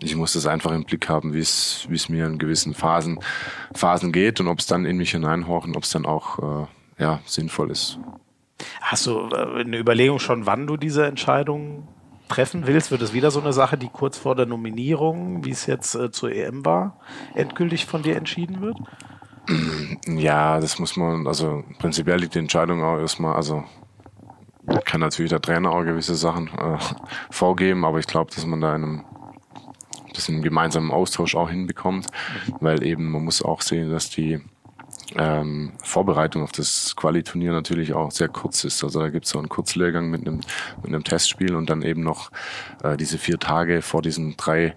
ich 0.00 0.16
muss 0.16 0.32
das 0.32 0.46
einfach 0.46 0.72
im 0.72 0.84
Blick 0.84 1.08
haben, 1.08 1.34
wie 1.34 1.40
es 1.40 1.86
wie 1.88 1.94
es 1.94 2.08
mir 2.08 2.26
in 2.26 2.38
gewissen 2.38 2.74
Phasen 2.74 3.20
Phasen 3.74 4.12
geht 4.12 4.40
und 4.40 4.48
ob 4.48 4.60
es 4.60 4.66
dann 4.66 4.86
in 4.86 4.96
mich 4.96 5.10
hineinhorchen, 5.10 5.76
ob 5.76 5.82
es 5.82 5.90
dann 5.90 6.06
auch 6.06 6.38
äh, 6.38 7.02
ja 7.02 7.20
sinnvoll 7.26 7.70
ist. 7.70 7.98
Hast 8.80 9.06
du 9.06 9.28
äh, 9.28 9.60
eine 9.60 9.78
Überlegung 9.78 10.18
schon, 10.18 10.46
wann 10.46 10.66
du 10.66 10.76
diese 10.76 11.06
Entscheidung 11.06 11.88
treffen 12.28 12.66
willst? 12.66 12.90
Wird 12.90 13.02
es 13.02 13.12
wieder 13.12 13.30
so 13.30 13.40
eine 13.40 13.52
Sache, 13.52 13.76
die 13.76 13.88
kurz 13.88 14.18
vor 14.18 14.34
der 14.34 14.46
Nominierung, 14.46 15.44
wie 15.44 15.50
es 15.50 15.66
jetzt 15.66 15.94
äh, 15.94 16.10
zur 16.10 16.32
EM 16.32 16.64
war, 16.64 16.98
endgültig 17.34 17.86
von 17.86 18.02
dir 18.02 18.16
entschieden 18.16 18.60
wird? 18.60 18.78
Ja, 20.06 20.58
das 20.58 20.78
muss 20.78 20.96
man, 20.96 21.26
also 21.26 21.64
prinzipiell 21.78 22.18
liegt 22.18 22.34
die 22.34 22.38
Entscheidung 22.38 22.82
auch 22.82 22.98
erstmal, 22.98 23.36
also 23.36 23.62
kann 24.86 25.00
natürlich 25.00 25.28
der 25.28 25.42
Trainer 25.42 25.70
auch 25.70 25.84
gewisse 25.84 26.14
Sachen 26.14 26.48
äh, 26.48 26.78
vorgeben, 27.30 27.84
aber 27.84 27.98
ich 27.98 28.06
glaube, 28.06 28.30
dass 28.34 28.46
man 28.46 28.62
da 28.62 28.74
in 28.74 28.84
einem 28.84 29.04
einem 30.28 30.42
gemeinsamen 30.42 30.90
Austausch 30.90 31.34
auch 31.34 31.50
hinbekommt, 31.50 32.06
weil 32.60 32.82
eben 32.84 33.10
man 33.10 33.24
muss 33.24 33.42
auch 33.42 33.60
sehen, 33.60 33.90
dass 33.90 34.10
die 34.10 34.40
ähm, 35.16 35.72
Vorbereitung 35.82 36.42
auf 36.42 36.52
das 36.52 36.94
Quali-Turnier 36.96 37.52
natürlich 37.52 37.94
auch 37.94 38.10
sehr 38.10 38.28
kurz 38.28 38.64
ist. 38.64 38.82
Also 38.84 39.00
da 39.00 39.08
gibt 39.08 39.26
es 39.26 39.32
so 39.32 39.38
einen 39.38 39.48
Kurzlehrgang 39.48 40.10
mit 40.10 40.26
einem, 40.26 40.40
mit 40.82 40.86
einem 40.86 41.04
Testspiel 41.04 41.54
und 41.54 41.70
dann 41.70 41.82
eben 41.82 42.02
noch 42.02 42.30
äh, 42.82 42.96
diese 42.96 43.18
vier 43.18 43.38
Tage 43.38 43.82
vor 43.82 44.02
diesen 44.02 44.36
drei 44.36 44.74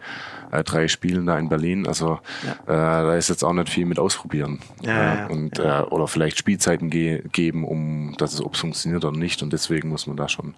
äh, 0.51 0.63
drei 0.63 0.87
Spielen 0.87 1.25
da 1.25 1.37
in 1.37 1.49
Berlin. 1.49 1.87
Also 1.87 2.19
ja. 2.45 2.51
äh, 2.51 3.03
da 3.07 3.15
ist 3.15 3.29
jetzt 3.29 3.43
auch 3.43 3.53
nicht 3.53 3.69
viel 3.69 3.85
mit 3.85 3.99
ausprobieren. 3.99 4.59
Ja, 4.81 5.15
ja, 5.15 5.25
und 5.27 5.59
Äh, 5.59 5.81
oder 5.89 6.07
vielleicht 6.07 6.37
Spielzeiten 6.37 6.89
ge 6.89 7.23
geben, 7.31 7.65
um 7.65 8.15
dass 8.17 8.33
es 8.33 8.41
ob 8.43 8.53
es 8.53 8.59
funktioniert 8.59 9.03
oder 9.03 9.17
nicht. 9.17 9.41
Und 9.43 9.51
deswegen 9.53 9.89
muss 9.89 10.07
man 10.07 10.17
da 10.17 10.29
schon 10.29 10.55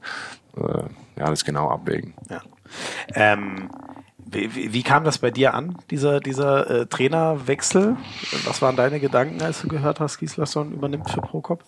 äh, 0.58 0.84
ja 1.18 1.30
das 1.30 1.44
genau 1.46 1.70
abwägen. 1.70 2.14
Ja. 2.30 2.42
Ähm, 3.14 3.70
wie, 4.32 4.74
wie, 4.74 4.84
kam 4.84 5.04
das 5.04 5.18
bei 5.18 5.32
dir 5.32 5.54
an, 5.54 5.78
dieser, 5.90 6.20
dieser 6.20 6.70
äh, 6.70 6.86
Trainerwechsel? 6.86 7.98
Was 8.46 8.62
waren 8.62 8.76
deine 8.76 9.00
Gedanken, 9.00 9.42
als 9.42 9.62
du 9.62 9.68
gehört 9.68 10.00
hast, 10.00 10.18
Gislason 10.18 10.72
übernimmt 10.74 11.10
für 11.10 11.22
Prokop? 11.22 11.64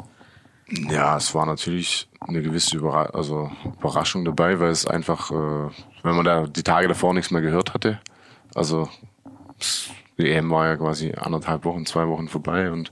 Ja, 0.68 1.18
es 1.18 1.36
war 1.36 1.45
natürlich 1.45 2.07
eine 2.22 2.41
gewisse 2.41 2.78
Überra 2.78 3.05
also 3.07 3.51
Überraschung 3.80 4.24
dabei, 4.24 4.59
weil 4.59 4.72
es 4.72 4.88
einfach, 4.88 5.32
äh, 5.32 5.70
wenn 6.03 6.16
man 6.16 6.26
da 6.26 6.47
die 6.47 6.64
Tage 6.64 6.88
davor 6.88 7.14
nichts 7.14 7.32
mehr 7.32 7.41
gehört 7.41 7.74
hatte, 7.74 7.99
also 8.55 8.88
die 10.18 10.30
EM 10.30 10.49
war 10.49 10.68
ja 10.68 10.78
quasi 10.78 11.14
anderthalb 11.14 11.66
Wochen, 11.66 11.86
zwei 11.86 12.07
Wochen 12.07 12.28
vorbei 12.28 12.72
und 12.72 12.91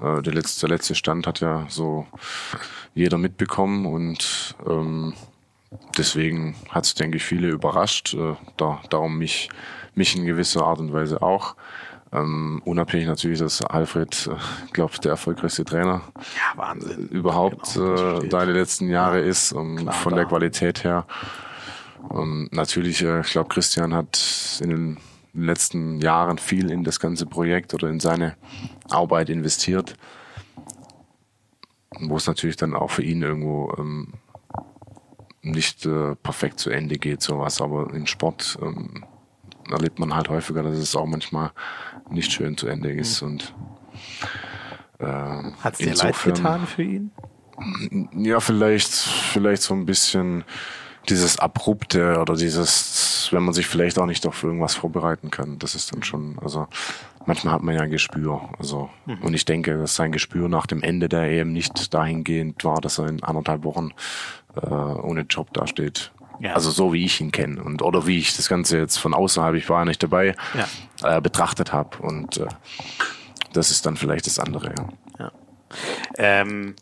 äh, 0.00 0.22
der, 0.22 0.32
letzte, 0.32 0.66
der 0.66 0.76
letzte 0.76 0.94
Stand 0.94 1.26
hat 1.26 1.40
ja 1.40 1.66
so 1.68 2.06
jeder 2.94 3.18
mitbekommen 3.18 3.86
und 3.86 4.56
ähm, 4.66 5.14
deswegen 5.96 6.54
hat 6.68 6.84
es, 6.84 6.94
denke 6.94 7.16
ich, 7.16 7.24
viele 7.24 7.48
überrascht. 7.48 8.14
Äh, 8.14 8.34
da, 8.56 8.80
darum 8.90 9.18
mich, 9.18 9.48
mich 9.94 10.16
in 10.16 10.26
gewisser 10.26 10.64
Art 10.64 10.78
und 10.78 10.92
Weise 10.92 11.22
auch. 11.22 11.56
Ähm, 12.12 12.60
unabhängig 12.64 13.06
natürlich, 13.06 13.38
dass 13.38 13.62
Alfred, 13.62 14.28
äh, 14.32 14.72
glaube 14.72 14.98
der 14.98 15.12
erfolgreichste 15.12 15.64
Trainer 15.64 16.02
ja, 16.16 16.58
Wahnsinn. 16.58 17.08
überhaupt 17.08 17.74
genau, 17.74 18.20
äh, 18.20 18.28
da 18.28 18.44
die 18.46 18.52
letzten 18.52 18.88
Jahre 18.88 19.20
ist, 19.20 19.52
um, 19.52 19.76
Klar, 19.76 19.94
von 19.94 20.10
da. 20.10 20.16
der 20.16 20.26
Qualität 20.26 20.82
her. 20.82 21.06
Um, 22.08 22.48
natürlich, 22.50 23.02
äh, 23.02 23.20
ich 23.20 23.30
glaube, 23.30 23.48
Christian 23.50 23.94
hat 23.94 24.60
in 24.60 24.70
den 24.70 24.98
letzten 25.34 26.00
Jahren 26.00 26.38
viel 26.38 26.70
in 26.70 26.82
das 26.82 26.98
ganze 26.98 27.26
Projekt 27.26 27.74
oder 27.74 27.88
in 27.88 28.00
seine 28.00 28.36
Arbeit 28.88 29.30
investiert, 29.30 29.94
wo 32.00 32.16
es 32.16 32.26
natürlich 32.26 32.56
dann 32.56 32.74
auch 32.74 32.90
für 32.90 33.04
ihn 33.04 33.22
irgendwo 33.22 33.72
ähm, 33.78 34.14
nicht 35.42 35.86
äh, 35.86 36.14
perfekt 36.16 36.60
zu 36.60 36.70
Ende 36.70 36.96
geht, 36.96 37.22
sowas. 37.22 37.60
Aber 37.60 37.92
im 37.94 38.06
Sport 38.06 38.58
ähm, 38.62 39.04
erlebt 39.70 39.98
man 39.98 40.14
halt 40.14 40.28
häufiger, 40.28 40.62
dass 40.62 40.76
es 40.76 40.96
auch 40.96 41.06
manchmal 41.06 41.52
nicht 42.10 42.32
schön 42.32 42.56
zu 42.56 42.66
Ende 42.66 42.92
ist. 42.92 43.22
Mhm. 43.22 43.28
Und 43.28 43.54
äh, 44.98 45.06
hat 45.06 45.74
es 45.74 45.78
dir 45.78 45.94
leid 45.94 46.22
getan 46.22 46.66
für 46.66 46.82
ihn? 46.82 47.10
Ja, 48.14 48.40
vielleicht, 48.40 48.92
vielleicht 48.92 49.62
so 49.62 49.74
ein 49.74 49.86
bisschen 49.86 50.44
dieses 51.08 51.38
Abrupte 51.38 52.18
oder 52.20 52.34
dieses, 52.34 53.28
wenn 53.32 53.42
man 53.42 53.54
sich 53.54 53.66
vielleicht 53.66 53.98
auch 53.98 54.06
nicht 54.06 54.26
auf 54.26 54.42
irgendwas 54.42 54.74
vorbereiten 54.74 55.30
kann. 55.30 55.58
Das 55.58 55.74
ist 55.74 55.92
dann 55.92 56.02
schon, 56.02 56.38
also 56.40 56.68
manchmal 57.26 57.54
hat 57.54 57.62
man 57.62 57.74
ja 57.74 57.82
ein 57.82 57.90
Gespür. 57.90 58.40
Also, 58.58 58.90
mhm. 59.06 59.22
und 59.22 59.34
ich 59.34 59.44
denke, 59.44 59.76
dass 59.76 59.96
sein 59.96 60.12
Gespür 60.12 60.48
nach 60.48 60.66
dem 60.66 60.82
Ende 60.82 61.08
der 61.08 61.30
EM 61.30 61.52
nicht 61.52 61.92
dahingehend 61.92 62.64
war, 62.64 62.80
dass 62.80 62.98
er 62.98 63.08
in 63.08 63.22
anderthalb 63.22 63.64
Wochen 63.64 63.90
äh, 64.56 64.66
ohne 64.66 65.22
Job 65.22 65.52
dasteht. 65.52 66.12
Ja. 66.40 66.54
Also 66.54 66.70
so 66.70 66.92
wie 66.92 67.04
ich 67.04 67.20
ihn 67.20 67.32
kenne 67.32 67.62
und 67.62 67.82
oder 67.82 68.06
wie 68.06 68.18
ich 68.18 68.34
das 68.34 68.48
Ganze 68.48 68.78
jetzt 68.78 68.96
von 68.96 69.12
außerhalb, 69.12 69.54
ich 69.54 69.68
war 69.68 69.80
ja 69.80 69.84
nicht 69.84 70.02
dabei, 70.02 70.34
ja. 70.54 71.16
äh, 71.16 71.20
betrachtet 71.20 71.72
habe. 71.72 71.98
Und 71.98 72.38
äh, 72.38 72.46
das 73.52 73.70
ist 73.70 73.84
dann 73.84 73.96
vielleicht 73.96 74.26
das 74.26 74.38
andere. 74.38 74.74
Ja. 74.74 74.88
ja. 75.18 75.32
Ähm, 76.16 76.74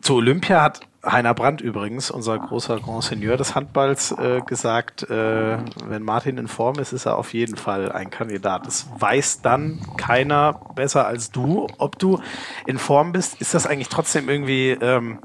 zu 0.00 0.16
Olympia 0.16 0.60
hat 0.60 0.80
Heiner 1.06 1.34
Brandt 1.34 1.60
übrigens, 1.60 2.10
unser 2.10 2.38
großer 2.38 2.80
Grand 2.80 3.04
Seigneur 3.04 3.36
des 3.36 3.54
Handballs, 3.54 4.12
äh, 4.12 4.40
gesagt, 4.40 5.02
äh, 5.10 5.58
wenn 5.86 6.02
Martin 6.02 6.38
in 6.38 6.48
Form 6.48 6.78
ist, 6.78 6.92
ist 6.92 7.06
er 7.06 7.18
auf 7.18 7.34
jeden 7.34 7.56
Fall 7.56 7.92
ein 7.92 8.10
Kandidat. 8.10 8.66
Das 8.66 8.86
weiß 8.98 9.42
dann 9.42 9.80
keiner 9.96 10.60
besser 10.74 11.06
als 11.06 11.30
du, 11.30 11.66
ob 11.78 11.98
du 11.98 12.20
in 12.66 12.78
Form 12.78 13.12
bist. 13.12 13.40
Ist 13.40 13.54
das 13.54 13.66
eigentlich 13.66 13.88
trotzdem 13.88 14.28
irgendwie, 14.28 14.70
ähm, 14.70 15.18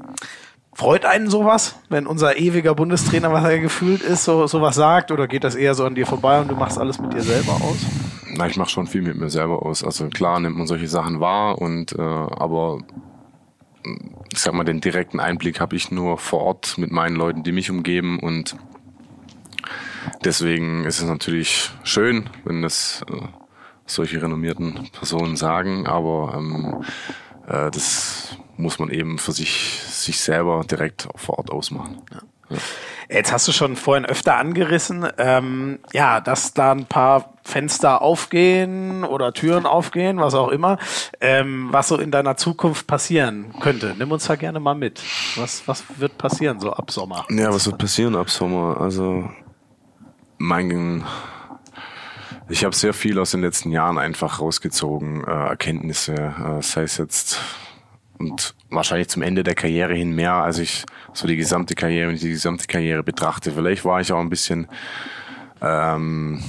freut 0.72 1.04
einen 1.04 1.28
sowas, 1.28 1.76
wenn 1.88 2.06
unser 2.06 2.36
ewiger 2.38 2.74
Bundestrainer, 2.74 3.32
was 3.32 3.44
er 3.44 3.58
gefühlt 3.58 4.02
ist, 4.02 4.24
so 4.24 4.46
sowas 4.46 4.76
sagt? 4.76 5.10
Oder 5.10 5.28
geht 5.28 5.44
das 5.44 5.54
eher 5.54 5.74
so 5.74 5.84
an 5.84 5.94
dir 5.94 6.06
vorbei 6.06 6.40
und 6.40 6.48
du 6.48 6.54
machst 6.54 6.78
alles 6.78 7.00
mit 7.00 7.12
dir 7.12 7.22
selber 7.22 7.52
aus? 7.52 7.78
Na, 8.32 8.46
ich 8.46 8.56
mache 8.56 8.70
schon 8.70 8.86
viel 8.86 9.02
mit 9.02 9.16
mir 9.16 9.30
selber 9.30 9.64
aus. 9.64 9.84
Also 9.84 10.08
klar 10.08 10.40
nimmt 10.40 10.56
man 10.56 10.66
solche 10.66 10.88
Sachen 10.88 11.20
wahr 11.20 11.58
und 11.58 11.92
äh, 11.92 12.00
aber 12.00 12.78
ich 14.32 14.38
sag 14.38 14.54
mal, 14.54 14.64
den 14.64 14.80
direkten 14.80 15.20
Einblick 15.20 15.60
habe 15.60 15.74
ich 15.76 15.90
nur 15.90 16.18
vor 16.18 16.40
Ort 16.40 16.78
mit 16.78 16.92
meinen 16.92 17.16
Leuten, 17.16 17.42
die 17.42 17.52
mich 17.52 17.70
umgeben 17.70 18.20
und 18.20 18.56
deswegen 20.24 20.84
ist 20.84 21.00
es 21.00 21.08
natürlich 21.08 21.70
schön, 21.82 22.30
wenn 22.44 22.62
das 22.62 23.04
äh, 23.10 23.16
solche 23.86 24.22
renommierten 24.22 24.88
Personen 24.92 25.36
sagen, 25.36 25.86
aber 25.86 26.34
ähm, 26.36 26.84
äh, 27.46 27.70
das 27.70 28.36
muss 28.60 28.78
man 28.78 28.90
eben 28.90 29.18
für 29.18 29.32
sich, 29.32 29.80
sich 29.84 30.20
selber 30.20 30.64
direkt 30.70 31.08
vor 31.16 31.38
Ort 31.38 31.50
ausmachen. 31.50 32.02
Ja. 32.12 32.20
Ja. 32.50 32.58
Jetzt 33.08 33.32
hast 33.32 33.48
du 33.48 33.52
schon 33.52 33.74
vorhin 33.74 34.04
öfter 34.04 34.36
angerissen, 34.36 35.06
ähm, 35.18 35.80
ja, 35.92 36.20
dass 36.20 36.54
da 36.54 36.72
ein 36.72 36.86
paar 36.86 37.34
Fenster 37.42 38.02
aufgehen 38.02 39.04
oder 39.04 39.32
Türen 39.32 39.66
aufgehen, 39.66 40.18
was 40.18 40.34
auch 40.34 40.48
immer, 40.48 40.78
ähm, 41.20 41.68
was 41.72 41.88
so 41.88 41.96
in 41.98 42.12
deiner 42.12 42.36
Zukunft 42.36 42.86
passieren 42.86 43.52
könnte. 43.60 43.96
Nimm 43.98 44.12
uns 44.12 44.26
da 44.26 44.36
gerne 44.36 44.60
mal 44.60 44.74
mit. 44.74 45.00
Was, 45.36 45.66
was 45.66 45.82
wird 45.96 46.18
passieren 46.18 46.60
so 46.60 46.72
ab 46.72 46.90
Sommer? 46.92 47.24
Ja, 47.30 47.52
was 47.52 47.66
wird 47.66 47.78
passieren 47.78 48.14
ab 48.14 48.30
Sommer? 48.30 48.80
Also 48.80 49.28
mein 50.38 51.04
Ich 52.48 52.64
habe 52.64 52.74
sehr 52.74 52.94
viel 52.94 53.18
aus 53.18 53.32
den 53.32 53.40
letzten 53.40 53.70
Jahren 53.70 53.98
einfach 53.98 54.40
rausgezogen, 54.40 55.24
äh, 55.24 55.30
Erkenntnisse, 55.30 56.14
äh, 56.14 56.62
sei 56.62 56.82
es 56.82 56.96
jetzt 56.96 57.40
und 58.20 58.54
wahrscheinlich 58.68 59.08
zum 59.08 59.22
Ende 59.22 59.42
der 59.42 59.54
Karriere 59.54 59.94
hin 59.94 60.14
mehr, 60.14 60.34
als 60.34 60.58
ich 60.58 60.84
so 61.14 61.26
die 61.26 61.36
gesamte 61.36 61.74
Karriere, 61.74 62.08
wenn 62.08 62.16
ich 62.16 62.20
die 62.20 62.28
gesamte 62.28 62.66
Karriere 62.66 63.02
betrachte. 63.02 63.50
Vielleicht 63.50 63.84
war 63.86 64.00
ich 64.02 64.12
auch 64.12 64.20
ein 64.20 64.28
bisschen 64.28 64.68
ähm, 65.62 66.42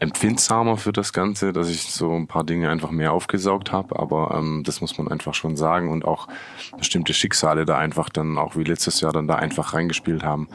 empfindsamer 0.00 0.76
für 0.76 0.92
das 0.92 1.12
Ganze, 1.12 1.52
dass 1.52 1.68
ich 1.68 1.82
so 1.82 2.12
ein 2.12 2.26
paar 2.26 2.42
Dinge 2.42 2.70
einfach 2.70 2.90
mehr 2.90 3.12
aufgesaugt 3.12 3.70
habe, 3.70 3.98
aber 4.00 4.34
ähm, 4.36 4.64
das 4.64 4.80
muss 4.80 4.98
man 4.98 5.06
einfach 5.06 5.32
schon 5.32 5.56
sagen 5.56 5.90
und 5.90 6.04
auch 6.04 6.26
bestimmte 6.76 7.14
Schicksale 7.14 7.64
da 7.64 7.78
einfach 7.78 8.08
dann 8.08 8.36
auch 8.36 8.56
wie 8.56 8.64
letztes 8.64 9.00
Jahr 9.00 9.12
dann 9.12 9.28
da 9.28 9.36
einfach 9.36 9.74
reingespielt 9.74 10.24
haben. 10.24 10.48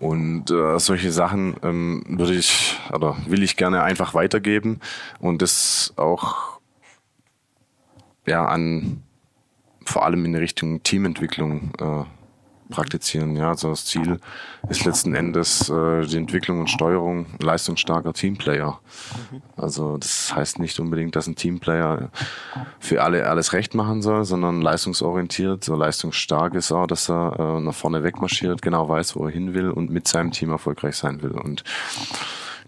Und 0.00 0.50
äh, 0.50 0.78
solche 0.80 1.12
Sachen 1.12 1.54
ähm, 1.62 2.02
würde 2.08 2.34
ich 2.34 2.80
oder 2.92 3.16
will 3.26 3.44
ich 3.44 3.56
gerne 3.56 3.84
einfach 3.84 4.12
weitergeben 4.14 4.80
und 5.20 5.40
das 5.40 5.92
auch 5.96 6.58
ja 8.26 8.46
an 8.46 9.02
vor 9.90 10.04
allem 10.04 10.24
in 10.24 10.34
Richtung 10.36 10.82
Teamentwicklung 10.82 11.72
äh, 11.78 12.04
praktizieren. 12.70 13.36
Ja, 13.36 13.48
also 13.48 13.70
das 13.70 13.84
Ziel 13.84 14.20
ist 14.68 14.84
letzten 14.84 15.14
Endes 15.14 15.68
äh, 15.68 16.06
die 16.06 16.16
Entwicklung 16.16 16.60
und 16.60 16.70
Steuerung 16.70 17.26
leistungsstarker 17.42 18.12
Teamplayer. 18.12 18.80
Mhm. 19.30 19.42
Also 19.56 19.98
das 19.98 20.34
heißt 20.34 20.60
nicht 20.60 20.78
unbedingt, 20.78 21.16
dass 21.16 21.26
ein 21.26 21.34
Teamplayer 21.34 22.10
für 22.78 23.02
alle 23.02 23.28
alles 23.28 23.52
recht 23.52 23.74
machen 23.74 24.00
soll, 24.00 24.24
sondern 24.24 24.62
leistungsorientiert, 24.62 25.64
so 25.64 25.74
leistungsstark 25.74 26.54
ist 26.54 26.70
auch, 26.70 26.86
dass 26.86 27.10
er 27.10 27.36
äh, 27.38 27.60
nach 27.60 27.74
vorne 27.74 28.04
wegmarschiert, 28.04 28.62
genau 28.62 28.88
weiß, 28.88 29.16
wo 29.16 29.26
er 29.26 29.32
hin 29.32 29.54
will 29.54 29.70
und 29.70 29.90
mit 29.90 30.06
seinem 30.06 30.30
Team 30.30 30.50
erfolgreich 30.50 30.96
sein 30.96 31.22
will. 31.22 31.32
Und 31.32 31.64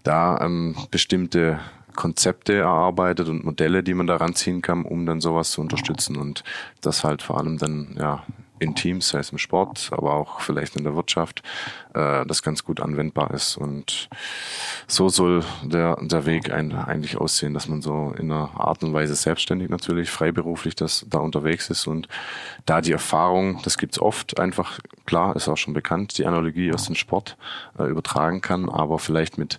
da 0.02 0.40
ähm, 0.40 0.74
bestimmte 0.90 1.60
Konzepte 1.94 2.54
erarbeitet 2.54 3.28
und 3.28 3.44
Modelle, 3.44 3.82
die 3.82 3.94
man 3.94 4.06
da 4.06 4.16
ranziehen 4.16 4.62
kann, 4.62 4.84
um 4.84 5.06
dann 5.06 5.20
sowas 5.20 5.52
zu 5.52 5.60
unterstützen 5.60 6.16
und 6.16 6.44
das 6.80 7.04
halt 7.04 7.22
vor 7.22 7.38
allem 7.38 7.58
dann 7.58 7.96
ja 7.98 8.22
in 8.62 8.74
Teams, 8.74 9.08
sei 9.08 9.18
es 9.18 9.30
im 9.30 9.38
Sport, 9.38 9.90
aber 9.92 10.14
auch 10.14 10.40
vielleicht 10.40 10.76
in 10.76 10.84
der 10.84 10.94
Wirtschaft, 10.94 11.42
äh, 11.94 12.24
das 12.24 12.42
ganz 12.42 12.64
gut 12.64 12.80
anwendbar 12.80 13.32
ist. 13.32 13.56
Und 13.56 14.08
so 14.86 15.08
soll 15.08 15.44
der, 15.64 15.96
der 16.00 16.26
Weg 16.26 16.52
ein, 16.52 16.72
eigentlich 16.72 17.16
aussehen, 17.16 17.54
dass 17.54 17.68
man 17.68 17.82
so 17.82 18.14
in 18.16 18.30
einer 18.30 18.50
Art 18.54 18.82
und 18.84 18.94
Weise 18.94 19.14
selbstständig 19.14 19.68
natürlich, 19.68 20.10
freiberuflich 20.10 20.76
das 20.76 21.04
da 21.08 21.18
unterwegs 21.18 21.70
ist 21.70 21.86
und 21.86 22.08
da 22.64 22.80
die 22.80 22.92
Erfahrung, 22.92 23.60
das 23.64 23.78
gibt's 23.78 23.98
oft, 23.98 24.38
einfach 24.38 24.78
klar, 25.06 25.34
ist 25.34 25.48
auch 25.48 25.56
schon 25.56 25.74
bekannt, 25.74 26.16
die 26.18 26.26
Analogie 26.26 26.72
aus 26.72 26.84
dem 26.84 26.94
Sport 26.94 27.36
äh, 27.78 27.84
übertragen 27.84 28.40
kann, 28.40 28.68
aber 28.68 28.98
vielleicht 28.98 29.38
mit 29.38 29.58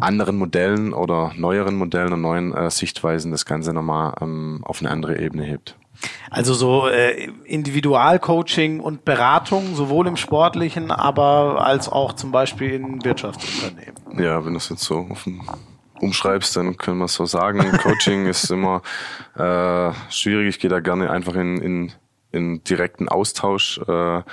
anderen 0.00 0.36
Modellen 0.36 0.92
oder 0.92 1.32
neueren 1.36 1.76
Modellen 1.76 2.12
und 2.12 2.22
neuen 2.22 2.54
äh, 2.54 2.70
Sichtweisen 2.70 3.30
das 3.30 3.44
Ganze 3.44 3.72
nochmal 3.72 4.14
ähm, 4.20 4.60
auf 4.64 4.80
eine 4.80 4.90
andere 4.90 5.18
Ebene 5.18 5.44
hebt. 5.44 5.76
Also 6.30 6.54
so 6.54 6.88
äh, 6.88 7.30
Individualcoaching 7.44 8.80
und 8.80 9.04
Beratung, 9.04 9.74
sowohl 9.74 10.06
im 10.06 10.16
sportlichen, 10.16 10.90
aber 10.90 11.64
als 11.64 11.88
auch 11.88 12.14
zum 12.14 12.32
Beispiel 12.32 12.72
in 12.72 13.04
Wirtschaftsunternehmen. 13.04 13.94
Ja, 14.18 14.44
wenn 14.44 14.54
du 14.54 14.58
es 14.58 14.68
jetzt 14.68 14.82
so 14.82 15.06
offen 15.10 15.42
umschreibst, 16.00 16.56
dann 16.56 16.76
können 16.76 16.98
wir 16.98 17.04
es 17.04 17.14
so 17.14 17.26
sagen. 17.26 17.60
Coaching 17.82 18.26
ist 18.26 18.50
immer 18.50 18.82
äh, 19.36 19.92
schwierig. 20.10 20.48
Ich 20.48 20.58
gehe 20.58 20.70
da 20.70 20.80
gerne 20.80 21.10
einfach 21.10 21.34
in, 21.34 21.58
in, 21.58 21.92
in 22.32 22.64
direkten 22.64 23.08
Austausch. 23.08 23.78
Äh, 23.86 23.92
ja. 23.92 24.24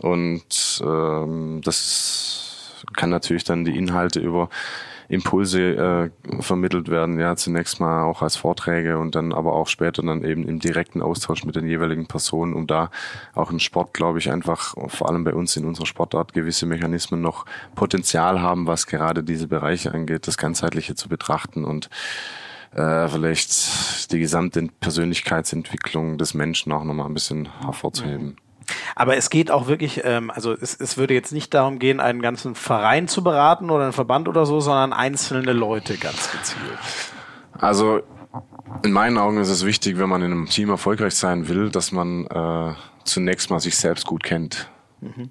Und 0.00 0.82
ähm, 0.82 1.60
das 1.62 2.84
kann 2.94 3.10
natürlich 3.10 3.44
dann 3.44 3.64
die 3.64 3.76
Inhalte 3.76 4.20
über 4.20 4.48
Impulse 5.10 6.10
äh, 6.24 6.40
vermittelt 6.40 6.88
werden, 6.88 7.18
ja, 7.18 7.34
zunächst 7.34 7.80
mal 7.80 8.04
auch 8.04 8.22
als 8.22 8.36
Vorträge 8.36 8.96
und 8.96 9.16
dann 9.16 9.32
aber 9.32 9.54
auch 9.54 9.66
später 9.66 10.02
dann 10.02 10.22
eben 10.22 10.46
im 10.46 10.60
direkten 10.60 11.02
Austausch 11.02 11.44
mit 11.44 11.56
den 11.56 11.66
jeweiligen 11.66 12.06
Personen, 12.06 12.54
um 12.54 12.68
da 12.68 12.90
auch 13.34 13.50
im 13.50 13.58
Sport, 13.58 13.92
glaube 13.92 14.20
ich, 14.20 14.30
einfach 14.30 14.76
vor 14.86 15.08
allem 15.08 15.24
bei 15.24 15.34
uns 15.34 15.56
in 15.56 15.66
unserer 15.66 15.86
Sportart 15.86 16.32
gewisse 16.32 16.64
Mechanismen 16.64 17.20
noch 17.20 17.44
Potenzial 17.74 18.40
haben, 18.40 18.68
was 18.68 18.86
gerade 18.86 19.24
diese 19.24 19.48
Bereiche 19.48 19.92
angeht, 19.92 20.28
das 20.28 20.38
ganzheitliche 20.38 20.94
zu 20.94 21.08
betrachten 21.08 21.64
und 21.64 21.90
äh, 22.72 23.08
vielleicht 23.08 24.12
die 24.12 24.20
gesamte 24.20 24.68
Persönlichkeitsentwicklung 24.78 26.18
des 26.18 26.34
Menschen 26.34 26.70
auch 26.70 26.84
nochmal 26.84 27.06
ein 27.06 27.14
bisschen 27.14 27.48
hervorzuheben. 27.64 28.36
Aber 28.94 29.16
es 29.16 29.30
geht 29.30 29.50
auch 29.50 29.66
wirklich, 29.66 30.02
ähm, 30.04 30.30
also 30.30 30.52
es, 30.52 30.74
es 30.78 30.96
würde 30.96 31.14
jetzt 31.14 31.32
nicht 31.32 31.54
darum 31.54 31.78
gehen, 31.78 32.00
einen 32.00 32.22
ganzen 32.22 32.54
Verein 32.54 33.08
zu 33.08 33.22
beraten 33.22 33.70
oder 33.70 33.84
einen 33.84 33.92
Verband 33.92 34.28
oder 34.28 34.46
so, 34.46 34.60
sondern 34.60 34.92
einzelne 34.92 35.52
Leute 35.52 35.96
ganz 35.96 36.30
gezielt. 36.30 36.78
Also 37.52 38.00
in 38.82 38.92
meinen 38.92 39.18
Augen 39.18 39.38
ist 39.38 39.48
es 39.48 39.64
wichtig, 39.64 39.98
wenn 39.98 40.08
man 40.08 40.22
in 40.22 40.32
einem 40.32 40.46
Team 40.46 40.70
erfolgreich 40.70 41.14
sein 41.14 41.48
will, 41.48 41.70
dass 41.70 41.92
man 41.92 42.26
äh, 42.26 42.74
zunächst 43.04 43.50
mal 43.50 43.60
sich 43.60 43.76
selbst 43.76 44.06
gut 44.06 44.22
kennt. 44.22 44.68
Mhm. 45.00 45.30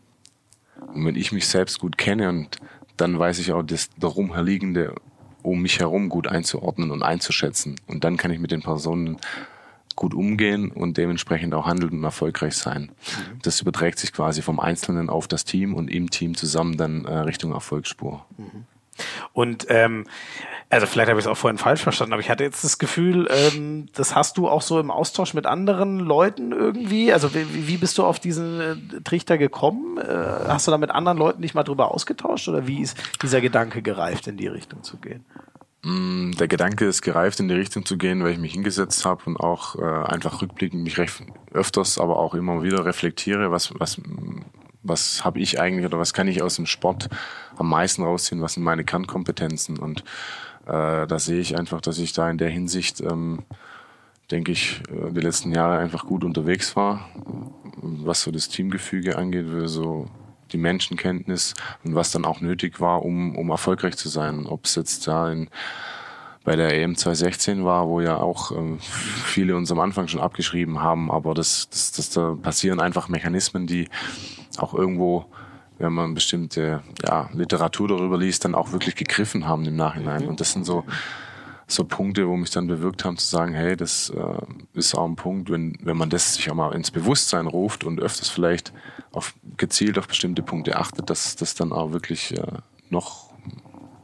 Und 0.94 1.06
wenn 1.06 1.16
ich 1.16 1.32
mich 1.32 1.48
selbst 1.48 1.80
gut 1.80 1.98
kenne 1.98 2.30
und 2.30 2.58
dann 2.98 3.18
weiß 3.18 3.40
ich 3.40 3.52
auch 3.54 3.64
das 3.64 3.90
darum 3.98 4.34
herliegende 4.34 4.96
um 5.42 5.62
mich 5.62 5.80
herum 5.80 6.10
gut 6.10 6.28
einzuordnen 6.28 6.92
und 6.92 7.04
einzuschätzen. 7.04 7.80
Und 7.88 8.04
dann 8.04 8.18
kann 8.18 8.32
ich 8.32 8.40
mit 8.40 8.52
den 8.52 8.62
Personen 8.62 9.18
gut 10.00 10.14
umgehen 10.14 10.72
und 10.72 10.97
dementsprechend 10.97 11.54
auch 11.54 11.68
handeln 11.68 11.91
und 11.91 12.04
erfolgreich 12.04 12.56
sein. 12.56 12.84
Mhm. 12.84 13.39
Das 13.43 13.62
überträgt 13.62 14.00
sich 14.00 14.14
quasi 14.14 14.41
vom 14.41 14.60
Einzelnen 14.60 15.10
auf 15.10 15.28
das 15.28 15.43
Team 15.43 15.76
und 15.76 15.89
im 15.89 16.10
Team 16.10 16.36
zusammen 16.36 16.78
dann 16.78 17.06
äh, 17.06 17.20
Richtung 17.20 17.52
Erfolgsspur. 17.52 18.26
Mhm. 18.38 18.66
Und 19.34 19.66
ähm, 19.70 20.06
also 20.70 20.86
vielleicht 20.86 21.10
habe 21.10 21.20
ich 21.20 21.26
es 21.26 21.32
auch 21.32 21.38
vorhin 21.38 21.58
falsch 21.58 21.82
verstanden, 21.82 22.14
aber 22.14 22.22
ich 22.22 22.30
hatte 22.30 22.43
jetzt 22.43 22.64
das 22.64 22.78
Gefühl, 22.78 23.28
ähm, 23.30 23.88
das 23.93 24.16
hast 24.16 24.38
du 24.38 24.47
auch 24.47 24.62
so 24.62 24.80
im 24.80 24.91
Austausch 24.91 25.34
mit 25.34 25.45
anderen 25.45 26.00
Leuten 26.00 26.52
irgendwie. 26.52 27.12
Also 27.12 27.34
wie, 27.34 27.68
wie 27.68 27.78
bist 27.78 27.97
du 27.97 28.06
auf 28.06 28.20
diesen 28.20 28.62
äh, 28.62 29.02
Trichter 29.04 29.38
gekommen? 29.38 29.97
Äh, 29.97 30.04
hast 30.47 30.68
du 30.68 30.72
da 30.72 30.78
mit 30.78 30.91
anderen 30.91 31.18
Leuten 31.18 31.41
nicht 31.41 31.56
mal 31.56 31.64
drüber 31.64 31.93
ausgetauscht 31.93 32.47
oder 32.47 32.68
wie 32.68 32.82
ist 32.82 32.97
dieser 33.22 33.41
Gedanke 33.41 33.82
gereift, 33.82 34.28
in 34.28 34.38
die 34.38 34.47
Richtung 34.47 34.84
zu 34.84 34.97
gehen? 34.97 35.26
Mm, 35.82 36.32
der 36.32 36.48
Gedanke 36.48 36.86
ist 36.86 37.02
gereift, 37.02 37.40
in 37.40 37.48
die 37.48 37.56
Richtung 37.56 37.86
zu 37.86 37.98
gehen, 37.98 38.24
weil 38.24 38.34
ich 38.34 38.38
mich 38.38 38.54
hingesetzt 38.54 39.06
habe 39.06 39.24
und 39.26 39.38
auch 39.38 39.76
äh, 39.76 39.82
einfach 39.82 40.42
rückblickend 40.42 40.84
mich 40.84 40.98
recht 40.98 41.24
öfters, 41.52 41.98
aber 41.98 42.18
auch 42.18 42.34
immer 42.34 42.64
wieder 42.64 42.86
reflektiere, 42.86 43.52
was, 43.52 43.74
was, 43.80 44.02
was 44.84 45.24
habe 45.24 45.40
ich 45.40 45.60
eigentlich 45.62 45.86
oder 45.86 45.98
was 45.98 46.14
kann 46.14 46.28
ich 46.28 46.42
aus 46.42 46.58
dem 46.58 46.66
Sport 46.66 47.10
am 47.58 47.70
meisten 47.70 48.04
rausziehen, 48.04 48.42
was 48.42 48.54
sind 48.54 48.64
meine 48.64 48.84
Kernkompetenzen. 48.84 49.80
Und 49.80 50.02
äh, 50.66 51.08
da 51.08 51.18
sehe 51.20 51.40
ich 51.40 51.58
einfach, 51.58 51.80
dass 51.80 51.98
ich 51.98 52.12
da 52.12 52.30
in 52.30 52.38
der 52.38 52.50
Hinsicht, 52.50 53.00
ähm, 53.00 53.44
denke 54.32 54.52
ich, 54.52 54.82
äh, 54.90 55.12
die 55.14 55.22
letzten 55.22 55.54
Jahre 55.54 55.78
einfach 55.78 56.06
gut 56.06 56.26
unterwegs 56.26 56.76
war, 56.76 57.10
was 57.82 58.22
so 58.24 58.32
das 58.32 58.50
Teamgefüge 58.50 59.18
angeht, 59.18 59.46
so 59.66 60.08
die 60.50 60.58
Menschenkenntnis 60.58 61.54
und 61.84 61.95
was 61.95 62.12
dann 62.12 62.26
auch 62.26 62.41
nötig 62.41 62.80
war, 62.80 63.04
um, 63.04 63.36
um 63.36 63.50
erfolgreich 63.50 63.95
zu 63.97 64.10
sein. 64.10 64.45
Ob 64.45 64.66
es 64.66 64.76
jetzt 64.76 65.08
da 65.08 65.32
in, 65.32 65.50
bei 66.43 66.56
der 66.56 66.74
EM 66.74 66.95
2016 66.95 67.64
war, 67.66 67.88
wo 67.88 68.02
ja 68.02 68.18
auch 68.18 68.52
ähm, 68.52 68.80
viele 68.82 69.56
uns 69.56 69.72
am 69.72 69.80
Anfang 69.80 70.08
schon 70.08 70.22
abgeschrieben 70.22 70.82
haben, 70.82 71.12
aber 71.12 71.34
das, 71.34 71.70
das, 71.70 71.91
das 71.91 72.10
da 72.10 72.36
passieren 72.41 72.80
einfach 72.80 73.10
Mechanismen, 73.10 73.68
die 73.68 73.88
auch 74.58 74.74
irgendwo 74.74 75.26
wenn 75.80 75.93
man 75.93 76.14
bestimmte 76.14 76.84
ja, 77.08 77.30
Literatur 77.34 77.88
darüber 77.88 78.18
liest, 78.18 78.43
dann 78.43 78.54
auch 78.54 78.74
wirklich 78.74 78.95
gegriffen 78.95 79.47
haben 79.47 79.66
im 79.66 79.78
Nachhinein. 79.78 80.24
Mhm. 80.24 80.28
Und 80.28 80.41
das 80.41 80.52
sind 80.52 80.66
so, 80.66 80.84
so 81.72 81.84
Punkte, 81.84 82.28
wo 82.28 82.36
mich 82.36 82.50
dann 82.50 82.68
bewirkt 82.68 83.06
haben 83.06 83.18
zu 83.18 83.28
sagen, 83.28 83.54
hey, 83.54 83.76
das 83.76 84.10
äh, 84.10 84.78
ist 84.78 84.96
auch 84.96 85.06
ein 85.06 85.16
Punkt, 85.16 85.50
wenn, 85.50 85.78
wenn 85.82 85.98
man 85.98 86.10
das 86.10 86.36
sich 86.36 86.50
auch 86.50 86.56
mal 86.56 86.74
ins 86.74 86.92
Bewusstsein 86.92 87.48
ruft 87.48 87.84
und 87.84 88.00
öfters 88.00 88.30
vielleicht 88.30 88.74
auf, 89.12 89.36
gezielt 89.58 89.98
auf 89.98 90.08
bestimmte 90.08 90.42
Punkte 90.42 90.78
achtet, 90.78 91.10
dass 91.10 91.36
das 91.36 91.56
dann 91.56 91.72
auch 91.72 91.92
wirklich 91.92 92.38
äh, 92.38 92.44
noch 92.90 93.30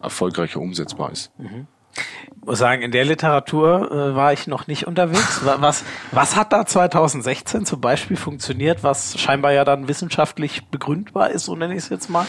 erfolgreicher 0.01 0.59
umsetzbar 0.59 1.11
ist. 1.11 1.32
Mhm. 1.39 1.68
Ich 1.95 2.45
muss 2.45 2.59
sagen, 2.59 2.82
in 2.82 2.91
der 2.91 3.05
Literatur 3.05 3.91
äh, 3.91 4.16
war 4.16 4.34
ich 4.34 4.47
noch 4.47 4.68
nicht 4.68 4.86
unterwegs. 4.86 5.41
Was, 5.43 5.84
was 6.11 6.36
hat 6.36 6.53
da 6.53 6.66
2016 6.66 7.66
zum 7.66 7.82
Beispiel 7.82 8.18
funktioniert, 8.18 8.84
was 8.84 9.18
scheinbar 9.20 9.53
ja 9.53 9.63
dann 9.63 9.88
wissenschaftlich 9.88 10.68
begründbar 10.68 11.32
ist, 11.32 11.45
so 11.45 11.55
nenne 11.55 11.74
ich 11.74 11.80
es 11.80 11.89
jetzt 11.89 12.09
mal? 12.09 12.28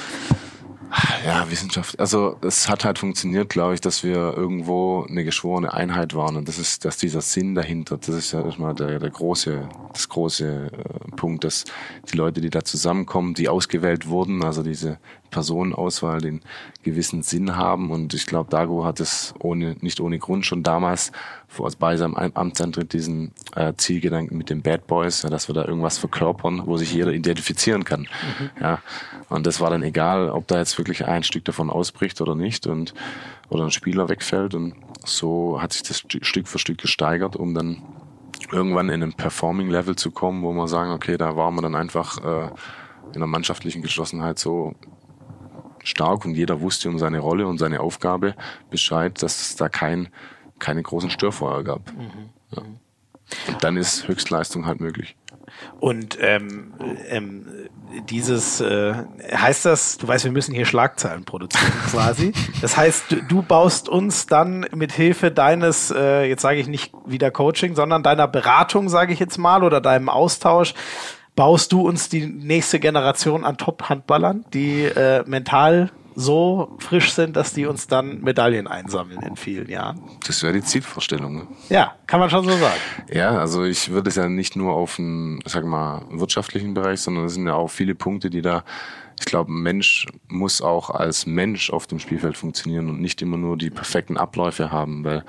Ja, 1.24 1.50
Wissenschaft. 1.50 1.98
Also 1.98 2.36
es 2.42 2.68
hat 2.68 2.84
halt 2.84 2.98
funktioniert, 2.98 3.48
glaube 3.48 3.74
ich, 3.74 3.80
dass 3.80 4.04
wir 4.04 4.34
irgendwo 4.36 5.04
eine 5.08 5.24
geschworene 5.24 5.72
Einheit 5.72 6.14
waren 6.14 6.36
und 6.36 6.48
das 6.48 6.58
ist, 6.58 6.84
dass 6.84 6.96
dieser 6.96 7.20
Sinn 7.20 7.54
dahinter, 7.54 7.96
das 7.96 8.14
ist 8.14 8.32
ja 8.32 8.44
erstmal 8.44 8.74
der, 8.74 8.98
der 8.98 9.10
große, 9.10 9.68
das 9.92 10.08
große 10.08 10.70
äh, 10.72 11.16
Punkt, 11.16 11.44
dass 11.44 11.64
die 12.10 12.16
Leute, 12.16 12.40
die 12.40 12.50
da 12.50 12.64
zusammenkommen, 12.64 13.34
die 13.34 13.48
ausgewählt 13.48 14.08
wurden, 14.08 14.44
also 14.44 14.62
diese 14.62 14.98
Personenauswahl, 15.36 16.22
den 16.22 16.40
gewissen 16.82 17.22
Sinn 17.22 17.56
haben. 17.56 17.90
Und 17.90 18.14
ich 18.14 18.24
glaube, 18.24 18.48
Dago 18.48 18.86
hat 18.86 19.00
es 19.00 19.34
ohne, 19.38 19.76
nicht 19.80 20.00
ohne 20.00 20.18
Grund 20.18 20.46
schon 20.46 20.62
damals 20.62 21.12
vor, 21.46 21.70
bei 21.78 21.98
seinem 21.98 22.14
Amtsantritt 22.14 22.94
diesen 22.94 23.32
äh, 23.54 23.74
Zielgedanken 23.76 24.38
mit 24.38 24.48
den 24.48 24.62
Bad 24.62 24.86
Boys, 24.86 25.22
ja, 25.22 25.28
dass 25.28 25.48
wir 25.48 25.54
da 25.54 25.66
irgendwas 25.66 25.98
verkörpern, 25.98 26.62
wo 26.64 26.78
sich 26.78 26.94
jeder 26.94 27.12
identifizieren 27.12 27.84
kann. 27.84 28.00
Mhm. 28.00 28.50
Ja, 28.62 28.78
und 29.28 29.46
das 29.46 29.60
war 29.60 29.68
dann 29.68 29.82
egal, 29.82 30.30
ob 30.30 30.46
da 30.46 30.56
jetzt 30.56 30.78
wirklich 30.78 31.04
ein 31.04 31.22
Stück 31.22 31.44
davon 31.44 31.68
ausbricht 31.68 32.22
oder 32.22 32.34
nicht 32.34 32.66
und 32.66 32.94
oder 33.50 33.64
ein 33.64 33.70
Spieler 33.70 34.08
wegfällt. 34.08 34.54
Und 34.54 34.74
so 35.04 35.60
hat 35.60 35.74
sich 35.74 35.82
das 35.82 35.98
Stück 35.98 36.48
für 36.48 36.58
Stück 36.58 36.78
gesteigert, 36.78 37.36
um 37.36 37.52
dann 37.52 37.82
irgendwann 38.50 38.88
in 38.88 39.02
ein 39.02 39.12
Performing-Level 39.12 39.96
zu 39.96 40.12
kommen, 40.12 40.42
wo 40.42 40.52
man 40.54 40.66
sagen, 40.66 40.92
okay, 40.92 41.18
da 41.18 41.36
waren 41.36 41.54
wir 41.56 41.62
dann 41.62 41.74
einfach 41.74 42.24
äh, 42.24 42.48
in 43.12 43.20
der 43.20 43.26
mannschaftlichen 43.26 43.82
Geschlossenheit 43.82 44.38
so 44.38 44.74
stark 45.86 46.24
und 46.24 46.34
jeder 46.34 46.60
wusste 46.60 46.88
um 46.88 46.98
seine 46.98 47.20
Rolle 47.20 47.46
und 47.46 47.58
seine 47.58 47.80
Aufgabe 47.80 48.34
Bescheid, 48.70 49.22
dass 49.22 49.40
es 49.40 49.56
da 49.56 49.68
kein, 49.68 50.08
keine 50.58 50.82
großen 50.82 51.10
Störfeuer 51.10 51.62
gab. 51.64 51.92
Mhm. 51.92 52.30
Ja. 52.50 52.62
Und 53.48 53.64
dann 53.64 53.76
ist 53.76 54.06
Höchstleistung 54.08 54.66
halt 54.66 54.80
möglich. 54.80 55.16
Und 55.80 56.18
ähm, 56.20 56.74
ähm, 57.08 57.46
dieses 58.08 58.60
äh, 58.60 58.94
heißt 59.32 59.64
das, 59.64 59.98
du 59.98 60.06
weißt, 60.06 60.24
wir 60.24 60.32
müssen 60.32 60.54
hier 60.54 60.66
Schlagzeilen 60.66 61.24
produzieren 61.24 61.72
quasi. 61.90 62.32
Das 62.60 62.76
heißt, 62.76 63.12
du, 63.12 63.22
du 63.22 63.42
baust 63.42 63.88
uns 63.88 64.26
dann 64.26 64.66
mit 64.74 64.92
Hilfe 64.92 65.30
deines, 65.30 65.90
äh, 65.90 66.24
jetzt 66.24 66.42
sage 66.42 66.58
ich 66.58 66.68
nicht 66.68 66.92
wieder 67.06 67.30
Coaching, 67.30 67.74
sondern 67.74 68.02
deiner 68.02 68.28
Beratung, 68.28 68.88
sage 68.88 69.12
ich 69.12 69.20
jetzt 69.20 69.38
mal, 69.38 69.62
oder 69.62 69.80
deinem 69.80 70.08
Austausch, 70.08 70.74
baust 71.36 71.72
du 71.72 71.82
uns 71.82 72.08
die 72.08 72.26
nächste 72.26 72.80
Generation 72.80 73.44
an 73.44 73.56
Top-Handballern, 73.58 74.44
die 74.52 74.84
äh, 74.84 75.22
mental 75.26 75.92
so 76.16 76.74
frisch 76.78 77.12
sind, 77.12 77.36
dass 77.36 77.52
die 77.52 77.66
uns 77.66 77.88
dann 77.88 78.22
Medaillen 78.22 78.66
einsammeln 78.66 79.20
in 79.20 79.36
vielen 79.36 79.68
Jahren. 79.68 80.00
Das 80.26 80.42
wäre 80.42 80.54
die 80.54 80.62
Zielvorstellung. 80.62 81.36
Ne? 81.36 81.46
Ja, 81.68 81.94
kann 82.06 82.20
man 82.20 82.30
schon 82.30 82.44
so 82.44 82.52
sagen. 82.52 82.80
Ja, 83.12 83.38
also 83.38 83.64
ich 83.64 83.90
würde 83.90 84.08
es 84.08 84.16
ja 84.16 84.26
nicht 84.28 84.56
nur 84.56 84.72
auf 84.72 84.98
einen, 84.98 85.40
sag 85.44 85.66
mal, 85.66 86.02
wirtschaftlichen 86.10 86.72
Bereich, 86.72 87.00
sondern 87.02 87.26
es 87.26 87.34
sind 87.34 87.46
ja 87.46 87.54
auch 87.54 87.68
viele 87.68 87.94
Punkte, 87.94 88.30
die 88.30 88.40
da 88.40 88.64
ich 89.18 89.24
glaube, 89.24 89.50
ein 89.50 89.62
Mensch 89.62 90.06
muss 90.28 90.60
auch 90.60 90.90
als 90.90 91.24
Mensch 91.24 91.70
auf 91.70 91.86
dem 91.86 91.98
Spielfeld 91.98 92.36
funktionieren 92.36 92.90
und 92.90 93.00
nicht 93.00 93.22
immer 93.22 93.38
nur 93.38 93.56
die 93.56 93.70
perfekten 93.70 94.18
Abläufe 94.18 94.70
haben, 94.70 95.04
weil 95.04 95.24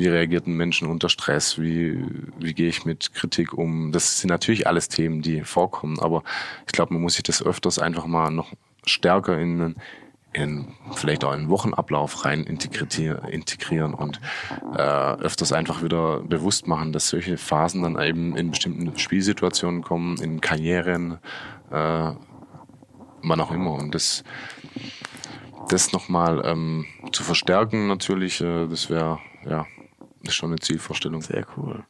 wie 0.00 0.08
reagiert 0.08 0.46
ein 0.46 0.54
Menschen 0.54 0.88
unter 0.88 1.10
Stress? 1.10 1.58
Wie, 1.58 2.02
wie 2.38 2.54
gehe 2.54 2.68
ich 2.68 2.86
mit 2.86 3.12
Kritik 3.12 3.52
um? 3.52 3.92
Das 3.92 4.20
sind 4.20 4.30
natürlich 4.30 4.66
alles 4.66 4.88
Themen, 4.88 5.20
die 5.20 5.42
vorkommen, 5.42 6.00
aber 6.00 6.22
ich 6.66 6.72
glaube, 6.72 6.94
man 6.94 7.02
muss 7.02 7.14
sich 7.14 7.22
das 7.22 7.44
öfters 7.44 7.78
einfach 7.78 8.06
mal 8.06 8.30
noch 8.30 8.50
stärker 8.86 9.38
in, 9.38 9.76
in 10.32 10.68
vielleicht 10.92 11.22
auch 11.22 11.32
einen 11.32 11.50
Wochenablauf 11.50 12.24
rein 12.24 12.44
integrieren 12.44 13.92
und 13.92 14.20
äh, 14.74 14.80
öfters 14.80 15.52
einfach 15.52 15.82
wieder 15.82 16.20
bewusst 16.20 16.66
machen, 16.66 16.94
dass 16.94 17.08
solche 17.10 17.36
Phasen 17.36 17.82
dann 17.82 18.00
eben 18.00 18.34
in 18.38 18.50
bestimmten 18.50 18.96
Spielsituationen 18.98 19.82
kommen, 19.82 20.16
in 20.16 20.40
Karrieren, 20.40 21.18
äh, 21.70 22.12
wann 23.22 23.40
auch 23.40 23.50
immer. 23.50 23.72
Und 23.72 23.94
das, 23.94 24.24
das 25.68 25.92
nochmal 25.92 26.40
ähm, 26.46 26.86
zu 27.12 27.22
verstärken 27.22 27.86
natürlich, 27.86 28.40
äh, 28.40 28.66
das 28.66 28.88
wäre 28.88 29.18
ja 29.44 29.66
ist 30.22 30.34
schon 30.34 30.50
eine 30.50 30.58
Zielvorstellung. 30.58 31.22
Sehr 31.22 31.46
cool. 31.56 31.84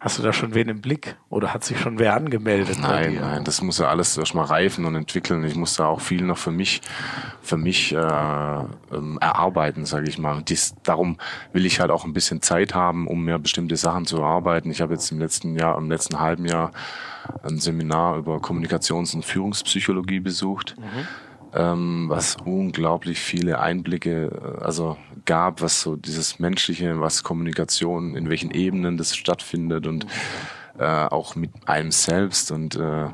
Hast 0.00 0.18
du 0.18 0.22
da 0.22 0.32
schon 0.32 0.54
wen 0.54 0.68
im 0.68 0.80
Blick 0.80 1.16
oder 1.28 1.52
hat 1.52 1.62
sich 1.62 1.78
schon 1.78 1.98
wer 1.98 2.14
angemeldet? 2.14 2.78
Nein, 2.80 3.18
nein, 3.20 3.44
das 3.44 3.60
muss 3.60 3.78
ja 3.78 3.88
alles 3.88 4.16
erstmal 4.16 4.46
reifen 4.46 4.86
und 4.86 4.94
entwickeln. 4.94 5.44
Ich 5.44 5.56
muss 5.56 5.74
da 5.74 5.86
auch 5.86 6.00
viel 6.00 6.22
noch 6.22 6.38
für 6.38 6.50
mich, 6.50 6.80
für 7.42 7.58
mich 7.58 7.92
äh, 7.92 7.98
ähm, 7.98 9.18
erarbeiten, 9.20 9.84
sage 9.84 10.08
ich 10.08 10.18
mal. 10.18 10.42
Dies, 10.42 10.74
darum 10.82 11.18
will 11.52 11.66
ich 11.66 11.80
halt 11.80 11.90
auch 11.90 12.04
ein 12.04 12.14
bisschen 12.14 12.40
Zeit 12.40 12.74
haben, 12.74 13.06
um 13.06 13.24
mir 13.24 13.38
bestimmte 13.38 13.76
Sachen 13.76 14.06
zu 14.06 14.16
erarbeiten. 14.16 14.70
Ich 14.70 14.80
habe 14.80 14.94
jetzt 14.94 15.12
im 15.12 15.18
letzten 15.18 15.54
Jahr, 15.56 15.76
im 15.76 15.90
letzten 15.90 16.18
halben 16.18 16.46
Jahr 16.46 16.72
ein 17.42 17.58
Seminar 17.58 18.16
über 18.16 18.36
Kommunikations- 18.36 19.14
und 19.14 19.24
Führungspsychologie 19.24 20.20
besucht. 20.20 20.76
Mhm 20.78 21.06
ähm, 21.54 22.06
was 22.08 22.36
unglaublich 22.44 23.20
viele 23.20 23.60
Einblicke 23.60 24.30
äh, 24.60 24.64
also 24.64 24.96
gab, 25.24 25.62
was 25.62 25.80
so 25.80 25.96
dieses 25.96 26.38
Menschliche, 26.38 27.00
was 27.00 27.22
Kommunikation, 27.22 28.16
in 28.16 28.28
welchen 28.30 28.50
Ebenen 28.50 28.96
das 28.96 29.16
stattfindet 29.16 29.86
und 29.86 30.06
äh, 30.78 30.84
auch 30.84 31.36
mit 31.36 31.50
einem 31.66 31.90
selbst 31.90 32.50
und 32.50 32.76
äh, 32.76 33.08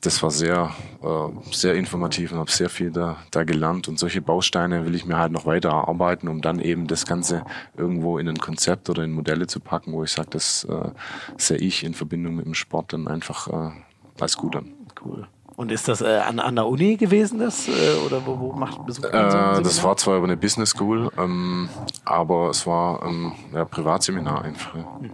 das 0.00 0.22
war 0.22 0.30
sehr, 0.30 0.74
äh, 1.02 1.52
sehr 1.52 1.74
informativ 1.74 2.32
und 2.32 2.38
habe 2.38 2.50
sehr 2.50 2.70
viel 2.70 2.90
da, 2.90 3.18
da 3.30 3.44
gelernt. 3.44 3.86
Und 3.86 3.98
solche 3.98 4.22
Bausteine 4.22 4.86
will 4.86 4.94
ich 4.94 5.04
mir 5.04 5.18
halt 5.18 5.32
noch 5.32 5.44
weiter 5.44 5.68
erarbeiten, 5.68 6.28
um 6.28 6.40
dann 6.40 6.58
eben 6.58 6.86
das 6.86 7.04
Ganze 7.04 7.44
irgendwo 7.76 8.18
in 8.18 8.28
ein 8.28 8.38
Konzept 8.38 8.88
oder 8.88 9.04
in 9.04 9.12
Modelle 9.12 9.46
zu 9.46 9.60
packen, 9.60 9.92
wo 9.92 10.02
ich 10.02 10.12
sage, 10.12 10.30
das 10.30 10.64
äh, 10.64 10.90
sehe 11.36 11.58
ich 11.58 11.84
in 11.84 11.92
Verbindung 11.92 12.36
mit 12.36 12.46
dem 12.46 12.54
Sport 12.54 12.94
dann 12.94 13.08
einfach 13.08 13.48
äh, 13.48 13.72
als 14.18 14.36
gut 14.36 14.56
an. 14.56 14.72
Cool. 15.04 15.26
Und 15.60 15.70
ist 15.70 15.88
das 15.88 16.00
äh, 16.00 16.06
an, 16.06 16.38
an 16.38 16.56
der 16.56 16.66
Uni 16.66 16.96
gewesen, 16.96 17.38
das? 17.38 17.68
Äh, 17.68 17.72
oder 18.06 18.24
wo, 18.24 18.40
wo 18.40 18.52
macht 18.54 18.86
besucht 18.86 19.04
äh, 19.08 19.12
Das 19.12 19.84
war 19.84 19.94
zwar 19.98 20.16
über 20.16 20.24
eine 20.24 20.38
Business 20.38 20.70
School, 20.70 21.10
ähm, 21.18 21.68
aber 22.06 22.48
es 22.48 22.66
war 22.66 23.02
ein 23.02 23.10
ähm, 23.10 23.32
ja, 23.52 23.66
Privatseminar 23.66 24.42
einfach. 24.42 24.74
Mhm. 24.74 24.82
Ja. 25.02 25.10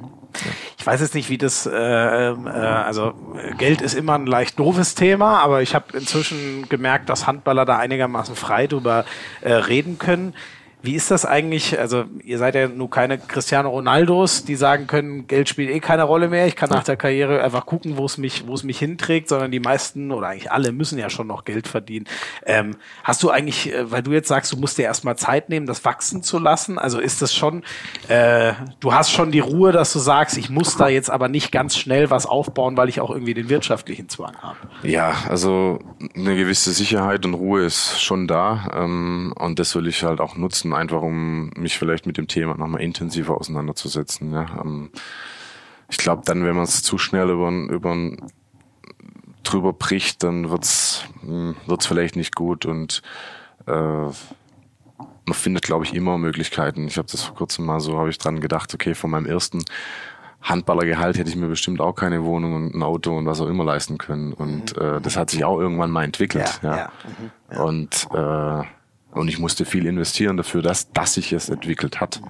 Ich 0.78 0.86
weiß 0.86 1.00
jetzt 1.00 1.16
nicht, 1.16 1.30
wie 1.30 1.38
das, 1.38 1.66
äh, 1.66 1.72
ähm, 1.72 2.46
äh, 2.46 2.50
also 2.50 3.12
Geld 3.58 3.80
ist 3.80 3.94
immer 3.94 4.14
ein 4.14 4.26
leicht 4.26 4.56
doofes 4.56 4.94
Thema, 4.94 5.40
aber 5.40 5.62
ich 5.62 5.74
habe 5.74 5.98
inzwischen 5.98 6.68
gemerkt, 6.68 7.08
dass 7.08 7.26
Handballer 7.26 7.64
da 7.64 7.78
einigermaßen 7.78 8.36
frei 8.36 8.68
drüber 8.68 9.04
äh, 9.40 9.52
reden 9.52 9.98
können. 9.98 10.32
Wie 10.86 10.94
ist 10.94 11.10
das 11.10 11.24
eigentlich? 11.24 11.76
Also, 11.80 12.04
ihr 12.22 12.38
seid 12.38 12.54
ja 12.54 12.68
nur 12.68 12.88
keine 12.88 13.18
Cristiano 13.18 13.70
Ronaldos, 13.70 14.44
die 14.44 14.54
sagen 14.54 14.86
können, 14.86 15.26
Geld 15.26 15.48
spielt 15.48 15.68
eh 15.68 15.80
keine 15.80 16.04
Rolle 16.04 16.28
mehr. 16.28 16.46
Ich 16.46 16.54
kann 16.54 16.70
nach 16.70 16.84
der 16.84 16.96
Karriere 16.96 17.42
einfach 17.42 17.66
gucken, 17.66 17.96
wo 17.96 18.04
es 18.04 18.18
mich, 18.18 18.46
wo 18.46 18.54
es 18.54 18.62
mich 18.62 18.78
hinträgt, 18.78 19.28
sondern 19.28 19.50
die 19.50 19.58
meisten 19.58 20.12
oder 20.12 20.28
eigentlich 20.28 20.52
alle 20.52 20.70
müssen 20.70 20.96
ja 20.96 21.10
schon 21.10 21.26
noch 21.26 21.44
Geld 21.44 21.66
verdienen. 21.66 22.06
Ähm, 22.44 22.76
hast 23.02 23.24
du 23.24 23.30
eigentlich, 23.30 23.74
äh, 23.74 23.90
weil 23.90 24.04
du 24.04 24.12
jetzt 24.12 24.28
sagst, 24.28 24.52
du 24.52 24.58
musst 24.58 24.78
dir 24.78 24.84
erstmal 24.84 25.16
Zeit 25.16 25.48
nehmen, 25.48 25.66
das 25.66 25.84
wachsen 25.84 26.22
zu 26.22 26.38
lassen? 26.38 26.78
Also 26.78 27.00
ist 27.00 27.20
das 27.20 27.34
schon, 27.34 27.64
äh, 28.06 28.52
du 28.78 28.94
hast 28.94 29.10
schon 29.10 29.32
die 29.32 29.40
Ruhe, 29.40 29.72
dass 29.72 29.92
du 29.92 29.98
sagst, 29.98 30.36
ich 30.36 30.50
muss 30.50 30.76
da 30.76 30.86
jetzt 30.86 31.10
aber 31.10 31.26
nicht 31.26 31.50
ganz 31.50 31.76
schnell 31.76 32.10
was 32.10 32.26
aufbauen, 32.26 32.76
weil 32.76 32.88
ich 32.88 33.00
auch 33.00 33.10
irgendwie 33.10 33.34
den 33.34 33.48
wirtschaftlichen 33.48 34.08
Zwang 34.08 34.36
habe. 34.40 34.58
Ja, 34.84 35.14
also 35.28 35.80
eine 36.14 36.36
gewisse 36.36 36.70
Sicherheit 36.70 37.26
und 37.26 37.34
Ruhe 37.34 37.64
ist 37.64 38.00
schon 38.00 38.28
da. 38.28 38.68
Ähm, 38.72 39.34
und 39.36 39.58
das 39.58 39.74
will 39.74 39.88
ich 39.88 40.04
halt 40.04 40.20
auch 40.20 40.36
nutzen 40.36 40.75
einfach 40.76 41.02
um 41.02 41.50
mich 41.56 41.78
vielleicht 41.78 42.06
mit 42.06 42.16
dem 42.16 42.28
Thema 42.28 42.56
nochmal 42.56 42.82
intensiver 42.82 43.36
auseinanderzusetzen. 43.36 44.32
Ja. 44.32 44.46
Ähm, 44.60 44.90
ich 45.88 45.98
glaube, 45.98 46.22
dann, 46.24 46.44
wenn 46.44 46.56
man 46.56 46.64
es 46.64 46.82
zu 46.82 46.98
schnell 46.98 47.30
über, 47.30 47.50
über 47.50 47.96
drüber 49.42 49.72
bricht, 49.72 50.22
dann 50.22 50.50
wird's 50.50 51.04
hm, 51.20 51.56
wird's 51.66 51.86
vielleicht 51.86 52.16
nicht 52.16 52.34
gut 52.34 52.66
und 52.66 53.02
äh, 53.66 53.72
man 53.72 55.34
findet, 55.34 55.64
glaube 55.64 55.84
ich, 55.84 55.94
immer 55.94 56.18
Möglichkeiten. 56.18 56.86
Ich 56.86 56.98
habe 56.98 57.08
das 57.10 57.22
vor 57.22 57.34
kurzem 57.34 57.66
mal 57.66 57.80
so, 57.80 57.98
habe 57.98 58.10
ich 58.10 58.18
dran 58.18 58.40
gedacht, 58.40 58.72
okay, 58.72 58.94
von 58.94 59.10
meinem 59.10 59.26
ersten 59.26 59.64
Handballergehalt 60.40 61.18
hätte 61.18 61.28
ich 61.28 61.36
mir 61.36 61.48
bestimmt 61.48 61.80
auch 61.80 61.94
keine 61.94 62.22
Wohnung 62.24 62.54
und 62.54 62.74
ein 62.74 62.82
Auto 62.82 63.16
und 63.16 63.26
was 63.26 63.40
auch 63.40 63.48
immer 63.48 63.64
leisten 63.64 63.98
können. 63.98 64.32
Und 64.32 64.76
mhm. 64.76 64.82
äh, 64.82 65.00
das 65.00 65.16
hat 65.16 65.30
sich 65.30 65.44
auch 65.44 65.58
irgendwann 65.58 65.90
mal 65.90 66.04
entwickelt. 66.04 66.60
Ja, 66.62 66.70
ja. 66.70 66.76
ja. 66.76 66.92
Mhm, 67.04 67.30
ja. 67.50 67.62
Und 67.62 68.08
äh, 68.14 68.75
und 69.16 69.28
ich 69.28 69.38
musste 69.38 69.64
viel 69.64 69.86
investieren 69.86 70.36
dafür, 70.36 70.62
dass, 70.62 70.92
dass 70.92 71.14
sich 71.14 71.32
es 71.32 71.48
entwickelt 71.48 72.00
hat. 72.00 72.20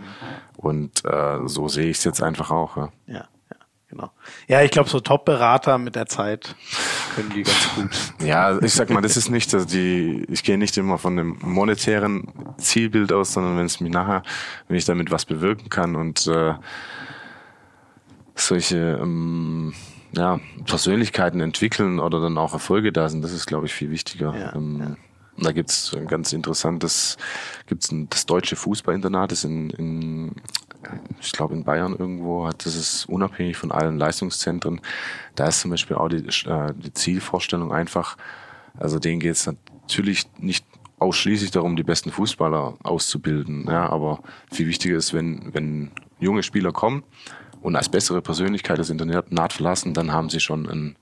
Und 0.56 1.04
äh, 1.04 1.40
so 1.46 1.68
sehe 1.68 1.86
ich 1.86 1.98
es 1.98 2.04
jetzt 2.04 2.22
einfach 2.22 2.50
auch. 2.50 2.76
Ja. 2.76 2.90
ja, 3.06 3.14
ja 3.14 3.56
genau. 3.88 4.10
Ja, 4.46 4.62
ich 4.62 4.70
glaube, 4.70 4.88
so 4.88 5.00
Top-Berater 5.00 5.78
mit 5.78 5.96
der 5.96 6.06
Zeit 6.06 6.54
können 7.14 7.30
die 7.30 7.42
ganz 7.42 7.74
gut. 7.74 7.90
Ja, 8.26 8.58
ich 8.62 8.72
sag 8.72 8.90
mal, 8.90 9.02
das 9.02 9.16
ist 9.16 9.30
nicht, 9.30 9.52
dass 9.52 9.66
die, 9.66 10.24
ich 10.28 10.44
gehe 10.44 10.58
nicht 10.58 10.76
immer 10.78 10.98
von 10.98 11.18
einem 11.18 11.38
monetären 11.42 12.28
Zielbild 12.58 13.12
aus, 13.12 13.32
sondern 13.32 13.58
wenn 13.58 13.66
es 13.66 13.80
mich 13.80 13.92
nachher, 13.92 14.22
wenn 14.68 14.76
ich 14.76 14.84
damit 14.84 15.10
was 15.10 15.24
bewirken 15.24 15.68
kann 15.68 15.96
und 15.96 16.26
äh, 16.28 16.54
solche 18.36 18.98
ähm, 19.02 19.74
ja, 20.12 20.40
Persönlichkeiten 20.66 21.40
entwickeln 21.40 21.98
oder 21.98 22.20
dann 22.20 22.38
auch 22.38 22.52
Erfolge 22.52 22.92
da 22.92 23.08
sind, 23.08 23.22
das 23.22 23.32
ist, 23.32 23.46
glaube 23.46 23.66
ich, 23.66 23.74
viel 23.74 23.90
wichtiger. 23.90 24.34
Ja, 24.36 24.54
ähm, 24.54 24.78
ja. 24.80 24.96
Und 25.36 25.44
da 25.44 25.52
gibt's 25.52 25.94
ein 25.94 26.06
ganz 26.06 26.32
interessantes, 26.32 27.16
gibt's 27.66 27.90
ein, 27.92 28.08
das 28.08 28.26
deutsche 28.26 28.56
Fußballinternat, 28.56 29.32
das 29.32 29.44
in, 29.44 29.70
in 29.70 30.32
ich 31.20 31.32
glaube 31.32 31.54
in 31.54 31.64
Bayern 31.64 31.96
irgendwo 31.96 32.46
hat, 32.46 32.64
das 32.64 32.76
ist 32.76 33.08
unabhängig 33.08 33.56
von 33.56 33.72
allen 33.72 33.98
Leistungszentren. 33.98 34.80
Da 35.34 35.48
ist 35.48 35.60
zum 35.60 35.70
Beispiel 35.70 35.96
auch 35.96 36.08
die, 36.08 36.26
äh, 36.48 36.72
die 36.74 36.92
Zielvorstellung 36.92 37.72
einfach, 37.72 38.16
also 38.78 38.98
denen 38.98 39.20
geht 39.20 39.32
es 39.32 39.46
natürlich 39.46 40.26
nicht 40.38 40.64
ausschließlich 40.98 41.50
darum, 41.50 41.76
die 41.76 41.82
besten 41.82 42.10
Fußballer 42.10 42.74
auszubilden, 42.82 43.66
ja, 43.68 43.88
aber 43.88 44.20
viel 44.50 44.66
wichtiger 44.66 44.96
ist, 44.96 45.12
wenn, 45.12 45.52
wenn 45.52 45.90
junge 46.18 46.42
Spieler 46.42 46.72
kommen 46.72 47.04
und 47.60 47.76
als 47.76 47.88
bessere 47.88 48.22
Persönlichkeit 48.22 48.78
das 48.78 48.90
Internat 48.90 49.52
verlassen, 49.52 49.92
dann 49.92 50.12
haben 50.12 50.30
sie 50.30 50.40
schon 50.40 50.68
ein 50.68 50.96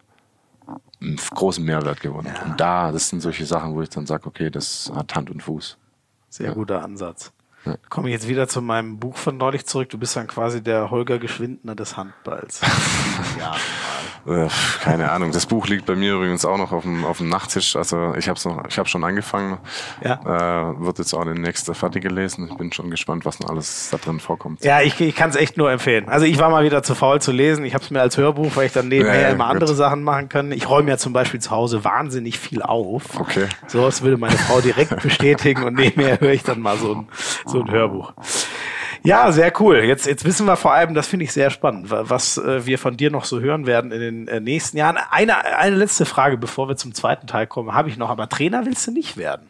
einen 1.00 1.16
großen 1.16 1.64
Mehrwert 1.64 2.00
gewonnen. 2.00 2.32
Ja. 2.34 2.44
Und 2.44 2.60
da, 2.60 2.92
das 2.92 3.08
sind 3.08 3.20
solche 3.20 3.46
Sachen, 3.46 3.74
wo 3.74 3.82
ich 3.82 3.88
dann 3.90 4.06
sage, 4.06 4.26
okay, 4.26 4.50
das 4.50 4.90
hat 4.94 5.14
Hand 5.14 5.30
und 5.30 5.42
Fuß. 5.42 5.78
Sehr 6.28 6.48
ja. 6.48 6.54
guter 6.54 6.82
Ansatz. 6.82 7.32
Ja. 7.64 7.76
Komme 7.88 8.08
ich 8.08 8.12
jetzt 8.12 8.28
wieder 8.28 8.48
zu 8.48 8.60
meinem 8.60 8.98
Buch 8.98 9.16
von 9.16 9.36
neulich 9.36 9.66
zurück. 9.66 9.88
Du 9.88 9.98
bist 9.98 10.16
dann 10.16 10.26
quasi 10.26 10.62
der 10.62 10.90
Holger 10.90 11.18
Geschwindner 11.18 11.74
des 11.74 11.96
Handballs. 11.96 12.60
ja, 13.38 13.54
äh, 14.26 14.48
keine 14.80 15.10
Ahnung. 15.10 15.32
Das 15.32 15.46
Buch 15.46 15.66
liegt 15.66 15.86
bei 15.86 15.94
mir 15.94 16.14
übrigens 16.14 16.44
auch 16.44 16.58
noch 16.58 16.72
auf 16.72 16.82
dem, 16.82 17.04
auf 17.04 17.18
dem 17.18 17.28
Nachttisch. 17.28 17.76
Also 17.76 18.14
ich 18.16 18.28
habe 18.28 18.38
noch, 18.44 18.66
ich 18.68 18.78
habe 18.78 18.88
schon 18.88 19.04
angefangen. 19.04 19.58
Ja. 20.02 20.70
Äh, 20.70 20.80
wird 20.80 20.98
jetzt 20.98 21.14
auch 21.14 21.24
demnächst 21.24 21.74
fertig 21.74 22.02
gelesen. 22.02 22.48
Ich 22.50 22.56
bin 22.56 22.72
schon 22.72 22.90
gespannt, 22.90 23.24
was 23.24 23.40
noch 23.40 23.50
alles 23.50 23.88
da 23.90 23.98
drin 23.98 24.20
vorkommt. 24.20 24.64
Ja, 24.64 24.80
ich, 24.80 25.00
ich 25.00 25.14
kann 25.14 25.30
es 25.30 25.36
echt 25.36 25.56
nur 25.56 25.70
empfehlen. 25.70 26.08
Also 26.08 26.26
ich 26.26 26.38
war 26.38 26.50
mal 26.50 26.64
wieder 26.64 26.82
zu 26.82 26.94
faul 26.94 27.20
zu 27.20 27.32
lesen. 27.32 27.64
Ich 27.64 27.74
habe 27.74 27.84
es 27.84 27.90
mir 27.90 28.00
als 28.00 28.16
Hörbuch, 28.16 28.56
weil 28.56 28.66
ich 28.66 28.72
dann 28.72 28.88
nebenher 28.88 29.14
ja, 29.14 29.20
ja, 29.22 29.28
immer 29.30 29.44
gut. 29.44 29.54
andere 29.54 29.74
Sachen 29.74 30.02
machen 30.02 30.28
kann. 30.28 30.52
Ich 30.52 30.68
räume 30.68 30.90
ja 30.90 30.98
zum 30.98 31.12
Beispiel 31.12 31.40
zu 31.40 31.50
Hause 31.50 31.84
wahnsinnig 31.84 32.38
viel 32.38 32.62
auf. 32.62 33.18
Okay. 33.18 33.46
So 33.66 33.82
was 33.82 34.02
würde 34.02 34.16
meine 34.16 34.36
Frau 34.36 34.60
direkt 34.60 35.02
bestätigen 35.02 35.64
und 35.64 35.74
nebenher 35.74 36.20
höre 36.20 36.32
ich 36.32 36.42
dann 36.42 36.60
mal 36.60 36.76
so 36.76 36.94
ein, 36.94 37.08
so 37.46 37.53
ein 37.60 37.70
Hörbuch. 37.70 38.12
Ja, 39.02 39.30
sehr 39.32 39.52
cool. 39.60 39.84
Jetzt, 39.84 40.06
jetzt 40.06 40.24
wissen 40.24 40.46
wir 40.46 40.56
vor 40.56 40.72
allem, 40.72 40.94
das 40.94 41.06
finde 41.06 41.24
ich 41.24 41.32
sehr 41.32 41.50
spannend, 41.50 41.90
was 41.90 42.38
äh, 42.38 42.64
wir 42.64 42.78
von 42.78 42.96
dir 42.96 43.10
noch 43.10 43.26
so 43.26 43.38
hören 43.38 43.66
werden 43.66 43.92
in 43.92 44.00
den 44.00 44.28
äh, 44.28 44.40
nächsten 44.40 44.78
Jahren. 44.78 44.96
Eine, 45.10 45.44
eine 45.44 45.76
letzte 45.76 46.06
Frage, 46.06 46.38
bevor 46.38 46.68
wir 46.68 46.76
zum 46.76 46.94
zweiten 46.94 47.26
Teil 47.26 47.46
kommen, 47.46 47.74
habe 47.74 47.90
ich 47.90 47.98
noch. 47.98 48.08
Aber 48.08 48.30
Trainer 48.30 48.64
willst 48.64 48.86
du 48.86 48.92
nicht 48.92 49.18
werden? 49.18 49.46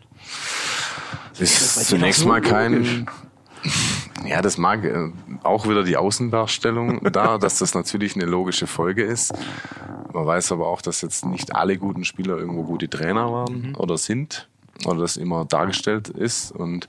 Ist 1.39 1.87
zunächst 1.87 2.27
mal 2.27 2.41
kein. 2.41 3.07
Ja, 4.27 4.43
das 4.43 4.59
mag 4.59 4.85
äh, 4.85 5.11
auch 5.45 5.69
wieder 5.69 5.85
die 5.85 5.97
Außendarstellung 5.97 7.13
da, 7.13 7.39
dass 7.39 7.59
das 7.59 7.75
natürlich 7.75 8.17
eine 8.17 8.25
logische 8.25 8.67
Folge 8.67 9.05
ist. 9.05 9.33
Man 10.13 10.27
weiß 10.27 10.51
aber 10.53 10.67
auch, 10.67 10.83
dass 10.83 11.01
jetzt 11.01 11.27
nicht 11.27 11.55
alle 11.55 11.77
guten 11.77 12.05
Spieler 12.05 12.37
irgendwo 12.39 12.65
gute 12.65 12.89
Trainer 12.89 13.33
waren 13.33 13.69
mhm. 13.69 13.75
oder 13.77 13.99
sind 13.99 14.49
oder 14.87 15.01
das 15.01 15.17
immer 15.17 15.45
dargestellt 15.45 16.09
ist 16.09 16.51
und 16.53 16.89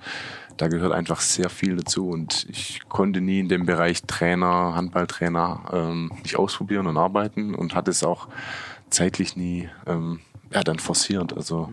da 0.57 0.67
gehört 0.67 0.93
einfach 0.93 1.21
sehr 1.21 1.49
viel 1.49 1.75
dazu 1.75 2.09
und 2.09 2.47
ich 2.49 2.81
konnte 2.87 3.21
nie 3.21 3.39
in 3.39 3.49
dem 3.49 3.65
Bereich 3.65 4.03
Trainer, 4.03 4.75
Handballtrainer 4.75 5.63
ähm, 5.73 6.11
nicht 6.23 6.37
ausprobieren 6.37 6.87
und 6.87 6.97
arbeiten 6.97 7.55
und 7.55 7.75
hatte 7.75 7.91
es 7.91 8.03
auch 8.03 8.27
zeitlich 8.89 9.35
nie 9.35 9.69
ähm, 9.85 10.19
ja, 10.51 10.63
dann 10.63 10.79
forciert. 10.79 11.35
Also 11.35 11.69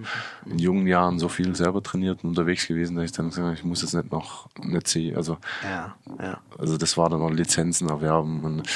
in 0.47 0.59
jungen 0.59 0.87
Jahren 0.87 1.19
so 1.19 1.29
viel 1.29 1.55
selber 1.55 1.83
trainiert 1.83 2.25
und 2.25 2.31
unterwegs 2.31 2.67
gewesen, 2.67 2.97
dass 2.97 3.05
ich 3.05 3.13
dann 3.13 3.29
gesagt 3.29 3.45
habe, 3.45 3.55
ich 3.55 3.65
muss 3.65 3.83
jetzt 3.83 3.95
nicht 3.95 4.11
noch 4.11 4.49
nicht 4.61 4.89
sehen. 4.89 5.17
Also, 5.17 5.39
ja, 5.63 5.95
ja. 6.21 6.41
also 6.59 6.77
das 6.77 6.97
war 6.97 7.09
dann 7.09 7.21
noch 7.21 7.31
Lizenzen 7.31 7.89
erwerben 7.89 8.41
und 8.43 8.69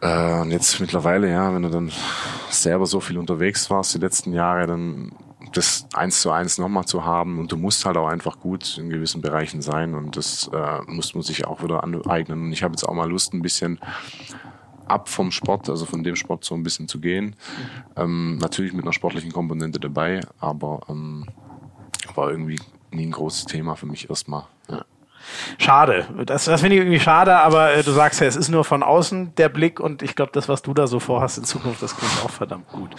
äh, 0.00 0.40
und 0.40 0.50
jetzt 0.50 0.80
mittlerweile, 0.80 1.30
ja, 1.30 1.54
wenn 1.54 1.62
du 1.62 1.70
dann 1.70 1.92
selber 2.48 2.86
so 2.86 3.00
viel 3.00 3.18
unterwegs 3.18 3.68
warst 3.70 3.94
die 3.94 3.98
letzten 3.98 4.32
Jahre, 4.32 4.66
dann 4.66 5.12
das 5.52 5.86
eins 5.94 6.20
zu 6.20 6.30
eins 6.30 6.58
nochmal 6.58 6.84
zu 6.84 7.04
haben 7.04 7.38
und 7.38 7.50
du 7.50 7.56
musst 7.56 7.84
halt 7.84 7.96
auch 7.96 8.08
einfach 8.08 8.38
gut 8.38 8.78
in 8.78 8.90
gewissen 8.90 9.20
Bereichen 9.20 9.62
sein 9.62 9.94
und 9.94 10.16
das 10.16 10.48
äh, 10.52 10.80
muss 10.86 11.14
man 11.14 11.22
sich 11.22 11.46
auch 11.46 11.62
wieder 11.62 11.82
aneignen. 11.82 12.44
Und 12.44 12.52
ich 12.52 12.62
habe 12.62 12.72
jetzt 12.72 12.84
auch 12.84 12.94
mal 12.94 13.08
Lust, 13.08 13.34
ein 13.34 13.42
bisschen 13.42 13.80
ab 14.86 15.08
vom 15.08 15.30
Sport, 15.30 15.68
also 15.68 15.86
von 15.86 16.02
dem 16.02 16.16
Sport 16.16 16.44
so 16.44 16.54
ein 16.54 16.62
bisschen 16.62 16.88
zu 16.88 17.00
gehen. 17.00 17.36
Ähm, 17.96 18.38
natürlich 18.38 18.72
mit 18.72 18.84
einer 18.84 18.92
sportlichen 18.92 19.32
Komponente 19.32 19.80
dabei, 19.80 20.20
aber 20.38 20.80
ähm, 20.88 21.26
war 22.14 22.30
irgendwie 22.30 22.58
nie 22.90 23.06
ein 23.06 23.12
großes 23.12 23.46
Thema 23.46 23.76
für 23.76 23.86
mich 23.86 24.10
erstmal. 24.10 24.44
Ja. 24.68 24.84
Schade. 25.58 26.08
Das, 26.26 26.46
das 26.46 26.60
finde 26.60 26.76
ich 26.76 26.82
irgendwie 26.82 27.00
schade, 27.00 27.36
aber 27.36 27.74
äh, 27.74 27.82
du 27.82 27.92
sagst 27.92 28.20
ja, 28.20 28.26
es 28.26 28.36
ist 28.36 28.48
nur 28.48 28.64
von 28.64 28.82
außen 28.82 29.34
der 29.36 29.48
Blick 29.48 29.78
und 29.78 30.02
ich 30.02 30.16
glaube, 30.16 30.32
das, 30.32 30.48
was 30.48 30.62
du 30.62 30.74
da 30.74 30.86
so 30.86 30.98
vorhast 30.98 31.38
in 31.38 31.44
Zukunft, 31.44 31.82
das 31.82 31.96
klingt 31.96 32.24
auch 32.24 32.30
verdammt 32.30 32.68
gut. 32.68 32.90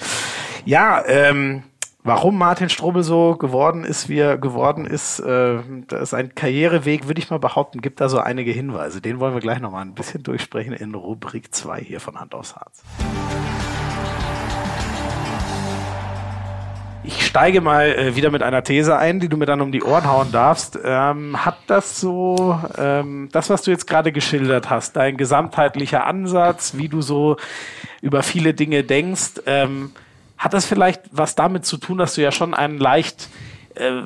Ja, 0.65 1.03
ähm, 1.05 1.63
Warum 2.03 2.35
Martin 2.35 2.67
Strobel 2.67 3.03
so 3.03 3.35
geworden 3.35 3.83
ist, 3.83 4.09
wie 4.09 4.17
er 4.17 4.39
geworden 4.39 4.87
ist, 4.87 5.19
äh, 5.19 5.59
sein 6.01 6.33
Karriereweg, 6.33 7.07
würde 7.07 7.19
ich 7.19 7.29
mal 7.29 7.37
behaupten, 7.37 7.79
gibt 7.79 8.01
da 8.01 8.09
so 8.09 8.17
einige 8.17 8.51
Hinweise. 8.51 9.01
Den 9.01 9.19
wollen 9.19 9.35
wir 9.35 9.39
gleich 9.39 9.59
nochmal 9.59 9.85
ein 9.85 9.93
bisschen 9.93 10.23
durchsprechen 10.23 10.73
in 10.73 10.95
Rubrik 10.95 11.53
2 11.53 11.79
hier 11.79 11.99
von 11.99 12.19
Hand 12.19 12.33
aufs 12.33 12.55
Harz. 12.55 12.81
Ich 17.03 17.23
steige 17.23 17.61
mal 17.61 17.89
äh, 17.89 18.15
wieder 18.15 18.31
mit 18.31 18.41
einer 18.41 18.63
These 18.63 18.97
ein, 18.97 19.19
die 19.19 19.29
du 19.29 19.37
mir 19.37 19.45
dann 19.45 19.61
um 19.61 19.71
die 19.71 19.83
Ohren 19.83 20.09
hauen 20.09 20.31
darfst. 20.31 20.79
Ähm, 20.83 21.45
hat 21.45 21.59
das 21.67 21.99
so, 21.99 22.59
ähm, 22.79 23.29
das, 23.31 23.51
was 23.51 23.61
du 23.61 23.69
jetzt 23.69 23.85
gerade 23.85 24.11
geschildert 24.11 24.71
hast, 24.71 24.95
dein 24.95 25.17
gesamtheitlicher 25.17 26.07
Ansatz, 26.07 26.75
wie 26.77 26.89
du 26.89 27.03
so 27.03 27.37
über 28.01 28.23
viele 28.23 28.55
Dinge 28.55 28.83
denkst, 28.83 29.41
ähm, 29.45 29.91
hat 30.41 30.55
das 30.55 30.65
vielleicht 30.65 31.01
was 31.11 31.35
damit 31.35 31.65
zu 31.65 31.77
tun, 31.77 31.99
dass 31.99 32.15
du 32.15 32.21
ja 32.21 32.31
schon 32.31 32.55
einen 32.55 32.79
leicht 32.79 33.29
äh, 33.75 34.01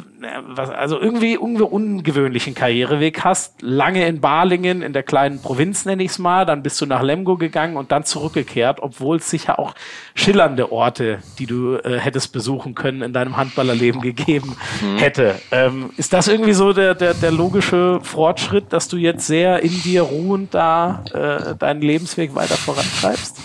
was, 0.48 0.70
also 0.70 1.00
irgendwie, 1.00 1.34
irgendwie 1.34 1.64
ungewöhnlichen 1.64 2.54
Karriereweg 2.54 3.24
hast. 3.24 3.62
Lange 3.62 4.06
in 4.06 4.20
Balingen, 4.20 4.82
in 4.82 4.92
der 4.92 5.04
kleinen 5.04 5.42
Provinz 5.42 5.86
nenne 5.86 6.04
ich 6.04 6.12
es 6.12 6.20
mal, 6.20 6.46
dann 6.46 6.62
bist 6.62 6.82
du 6.82 6.86
nach 6.86 7.02
Lemgo 7.02 7.38
gegangen 7.38 7.78
und 7.78 7.94
dann 7.94 8.04
zurückgekehrt, 8.04 8.82
obwohl 8.82 9.18
es 9.18 9.30
sicher 9.30 9.58
auch 9.58 9.74
schillernde 10.14 10.74
Orte, 10.74 11.20
die 11.40 11.46
du 11.46 11.78
äh, 11.78 12.00
hättest 12.00 12.34
besuchen 12.34 12.76
können, 12.76 13.02
in 13.02 13.14
deinem 13.14 13.38
Handballerleben 13.38 14.02
gegeben 14.02 14.58
mhm. 14.82 14.98
hätte. 14.98 15.36
Ähm, 15.52 15.92
ist 15.96 16.12
das 16.12 16.28
irgendwie 16.28 16.54
so 16.54 16.74
der, 16.74 16.96
der, 16.96 17.14
der 17.14 17.32
logische 17.32 18.02
Fortschritt, 18.02 18.74
dass 18.74 18.90
du 18.90 18.98
jetzt 18.98 19.26
sehr 19.26 19.64
in 19.64 19.82
dir 19.84 20.02
ruhend 20.02 20.54
da 20.54 21.06
äh, 21.14 21.56
deinen 21.56 21.82
Lebensweg 21.82 22.36
weiter 22.36 22.56
vorantreibst? 22.56 23.40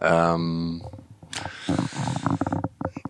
Ähm 0.00 0.82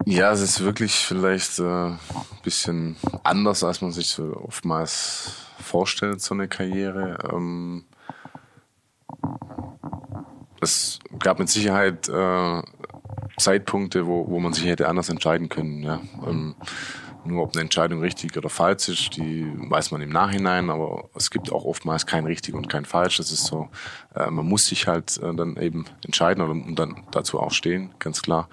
ja, 0.05 0.31
es 0.33 0.41
ist 0.41 0.63
wirklich 0.63 0.95
vielleicht 0.95 1.59
ein 1.59 1.95
äh, 1.95 2.43
bisschen 2.43 2.97
anders, 3.23 3.65
als 3.65 3.81
man 3.81 3.93
sich 3.93 4.09
so 4.09 4.37
oftmals 4.37 5.37
vorstellt, 5.59 6.21
so 6.21 6.35
eine 6.35 6.49
Karriere. 6.49 7.19
Ähm, 7.33 7.85
es 10.61 10.99
gab 11.19 11.39
mit 11.39 11.49
Sicherheit 11.49 12.09
äh, 12.09 12.63
Zeitpunkte, 13.39 14.07
wo, 14.07 14.29
wo 14.29 14.39
man 14.39 14.53
sich 14.53 14.67
hätte 14.67 14.89
anders 14.89 15.09
entscheiden 15.09 15.49
können. 15.49 15.83
Ja. 15.83 16.01
Ähm, 16.27 16.55
nur 17.25 17.45
ob 17.45 17.55
eine 17.55 17.63
Entscheidung 17.63 18.01
richtig 18.01 18.37
oder 18.37 18.49
falsch 18.49 18.89
ist, 18.89 19.17
die 19.17 19.47
weiß 19.57 19.91
man 19.91 20.01
im 20.01 20.11
Nachhinein, 20.11 20.71
aber 20.71 21.09
es 21.15 21.31
gibt 21.31 21.53
auch 21.53 21.65
oftmals 21.65 22.07
kein 22.07 22.27
richtig 22.27 22.55
und 22.55 22.69
kein 22.69 22.85
falsch. 22.85 23.19
Das 23.19 23.31
ist 23.31 23.45
so, 23.45 23.69
äh, 24.15 24.31
man 24.31 24.47
muss 24.47 24.67
sich 24.67 24.87
halt 24.87 25.19
äh, 25.19 25.35
dann 25.35 25.57
eben 25.57 25.85
entscheiden 26.05 26.43
und, 26.43 26.63
und 26.63 26.79
dann 26.79 27.05
dazu 27.11 27.41
auch 27.41 27.53
stehen, 27.53 27.95
ganz 27.99 28.23
klar. 28.23 28.49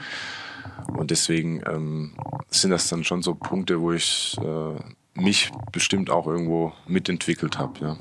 Und 0.97 1.11
deswegen 1.11 1.61
ähm, 1.67 2.13
sind 2.49 2.71
das 2.71 2.87
dann 2.89 3.03
schon 3.03 3.21
so 3.21 3.35
Punkte, 3.35 3.81
wo 3.81 3.91
ich 3.91 4.37
äh, 4.41 5.19
mich 5.19 5.51
bestimmt 5.71 6.09
auch 6.09 6.27
irgendwo 6.27 6.73
mitentwickelt 6.87 7.57
habe, 7.57 7.79
ja. 7.79 7.97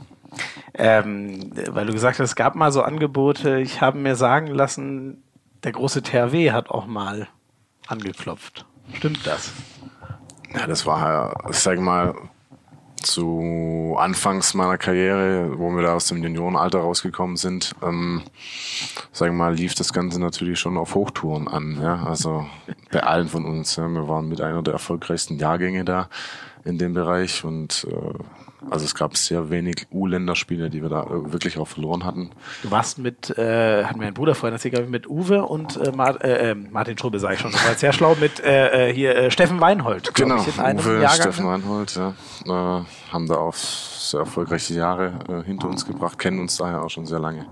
Ähm, 0.74 1.50
weil 1.70 1.86
du 1.86 1.92
gesagt 1.92 2.18
hast, 2.18 2.30
es 2.30 2.36
gab 2.36 2.54
mal 2.54 2.70
so 2.70 2.82
Angebote. 2.82 3.60
Ich 3.60 3.80
habe 3.80 3.98
mir 3.98 4.14
sagen 4.14 4.46
lassen, 4.48 5.22
der 5.64 5.72
große 5.72 6.02
THW 6.02 6.52
hat 6.52 6.70
auch 6.70 6.86
mal 6.86 7.28
angeklopft. 7.86 8.66
Stimmt 8.92 9.26
das? 9.26 9.52
Ja, 10.54 10.66
das 10.66 10.86
war, 10.86 11.48
ich 11.50 11.58
sag 11.58 11.78
mal, 11.78 12.14
zu 13.02 13.96
Anfangs 13.98 14.54
meiner 14.54 14.78
Karriere, 14.78 15.58
wo 15.58 15.70
wir 15.70 15.82
da 15.82 15.94
aus 15.94 16.08
dem 16.08 16.22
Juniorenalter 16.22 16.80
rausgekommen 16.80 17.36
sind, 17.36 17.74
ähm, 17.82 18.22
sag 19.12 19.32
mal, 19.32 19.54
lief 19.54 19.74
das 19.74 19.92
Ganze 19.92 20.20
natürlich 20.20 20.58
schon 20.58 20.76
auf 20.76 20.94
Hochtouren 20.94 21.48
an. 21.48 21.78
Ja? 21.80 22.04
Also 22.04 22.46
bei 22.90 23.02
allen 23.02 23.28
von 23.28 23.44
uns. 23.44 23.76
Ja? 23.76 23.88
Wir 23.88 24.08
waren 24.08 24.28
mit 24.28 24.40
einer 24.40 24.62
der 24.62 24.74
erfolgreichsten 24.74 25.38
Jahrgänge 25.38 25.84
da 25.84 26.08
in 26.64 26.78
dem 26.78 26.94
Bereich 26.94 27.44
und 27.44 27.86
äh, 27.90 28.18
also 28.70 28.84
es 28.84 28.94
gab 28.94 29.16
sehr 29.16 29.50
wenig 29.50 29.86
U-Länderspiele, 29.92 30.70
die 30.70 30.82
wir 30.82 30.88
da 30.88 31.02
äh, 31.04 31.32
wirklich 31.32 31.58
auch 31.58 31.68
verloren 31.68 32.04
hatten. 32.04 32.30
Du 32.62 32.70
warst 32.70 32.98
mit, 32.98 33.36
äh, 33.38 33.84
hat 33.84 33.96
mir 33.96 34.06
ein 34.06 34.14
Bruder 34.14 34.34
vorhin 34.34 34.54
erzählt, 34.54 34.78
ich, 34.78 34.88
mit 34.88 35.08
Uwe 35.08 35.44
und 35.44 35.76
äh, 35.76 35.92
Mar 35.92 36.22
äh, 36.24 36.50
ähm, 36.50 36.68
Martin 36.70 36.96
Strube, 36.96 37.18
sage 37.20 37.34
ich 37.34 37.40
schon, 37.40 37.52
das 37.52 37.64
war 37.66 37.74
sehr 37.74 37.92
schlau, 37.92 38.16
mit 38.20 38.40
äh, 38.40 38.88
äh, 38.88 38.94
hier 38.94 39.16
äh, 39.16 39.30
Steffen 39.30 39.60
Weinhold. 39.60 40.14
Genau, 40.14 40.36
ich, 40.36 40.58
Uwe, 40.58 41.00
Jahrgang. 41.00 41.10
Steffen 41.12 41.46
Weinhold, 41.46 41.96
ja. 41.96 42.14
Äh, 42.46 42.84
haben 43.12 43.26
da 43.26 43.36
auch 43.36 43.54
sehr 43.54 44.20
erfolgreiche 44.20 44.74
Jahre 44.74 45.42
hinter 45.44 45.68
uns 45.68 45.86
gebracht, 45.86 46.18
kennen 46.18 46.40
uns 46.40 46.56
daher 46.56 46.82
auch 46.82 46.90
schon 46.90 47.06
sehr 47.06 47.18
lange. 47.18 47.46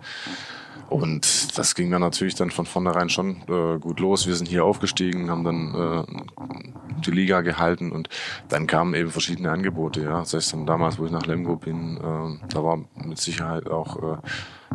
Und 0.88 1.58
das 1.58 1.74
ging 1.74 1.90
dann 1.90 2.00
natürlich 2.00 2.36
dann 2.36 2.50
von 2.50 2.66
vornherein 2.66 3.08
schon 3.08 3.42
äh, 3.48 3.78
gut 3.78 4.00
los. 4.00 4.26
Wir 4.26 4.34
sind 4.34 4.48
hier 4.48 4.64
aufgestiegen, 4.64 5.30
haben 5.30 5.44
dann 5.44 5.74
äh, 5.74 7.00
die 7.04 7.10
Liga 7.10 7.40
gehalten 7.40 7.92
und 7.92 8.08
dann 8.48 8.66
kamen 8.66 8.94
eben 8.94 9.10
verschiedene 9.10 9.50
Angebote. 9.50 10.02
Ja, 10.02 10.20
das 10.20 10.34
heißt 10.34 10.52
dann 10.52 10.66
damals, 10.66 10.98
wo 10.98 11.06
ich 11.06 11.10
nach 11.10 11.26
Lemgo 11.26 11.56
bin, 11.56 11.96
äh, 11.96 12.48
da 12.48 12.64
war 12.64 12.84
mit 13.04 13.18
Sicherheit 13.18 13.68
auch 13.68 13.96
äh, 14.14 14.16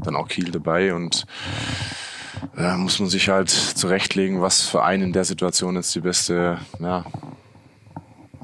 dann 0.03 0.16
auch 0.16 0.28
Kiel 0.28 0.51
dabei 0.51 0.93
und 0.93 1.26
äh, 2.57 2.76
muss 2.76 2.99
man 2.99 3.09
sich 3.09 3.30
halt 3.30 3.49
zurechtlegen, 3.49 4.41
was 4.41 4.62
für 4.62 4.84
einen 4.84 5.03
in 5.03 5.14
der 5.14 5.26
Situation 5.26 5.76
jetzt 5.76 5.93
die 5.95 6.01
beste 6.01 6.59
ja, 6.80 7.05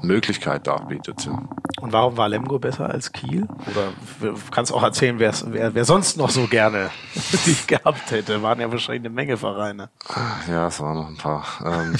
Möglichkeit 0.02 0.66
darbietet. 0.66 1.28
Und 1.80 1.92
warum 1.92 2.16
war 2.16 2.28
Lemgo 2.28 2.58
besser 2.58 2.90
als 2.90 3.12
Kiel? 3.12 3.46
Oder 3.70 3.92
du 4.20 4.38
kannst 4.50 4.72
auch 4.72 4.82
erzählen, 4.82 5.18
wer, 5.18 5.32
wer 5.74 5.84
sonst 5.84 6.16
noch 6.16 6.30
so 6.30 6.46
gerne 6.46 6.90
dich 7.46 7.66
gehabt 7.66 8.10
hätte. 8.10 8.42
Waren 8.42 8.60
ja 8.60 8.70
wahrscheinlich 8.70 9.02
eine 9.02 9.10
Menge 9.10 9.36
Vereine. 9.36 9.90
Ja, 10.48 10.68
es 10.68 10.80
waren 10.80 10.96
noch 10.96 11.08
ein 11.08 11.16
paar. 11.16 11.44
Ähm, 11.64 11.96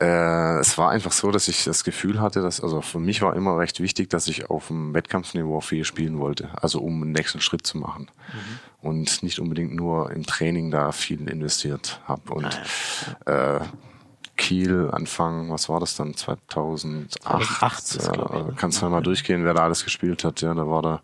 äh, 0.00 0.58
es 0.58 0.76
war 0.78 0.90
einfach 0.90 1.12
so, 1.12 1.30
dass 1.30 1.48
ich 1.48 1.64
das 1.64 1.84
Gefühl 1.84 2.20
hatte, 2.20 2.42
dass, 2.42 2.60
also 2.60 2.80
für 2.80 2.98
mich 2.98 3.22
war 3.22 3.36
immer 3.36 3.58
recht 3.58 3.80
wichtig, 3.80 4.10
dass 4.10 4.26
ich 4.26 4.50
auf 4.50 4.68
dem 4.68 4.94
Wettkampfniveau 4.94 5.60
viel 5.60 5.84
spielen 5.84 6.18
wollte. 6.18 6.50
Also 6.60 6.80
um 6.80 7.02
einen 7.02 7.12
nächsten 7.12 7.40
Schritt 7.40 7.66
zu 7.66 7.78
machen. 7.78 8.10
Mhm. 8.32 8.88
Und 8.88 9.22
nicht 9.22 9.40
unbedingt 9.40 9.74
nur 9.74 10.10
im 10.10 10.24
Training 10.24 10.70
da 10.70 10.92
viel 10.92 11.28
investiert 11.28 12.00
habe. 12.06 12.32
Und 12.32 12.62
ah, 13.26 13.26
ja. 13.26 13.56
äh, 13.56 13.60
Kiel 14.48 14.88
Anfang, 14.90 15.50
was 15.50 15.68
war 15.68 15.78
das 15.78 15.94
dann, 15.94 16.14
2008? 16.14 17.18
2008 17.20 18.48
äh, 18.48 18.50
ich, 18.50 18.56
kannst 18.56 18.80
du 18.80 18.86
ja 18.86 18.90
mal 18.90 19.02
durchgehen, 19.02 19.44
wer 19.44 19.52
da 19.52 19.64
alles 19.64 19.84
gespielt 19.84 20.24
hat. 20.24 20.40
Ja, 20.40 20.54
da 20.54 20.66
war 20.66 20.80
da, 20.80 21.02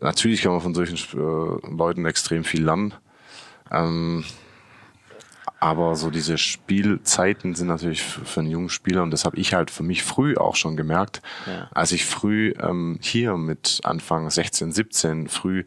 natürlich 0.00 0.42
kann 0.42 0.52
man 0.52 0.60
von 0.60 0.72
solchen 0.72 0.96
äh, 0.96 1.68
Leuten 1.68 2.06
extrem 2.06 2.44
viel 2.44 2.64
lernen. 2.64 2.94
Ähm, 3.72 4.24
aber 5.58 5.96
so 5.96 6.10
diese 6.10 6.38
Spielzeiten 6.38 7.56
sind 7.56 7.66
natürlich 7.66 8.02
für 8.04 8.38
einen 8.38 8.50
jungen 8.50 8.68
Spieler 8.68 9.02
und 9.02 9.10
das 9.10 9.24
habe 9.24 9.36
ich 9.36 9.54
halt 9.54 9.72
für 9.72 9.82
mich 9.82 10.04
früh 10.04 10.36
auch 10.36 10.54
schon 10.54 10.76
gemerkt, 10.76 11.20
ja. 11.48 11.66
als 11.74 11.90
ich 11.90 12.06
früh 12.06 12.54
ähm, 12.60 13.00
hier 13.02 13.36
mit 13.36 13.80
Anfang 13.82 14.30
16, 14.30 14.70
17 14.70 15.26
früh 15.26 15.64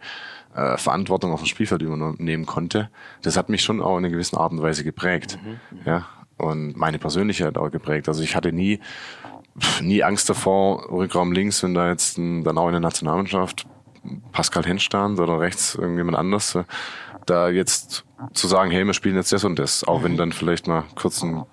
äh, 0.55 0.77
Verantwortung 0.77 1.33
auf 1.33 1.41
dem 1.41 1.47
Spielfeld 1.47 1.81
übernehmen 1.81 2.45
konnte. 2.45 2.89
Das 3.23 3.35
hat 3.35 3.49
mich 3.49 3.61
schon 3.61 3.81
auch 3.81 3.97
in 3.97 4.05
einer 4.05 4.13
gewissen 4.13 4.37
Art 4.37 4.53
und 4.53 4.61
Weise 4.61 4.85
geprägt. 4.85 5.37
Mhm, 5.43 5.49
mhm. 5.49 5.81
ja, 5.83 6.05
und 6.41 6.75
meine 6.75 6.99
Persönlichkeit 6.99 7.57
auch 7.57 7.71
geprägt. 7.71 8.07
Also 8.07 8.23
ich 8.23 8.35
hatte 8.35 8.51
nie, 8.51 8.79
nie 9.81 10.03
Angst 10.03 10.29
davor, 10.29 10.89
Rückraum 10.91 11.31
links, 11.31 11.63
wenn 11.63 11.73
da 11.73 11.89
jetzt 11.89 12.17
ein, 12.17 12.43
dann 12.43 12.57
auch 12.57 12.67
in 12.67 12.73
der 12.73 12.81
Nationalmannschaft 12.81 13.65
Pascal 14.31 14.65
Hensch 14.65 14.83
stand 14.83 15.19
oder 15.19 15.39
rechts 15.39 15.75
irgendjemand 15.75 16.17
anders, 16.17 16.55
äh, 16.55 16.63
da 17.25 17.49
jetzt 17.49 18.03
zu 18.33 18.47
sagen, 18.47 18.71
hey, 18.71 18.85
wir 18.85 18.93
spielen 18.93 19.15
jetzt 19.15 19.31
das 19.31 19.43
und 19.43 19.59
das, 19.59 19.83
auch 19.83 20.03
wenn 20.03 20.17
dann 20.17 20.31
vielleicht 20.31 20.67
mal 20.67 20.83
kurz 20.95 21.21
ein 21.21 21.45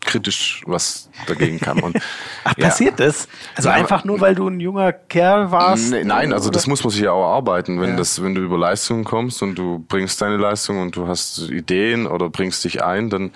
kritisch 0.00 0.62
was 0.66 1.10
dagegen 1.26 1.60
kam. 1.60 1.80
Und, 1.80 1.96
Ach, 2.44 2.54
ja. 2.56 2.66
passiert 2.66 2.98
das? 2.98 3.28
Also 3.54 3.68
ja, 3.68 3.74
einfach 3.74 4.04
nur, 4.04 4.20
weil 4.20 4.34
du 4.34 4.48
ein 4.48 4.58
junger 4.58 4.92
Kerl 4.92 5.50
warst? 5.50 5.90
Nee, 5.90 6.04
nein, 6.04 6.32
also 6.32 6.50
das 6.50 6.66
muss 6.66 6.82
man 6.82 6.90
sich 6.90 7.02
ja 7.02 7.12
auch 7.12 7.34
arbeiten. 7.34 7.80
Wenn, 7.80 7.90
ja. 7.90 7.96
das, 7.96 8.22
wenn 8.22 8.34
du 8.34 8.40
über 8.40 8.58
Leistungen 8.58 9.04
kommst 9.04 9.42
und 9.42 9.56
du 9.56 9.84
bringst 9.86 10.20
deine 10.20 10.36
Leistung 10.36 10.80
und 10.80 10.96
du 10.96 11.06
hast 11.06 11.50
Ideen 11.50 12.06
oder 12.06 12.28
bringst 12.30 12.64
dich 12.64 12.82
ein, 12.82 13.10
dann 13.10 13.30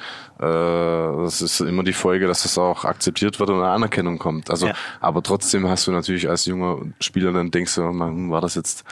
das 0.44 1.42
ist 1.42 1.60
immer 1.60 1.82
die 1.82 1.92
Folge, 1.92 2.26
dass 2.26 2.42
das 2.42 2.58
auch 2.58 2.84
akzeptiert 2.84 3.40
wird 3.40 3.50
und 3.50 3.56
eine 3.56 3.70
Anerkennung 3.70 4.18
kommt. 4.18 4.50
Also, 4.50 4.68
ja. 4.68 4.74
aber 5.00 5.22
trotzdem 5.22 5.68
hast 5.68 5.86
du 5.86 5.92
natürlich 5.92 6.28
als 6.28 6.46
junger 6.46 6.78
Spieler 7.00 7.32
dann 7.32 7.50
denkst 7.50 7.74
du, 7.74 7.82
man, 7.82 8.30
war 8.30 8.40
das 8.40 8.54
jetzt, 8.54 8.84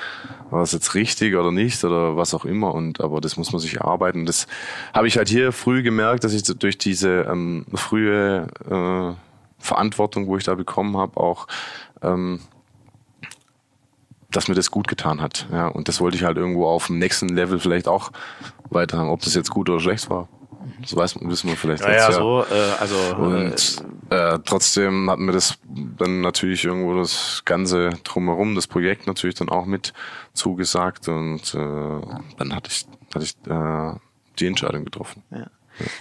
war 0.50 0.60
das 0.60 0.72
jetzt 0.72 0.94
richtig 0.94 1.34
oder 1.34 1.50
nicht 1.50 1.82
oder 1.84 2.16
was 2.16 2.34
auch 2.34 2.44
immer. 2.44 2.74
Und 2.74 3.00
aber 3.00 3.20
das 3.20 3.36
muss 3.36 3.52
man 3.52 3.60
sich 3.60 3.76
erarbeiten. 3.76 4.26
Das 4.26 4.46
habe 4.94 5.08
ich 5.08 5.16
halt 5.16 5.28
hier 5.28 5.52
früh 5.52 5.82
gemerkt, 5.82 6.24
dass 6.24 6.32
ich 6.32 6.42
durch 6.42 6.78
diese 6.78 7.26
ähm, 7.30 7.66
frühe 7.74 8.46
äh, 8.68 9.14
Verantwortung, 9.58 10.26
wo 10.26 10.36
ich 10.36 10.44
da 10.44 10.54
bekommen 10.54 10.96
habe, 10.96 11.18
auch 11.18 11.46
ähm, 12.02 12.40
dass 14.30 14.48
mir 14.48 14.54
das 14.54 14.70
gut 14.70 14.88
getan 14.88 15.20
hat. 15.20 15.46
Ja, 15.52 15.68
und 15.68 15.88
das 15.88 16.00
wollte 16.00 16.16
ich 16.16 16.24
halt 16.24 16.36
irgendwo 16.36 16.66
auf 16.66 16.86
dem 16.86 16.98
nächsten 16.98 17.28
Level 17.28 17.58
vielleicht 17.58 17.86
auch 17.86 18.12
weiter 18.70 18.98
haben. 18.98 19.10
Ob 19.10 19.20
das 19.20 19.34
jetzt 19.34 19.50
gut 19.50 19.68
oder 19.68 19.80
schlecht 19.80 20.10
war, 20.10 20.28
das 20.80 20.96
weiß, 20.96 21.18
wissen 21.22 21.48
wir 21.48 21.56
vielleicht 21.56 21.82
ja, 21.82 21.90
jetzt. 21.90 22.02
Ja, 22.02 22.10
ja, 22.10 22.18
so, 22.18 22.44
äh, 22.50 22.72
also. 22.80 22.96
Und 23.16 23.84
äh, 24.10 24.38
trotzdem 24.44 25.10
hat 25.10 25.18
mir 25.18 25.32
das 25.32 25.58
dann 25.98 26.20
natürlich 26.20 26.64
irgendwo 26.64 26.98
das 26.98 27.42
Ganze 27.44 27.90
drumherum, 28.04 28.54
das 28.54 28.66
Projekt 28.66 29.06
natürlich 29.06 29.36
dann 29.36 29.48
auch 29.48 29.66
mit 29.66 29.92
zugesagt 30.34 31.08
und 31.08 31.54
äh, 31.54 32.00
dann 32.38 32.54
hatte 32.54 32.70
ich, 32.70 32.86
hatte 33.14 33.24
ich 33.24 33.36
äh, 33.50 33.98
die 34.38 34.46
Entscheidung 34.46 34.84
getroffen. 34.84 35.22
Ja. 35.30 35.46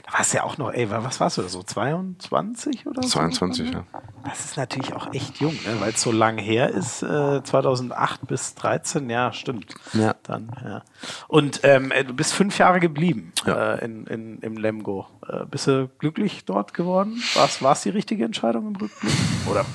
Da 0.05 0.17
warst 0.17 0.33
du 0.33 0.37
ja 0.37 0.43
auch 0.43 0.57
noch, 0.57 0.71
ey, 0.71 0.89
was 0.89 1.19
warst 1.19 1.37
du 1.37 1.41
da 1.41 1.49
so, 1.49 1.63
22 1.63 2.87
oder 2.87 3.01
so? 3.01 3.09
22, 3.09 3.71
ja. 3.71 3.85
Das 4.23 4.45
ist 4.45 4.57
natürlich 4.57 4.93
auch 4.93 5.13
echt 5.13 5.39
jung, 5.39 5.53
ne? 5.53 5.77
weil 5.79 5.91
es 5.91 6.01
so 6.01 6.11
lang 6.11 6.37
her 6.37 6.69
ist, 6.69 7.01
äh, 7.01 7.41
2008 7.43 8.27
bis 8.27 8.55
13, 8.55 9.09
ja, 9.09 9.33
stimmt. 9.33 9.73
Ja. 9.93 10.15
Dann, 10.23 10.51
ja. 10.63 10.83
Und 11.27 11.61
ähm, 11.63 11.91
äh, 11.91 12.03
du 12.03 12.13
bist 12.13 12.33
fünf 12.33 12.57
Jahre 12.57 12.79
geblieben 12.79 13.33
ja. 13.45 13.75
äh, 13.75 13.85
in, 13.85 14.05
in, 14.07 14.39
im 14.39 14.57
Lemgo. 14.57 15.07
Äh, 15.27 15.45
bist 15.45 15.67
du 15.67 15.89
glücklich 15.99 16.45
dort 16.45 16.73
geworden? 16.73 17.21
War 17.33 17.71
es 17.71 17.81
die 17.81 17.89
richtige 17.89 18.25
Entscheidung 18.25 18.67
im 18.67 18.75
Rückblick? 18.75 19.13
Oder 19.49 19.65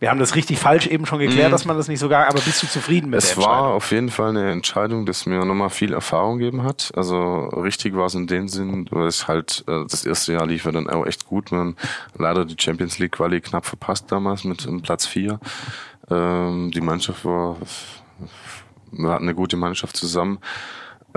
wir 0.00 0.10
haben 0.10 0.20
das 0.20 0.36
richtig 0.36 0.58
falsch 0.58 0.86
eben 0.86 1.06
schon 1.06 1.18
geklärt, 1.18 1.48
mhm. 1.48 1.52
dass 1.52 1.64
man 1.64 1.76
das 1.76 1.88
nicht 1.88 1.98
so 1.98 2.08
gar, 2.08 2.26
aber 2.28 2.40
bist 2.40 2.62
du 2.62 2.68
zufrieden 2.68 3.10
mit 3.10 3.18
es 3.18 3.26
der 3.26 3.36
Entscheidung? 3.36 3.56
Es 3.56 3.62
war 3.62 3.74
auf 3.74 3.90
jeden 3.90 4.10
Fall 4.10 4.28
eine 4.30 4.52
Entscheidung, 4.52 5.06
das 5.06 5.26
mir 5.26 5.44
nochmal 5.44 5.70
viel 5.70 5.92
Erfahrung 5.92 6.38
gegeben 6.38 6.62
hat. 6.62 6.92
Also 6.94 7.48
richtig 7.48 7.96
war 7.96 8.06
es 8.06 8.14
in 8.14 8.28
dem 8.28 8.48
Sinn, 8.48 8.86
weil 8.90 9.08
es 9.08 9.26
halt, 9.26 9.64
äh, 9.66 9.84
das 9.88 10.04
erste 10.04 10.34
Jahr 10.34 10.46
lief 10.46 10.64
ja 10.64 10.72
dann 10.72 10.88
auch 10.88 11.04
echt 11.04 11.26
gut. 11.26 11.50
Man 11.50 11.76
leider 12.16 12.44
die 12.44 12.56
Champions 12.58 12.98
League 12.98 13.12
Quali 13.12 13.40
knapp 13.40 13.66
verpasst 13.66 14.12
damals 14.12 14.44
mit 14.44 14.66
Platz 14.82 15.06
vier. 15.06 15.40
Ähm, 16.10 16.70
die 16.70 16.80
Mannschaft 16.80 17.24
war, 17.24 17.56
wir 18.92 19.10
hatten 19.10 19.24
eine 19.24 19.34
gute 19.34 19.56
Mannschaft 19.56 19.96
zusammen. 19.96 20.38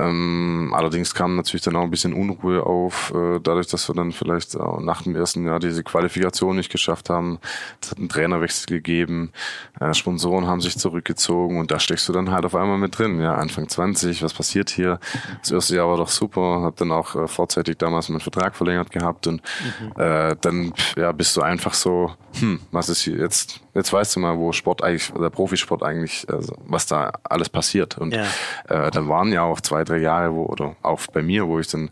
Ähm, 0.01 0.73
allerdings 0.75 1.13
kam 1.13 1.35
natürlich 1.35 1.63
dann 1.63 1.75
auch 1.75 1.83
ein 1.83 1.91
bisschen 1.91 2.13
Unruhe 2.13 2.65
auf, 2.65 3.13
äh, 3.15 3.39
dadurch, 3.39 3.67
dass 3.67 3.87
wir 3.89 3.95
dann 3.95 4.11
vielleicht 4.11 4.55
nach 4.55 5.03
dem 5.03 5.15
ersten 5.15 5.45
Jahr 5.45 5.59
diese 5.59 5.83
Qualifikation 5.83 6.55
nicht 6.55 6.71
geschafft 6.71 7.09
haben. 7.09 7.39
Es 7.81 7.91
hat 7.91 7.97
einen 7.97 8.09
Trainerwechsel 8.09 8.67
gegeben, 8.67 9.31
äh, 9.79 9.93
Sponsoren 9.93 10.47
haben 10.47 10.61
sich 10.61 10.77
zurückgezogen 10.77 11.59
und 11.59 11.71
da 11.71 11.79
steckst 11.79 12.07
du 12.09 12.13
dann 12.13 12.31
halt 12.31 12.45
auf 12.45 12.55
einmal 12.55 12.77
mit 12.77 12.97
drin. 12.97 13.19
Ja, 13.19 13.35
Anfang 13.35 13.67
20, 13.67 14.23
was 14.23 14.33
passiert 14.33 14.69
hier? 14.69 14.99
Das 15.41 15.51
erste 15.51 15.75
Jahr 15.75 15.87
war 15.87 15.97
doch 15.97 16.09
super, 16.09 16.61
hab 16.63 16.77
dann 16.77 16.91
auch 16.91 17.15
äh, 17.15 17.27
vorzeitig 17.27 17.77
damals 17.77 18.09
meinen 18.09 18.21
Vertrag 18.21 18.55
verlängert 18.55 18.91
gehabt 18.91 19.27
und 19.27 19.41
mhm. 19.79 20.01
äh, 20.01 20.35
dann 20.41 20.73
ja, 20.95 21.11
bist 21.11 21.35
du 21.37 21.41
einfach 21.41 21.73
so, 21.73 22.11
hm, 22.39 22.59
was 22.71 22.89
ist 22.89 23.01
hier 23.01 23.17
jetzt? 23.17 23.59
Jetzt 23.73 23.91
weißt 23.91 24.15
du 24.15 24.19
mal, 24.19 24.37
wo 24.37 24.51
Sport 24.51 24.83
eigentlich, 24.83 25.13
oder 25.13 25.29
Profisport 25.29 25.83
eigentlich, 25.83 26.25
also 26.29 26.55
was 26.65 26.85
da 26.85 27.11
alles 27.23 27.49
passiert. 27.49 27.97
Und 27.97 28.13
ja. 28.13 28.25
äh, 28.69 28.91
dann 28.91 29.07
waren 29.07 29.31
ja 29.31 29.43
auch 29.43 29.61
zwei, 29.61 29.83
drei 29.83 29.97
Jahre, 29.97 30.33
wo, 30.33 30.45
oder 30.45 30.75
auch 30.81 31.01
bei 31.07 31.21
mir, 31.21 31.47
wo 31.47 31.59
ich 31.59 31.67
dann 31.67 31.89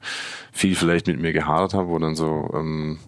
viel 0.51 0.75
vielleicht 0.75 1.07
mit 1.07 1.19
mir 1.19 1.33
gehadert 1.33 1.73
habe, 1.73 1.89
wo 1.89 1.99
dann 1.99 2.15
so 2.15 2.49
ähm, 2.53 2.99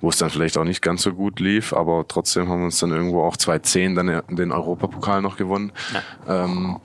wo 0.00 0.08
es 0.08 0.18
dann 0.18 0.30
vielleicht 0.30 0.56
auch 0.56 0.64
nicht 0.64 0.82
ganz 0.82 1.02
so 1.02 1.12
gut 1.12 1.40
lief, 1.40 1.72
aber 1.72 2.06
trotzdem 2.08 2.48
haben 2.48 2.60
wir 2.60 2.64
uns 2.66 2.78
dann 2.78 2.90
irgendwo 2.90 3.22
auch 3.22 3.36
2010 3.36 3.94
dann 3.94 4.22
den 4.28 4.52
Europapokal 4.52 5.20
noch 5.22 5.36
gewonnen, 5.36 5.72
ja. 5.92 6.44
ähm, 6.44 6.78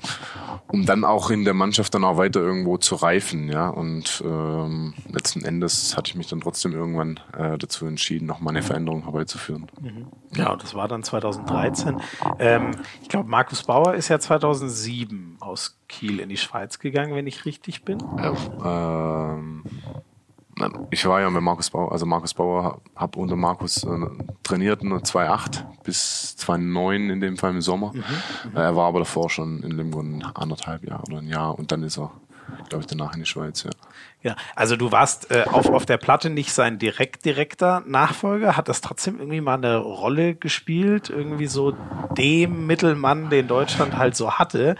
um 0.68 0.86
dann 0.86 1.04
auch 1.06 1.30
in 1.30 1.46
der 1.46 1.54
Mannschaft 1.54 1.94
dann 1.96 2.04
auch 2.04 2.18
weiter 2.18 2.42
irgendwo 2.42 2.78
zu 2.78 2.96
reifen, 2.96 3.50
ja. 3.50 3.70
Und 3.70 4.24
ähm, 4.26 4.94
letzten 5.12 5.46
Endes 5.46 5.96
hatte 5.96 6.10
ich 6.10 6.16
mich 6.16 6.28
dann 6.28 6.42
trotzdem 6.42 6.74
irgendwann 6.74 7.20
äh, 7.38 7.58
dazu 7.58 7.86
entschieden, 7.86 8.26
noch 8.26 8.42
mal 8.42 8.52
eine 8.52 8.64
Veränderung 8.64 9.04
herbeizuführen. 9.04 9.68
Mhm. 9.80 10.08
Ja, 10.36 10.52
und 10.52 10.62
das 10.64 10.76
war 10.76 10.88
dann 10.88 11.04
2013. 11.04 12.02
Ähm, 12.40 12.72
ich 13.02 13.10
glaube, 13.10 13.30
Markus 13.30 13.64
Bauer 13.64 13.94
ist 13.94 14.10
ja 14.10 14.20
2007 14.20 15.38
aus 15.40 15.78
Kiel 15.88 16.20
in 16.20 16.30
die 16.30 16.38
Schweiz 16.38 16.80
gegangen, 16.80 17.16
wenn 17.16 17.28
ich 17.28 17.46
richtig 17.46 17.84
bin. 17.84 18.00
ähm, 18.66 19.64
ich 20.92 21.06
war 21.06 21.22
ja 21.22 21.30
mit 21.30 21.42
Markus 21.42 21.70
Bauer, 21.70 21.92
also 21.92 22.06
Markus 22.06 22.34
Bauer 22.34 22.82
habe 22.96 23.20
unter 23.20 23.36
Markus 23.36 23.84
äh, 23.84 24.08
trainiert 24.44 24.84
nur 24.84 25.00
2,8 25.00 25.64
bis 25.84 26.36
2,9 26.40 27.12
in 27.12 27.20
dem 27.20 27.38
Fall 27.38 27.52
im 27.52 27.62
Sommer. 27.62 27.92
Mhm, 27.94 28.04
mhm, 28.52 28.56
er 28.58 28.76
war 28.76 28.88
aber 28.88 29.00
davor 29.00 29.30
schon 29.30 29.64
in 29.64 29.72
Limburg 29.72 30.06
anderthalb 30.34 30.84
Jahre 30.86 31.04
oder 31.04 31.18
ein 31.18 31.28
Jahr 31.28 31.58
und 31.58 31.72
dann 31.72 31.84
ist 31.84 31.98
er 31.98 32.12
glaube 32.70 32.82
ich, 32.82 32.88
danach 32.88 33.14
in 33.14 33.22
die 33.22 33.26
Schweiz, 33.26 33.64
ja. 33.64 33.72
Ja, 34.26 34.36
also 34.56 34.76
du 34.76 34.92
warst 34.92 35.30
äh, 35.30 35.44
auf, 35.44 35.70
auf 35.70 35.86
der 35.86 35.98
Platte 35.98 36.32
nicht 36.32 36.52
sein 36.52 36.80
direkt 36.80 37.26
direkter 37.26 37.84
Nachfolger, 37.86 38.58
hat 38.58 38.68
das 38.70 38.82
trotzdem 38.82 39.20
irgendwie 39.20 39.40
mal 39.40 39.54
eine 39.54 39.78
Rolle 39.78 40.34
gespielt, 40.34 41.12
irgendwie 41.12 41.46
so 41.46 41.76
dem 42.18 42.66
Mittelmann, 42.66 43.30
den 43.30 43.48
Deutschland 43.48 43.98
halt 43.98 44.16
so 44.16 44.32
hatte, 44.32 44.78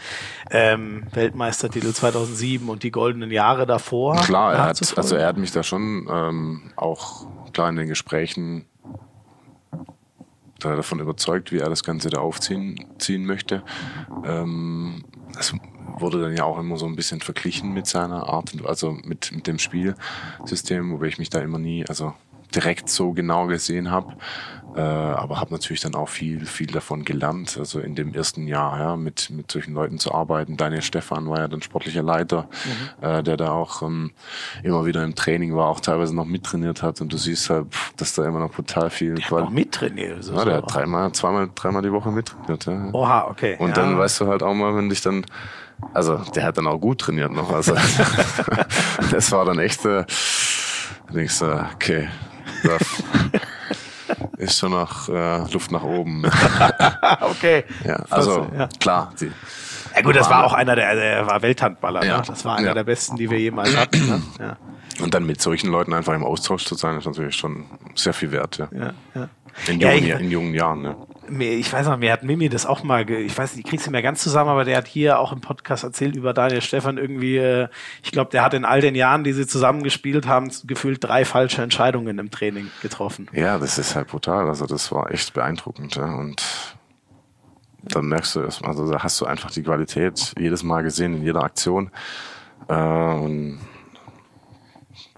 ähm, 0.50 1.04
Weltmeistertitel 1.12 1.94
2007 1.94 2.68
und 2.70 2.82
die 2.82 2.90
goldenen 2.90 3.30
Jahre 3.30 3.68
davor. 3.68 4.16
Klar, 4.16 4.54
er 4.54 4.64
hat, 4.64 4.98
also 4.98 5.16
er 5.16 5.28
hat 5.28 5.38
mich 5.38 5.52
da 5.52 5.62
schon 5.62 6.08
ähm, 6.10 6.72
auch 6.76 7.28
klar 7.54 7.70
in 7.70 7.76
den 7.76 7.88
Gesprächen 7.88 8.66
davon 10.58 11.00
überzeugt, 11.00 11.52
wie 11.52 11.60
er 11.60 11.70
das 11.70 11.84
Ganze 11.84 12.10
da 12.10 12.20
aufziehen 12.20 12.84
ziehen 12.98 13.26
möchte. 13.26 13.64
Ähm, 14.26 15.04
das 15.34 15.54
wurde 15.98 16.22
dann 16.22 16.36
ja 16.36 16.44
auch 16.44 16.60
immer 16.60 16.78
so 16.78 16.86
ein 16.86 16.96
bisschen 16.96 17.22
verglichen 17.22 17.74
mit 17.74 17.88
seiner 17.88 18.28
Art, 18.28 18.52
also 18.66 18.92
mit, 18.92 19.32
mit 19.34 19.48
dem 19.48 19.60
Spielsystem, 19.60 20.92
wobei 20.92 21.08
ich 21.08 21.18
mich 21.18 21.30
da 21.30 21.40
immer 21.40 21.60
nie, 21.60 21.86
also 21.88 22.14
direkt 22.54 22.90
so 22.90 23.12
genau 23.12 23.48
gesehen 23.48 23.92
habe. 23.92 24.16
Äh, 24.76 24.82
aber 24.82 25.40
habe 25.40 25.54
natürlich 25.54 25.80
dann 25.80 25.96
auch 25.96 26.10
viel, 26.10 26.46
viel 26.46 26.68
davon 26.68 27.06
gelernt. 27.06 27.56
Also 27.58 27.80
in 27.80 27.96
dem 27.96 28.14
ersten 28.14 28.46
Jahr, 28.46 28.78
ja, 28.78 28.96
mit, 28.98 29.30
mit 29.30 29.50
solchen 29.50 29.74
Leuten 29.74 30.00
zu 30.00 30.14
arbeiten. 30.14 30.58
Daniel 30.58 30.82
Stefan 30.82 31.30
war 31.30 31.40
ja 31.40 31.48
dann 31.48 31.62
sportlicher 31.62 32.04
Leiter, 32.04 32.50
mhm. 33.02 33.08
äh, 33.08 33.24
der 33.24 33.38
da 33.38 33.52
auch 33.52 33.82
ähm, 33.84 34.12
immer 34.64 34.86
wieder 34.86 35.04
im 35.04 35.16
Training 35.16 35.56
war, 35.56 35.68
auch 35.68 35.80
teilweise 35.80 36.14
noch 36.14 36.26
mittrainiert 36.26 36.84
hat. 36.84 37.00
Und 37.00 37.14
du 37.14 37.18
siehst 37.18 37.50
halt, 37.50 37.68
dass 37.96 38.16
da 38.16 38.26
immer 38.26 38.40
noch 38.40 38.52
brutal 38.52 38.90
viel. 38.90 39.16
Der 39.16 39.26
hat 39.26 39.32
noch 39.32 39.50
mittrainiert. 39.50 40.24
So 40.26 40.34
ja, 40.34 40.44
der 40.44 40.58
hat 40.58 40.74
dreimal, 40.74 41.12
zweimal, 41.14 41.50
dreimal 41.56 41.82
die 41.82 41.92
Woche 41.94 42.12
mittrainiert. 42.12 42.66
Ja. 42.66 42.90
Oha, 42.92 43.28
okay. 43.30 43.56
Und 43.60 43.70
ja. 43.70 43.76
dann 43.76 43.98
weißt 43.98 44.22
du 44.22 44.28
halt 44.28 44.44
auch 44.44 44.54
mal, 44.54 44.76
wenn 44.76 44.90
dich 44.90 45.02
dann 45.02 45.26
also 45.94 46.18
der 46.36 46.44
hat 46.44 46.58
dann 46.58 46.68
auch 46.68 46.80
gut 46.80 47.00
trainiert 47.00 47.32
noch. 47.32 47.52
Also 47.52 47.76
das 49.12 49.32
war 49.32 49.46
dann 49.46 49.60
echt, 49.60 49.86
äh, 49.86 50.06
denkst 51.14 51.40
du, 51.40 51.70
okay, 51.74 52.10
ist 54.38 54.60
schon 54.60 54.72
noch 54.72 55.10
äh, 55.10 55.52
Luft 55.52 55.72
nach 55.72 55.84
oben. 55.84 56.24
okay. 57.22 57.64
Ja, 57.84 58.04
also 58.10 58.48
ja. 58.58 58.68
klar. 58.80 59.14
Die, 59.20 59.32
ja 59.96 60.02
gut, 60.02 60.16
das 60.16 60.30
war 60.30 60.44
auch 60.44 60.54
einer 60.54 60.76
der, 60.76 60.96
der 60.96 61.28
war 61.28 61.42
Welthandballer. 61.42 62.04
Ja. 62.06 62.18
Ne? 62.18 62.24
Das 62.28 62.44
war 62.46 62.58
einer 62.58 62.68
ja. 62.70 62.74
der 62.74 62.84
besten, 62.84 63.16
die 63.16 63.30
wir 63.30 63.40
jemals 63.40 63.76
hatten. 63.76 64.06
Ne? 64.06 64.22
Ja. 64.40 64.58
Und 65.02 65.14
dann 65.14 65.26
mit 65.26 65.42
solchen 65.42 65.70
Leuten 65.70 65.94
einfach 65.94 66.14
im 66.14 66.24
Austausch 66.24 66.66
zu 66.66 66.76
sein, 66.76 66.98
ist 66.98 67.06
natürlich 67.06 67.36
schon 67.36 67.66
sehr 67.96 68.14
viel 68.14 68.32
wert. 68.32 68.58
Ja. 68.58 68.68
Ja, 68.72 68.94
ja. 69.14 69.30
In, 69.68 69.80
jungen, 69.80 69.98
ich, 69.98 70.10
in 70.10 70.32
jungen 70.32 70.54
Jahren. 70.54 70.84
Ja 70.84 70.96
ich 71.40 71.72
weiß 71.72 71.88
noch, 71.88 71.98
mir 71.98 72.12
hat 72.12 72.24
Mimi 72.24 72.50
das 72.50 72.66
auch 72.66 72.84
mal, 72.84 73.10
ich 73.10 73.38
weiß 73.38 73.56
nicht, 73.56 73.66
ich 73.66 73.70
krieg's 73.70 73.84
nicht 73.84 73.92
mehr 73.92 74.02
ganz 74.02 74.22
zusammen, 74.22 74.50
aber 74.50 74.64
der 74.64 74.78
hat 74.78 74.88
hier 74.88 75.20
auch 75.20 75.32
im 75.32 75.42
Podcast 75.42 75.84
erzählt 75.84 76.16
über 76.16 76.34
Daniel 76.34 76.62
Stefan 76.62 76.98
irgendwie, 76.98 77.38
äh, 77.38 77.68
ich 78.04 78.12
glaube, 78.12 78.32
der 78.32 78.44
hat 78.44 78.54
in 78.54 78.66
all 78.66 78.82
den 78.82 78.96
Jahren, 78.96 79.24
die 79.24 79.34
sie 79.34 79.48
zusammen 79.48 79.84
gespielt 79.84 80.28
haben, 80.28 80.52
gefühlt 80.66 81.04
drei 81.04 81.26
falsche 81.26 81.62
Entscheidungen 81.62 82.20
im 82.20 82.32
Training 82.32 82.70
getroffen. 82.82 83.28
Ja, 83.34 83.58
das 83.58 83.78
ist 83.78 83.96
halt 83.96 84.08
brutal. 84.08 84.48
Also 84.48 84.66
das 84.66 84.92
war 84.92 85.12
echt 85.12 85.34
beeindruckend. 85.34 85.96
Ja. 85.96 86.16
Und 86.16 86.44
dann 87.82 88.06
merkst 88.06 88.36
du 88.36 88.42
erstmal, 88.42 88.72
also 88.72 88.92
da 88.92 89.04
hast 89.04 89.20
du 89.20 89.26
einfach 89.26 89.52
die 89.52 89.64
Qualität 89.64 90.34
jedes 90.38 90.64
Mal 90.64 90.82
gesehen 90.84 91.16
in 91.16 91.24
jeder 91.24 91.44
Aktion. 91.44 91.92
Äh, 92.68 92.74
und 92.76 93.60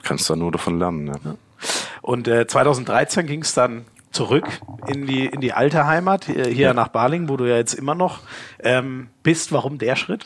kannst 0.04 0.30
da 0.30 0.36
nur 0.36 0.52
davon 0.52 0.80
lernen. 0.80 1.08
Ja. 1.08 1.36
Und 2.02 2.28
äh, 2.30 2.48
2013 2.48 3.28
ging 3.28 3.42
es 3.42 3.54
dann 3.54 3.86
zurück 4.12 4.48
in 4.88 5.06
die, 5.06 5.26
in 5.26 5.42
die 5.42 5.54
alte 5.54 5.86
Heimat, 5.86 6.26
hier, 6.26 6.52
ja. 6.52 6.74
nach 6.74 6.90
Baling, 6.90 7.30
wo 7.30 7.38
du 7.38 7.46
ja 7.46 7.58
jetzt 7.58 7.74
immer 7.74 7.96
noch 7.96 8.22
ähm, 8.60 9.10
bist. 9.24 9.52
Warum 9.52 9.78
der 9.78 9.96
Schritt? 9.96 10.26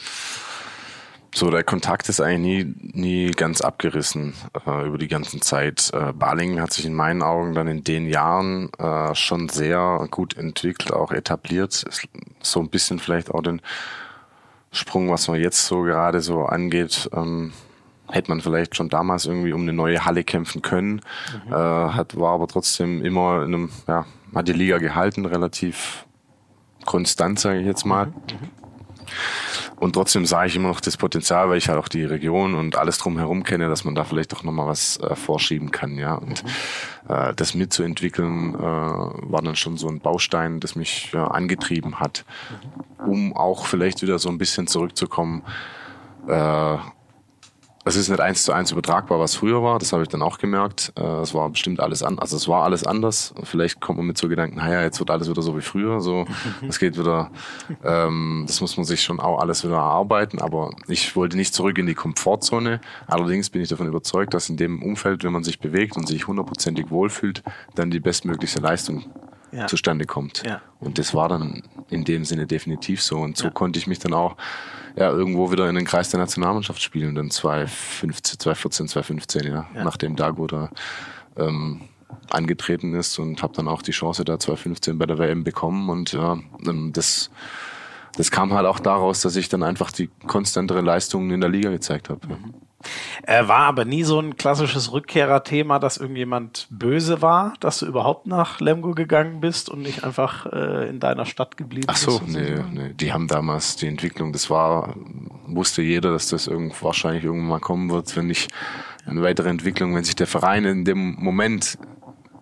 So, 1.33 1.49
der 1.49 1.63
Kontakt 1.63 2.09
ist 2.09 2.19
eigentlich 2.19 2.65
nie, 2.65 3.01
nie 3.25 3.31
ganz 3.31 3.61
abgerissen 3.61 4.33
äh, 4.67 4.85
über 4.85 4.97
die 4.97 5.07
ganze 5.07 5.39
Zeit. 5.39 5.89
Äh, 5.93 6.11
Balingen 6.11 6.61
hat 6.61 6.73
sich 6.73 6.85
in 6.85 6.93
meinen 6.93 7.21
Augen 7.23 7.53
dann 7.53 7.67
in 7.67 7.85
den 7.85 8.09
Jahren 8.09 8.69
äh, 8.77 9.15
schon 9.15 9.47
sehr 9.47 10.07
gut 10.11 10.35
entwickelt, 10.35 10.91
auch 10.91 11.13
etabliert. 11.13 11.83
Ist 11.83 12.07
so 12.41 12.59
ein 12.59 12.69
bisschen 12.69 12.99
vielleicht 12.99 13.31
auch 13.31 13.41
den 13.41 13.61
Sprung, 14.73 15.09
was 15.09 15.29
man 15.29 15.39
jetzt 15.39 15.65
so 15.67 15.83
gerade 15.83 16.19
so 16.19 16.43
angeht, 16.43 17.09
ähm, 17.13 17.53
hätte 18.11 18.31
man 18.31 18.41
vielleicht 18.41 18.75
schon 18.75 18.89
damals 18.89 19.25
irgendwie 19.25 19.53
um 19.53 19.61
eine 19.61 19.73
neue 19.73 20.05
Halle 20.05 20.23
kämpfen 20.23 20.61
können. 20.61 21.01
Mhm. 21.47 21.53
Äh, 21.53 21.55
hat, 21.55 22.17
war 22.19 22.33
aber 22.33 22.47
trotzdem 22.47 23.03
immer 23.03 23.43
in 23.43 23.53
einem, 23.53 23.69
ja, 23.87 24.05
hat 24.35 24.47
die 24.47 24.53
Liga 24.53 24.77
gehalten, 24.77 25.25
relativ 25.25 26.05
konstant, 26.85 27.39
sage 27.39 27.59
ich 27.59 27.65
jetzt 27.65 27.85
mal. 27.85 28.07
Mhm. 28.07 28.13
mhm. 28.13 28.49
Und 29.77 29.93
trotzdem 29.93 30.25
sah 30.25 30.45
ich 30.45 30.55
immer 30.55 30.69
noch 30.69 30.79
das 30.79 30.95
Potenzial, 30.95 31.49
weil 31.49 31.57
ich 31.57 31.67
halt 31.67 31.79
auch 31.79 31.87
die 31.87 32.05
Region 32.05 32.53
und 32.53 32.77
alles 32.77 32.99
drumherum 32.99 33.43
kenne, 33.43 33.67
dass 33.67 33.83
man 33.83 33.95
da 33.95 34.03
vielleicht 34.03 34.33
auch 34.35 34.43
nochmal 34.43 34.67
was 34.67 34.97
äh, 34.97 35.15
vorschieben 35.15 35.71
kann, 35.71 35.97
ja. 35.97 36.13
Und 36.13 36.43
mhm. 36.43 36.49
äh, 37.09 37.33
das 37.33 37.55
mitzuentwickeln 37.55 38.53
äh, 38.53 38.59
war 38.59 39.41
dann 39.41 39.55
schon 39.55 39.77
so 39.77 39.87
ein 39.87 39.99
Baustein, 39.99 40.59
das 40.59 40.75
mich 40.75 41.11
ja, 41.13 41.25
angetrieben 41.25 41.99
hat, 41.99 42.25
mhm. 42.99 43.09
um 43.09 43.35
auch 43.35 43.65
vielleicht 43.65 44.01
wieder 44.03 44.19
so 44.19 44.29
ein 44.29 44.37
bisschen 44.37 44.67
zurückzukommen 44.67 45.41
äh, 46.27 46.77
es 47.83 47.95
ist 47.95 48.09
nicht 48.09 48.19
eins 48.19 48.43
zu 48.43 48.53
eins 48.53 48.71
übertragbar, 48.71 49.19
was 49.19 49.35
früher 49.35 49.63
war. 49.63 49.79
Das 49.79 49.91
habe 49.91 50.03
ich 50.03 50.09
dann 50.09 50.21
auch 50.21 50.37
gemerkt. 50.37 50.93
Äh, 50.95 51.21
es 51.21 51.33
war 51.33 51.49
bestimmt 51.49 51.79
alles 51.79 52.03
anders. 52.03 52.21
Also 52.21 52.37
es 52.37 52.47
war 52.47 52.63
alles 52.63 52.85
anders. 52.85 53.33
Vielleicht 53.43 53.79
kommt 53.79 53.97
man 53.97 54.05
mit 54.05 54.17
so 54.17 54.29
Gedanken, 54.29 54.57
naja, 54.57 54.83
jetzt 54.83 54.99
wird 54.99 55.09
alles 55.09 55.29
wieder 55.29 55.41
so 55.41 55.57
wie 55.57 55.61
früher. 55.61 55.99
So, 55.99 56.25
es 56.67 56.77
geht 56.77 56.97
wieder. 56.97 57.31
Ähm, 57.83 58.43
das 58.45 58.61
muss 58.61 58.77
man 58.77 58.85
sich 58.85 59.01
schon 59.01 59.19
auch 59.19 59.39
alles 59.39 59.63
wieder 59.63 59.77
erarbeiten. 59.77 60.39
Aber 60.41 60.71
ich 60.87 61.15
wollte 61.15 61.37
nicht 61.37 61.55
zurück 61.55 61.77
in 61.79 61.87
die 61.87 61.95
Komfortzone. 61.95 62.81
Allerdings 63.07 63.49
bin 63.49 63.61
ich 63.61 63.69
davon 63.69 63.87
überzeugt, 63.87 64.33
dass 64.35 64.49
in 64.49 64.57
dem 64.57 64.83
Umfeld, 64.83 65.23
wenn 65.23 65.33
man 65.33 65.43
sich 65.43 65.59
bewegt 65.59 65.97
und 65.97 66.07
sich 66.07 66.27
hundertprozentig 66.27 66.91
wohlfühlt, 66.91 67.41
dann 67.73 67.89
die 67.89 67.99
bestmögliche 67.99 68.59
Leistung 68.59 69.05
ja. 69.51 69.67
zustande 69.67 70.05
kommt. 70.05 70.43
Ja. 70.45 70.61
Und 70.79 70.99
das 70.99 71.13
war 71.13 71.29
dann 71.29 71.63
in 71.89 72.03
dem 72.03 72.25
Sinne 72.25 72.45
definitiv 72.45 73.01
so. 73.01 73.17
Und 73.17 73.37
so 73.37 73.45
ja. 73.45 73.51
konnte 73.51 73.79
ich 73.79 73.87
mich 73.87 73.99
dann 73.99 74.13
auch 74.13 74.37
ja, 74.95 75.09
irgendwo 75.09 75.51
wieder 75.51 75.69
in 75.69 75.75
den 75.75 75.85
Kreis 75.85 76.09
der 76.09 76.19
Nationalmannschaft 76.19 76.81
spielen, 76.81 77.15
dann 77.15 77.31
2015, 77.31 78.39
2014, 78.39 78.87
2015, 78.87 79.43
ja, 79.43 79.67
ja. 79.75 79.83
nachdem 79.83 80.15
Dago 80.15 80.47
da 80.47 80.69
ähm, 81.37 81.81
angetreten 82.29 82.93
ist 82.93 83.19
und 83.19 83.41
habe 83.41 83.53
dann 83.55 83.67
auch 83.67 83.81
die 83.81 83.91
Chance 83.91 84.23
da 84.25 84.39
2015 84.39 84.97
bei 84.97 85.05
der 85.05 85.17
WM 85.17 85.43
bekommen 85.43 85.89
und 85.89 86.13
ja, 86.13 86.37
ähm, 86.65 86.91
das 86.93 87.29
das 88.17 88.29
kam 88.29 88.53
halt 88.53 88.65
auch 88.65 88.79
daraus, 88.79 89.21
dass 89.21 89.35
ich 89.35 89.49
dann 89.49 89.63
einfach 89.63 89.91
die 89.91 90.09
konstantere 90.27 90.81
Leistungen 90.81 91.31
in 91.31 91.41
der 91.41 91.49
Liga 91.49 91.69
gezeigt 91.69 92.09
habe. 92.09 92.27
Mhm. 92.27 92.53
Äh, 93.23 93.47
war 93.47 93.61
aber 93.61 93.85
nie 93.85 94.03
so 94.03 94.19
ein 94.19 94.37
klassisches 94.37 94.91
Rückkehrerthema, 94.91 95.79
dass 95.79 95.97
irgendjemand 95.97 96.67
böse 96.69 97.21
war, 97.21 97.53
dass 97.59 97.79
du 97.79 97.85
überhaupt 97.85 98.27
nach 98.27 98.59
Lemgo 98.59 98.91
gegangen 98.91 99.41
bist 99.41 99.69
und 99.69 99.81
nicht 99.81 100.03
einfach 100.03 100.45
äh, 100.47 100.89
in 100.89 100.99
deiner 100.99 101.25
Stadt 101.25 101.57
geblieben 101.57 101.87
bist. 101.87 102.07
Ach 102.07 102.11
so, 102.11 102.21
nee, 102.25 102.59
nee, 102.71 102.93
die 102.93 103.13
haben 103.13 103.27
damals 103.27 103.75
die 103.75 103.87
Entwicklung, 103.87 104.33
das 104.33 104.49
war, 104.49 104.95
wusste 105.47 105.81
jeder, 105.81 106.11
dass 106.11 106.29
das 106.29 106.47
irgend, 106.47 106.81
wahrscheinlich 106.83 107.23
irgendwann 107.23 107.49
mal 107.49 107.59
kommen 107.59 107.89
wird, 107.89 108.15
wenn 108.15 108.27
nicht 108.27 108.51
eine 109.05 109.21
weitere 109.21 109.49
Entwicklung, 109.49 109.95
wenn 109.95 110.03
sich 110.03 110.15
der 110.15 110.27
Verein 110.27 110.65
in 110.65 110.85
dem 110.85 111.15
Moment 111.15 111.77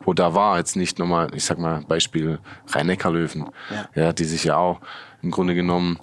wo 0.01 0.13
da 0.13 0.33
war, 0.33 0.57
jetzt 0.57 0.75
nicht 0.75 0.97
nochmal, 0.97 1.29
ich 1.35 1.43
sag 1.43 1.59
mal, 1.59 1.83
Beispiel 1.87 2.39
Rhein-Neckar-Löwen, 2.69 3.49
ja. 3.69 4.03
ja, 4.03 4.13
die 4.13 4.23
sich 4.23 4.45
ja 4.45 4.57
auch 4.57 4.79
im 5.21 5.29
Grunde 5.29 5.53
genommen 5.55 5.99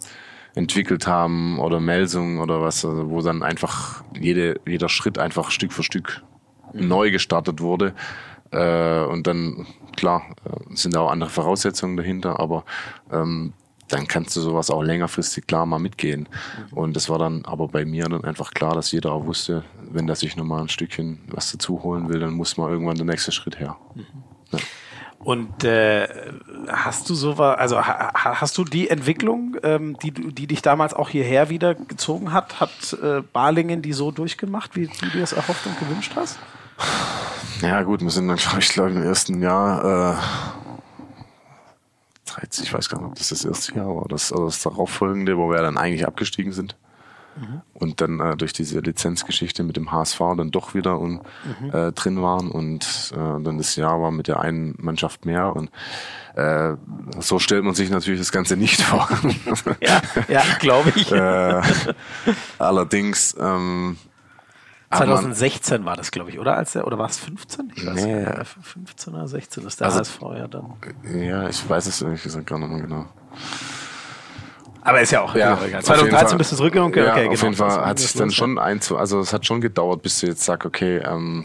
entwickelt 0.57 1.07
haben 1.07 1.59
oder 1.59 1.81
Melsung 1.81 2.41
oder 2.41 2.61
was, 2.63 2.85
also 2.85 3.11
wo 3.11 3.21
dann 3.21 3.43
einfach 3.43 4.03
jede, 4.19 4.59
jeder 4.67 4.89
Schritt 4.89 5.19
einfach 5.19 5.51
Stück 5.51 5.73
für 5.73 5.83
Stück 5.83 6.23
mhm. 6.73 6.89
neu 6.89 7.11
gestartet 7.11 7.61
wurde. 7.61 7.95
Äh, 8.51 9.05
und 9.05 9.27
dann, 9.27 9.67
klar, 9.97 10.23
äh, 10.45 10.75
sind 10.75 10.97
auch 10.97 11.11
andere 11.11 11.31
Voraussetzungen 11.31 11.97
dahinter, 11.99 12.41
aber 12.41 12.65
ähm, 13.13 13.53
dann 13.89 14.09
kannst 14.09 14.35
du 14.35 14.41
sowas 14.41 14.71
auch 14.71 14.83
längerfristig 14.83 15.47
klar 15.47 15.67
mal 15.67 15.79
mitgehen. 15.79 16.27
Mhm. 16.71 16.79
Und 16.79 16.97
das 16.97 17.11
war 17.11 17.19
dann 17.19 17.45
aber 17.45 17.69
bei 17.69 17.85
mir 17.85 18.05
dann 18.05 18.25
einfach 18.25 18.53
klar, 18.53 18.75
dass 18.75 18.93
jeder 18.93 19.13
auch 19.13 19.27
wusste, 19.27 19.63
wenn 19.91 20.07
der 20.07 20.17
sich 20.17 20.37
nochmal 20.37 20.63
ein 20.63 20.69
Stückchen 20.71 21.21
was 21.29 21.53
dazu 21.53 21.83
holen 21.83 22.09
will, 22.09 22.19
dann 22.19 22.33
muss 22.33 22.57
mal 22.57 22.71
irgendwann 22.71 22.97
der 22.97 23.07
nächste 23.07 23.31
Schritt 23.31 23.61
her. 23.61 23.77
Mhm. 23.95 24.07
Ja. 24.53 24.59
Und 25.27 25.65
äh, 25.65 26.07
hast 26.69 27.11
du 27.11 27.17
sowas, 27.17 27.59
also 27.59 27.85
ha, 27.85 28.13
hast 28.15 28.57
du 28.59 28.63
die 28.63 28.89
Entwicklung, 28.89 29.57
ähm, 29.65 29.97
die, 30.01 30.13
die 30.13 30.47
dich 30.47 30.63
damals 30.63 30.95
auch 30.95 31.09
hierher 31.09 31.51
wieder 31.51 31.75
gezogen 31.75 32.33
hat, 32.33 32.61
hat 32.61 32.97
äh, 33.03 33.23
Balingen 33.33 33.83
die 33.83 33.93
so 33.93 34.13
durchgemacht, 34.13 34.77
wie, 34.77 34.87
du 34.87 35.19
es 35.19 35.33
erhofft 35.33 35.67
und 35.67 35.81
gewünscht 35.81 36.13
hast? 36.15 36.39
Ja 37.61 37.83
gut, 37.83 38.03
wir 38.03 38.11
sind 38.11 38.29
dann, 38.29 38.37
glaube 38.37 38.61
ich, 38.61 38.69
glaub, 38.69 38.87
im 38.87 39.03
ersten 39.03 39.43
Jahr 39.43 40.15
äh, 40.15 40.17
13, 42.31 42.63
ich 42.63 42.73
weiß 42.73 42.89
gar 42.89 43.01
nicht, 43.01 43.09
ob 43.09 43.15
das 43.17 43.31
das 43.31 43.45
erste 43.45 43.75
Jahr 43.75 43.97
war, 43.97 44.07
das, 44.09 44.31
also 44.31 44.45
das 44.45 44.63
darauffolgende, 44.63 45.37
wo 45.37 45.51
wir 45.51 45.59
dann 45.59 45.77
eigentlich 45.77 46.07
abgestiegen 46.07 46.53
sind. 46.53 46.77
Mhm. 47.37 47.61
Und 47.75 48.01
dann 48.01 48.21
äh, 48.21 48.37
durch 48.37 48.53
diese 48.53 48.81
Lizenzgeschichte 48.81 49.63
mit 49.63 49.77
dem 49.77 49.93
HSV 49.93 50.19
dann 50.37 50.51
doch 50.51 50.75
wieder 50.75 50.99
und, 50.99 51.21
mhm. 51.61 51.71
äh, 51.73 51.93
drin 51.93 52.23
waren 52.23 52.51
und 52.51 53.13
äh, 53.15 53.43
dann 53.43 53.59
das 53.59 53.77
Jahr 53.77 54.01
war 54.01 54.11
mit 54.11 54.29
der 54.29 54.41
einen 54.41 54.75
Mannschaft 54.79 55.27
mehr 55.27 55.55
und 55.55 55.71
äh, 56.35 56.75
so 57.19 57.39
stellt 57.39 57.65
man 57.65 57.75
sich 57.75 57.91
natürlich 57.91 58.21
das 58.21 58.33
Ganze 58.33 58.57
nicht 58.57 58.81
vor. 58.83 59.09
ja, 59.81 60.01
ja 60.29 60.43
glaube 60.61 60.93
ich. 60.97 61.13
äh, 61.13 61.63
allerdings 62.59 63.37
ähm, 63.39 63.97
2016 64.91 65.85
war 65.85 65.97
das, 65.97 66.11
glaube 66.11 66.31
ich, 66.31 66.39
oder? 66.39 66.57
Als 66.57 66.73
der, 66.73 66.87
oder 66.87 66.99
war 66.99 67.09
es 67.09 67.19
15? 67.19 67.73
Ich 67.75 67.87
weiß 67.87 68.05
nee. 68.05 68.25
nicht. 68.25 68.57
15 68.63 69.15
oder 69.15 69.27
16 69.27 69.67
ist 69.67 69.81
der 69.81 69.87
also, 69.87 69.99
HSV 69.99 70.21
ja 70.37 70.49
dann. 70.49 70.75
Ja, 71.13 71.49
ich 71.49 71.69
weiß 71.69 71.87
es 71.87 72.01
ehrlich 72.03 72.23
gesagt 72.23 72.47
gar 72.47 72.59
nicht 72.59 72.71
mehr 72.71 72.83
genau. 72.83 73.07
Aber 74.87 75.01
ist 75.01 75.11
ja 75.11 75.23
auch 75.23 75.35
ja, 75.35 75.59
egal. 75.67 75.83
2013 75.83 76.39
bist 76.39 76.53
du 76.53 76.57
zurückgegangen? 76.57 76.93
Okay, 76.93 77.05
ja, 77.05 77.13
okay, 77.13 77.27
auf 77.27 77.41
genau. 77.41 77.45
jeden 77.45 77.55
Fall 77.57 77.87
hat 77.87 77.99
sich 77.99 78.13
dann 78.13 78.31
schon 78.31 78.57
ein, 78.57 78.81
also 78.97 79.19
es 79.19 79.33
hat 79.33 79.45
schon 79.45 79.61
gedauert, 79.61 80.01
bis 80.03 80.21
du 80.21 80.29
jetzt 80.29 80.45
sagst, 80.45 80.65
okay, 80.65 80.99
ähm, 80.99 81.45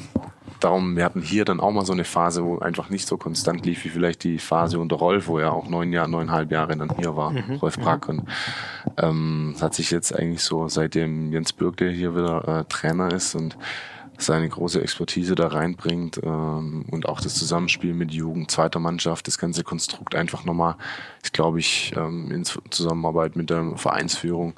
darum, 0.59 0.95
wir 0.95 1.03
hatten 1.03 1.23
hier 1.23 1.43
dann 1.43 1.59
auch 1.59 1.71
mal 1.71 1.83
so 1.83 1.91
eine 1.91 2.03
Phase, 2.03 2.43
wo 2.43 2.59
einfach 2.59 2.91
nicht 2.91 3.07
so 3.07 3.17
konstant 3.17 3.65
lief, 3.65 3.83
wie 3.83 3.89
vielleicht 3.89 4.23
die 4.23 4.37
Phase 4.37 4.79
unter 4.79 4.97
Rolf, 4.97 5.27
wo 5.27 5.39
er 5.39 5.53
auch 5.53 5.67
neun 5.67 5.91
Jahre, 5.91 6.07
neuneinhalb 6.09 6.51
Jahre 6.51 6.77
dann 6.77 6.95
hier 6.97 7.15
war, 7.15 7.31
mhm. 7.31 7.55
Rolf 7.55 7.79
mhm. 7.79 7.81
Brack. 7.81 8.09
Und 8.09 8.23
ähm, 8.97 9.55
hat 9.59 9.73
sich 9.73 9.89
jetzt 9.89 10.15
eigentlich 10.15 10.43
so, 10.43 10.67
seitdem 10.67 11.31
Jens 11.31 11.51
Birke 11.51 11.89
hier 11.89 12.15
wieder 12.15 12.59
äh, 12.59 12.65
Trainer 12.65 13.11
ist 13.11 13.33
und 13.33 13.57
seine 14.21 14.49
große 14.49 14.81
Expertise 14.81 15.35
da 15.35 15.47
reinbringt 15.47 16.19
ähm, 16.23 16.85
und 16.89 17.07
auch 17.07 17.21
das 17.21 17.35
Zusammenspiel 17.35 17.93
mit 17.93 18.11
Jugend, 18.11 18.51
zweiter 18.51 18.79
Mannschaft, 18.79 19.27
das 19.27 19.37
ganze 19.37 19.63
Konstrukt 19.63 20.15
einfach 20.15 20.45
nochmal, 20.45 20.75
ich 21.23 21.31
glaube 21.31 21.59
ich, 21.59 21.93
ähm, 21.95 22.31
in 22.31 22.43
Zusammenarbeit 22.45 23.35
mit 23.35 23.49
der 23.49 23.77
Vereinsführung 23.77 24.53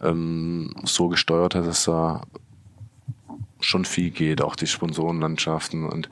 ähm, 0.00 0.74
so 0.84 1.08
gesteuert 1.08 1.54
hat, 1.54 1.66
dass 1.66 1.84
da 1.84 2.22
schon 3.60 3.84
viel 3.84 4.10
geht, 4.10 4.42
auch 4.42 4.56
die 4.56 4.66
Sponsorenlandschaften 4.66 5.84
und 5.84 6.08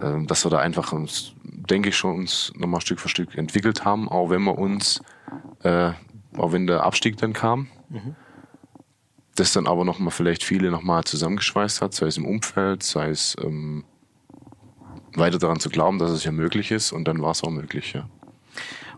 äh, 0.00 0.24
dass 0.26 0.44
wir 0.44 0.50
da 0.50 0.58
einfach 0.58 0.92
uns, 0.92 1.32
denke 1.42 1.88
ich 1.88 1.96
schon, 1.96 2.16
uns 2.16 2.52
nochmal 2.56 2.80
Stück 2.80 3.00
für 3.00 3.08
Stück 3.08 3.36
entwickelt 3.36 3.84
haben, 3.84 4.08
auch 4.08 4.30
wenn 4.30 4.42
wir 4.42 4.58
uns, 4.58 5.00
äh, 5.62 5.92
auch 6.36 6.52
wenn 6.52 6.66
der 6.66 6.84
Abstieg 6.84 7.16
dann 7.16 7.32
kam. 7.32 7.68
Mhm 7.88 8.16
das 9.36 9.52
dann 9.52 9.66
aber 9.66 9.84
nochmal 9.84 10.10
vielleicht 10.10 10.42
viele 10.42 10.70
nochmal 10.70 11.04
zusammengeschweißt 11.04 11.80
hat, 11.80 11.94
sei 11.94 12.06
es 12.06 12.16
im 12.16 12.26
Umfeld, 12.26 12.82
sei 12.82 13.10
es 13.10 13.36
ähm, 13.42 13.84
weiter 15.14 15.38
daran 15.38 15.60
zu 15.60 15.70
glauben, 15.70 15.98
dass 15.98 16.10
es 16.10 16.24
ja 16.24 16.32
möglich 16.32 16.70
ist 16.70 16.92
und 16.92 17.06
dann 17.06 17.22
war 17.22 17.30
es 17.30 17.42
auch 17.42 17.50
möglich, 17.50 17.92
ja. 17.94 18.08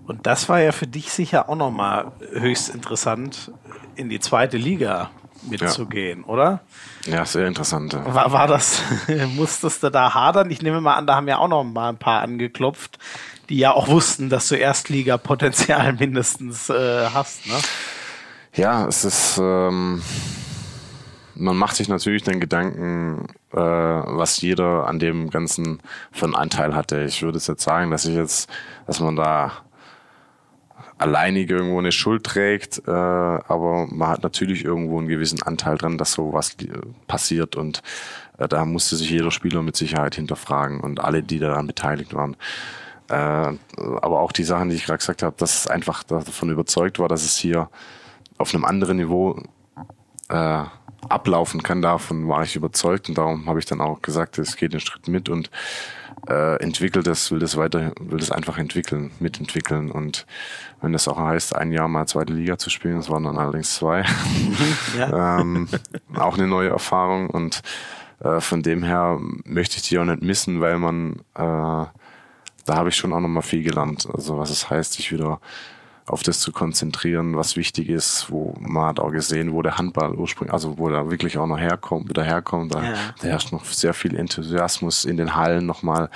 Und 0.07 0.26
das 0.26 0.49
war 0.49 0.61
ja 0.61 0.72
für 0.72 0.86
dich 0.86 1.12
sicher 1.12 1.51
auch 1.51 1.57
nochmal 1.57 2.12
höchst 2.32 2.70
interessant, 2.70 3.53
in 3.95 4.09
die 4.09 4.20
zweite 4.20 4.57
Liga 4.57 5.11
mitzugehen, 5.43 6.20
ja. 6.20 6.26
oder? 6.26 6.61
Ja, 7.05 7.24
sehr 7.26 7.47
interessant. 7.47 7.93
Ja. 7.93 8.14
War, 8.14 8.32
war 8.32 8.47
das, 8.47 8.82
musstest 9.36 9.82
du 9.82 9.91
da 9.91 10.14
hadern? 10.14 10.51
Ich 10.51 10.62
nehme 10.62 10.80
mal 10.80 10.95
an, 10.95 11.07
da 11.07 11.16
haben 11.16 11.28
ja 11.28 11.39
auch 11.39 11.49
noch 11.49 11.64
mal 11.64 11.91
ein 11.91 11.99
paar 11.99 12.22
angeklopft, 12.22 12.99
die 13.49 13.59
ja 13.59 13.72
auch 13.72 13.89
wussten, 13.89 14.30
dass 14.30 14.49
du 14.49 14.57
Erstliga-Potenzial 14.57 15.93
mindestens 15.93 16.70
äh, 16.70 17.09
hast, 17.12 17.47
ne? 17.47 17.55
Ja, 18.55 18.87
es 18.87 19.05
ist, 19.05 19.39
ähm, 19.39 20.03
man 21.35 21.57
macht 21.57 21.77
sich 21.77 21.89
natürlich 21.89 22.23
den 22.23 22.41
Gedanken, 22.41 23.27
äh, 23.53 23.57
was 23.57 24.41
jeder 24.41 24.87
an 24.87 24.99
dem 24.99 25.31
Ganzen 25.31 25.81
für 26.11 26.27
einen 26.27 26.35
Anteil 26.35 26.75
hatte. 26.75 27.05
Ich 27.05 27.23
würde 27.23 27.39
jetzt 27.39 27.63
sagen, 27.63 27.91
dass 27.91 28.05
ich 28.05 28.17
jetzt, 28.17 28.51
dass 28.87 29.01
man 29.01 29.17
da 29.17 29.53
alleinig 30.99 31.49
irgendwo 31.49 31.79
eine 31.79 31.93
Schuld 31.93 32.25
trägt, 32.25 32.83
äh, 32.87 32.91
aber 32.91 33.87
man 33.87 34.09
hat 34.09 34.23
natürlich 34.23 34.65
irgendwo 34.65 34.99
einen 34.99 35.09
gewissen 35.09 35.43
Anteil 35.43 35.79
dran, 35.79 35.97
dass 35.97 36.13
sowas 36.13 36.57
passiert 37.07 37.55
und 37.55 37.83
äh, 38.39 38.49
da 38.49 38.65
musste 38.65 38.97
sich 38.97 39.11
jeder 39.11 39.31
Spieler 39.31 39.63
mit 39.63 39.77
Sicherheit 39.77 40.17
hinterfragen 40.17 40.81
und 40.81 41.01
alle, 41.01 41.23
die 41.23 41.39
daran 41.39 41.69
beteiligt 41.69 42.15
waren. 42.15 42.37
Äh, 43.09 43.15
aber 43.15 44.21
auch 44.21 44.33
die 44.33 44.45
Sachen, 44.45 44.71
die 44.71 44.77
ich 44.77 44.87
gerade 44.87 44.99
gesagt 44.99 45.23
habe, 45.23 45.37
dass 45.39 45.61
es 45.61 45.67
einfach 45.69 46.03
davon 46.03 46.51
überzeugt 46.51 46.99
war, 46.99 47.09
dass 47.09 47.25
es 47.25 47.37
hier 47.37 47.71
auf 48.39 48.55
einem 48.55 48.64
anderen 48.64 48.97
Niveau 48.97 49.41
äh, 50.28 50.64
ablaufen 51.09 51.62
kann. 51.62 51.82
Davon 51.82 52.28
war 52.28 52.43
ich 52.43 52.57
überzeugt 52.57 53.09
und 53.09 53.18
darum 53.18 53.47
habe 53.47 53.59
ich 53.59 53.66
dann 53.66 53.80
auch 53.80 54.03
gesagt, 54.03 54.39
es 54.39 54.57
geht 54.57 54.72
den 54.72 54.80
Schritt 54.80 55.09
mit 55.09 55.28
und 55.28 55.51
äh, 56.28 56.61
entwickelt 56.62 57.07
das, 57.07 57.30
will 57.30 57.39
das 57.39 57.57
weiter, 57.57 57.93
will 58.01 58.18
das 58.18 58.30
einfach 58.30 58.59
entwickeln, 58.59 59.11
mitentwickeln 59.20 59.91
und 59.91 60.26
wenn 60.80 60.93
das 60.93 61.09
auch 61.09 61.18
heißt, 61.18 61.55
ein 61.55 61.72
Jahr 61.72 61.89
mal 61.89 62.07
zweite 62.07 62.32
Liga 62.32 62.59
zu 62.59 62.70
spielen, 62.70 62.97
das 62.97 63.11
waren 63.11 63.24
dann 63.24 63.39
allerdings 63.39 63.74
zwei, 63.74 64.05
ja. 64.99 65.39
ähm, 65.41 65.68
auch 66.16 66.36
eine 66.36 66.47
neue 66.47 66.70
Erfahrung 66.70 67.30
und 67.30 67.62
äh, 68.20 68.41
von 68.41 68.62
dem 68.62 68.82
her 68.82 69.18
möchte 69.45 69.76
ich 69.76 69.82
die 69.82 69.99
auch 69.99 70.05
nicht 70.05 70.22
missen, 70.22 70.61
weil 70.61 70.78
man 70.78 71.20
äh, 71.34 71.86
da 72.68 72.76
habe 72.76 72.91
ich 72.91 72.97
schon 72.97 73.12
auch 73.12 73.20
nochmal 73.20 73.43
viel 73.43 73.62
gelernt. 73.62 74.07
Also 74.12 74.39
was 74.39 74.51
es 74.51 74.68
heißt, 74.68 74.93
sich 74.93 75.11
wieder 75.11 75.41
auf 76.09 76.23
das 76.23 76.41
zu 76.41 76.53
konzentrieren, 76.53 77.37
was 77.37 77.57
wichtig 77.57 77.89
ist, 77.89 78.31
wo 78.31 78.55
man 78.61 78.87
hat 78.87 79.01
auch 79.01 79.11
gesehen, 79.11 79.53
wo 79.53 79.63
der 79.63 79.79
Handball 79.79 80.15
ursprünglich, 80.15 80.53
also 80.53 80.79
wo 80.79 80.89
der 80.89 81.11
wirklich 81.11 81.39
auch 81.39 81.47
noch 81.47 81.59
herkommt, 81.59 82.09
wieder 82.09 82.25
herkommt, 82.25 82.75
da, 82.75 82.83
ja. 82.83 82.95
da 83.21 83.29
herrscht 83.29 83.53
noch 83.53 83.65
sehr 83.65 83.95
viel 83.95 84.17
Enthusiasmus 84.17 85.05
in 85.05 85.17
den 85.17 85.35
Hallen 85.35 85.67
nochmal. 85.67 86.11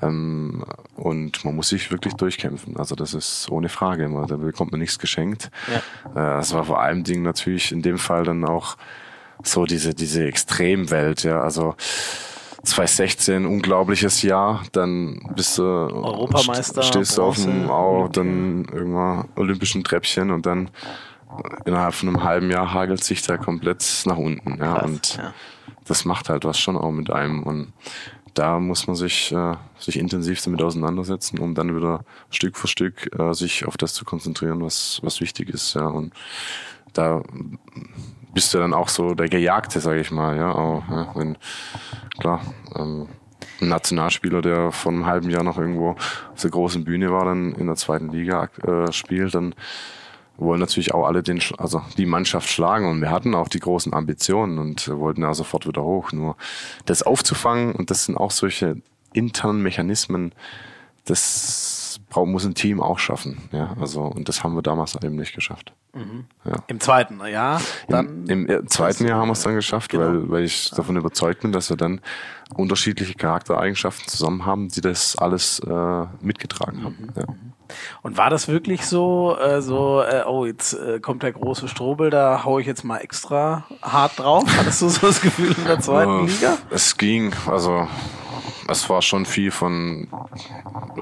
Ähm, 0.00 0.64
und 0.96 1.44
man 1.44 1.56
muss 1.56 1.70
sich 1.70 1.90
wirklich 1.90 2.14
durchkämpfen. 2.14 2.76
Also 2.76 2.94
das 2.94 3.14
ist 3.14 3.50
ohne 3.50 3.68
Frage. 3.68 4.08
Man, 4.08 4.26
da 4.26 4.36
bekommt 4.36 4.70
man 4.70 4.80
nichts 4.80 4.98
geschenkt. 4.98 5.50
Ja. 5.68 5.78
Äh, 6.10 6.38
das 6.38 6.52
war 6.54 6.64
vor 6.64 6.80
allem 6.80 7.04
Ding 7.04 7.22
natürlich 7.22 7.72
in 7.72 7.82
dem 7.82 7.98
Fall 7.98 8.24
dann 8.24 8.44
auch 8.44 8.76
so 9.42 9.64
diese, 9.64 9.94
diese 9.94 10.24
Extremwelt, 10.24 11.22
ja. 11.22 11.40
Also 11.40 11.74
2016 12.64 13.46
unglaubliches 13.46 14.22
Jahr, 14.22 14.62
dann 14.72 15.20
bist 15.36 15.58
du 15.58 15.62
Europameister, 15.62 16.82
stehst 16.82 17.18
du 17.18 17.22
auf 17.22 17.36
dem 17.36 17.70
auch 17.70 18.08
dann 18.08 18.64
irgendwann 18.72 19.28
olympischen 19.36 19.84
Treppchen 19.84 20.30
und 20.30 20.44
dann 20.44 20.70
innerhalb 21.64 21.94
von 21.94 22.08
einem 22.08 22.24
halben 22.24 22.50
Jahr 22.50 22.72
hagelt 22.72 23.04
sich 23.04 23.22
da 23.22 23.36
komplett 23.36 24.02
nach 24.06 24.16
unten. 24.16 24.58
Ja, 24.58 24.74
Krass, 24.74 24.90
und 24.90 25.16
ja. 25.16 25.34
das 25.84 26.04
macht 26.04 26.28
halt 26.28 26.44
was 26.44 26.58
schon 26.58 26.76
auch 26.76 26.90
mit 26.90 27.10
einem 27.10 27.42
und 27.42 27.72
da 28.34 28.60
muss 28.60 28.86
man 28.86 28.94
sich, 28.94 29.32
äh, 29.32 29.54
sich 29.78 29.98
intensiv 29.98 30.42
damit 30.42 30.62
auseinandersetzen, 30.62 31.38
um 31.38 31.54
dann 31.54 31.74
wieder 31.74 32.04
Stück 32.30 32.56
für 32.56 32.68
Stück 32.68 33.10
äh, 33.18 33.32
sich 33.34 33.66
auf 33.66 33.76
das 33.76 33.94
zu 33.94 34.04
konzentrieren, 34.04 34.62
was, 34.62 35.00
was 35.02 35.20
wichtig 35.20 35.48
ist. 35.48 35.74
Ja. 35.74 35.86
Und 35.86 36.12
da 36.92 37.22
bist 38.34 38.52
du 38.54 38.58
dann 38.58 38.74
auch 38.74 38.88
so 38.88 39.14
der 39.14 39.28
Gejagte, 39.28 39.80
sage 39.80 40.00
ich 40.00 40.10
mal. 40.10 40.36
Ja, 40.36 40.52
auch, 40.52 40.82
ja, 40.88 41.10
wenn, 41.14 41.36
klar, 42.18 42.40
ähm, 42.76 43.08
ein 43.60 43.68
Nationalspieler, 43.68 44.42
der 44.42 44.72
vor 44.72 44.92
einem 44.92 45.06
halben 45.06 45.30
Jahr 45.30 45.42
noch 45.42 45.58
irgendwo 45.58 45.90
auf 45.90 46.40
der 46.40 46.50
großen 46.50 46.84
Bühne 46.84 47.10
war, 47.10 47.24
dann 47.24 47.52
in 47.54 47.66
der 47.66 47.76
zweiten 47.76 48.10
Liga 48.10 48.48
äh, 48.62 48.92
spielt, 48.92 49.34
dann 49.34 49.54
wollen 50.36 50.60
natürlich 50.60 50.94
auch 50.94 51.06
alle 51.06 51.22
den, 51.22 51.42
also 51.58 51.82
die 51.96 52.06
Mannschaft 52.06 52.48
schlagen 52.48 52.88
und 52.88 53.00
wir 53.00 53.10
hatten 53.10 53.34
auch 53.34 53.48
die 53.48 53.58
großen 53.58 53.92
Ambitionen 53.92 54.58
und 54.58 54.88
wollten 54.88 55.22
ja 55.22 55.34
sofort 55.34 55.66
wieder 55.66 55.82
hoch. 55.82 56.12
Nur 56.12 56.36
das 56.86 57.02
aufzufangen 57.02 57.72
und 57.72 57.90
das 57.90 58.04
sind 58.04 58.16
auch 58.16 58.30
solche 58.30 58.76
internen 59.12 59.62
Mechanismen, 59.62 60.32
das 61.04 62.00
muss 62.14 62.44
ein 62.44 62.54
Team 62.54 62.80
auch 62.80 62.98
schaffen. 62.98 63.48
Ja, 63.52 63.76
also 63.80 64.02
und 64.02 64.28
das 64.28 64.44
haben 64.44 64.54
wir 64.54 64.62
damals 64.62 64.96
eben 65.02 65.16
nicht 65.16 65.34
geschafft. 65.34 65.72
Mhm. 65.94 66.26
Ja. 66.44 66.56
Im 66.66 66.80
zweiten 66.80 67.24
Jahr? 67.26 67.60
Dann 67.88 68.26
Im, 68.26 68.46
Im, 68.46 68.68
zweiten 68.68 69.06
Jahr 69.06 69.18
haben 69.18 69.28
wir 69.28 69.32
es 69.32 69.42
dann 69.42 69.54
geschafft, 69.54 69.90
genau. 69.90 70.04
weil, 70.04 70.30
weil 70.30 70.44
ich 70.44 70.70
davon 70.70 70.96
überzeugt 70.96 71.40
bin, 71.40 71.52
dass 71.52 71.70
wir 71.70 71.76
dann 71.76 72.00
unterschiedliche 72.54 73.14
Charaktereigenschaften 73.14 74.06
zusammen 74.08 74.46
haben, 74.46 74.68
die 74.68 74.80
das 74.80 75.16
alles 75.16 75.60
äh, 75.60 76.06
mitgetragen 76.20 76.84
haben. 76.84 76.96
Mhm. 77.00 77.12
Ja. 77.16 77.24
Und 78.02 78.16
war 78.16 78.30
das 78.30 78.48
wirklich 78.48 78.86
so, 78.86 79.36
äh, 79.38 79.60
so 79.60 80.02
äh, 80.02 80.24
oh, 80.26 80.46
jetzt 80.46 80.74
äh, 80.74 81.00
kommt 81.00 81.22
der 81.22 81.32
große 81.32 81.68
Strobel, 81.68 82.10
da 82.10 82.44
hau 82.44 82.58
ich 82.58 82.66
jetzt 82.66 82.84
mal 82.84 82.98
extra 82.98 83.64
hart 83.82 84.18
drauf? 84.18 84.44
Hattest 84.56 84.82
du 84.82 84.88
so 84.88 85.06
das 85.06 85.20
Gefühl 85.20 85.54
in 85.56 85.64
der 85.64 85.80
zweiten 85.80 86.26
Liga? 86.26 86.56
Es 86.70 86.96
ging, 86.96 87.32
also 87.46 87.86
es 88.68 88.88
war 88.88 89.02
schon 89.02 89.26
viel 89.26 89.50
von 89.50 90.08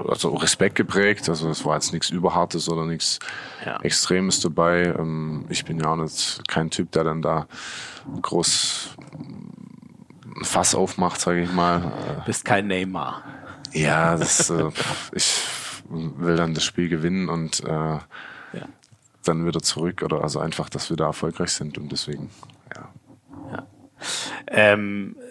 also 0.08 0.34
Respekt 0.34 0.74
geprägt. 0.74 1.28
Also 1.28 1.48
es 1.50 1.64
war 1.64 1.74
jetzt 1.74 1.92
nichts 1.92 2.10
Überhartes 2.10 2.68
oder 2.68 2.84
nichts 2.84 3.18
ja. 3.64 3.80
Extremes 3.80 4.40
dabei. 4.40 4.94
Ähm, 4.98 5.44
ich 5.48 5.64
bin 5.64 5.80
ja 5.80 5.92
auch 5.92 5.96
nicht 5.96 6.46
kein 6.48 6.70
Typ, 6.70 6.92
der 6.92 7.04
dann 7.04 7.22
da 7.22 7.46
groß 8.22 8.96
ein 10.36 10.44
Fass 10.44 10.74
aufmacht, 10.74 11.20
sage 11.20 11.42
ich 11.42 11.52
mal. 11.52 11.80
Du 11.80 12.24
bist 12.26 12.44
kein 12.44 12.66
Neymar. 12.66 13.22
Ja, 13.72 14.16
das, 14.16 14.50
äh, 14.50 14.70
ich 15.12 15.42
will 15.88 16.36
dann 16.36 16.54
das 16.54 16.64
Spiel 16.64 16.88
gewinnen 16.88 17.28
und 17.28 17.62
äh, 17.64 17.68
ja. 17.68 18.02
dann 19.24 19.46
wieder 19.46 19.60
zurück 19.60 20.02
oder 20.02 20.22
also 20.22 20.40
einfach, 20.40 20.68
dass 20.68 20.90
wir 20.90 20.96
da 20.96 21.06
erfolgreich 21.06 21.50
sind 21.50 21.78
und 21.78 21.90
deswegen, 21.92 22.30
ja. 22.74 22.88
ja. 23.52 23.66
Ähm, 24.48 25.16
äh, 25.18 25.25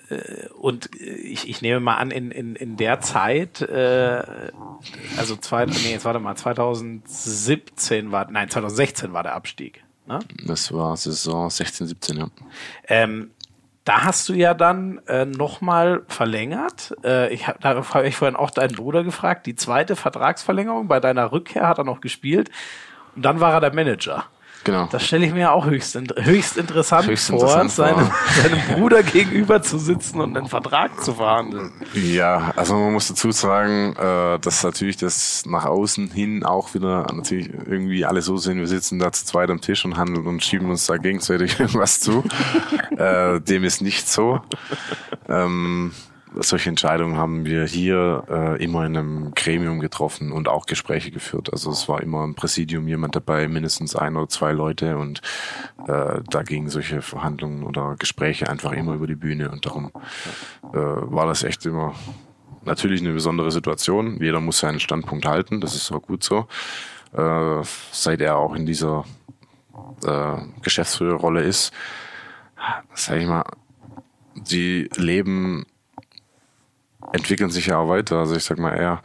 und 0.60 0.90
ich, 0.96 1.50
ich 1.50 1.62
nehme 1.62 1.80
mal 1.80 1.96
an, 1.96 2.12
in, 2.12 2.32
in, 2.32 2.56
in 2.56 2.78
der 2.78 3.02
Zeit, 3.02 3.62
äh, 3.62 4.24
also 5.18 5.36
zwei, 5.38 5.66
nee, 5.66 5.92
jetzt 5.92 6.06
warte 6.06 6.20
mal, 6.20 6.36
2017 6.36 8.12
war, 8.12 8.30
nein, 8.30 8.50
2016 8.50 9.14
war 9.14 9.24
der 9.24 9.36
Abstieg. 9.36 9.84
Ne? 10.08 10.20
Das 10.46 10.72
war 10.72 10.96
Saison 10.98 11.50
16, 11.50 11.88
17, 11.88 12.18
ja. 12.18 12.28
Ähm, 12.88 13.32
da 13.86 14.04
hast 14.04 14.28
du 14.30 14.34
ja 14.34 14.54
dann 14.56 15.00
äh, 15.08 15.26
nochmal 15.26 16.04
verlängert. 16.08 16.96
Äh, 17.04 17.32
ich 17.34 17.48
hab, 17.48 17.62
darauf 17.62 17.94
habe 17.94 18.08
ich 18.08 18.16
vorhin 18.16 18.36
auch 18.36 18.50
deinen 18.50 18.76
Bruder 18.76 19.04
gefragt. 19.04 19.46
Die 19.46 19.56
zweite 19.56 19.96
Vertragsverlängerung 19.96 20.88
bei 20.88 21.00
deiner 21.00 21.32
Rückkehr 21.32 21.68
hat 21.68 21.78
er 21.78 21.84
noch 21.84 22.02
gespielt. 22.02 22.50
Und 23.16 23.24
dann 23.24 23.40
war 23.40 23.54
er 23.54 23.62
der 23.62 23.74
Manager. 23.74 24.26
Genau. 24.66 24.88
Das 24.92 25.06
stelle 25.06 25.28
ich 25.28 25.34
mir 25.34 25.52
auch 25.52 25.68
höchst, 25.68 25.96
höchst 25.96 26.58
interessant 26.58 27.08
höchst 27.08 27.30
vor, 27.30 27.40
interessant 27.40 27.72
seinem, 27.72 28.10
seinem 28.42 28.60
Bruder 28.74 29.04
gegenüber 29.04 29.62
zu 29.62 29.78
sitzen 29.78 30.20
und 30.20 30.36
einen 30.36 30.48
Vertrag 30.48 31.04
zu 31.04 31.14
verhandeln. 31.14 31.72
Ja, 31.94 32.52
also 32.56 32.74
man 32.74 32.94
muss 32.94 33.08
dazu 33.08 33.32
sagen, 33.32 33.96
äh, 33.96 34.40
dass 34.40 34.64
natürlich 34.64 34.98
das 34.98 35.44
nach 35.46 35.66
außen 35.66 36.10
hin 36.10 36.44
auch 36.44 36.74
wieder 36.74 37.06
natürlich 37.14 37.52
irgendwie 37.54 38.06
alle 38.06 38.24
so 38.24 38.38
sehen, 38.38 38.58
wir 38.58 38.68
sitzen 38.68 38.98
da 38.98 39.12
zu 39.12 39.24
zweit 39.26 39.52
am 39.52 39.62
Tisch 39.62 39.86
und 39.86 39.98
handeln 39.98 40.26
und 40.26 40.44
schieben 40.44 40.72
uns 40.72 40.88
da 40.88 40.98
gegenseitig 40.98 41.60
irgendwas 41.60 42.00
zu. 42.00 42.24
äh, 42.98 43.40
dem 43.42 43.64
ist 43.64 43.84
nicht 43.84 44.10
so. 44.10 44.42
Solche 46.40 46.70
Entscheidungen 46.70 47.18
haben 47.18 47.46
wir 47.46 47.66
hier 47.66 48.24
äh, 48.30 48.64
immer 48.64 48.86
in 48.86 48.98
einem 48.98 49.32
Gremium 49.36 49.80
getroffen 49.80 50.32
und 50.32 50.48
auch 50.48 50.66
Gespräche 50.66 51.12
geführt. 51.12 51.52
Also 51.52 51.72
es 51.72 51.88
war 51.88 52.02
immer 52.02 52.24
im 52.24 52.36
Präsidium 52.36 52.88
jemand 52.88 53.16
dabei, 53.16 53.48
mindestens 53.48 53.96
ein 53.96 54.16
oder 54.16 54.28
zwei 54.28 54.52
Leute 54.52 54.98
und 54.98 55.22
äh, 55.88 56.22
da 56.30 56.44
gingen 56.44 56.70
solche 56.70 57.02
Verhandlungen 57.02 57.64
oder 57.64 57.96
Gespräche 57.98 58.50
einfach 58.50 58.72
immer 58.74 58.94
über 58.94 59.08
die 59.08 59.16
Bühne 59.16 59.50
und 59.50 59.66
darum 59.66 59.92
äh, 60.74 60.78
war 60.78 61.28
das 61.28 61.44
echt 61.44 61.66
immer 61.66 61.94
natürlich 62.66 63.02
eine 63.02 63.14
besondere 63.14 63.52
Situation. 63.52 64.22
Jeder 64.22 64.42
muss 64.42 64.60
seinen 64.60 64.80
Standpunkt 64.80 65.26
halten, 65.26 65.62
das 65.62 65.76
ist 65.76 65.92
auch 65.92 66.02
gut 66.02 66.24
so. 66.24 66.48
Äh, 67.14 67.62
seit 67.92 68.22
er 68.22 68.38
auch 68.38 68.56
in 68.56 68.66
dieser 68.66 69.06
äh, 70.06 70.38
Geschäftsführerrolle 70.62 71.42
ist, 71.42 71.72
sag 72.94 73.18
ich 73.18 73.28
mal, 73.28 73.44
die 74.36 74.90
Leben 74.96 75.66
entwickeln 77.14 77.50
sich 77.50 77.68
ja 77.68 77.78
auch 77.78 77.90
weiter. 77.90 78.20
Also 78.20 78.36
ich 78.36 78.44
sag 78.44 78.58
mal 78.58 78.76
eher, 78.76 79.02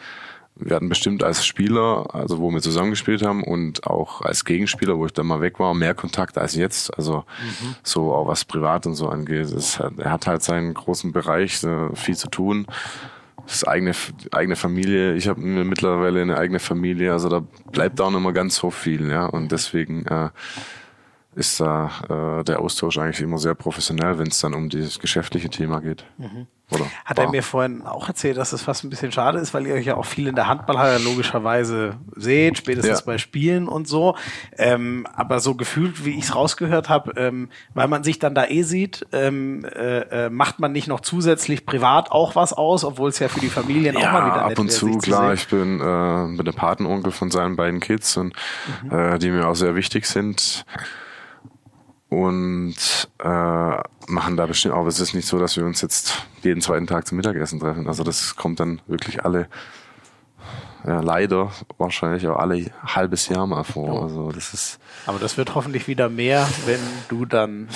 wir 0.56 0.76
hatten 0.76 0.88
bestimmt 0.88 1.22
als 1.22 1.44
Spieler, 1.44 2.06
also 2.12 2.38
wo 2.38 2.50
wir 2.50 2.60
zusammengespielt 2.60 3.24
haben 3.24 3.42
und 3.42 3.86
auch 3.86 4.20
als 4.20 4.44
Gegenspieler, 4.44 4.98
wo 4.98 5.06
ich 5.06 5.12
dann 5.12 5.26
mal 5.26 5.40
weg 5.40 5.58
war, 5.58 5.74
mehr 5.74 5.94
Kontakt 5.94 6.36
als 6.36 6.54
jetzt. 6.54 6.96
Also 6.96 7.24
mhm. 7.40 7.76
so 7.82 8.12
auch 8.12 8.26
was 8.26 8.44
privat 8.44 8.86
und 8.86 8.94
so 8.94 9.08
angeht. 9.08 9.46
Es, 9.46 9.80
er 9.80 10.10
hat 10.10 10.26
halt 10.26 10.42
seinen 10.42 10.74
großen 10.74 11.12
Bereich, 11.12 11.62
äh, 11.64 11.94
viel 11.94 12.16
zu 12.16 12.28
tun. 12.28 12.66
Das 13.46 13.64
eigene, 13.64 13.92
eigene 14.32 14.54
Familie. 14.54 15.14
Ich 15.14 15.26
habe 15.28 15.40
mittlerweile 15.40 16.22
eine 16.22 16.36
eigene 16.36 16.60
Familie, 16.60 17.12
also 17.12 17.28
da 17.28 17.42
bleibt 17.72 18.00
auch 18.00 18.10
nicht 18.10 18.20
mehr 18.20 18.32
ganz 18.32 18.56
so 18.56 18.70
viel, 18.70 19.10
ja. 19.10 19.26
Und 19.26 19.50
deswegen 19.50 20.06
äh, 20.06 20.28
ist 21.34 21.58
da 21.58 21.90
äh, 22.40 22.44
der 22.44 22.60
Austausch 22.60 22.98
eigentlich 22.98 23.20
immer 23.20 23.38
sehr 23.38 23.54
professionell, 23.54 24.18
wenn 24.18 24.28
es 24.28 24.40
dann 24.40 24.54
um 24.54 24.68
dieses 24.68 24.98
geschäftliche 24.98 25.48
Thema 25.48 25.80
geht. 25.80 26.04
Mhm. 26.18 26.46
Oder 26.70 26.86
Hat 27.04 27.18
war. 27.18 27.24
er 27.24 27.30
mir 27.30 27.42
vorhin 27.42 27.82
auch 27.82 28.08
erzählt, 28.08 28.36
dass 28.36 28.52
es 28.52 28.62
fast 28.62 28.84
ein 28.84 28.90
bisschen 28.90 29.12
schade 29.12 29.38
ist, 29.38 29.52
weil 29.54 29.66
ihr 29.66 29.74
euch 29.74 29.86
ja 29.86 29.96
auch 29.96 30.04
viel 30.04 30.28
in 30.28 30.34
der 30.34 30.46
Handballhalle 30.46 30.98
logischerweise 30.98 31.96
seht, 32.14 32.58
spätestens 32.58 33.00
ja. 33.00 33.04
bei 33.04 33.18
Spielen 33.18 33.68
und 33.68 33.88
so. 33.88 34.16
Ähm, 34.56 35.06
aber 35.14 35.40
so 35.40 35.54
gefühlt, 35.54 36.04
wie 36.04 36.18
ich 36.18 36.24
es 36.24 36.34
rausgehört 36.34 36.88
habe, 36.88 37.12
ähm, 37.16 37.50
weil 37.74 37.88
man 37.88 38.04
sich 38.04 38.18
dann 38.18 38.34
da 38.34 38.46
eh 38.46 38.62
sieht, 38.62 39.06
ähm, 39.12 39.64
äh, 39.64 40.26
äh, 40.26 40.30
macht 40.30 40.60
man 40.60 40.72
nicht 40.72 40.88
noch 40.88 41.00
zusätzlich 41.00 41.66
privat 41.66 42.12
auch 42.12 42.36
was 42.36 42.52
aus, 42.52 42.84
obwohl 42.84 43.10
es 43.10 43.18
ja 43.18 43.28
für 43.28 43.40
die 43.40 43.48
Familien 43.48 43.96
ja, 43.96 44.08
auch 44.08 44.12
mal 44.12 44.26
wieder 44.26 44.42
ab 44.44 44.58
und 44.58 44.70
zu, 44.70 44.98
klar. 44.98 45.34
Ich 45.34 45.48
bin, 45.48 45.80
äh, 45.80 46.36
bin 46.36 46.44
der 46.44 46.52
Patenonkel 46.52 47.12
von 47.12 47.30
seinen 47.30 47.56
beiden 47.56 47.80
Kids 47.80 48.16
und 48.16 48.34
mhm. 48.84 48.96
äh, 48.96 49.18
die 49.18 49.30
mir 49.30 49.48
auch 49.48 49.56
sehr 49.56 49.74
wichtig 49.74 50.06
sind 50.06 50.64
und 52.10 52.74
äh, 53.22 53.76
machen 54.08 54.36
da 54.36 54.46
bestimmt 54.46 54.74
auch. 54.74 54.86
Es 54.86 55.00
ist 55.00 55.14
nicht 55.14 55.26
so, 55.26 55.38
dass 55.38 55.56
wir 55.56 55.64
uns 55.64 55.80
jetzt 55.80 56.26
jeden 56.42 56.60
zweiten 56.60 56.86
Tag 56.86 57.06
zum 57.06 57.16
Mittagessen 57.16 57.60
treffen. 57.60 57.86
Also 57.86 58.02
das 58.02 58.34
kommt 58.34 58.58
dann 58.58 58.82
wirklich 58.88 59.24
alle, 59.24 59.48
ja, 60.84 61.00
leider 61.00 61.52
wahrscheinlich 61.78 62.26
auch 62.26 62.36
alle 62.36 62.66
halbes 62.84 63.28
Jahr 63.28 63.46
mal 63.46 63.62
vor. 63.62 64.02
Also 64.02 64.32
das 64.32 64.52
ist. 64.52 64.80
Aber 65.06 65.20
das 65.20 65.36
wird 65.36 65.54
hoffentlich 65.54 65.86
wieder 65.86 66.08
mehr, 66.08 66.48
wenn 66.66 66.80
du 67.08 67.26
dann. 67.26 67.68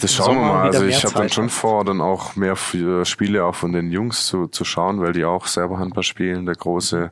Das 0.00 0.14
schauen 0.14 0.36
wir 0.36 0.46
mal. 0.46 0.66
Also 0.70 0.86
ich 0.86 1.04
habe 1.04 1.14
dann 1.14 1.28
schon 1.28 1.50
vor, 1.50 1.84
dann 1.84 2.00
auch 2.00 2.34
mehr 2.34 2.56
Spiele 2.56 3.44
auch 3.44 3.54
von 3.54 3.72
den 3.72 3.92
Jungs 3.92 4.26
zu, 4.26 4.46
zu 4.46 4.64
schauen, 4.64 5.02
weil 5.02 5.12
die 5.12 5.26
auch 5.26 5.46
selber 5.46 5.78
Handball 5.78 6.02
spielen. 6.02 6.46
Der 6.46 6.54
große 6.54 7.10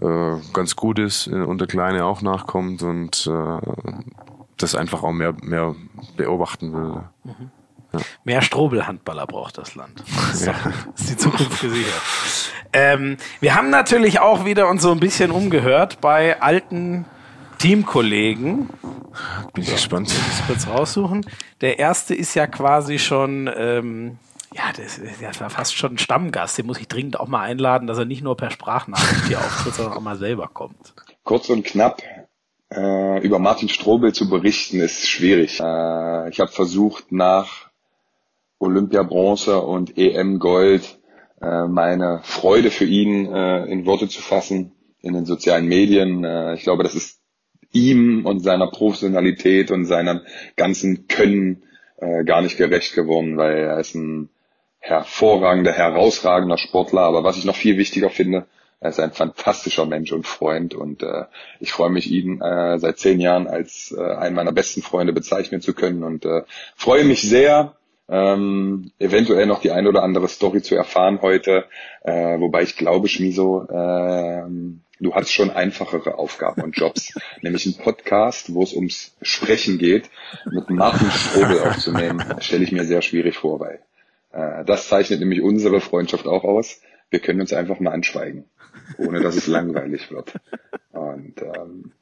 äh, 0.00 0.34
ganz 0.52 0.76
gut 0.76 1.00
ist 1.00 1.26
und 1.26 1.60
der 1.60 1.66
Kleine 1.66 2.04
auch 2.04 2.22
nachkommt 2.22 2.82
und 2.82 3.26
äh, 3.26 3.58
das 4.56 4.74
einfach 4.74 5.02
auch 5.02 5.12
mehr, 5.12 5.34
mehr 5.42 5.74
beobachten 6.16 6.72
will. 6.72 7.02
Mhm. 7.24 7.50
Ja. 7.92 8.00
Mehr 8.24 8.42
Strobel-Handballer 8.42 9.26
braucht 9.26 9.58
das 9.58 9.74
Land. 9.74 10.02
Das 10.26 10.40
ist, 10.40 10.46
ja. 10.46 10.54
ist 10.94 11.10
die 11.10 11.16
Zukunft 11.16 11.60
gesichert. 11.60 12.02
Ähm, 12.72 13.16
wir 13.40 13.54
haben 13.54 13.70
natürlich 13.70 14.20
auch 14.20 14.44
wieder 14.44 14.68
uns 14.68 14.82
so 14.82 14.92
ein 14.92 15.00
bisschen 15.00 15.30
umgehört 15.30 16.00
bei 16.00 16.40
alten 16.42 17.06
Teamkollegen. 17.58 18.68
Bin 19.54 19.62
ich 19.62 19.68
so, 19.68 19.76
gespannt. 19.76 20.12
Ich 20.12 20.46
kurz 20.46 20.66
raussuchen. 20.66 21.24
Der 21.60 21.78
erste 21.78 22.14
ist 22.14 22.34
ja 22.34 22.46
quasi 22.46 22.98
schon, 22.98 23.50
ähm, 23.56 24.18
ja, 24.52 24.64
das, 24.76 25.00
das 25.20 25.40
war 25.40 25.48
fast 25.48 25.74
schon 25.74 25.94
ein 25.94 25.98
Stammgast. 25.98 26.58
Den 26.58 26.66
muss 26.66 26.78
ich 26.78 26.88
dringend 26.88 27.18
auch 27.18 27.28
mal 27.28 27.42
einladen, 27.42 27.86
dass 27.86 27.98
er 27.98 28.04
nicht 28.04 28.22
nur 28.22 28.36
per 28.36 28.50
Sprachnachricht 28.50 29.26
hier 29.26 29.38
auftritt, 29.38 29.74
sondern 29.74 29.94
auch 29.96 30.02
mal 30.02 30.18
selber 30.18 30.48
kommt. 30.52 30.92
Kurz 31.24 31.48
und 31.48 31.64
knapp. 31.64 32.02
Äh, 32.72 33.20
über 33.24 33.38
Martin 33.38 33.68
Strobel 33.68 34.12
zu 34.12 34.28
berichten 34.28 34.80
ist 34.80 35.06
schwierig. 35.08 35.60
Äh, 35.60 36.30
ich 36.30 36.40
habe 36.40 36.50
versucht 36.50 37.12
nach 37.12 37.70
Olympia 38.58 39.02
Bronze 39.02 39.60
und 39.60 39.96
EM 39.96 40.38
Gold 40.38 40.98
äh, 41.40 41.66
meine 41.66 42.20
Freude 42.24 42.70
für 42.70 42.86
ihn 42.86 43.26
äh, 43.32 43.64
in 43.66 43.86
Worte 43.86 44.08
zu 44.08 44.20
fassen 44.20 44.72
in 45.00 45.12
den 45.12 45.26
sozialen 45.26 45.66
Medien. 45.66 46.24
Äh, 46.24 46.54
ich 46.54 46.62
glaube, 46.62 46.82
das 46.82 46.94
ist 46.94 47.20
ihm 47.72 48.26
und 48.26 48.40
seiner 48.40 48.68
Professionalität 48.68 49.70
und 49.70 49.84
seinem 49.84 50.22
ganzen 50.56 51.06
Können 51.06 51.62
äh, 51.98 52.24
gar 52.24 52.40
nicht 52.40 52.56
gerecht 52.56 52.94
geworden, 52.94 53.36
weil 53.36 53.58
er 53.58 53.78
ist 53.78 53.94
ein 53.94 54.30
hervorragender, 54.78 55.72
herausragender 55.72 56.58
Sportler. 56.58 57.02
Aber 57.02 57.22
was 57.22 57.36
ich 57.36 57.44
noch 57.44 57.56
viel 57.56 57.76
wichtiger 57.76 58.10
finde, 58.10 58.46
er 58.80 58.90
ist 58.90 59.00
ein 59.00 59.12
fantastischer 59.12 59.86
Mensch 59.86 60.12
und 60.12 60.26
Freund 60.26 60.74
und 60.74 61.02
äh, 61.02 61.24
ich 61.60 61.72
freue 61.72 61.90
mich, 61.90 62.10
ihn 62.10 62.40
äh, 62.40 62.78
seit 62.78 62.98
zehn 62.98 63.20
Jahren 63.20 63.46
als 63.46 63.94
äh, 63.96 64.02
einen 64.02 64.36
meiner 64.36 64.52
besten 64.52 64.82
Freunde 64.82 65.12
bezeichnen 65.12 65.60
zu 65.60 65.74
können 65.74 66.04
und 66.04 66.24
äh, 66.24 66.42
freue 66.76 67.04
mich 67.04 67.22
sehr, 67.22 67.76
ähm, 68.08 68.92
eventuell 68.98 69.46
noch 69.46 69.60
die 69.60 69.72
eine 69.72 69.88
oder 69.88 70.02
andere 70.02 70.28
Story 70.28 70.62
zu 70.62 70.76
erfahren 70.76 71.20
heute, 71.22 71.64
äh, 72.02 72.38
wobei 72.38 72.62
ich 72.62 72.76
glaube, 72.76 73.08
Schmiso, 73.08 73.62
äh, 73.62 74.42
du 75.00 75.14
hast 75.14 75.32
schon 75.32 75.50
einfachere 75.50 76.18
Aufgaben 76.18 76.62
und 76.62 76.76
Jobs, 76.76 77.14
nämlich 77.42 77.66
einen 77.66 77.76
Podcast, 77.76 78.54
wo 78.54 78.62
es 78.62 78.74
ums 78.74 79.16
Sprechen 79.22 79.78
geht, 79.78 80.10
mit 80.50 80.70
Martin 80.70 81.10
Strobel 81.10 81.60
aufzunehmen, 81.60 82.22
stelle 82.40 82.64
ich 82.64 82.72
mir 82.72 82.84
sehr 82.84 83.02
schwierig 83.02 83.36
vor, 83.36 83.58
weil 83.58 83.80
äh, 84.32 84.64
das 84.64 84.88
zeichnet 84.88 85.20
nämlich 85.20 85.42
unsere 85.42 85.80
Freundschaft 85.80 86.26
auch 86.26 86.44
aus. 86.44 86.80
Wir 87.10 87.20
können 87.20 87.40
uns 87.40 87.52
einfach 87.52 87.80
mal 87.80 87.92
anschweigen 87.92 88.44
ohne 88.98 89.20
dass 89.20 89.36
es 89.36 89.46
langweilig 89.46 90.10
wird. 90.10 90.32
Und 90.92 91.40
ähm, 91.42 91.92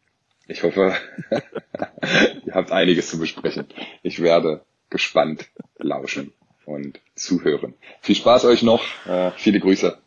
ich 0.46 0.62
hoffe, 0.62 0.94
ihr 2.46 2.54
habt 2.54 2.72
einiges 2.72 3.08
zu 3.10 3.18
besprechen. 3.18 3.66
Ich 4.02 4.20
werde 4.20 4.64
gespannt 4.90 5.48
lauschen 5.78 6.32
und 6.66 7.00
zuhören. 7.14 7.74
Viel 8.00 8.14
Spaß 8.14 8.44
euch 8.44 8.62
noch. 8.62 8.84
Äh, 9.06 9.32
viele 9.36 9.60
Grüße. 9.60 9.98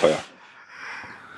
Teuer. 0.00 0.18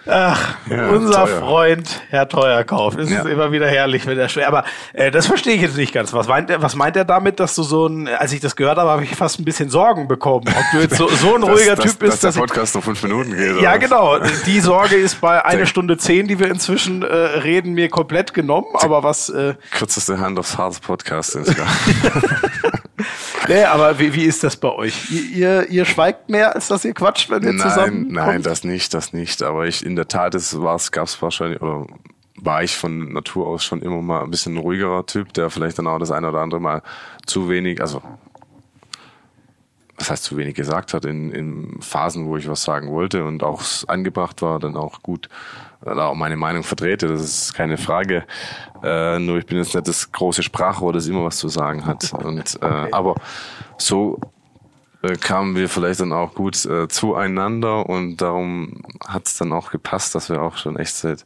Ach, 0.09 0.55
ja, 0.71 0.89
unser 0.89 1.27
teuer. 1.27 1.41
Freund 1.41 2.03
Herr 2.11 2.29
Teuerkauf. 2.29 2.97
Es 2.97 3.11
ja. 3.11 3.21
ist 3.21 3.27
immer 3.27 3.51
wieder 3.51 3.67
herrlich, 3.69 4.07
wenn 4.07 4.19
er 4.19 4.29
schwer. 4.29 4.47
Aber 4.49 4.65
äh, 4.93 5.11
das 5.11 5.27
verstehe 5.27 5.55
ich 5.55 5.63
jetzt 5.63 5.77
nicht 5.77 5.93
ganz. 5.93 6.13
Was 6.13 6.29
meint 6.29 6.49
er? 6.49 6.63
Was 6.63 6.77
meint 6.77 6.97
er 6.97 7.05
damit, 7.05 7.41
dass 7.41 7.55
du 7.55 7.63
so 7.63 7.87
ein? 7.87 8.09
Als 8.09 8.33
ich 8.33 8.41
das 8.41 8.55
gehört 8.55 8.79
habe, 8.79 8.91
habe 8.91 9.05
ich 9.05 9.17
fast 9.17 9.41
ein 9.41 9.45
bisschen 9.45 9.69
Sorgen 9.69 10.07
bekommen, 10.07 10.47
ob 10.49 10.65
du 10.73 10.79
jetzt 10.79 10.97
so, 10.97 11.09
so 11.09 11.35
ein 11.35 11.43
ruhiger 11.43 11.75
das, 11.75 11.85
Typ 11.85 11.99
bist, 11.99 12.13
dass, 12.13 12.21
dass 12.21 12.35
der 12.35 12.41
Podcast 12.43 12.75
noch 12.77 12.85
fünf 12.85 13.03
Minuten 13.03 13.37
geht. 13.37 13.61
Ja, 13.61 13.71
oder? 13.71 13.79
genau. 13.79 14.19
Die 14.47 14.61
Sorge 14.61 14.95
ist 14.95 15.21
bei 15.21 15.45
eine 15.45 15.67
Stunde 15.67 15.97
zehn, 15.99 16.29
die 16.29 16.39
wir 16.39 16.49
inzwischen 16.49 17.03
äh, 17.03 17.07
reden, 17.07 17.73
mir 17.73 17.89
komplett 17.89 18.33
genommen. 18.33 18.69
Aber 18.75 19.03
was? 19.03 19.29
Äh, 19.29 19.55
kürzeste 19.73 20.21
Hand 20.21 20.39
aufs 20.39 20.57
Harz 20.57 20.79
Podcast. 20.79 21.37
nee, 23.49 23.65
aber 23.65 23.99
wie, 23.99 24.15
wie 24.15 24.25
ist 24.25 24.43
das 24.45 24.57
bei 24.57 24.71
euch? 24.71 25.11
Ihr, 25.11 25.23
ihr, 25.37 25.69
ihr 25.71 25.85
schweigt 25.85 26.29
mehr, 26.29 26.55
als 26.55 26.69
dass 26.69 26.85
ihr 26.85 26.95
quatscht, 26.95 27.31
wenn 27.31 27.43
ihr 27.43 27.53
nein, 27.53 27.69
zusammen 27.69 28.07
Nein, 28.11 28.43
das 28.43 28.65
nicht, 28.65 28.93
das 28.95 29.13
nicht. 29.13 29.43
Aber 29.43 29.67
ich 29.67 29.85
in 29.85 29.97
der 29.97 30.09
Tat, 30.09 30.35
es 30.35 30.57
gab 30.93 31.07
es 31.07 31.21
wahrscheinlich, 31.21 31.61
oder 31.61 31.87
war 32.37 32.63
ich 32.63 32.77
von 32.77 33.13
Natur 33.13 33.47
aus 33.47 33.65
schon 33.65 33.83
immer 33.83 34.03
mal 34.03 34.23
ein 34.23 34.31
bisschen 34.31 34.55
ein 34.55 34.59
ruhigerer 34.59 35.07
Typ, 35.07 35.33
der 35.33 35.51
vielleicht 35.51 35.79
dann 35.79 35.87
auch 35.87 35.99
das 35.99 36.11
eine 36.11 36.29
oder 36.29 36.41
andere 36.41 36.61
Mal 36.61 36.83
zu 37.27 37.49
wenig, 37.49 37.81
also 37.81 38.03
was 39.97 40.11
heißt 40.11 40.25
zu 40.25 40.37
wenig 40.37 40.55
gesagt 40.55 40.93
hat, 40.93 41.05
in, 41.05 41.31
in 41.31 41.81
Phasen, 41.81 42.27
wo 42.27 42.37
ich 42.37 42.49
was 42.49 42.63
sagen 42.63 42.91
wollte 42.91 43.25
und 43.25 43.43
auch 43.43 43.63
angebracht 43.87 44.43
war, 44.43 44.59
dann 44.59 44.77
auch 44.77 45.03
gut 45.03 45.29
auch 45.85 46.15
meine 46.15 46.37
Meinung 46.37 46.63
vertrete, 46.63 47.09
das 47.09 47.23
ist 47.23 47.55
keine 47.55 47.77
Frage. 47.77 48.25
Äh, 48.83 49.19
nur 49.19 49.39
ich 49.39 49.47
bin 49.47 49.59
jetzt 49.59 49.75
nicht 49.75 49.89
das 49.89 50.11
große 50.11 50.43
Sprachrohr, 50.43 50.93
das 50.93 51.07
immer 51.07 51.25
was 51.25 51.39
zu 51.39 51.49
sagen 51.49 51.87
hat. 51.87 52.13
Und, 52.25 52.59
äh, 52.63 52.65
okay. 52.65 52.89
Aber 52.93 53.15
so 53.79 54.19
äh, 55.03 55.17
kamen 55.17 55.57
wir 55.57 55.69
vielleicht 55.69 56.01
dann 56.01 56.13
auch 56.13 56.35
gut 56.35 56.65
äh, 56.65 56.89
zueinander 56.89 57.89
und 57.89 58.17
darum 58.17 58.83
hat 59.07 59.27
es 59.27 59.37
dann 59.37 59.53
auch 59.53 59.71
gepasst, 59.71 60.15
dass 60.15 60.31
wir 60.31 60.41
auch 60.41 60.57
schon 60.57 60.77
echt 60.77 60.95
seit 60.95 61.25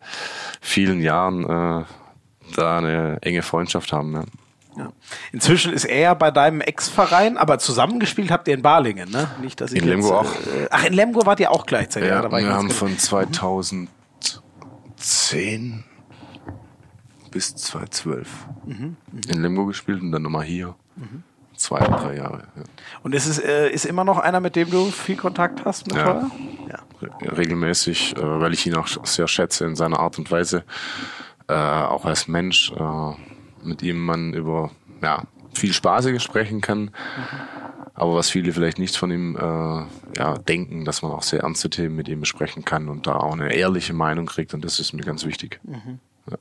vielen 0.60 1.01
Jahren 1.01 1.44
äh, 1.44 1.85
da 2.56 2.78
eine 2.78 3.18
enge 3.22 3.43
Freundschaft 3.43 3.93
haben. 3.93 4.14
Ja. 4.14 4.24
Ja. 4.77 4.93
Inzwischen 5.32 5.72
ist 5.72 5.85
er 5.85 6.14
bei 6.14 6.31
deinem 6.31 6.60
Ex-Verein, 6.60 7.36
aber 7.36 7.59
zusammengespielt 7.59 8.31
habt 8.31 8.47
ihr 8.48 8.55
in 8.55 8.62
Balingen, 8.62 9.10
ne? 9.10 9.28
Nicht, 9.40 9.60
dass 9.60 9.72
ich 9.72 9.82
in 9.82 9.89
Lemgo 9.89 10.20
auch. 10.20 10.32
Äh, 10.32 10.68
ach, 10.70 10.85
in 10.85 10.93
Lemgo 10.93 11.27
wart 11.27 11.40
ihr 11.40 11.51
auch 11.51 11.66
gleichzeitig. 11.66 12.09
Ja, 12.09 12.22
ja 12.22 12.31
wir 12.31 12.55
haben 12.55 12.70
von 12.70 12.97
2000 12.97 13.89
2010 15.01 15.85
bis 17.31 17.55
2012 17.56 18.28
mhm, 18.66 18.97
in 19.28 19.43
Lemgo 19.43 19.66
gespielt 19.66 20.02
und 20.02 20.12
dann 20.12 20.22
nochmal 20.22 20.44
hier. 20.44 20.74
Mhm. 20.97 21.22
zwei 21.56 21.78
drei 21.78 22.16
Jahre. 22.16 22.48
Ja. 22.56 22.62
Und 23.02 23.14
ist 23.14 23.27
es 23.27 23.39
äh, 23.39 23.70
ist 23.70 23.86
immer 23.86 24.05
noch 24.05 24.18
einer, 24.18 24.40
mit 24.40 24.56
dem 24.56 24.70
du 24.70 24.90
viel 24.90 25.16
Kontakt 25.16 25.64
hast 25.64 25.86
mit 25.86 25.97
ja. 25.97 26.31
ja. 26.68 27.32
Regelmäßig, 27.32 28.16
äh, 28.16 28.40
weil 28.40 28.52
ich 28.52 28.66
ihn 28.66 28.74
auch 28.74 28.89
sehr 29.05 29.28
schätze 29.28 29.64
in 29.64 29.77
seiner 29.77 30.01
Art 30.01 30.18
und 30.18 30.31
Weise, 30.31 30.64
äh, 31.48 31.55
auch 31.55 32.05
als 32.05 32.28
Mensch, 32.28 32.72
äh, 32.72 33.12
mit 33.62 33.82
ihm 33.82 34.05
man 34.05 34.35
über 34.35 34.70
ja, 35.02 35.22
viel 35.55 35.72
Spaßiges 35.72 36.22
sprechen 36.22 36.60
kann. 36.60 36.81
Mhm. 36.81 36.90
Aber 38.01 38.14
was 38.14 38.31
viele 38.31 38.55
vielleicht 38.55 38.78
nicht 38.78 38.97
von 38.97 39.10
ihm 39.10 39.36
äh, 39.36 40.18
ja, 40.18 40.39
denken, 40.39 40.86
dass 40.86 41.02
man 41.02 41.12
auch 41.12 41.22
sehr 41.22 41.40
ernste 41.40 41.68
Themen 41.68 41.97
mit 41.97 42.09
ihm 42.09 42.20
besprechen 42.20 42.64
kann 42.64 42.89
und 42.89 43.06
da 43.06 43.16
auch 43.16 43.35
eine 43.35 43.52
ehrliche 43.55 43.93
Meinung 43.93 44.24
kriegt. 44.24 44.55
Und 44.55 44.64
das 44.64 44.81
ist 44.81 44.94
mir 44.94 45.02
ganz 45.02 45.27
wichtig. 45.27 45.60
Mhm. 45.64 45.98
Ja. 46.31 46.39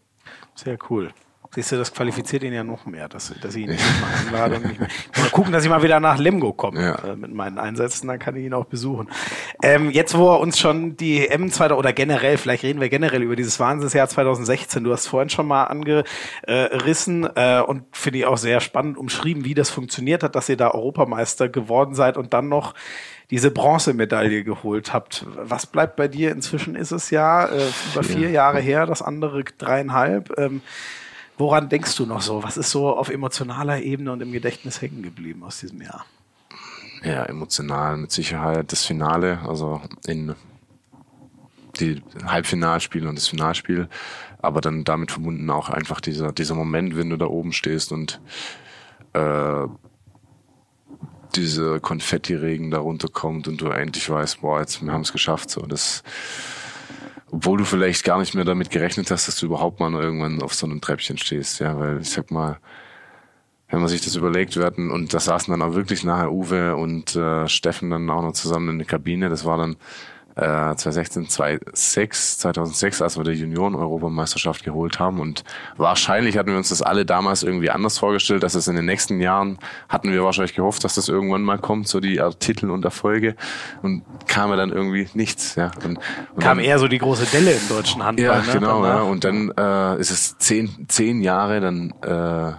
Sehr 0.56 0.77
cool. 0.90 1.11
Siehst 1.56 1.72
du, 1.72 1.78
das 1.78 1.92
qualifiziert 1.92 2.44
ihn 2.44 2.54
ja 2.54 2.64
noch 2.64 2.86
mehr, 2.86 3.10
dass, 3.10 3.34
dass 3.42 3.56
ich 3.56 3.64
ihn 3.64 3.70
nicht 3.72 3.84
mal 4.02 4.28
einlade. 4.28 4.56
Und 4.58 4.68
nicht 4.68 4.80
mehr. 4.80 4.90
Mal 5.18 5.30
gucken, 5.32 5.52
dass 5.52 5.64
ich 5.64 5.70
mal 5.70 5.82
wieder 5.82 6.00
nach 6.00 6.20
Lemgo 6.20 6.54
komme 6.54 6.82
ja. 6.82 6.96
äh, 6.96 7.16
mit 7.16 7.34
meinen 7.34 7.58
Einsätzen, 7.58 8.08
dann 8.08 8.20
kann 8.20 8.36
ich 8.36 8.46
ihn 8.46 8.54
auch 8.54 8.66
besuchen. 8.66 9.10
Ähm, 9.64 9.90
jetzt, 9.90 10.16
wo 10.16 10.30
er 10.30 10.40
uns 10.40 10.60
schon 10.60 10.96
die 10.96 11.28
M2 11.28 11.74
oder 11.74 11.92
generell, 11.92 12.38
vielleicht 12.38 12.64
reden 12.64 12.80
wir 12.80 12.90
generell 12.90 13.24
über 13.24 13.36
dieses 13.36 13.60
Wahnsinnsjahr 13.60 14.08
2016. 14.08 14.84
Du 14.84 14.92
hast 14.92 15.08
vorhin 15.08 15.30
schon 15.30 15.48
mal 15.48 15.64
angerissen 15.64 17.28
äh, 17.36 17.62
und 17.62 17.84
finde 17.92 18.20
ich 18.20 18.26
auch 18.26 18.38
sehr 18.38 18.60
spannend 18.60 18.98
umschrieben, 18.98 19.44
wie 19.44 19.56
das 19.56 19.72
funktioniert 19.72 20.22
hat, 20.22 20.36
dass 20.36 20.50
ihr 20.50 20.58
da 20.58 20.72
Europameister 20.72 21.50
geworden 21.50 21.96
seid 21.96 22.16
und 22.18 22.34
dann 22.34 22.48
noch 22.48 22.76
diese 23.32 23.52
Bronzemedaille 23.52 24.44
geholt 24.44 24.94
habt. 24.94 25.26
Was 25.36 25.66
bleibt 25.66 25.96
bei 25.96 26.08
dir? 26.08 26.32
Inzwischen 26.32 26.76
ist 26.76 26.92
es 26.92 27.10
ja 27.10 27.46
äh, 27.46 27.68
über 27.92 28.04
vier 28.04 28.30
Jahre 28.30 28.60
her, 28.60 28.86
das 28.86 29.02
andere 29.02 29.44
dreieinhalb. 29.44 30.38
Ähm, 30.38 30.62
Woran 31.40 31.70
denkst 31.70 31.95
du 31.95 32.06
noch 32.06 32.22
so? 32.22 32.44
Was 32.44 32.57
ist 32.57 32.70
so 32.70 32.90
auf 32.90 33.07
emotionaler 33.07 33.82
Ebene 33.82 34.11
und 34.11 34.22
im 34.22 34.34
Gedächtnis 34.34 34.82
hängen 34.82 35.02
geblieben 35.02 35.41
aus 35.45 35.61
diesem 35.61 35.82
Jahr? 35.82 36.06
Ja, 37.02 37.24
emotional 37.24 37.95
mit 37.95 38.11
Sicherheit 38.11 38.74
das 38.74 38.84
Finale, 38.84 39.40
also 39.48 39.82
in 40.06 40.36
die 41.80 42.03
Halbfinalspiele 42.26 43.07
und 43.07 43.16
das 43.16 43.30
Finalspiel, 43.30 43.88
aber 44.40 44.60
dann 44.60 44.84
damit 44.84 45.11
verbunden 45.11 45.49
auch 45.49 45.70
einfach 45.70 46.02
dieser, 46.02 46.34
dieser 46.34 46.56
Moment, 46.56 46.98
wenn 46.98 47.10
du 47.10 47.16
da 47.16 47.28
oben 47.28 47.53
stehst 47.53 47.94
und 47.94 48.20
äh, 49.14 49.66
diese 51.38 51.80
Konfetti-Regen 51.80 52.70
da 52.70 52.80
runterkommt 52.80 53.48
und 53.48 53.61
du 53.61 53.68
endlich 53.68 54.10
weißt, 54.10 54.41
boah, 54.41 54.60
jetzt 54.60 54.84
wir 54.84 54.91
haben 54.91 55.03
es 55.03 55.14
geschafft. 55.14 55.52
So, 55.52 55.61
das 55.61 56.03
obwohl 57.32 57.58
du 57.58 57.66
vielleicht 57.66 58.04
gar 58.04 58.20
nicht 58.20 58.36
mehr 58.36 58.46
damit 58.46 58.70
gerechnet 58.70 59.12
hast, 59.12 59.28
dass 59.28 59.38
du 59.38 59.46
überhaupt 59.46 59.80
mal 59.80 59.94
irgendwann 59.94 60.42
auf 60.42 60.54
so 60.54 60.66
einem 60.66 60.82
Treppchen 60.82 61.18
stehst, 61.18 61.60
ja, 61.60 61.80
weil 61.80 62.02
ich 62.02 62.10
sag 62.10 62.32
mal, 62.32 62.60
wenn 63.70 63.80
man 63.80 63.88
sich 63.88 64.02
das 64.02 64.16
überlegt, 64.16 64.56
wir 64.56 64.66
hatten, 64.66 64.90
und 64.90 65.14
da 65.14 65.20
saßen 65.20 65.52
dann 65.52 65.62
auch 65.62 65.76
wirklich 65.76 66.04
nachher 66.04 66.32
Uwe 66.32 66.76
und 66.76 67.16
äh, 67.16 67.48
Steffen 67.48 67.92
dann 67.92 68.10
auch 68.10 68.24
noch 68.24 68.34
zusammen 68.34 68.70
in 68.70 68.78
der 68.80 68.88
Kabine, 68.88 69.30
das 69.30 69.46
war 69.46 69.58
dann 69.58 69.76
äh, 70.41 70.76
2016, 70.76 71.30
2006, 71.30 72.38
2006, 72.40 73.02
als 73.02 73.18
wir 73.18 73.24
die 73.24 73.34
Junioren-Europameisterschaft 73.34 74.64
geholt 74.64 74.99
haben. 74.99 75.20
Und 75.20 75.44
wahrscheinlich 75.78 76.38
hatten 76.38 76.49
wir 76.49 76.57
uns 76.57 76.70
das 76.70 76.82
alle 76.82 77.06
damals 77.06 77.44
irgendwie 77.44 77.70
anders 77.70 77.98
vorgestellt, 77.99 78.44
dass 78.44 78.56
es 78.56 78.68
in 78.68 78.76
den 78.76 78.86
nächsten 78.86 79.20
Jahren 79.20 79.60
hatten 79.88 80.11
wir 80.11 80.24
wahrscheinlich 80.24 80.56
gehofft, 80.56 80.84
dass 80.84 80.95
das 80.95 81.10
irgendwann 81.10 81.44
mal 81.44 81.57
kommt, 81.57 81.88
so 81.88 81.99
die 81.99 82.22
Titel 82.40 82.70
und 82.70 82.86
Erfolge. 82.86 83.36
Und 83.82 84.03
kam 84.28 84.49
ja 84.52 84.56
dann 84.56 84.72
irgendwie 84.72 85.07
nichts. 85.14 85.56
Ja. 85.56 85.72
Und, 85.84 85.98
und 85.98 85.99
kam 86.40 86.57
dann, 86.57 86.60
eher 86.60 86.80
so 86.80 86.88
die 86.88 86.99
große 86.99 87.26
Delle 87.26 87.52
im 87.52 87.68
deutschen 87.70 88.03
Handball. 88.03 88.26
Ja, 88.26 88.41
ne? 88.41 88.53
genau. 88.53 88.86
Ja. 88.86 89.02
Und 89.02 89.24
dann 89.24 89.52
äh, 89.57 89.99
ist 89.99 90.11
es 90.11 90.38
zehn, 90.38 90.86
zehn 90.88 91.22
Jahre, 91.22 91.60
dann 91.60 91.94
äh, 92.02 92.53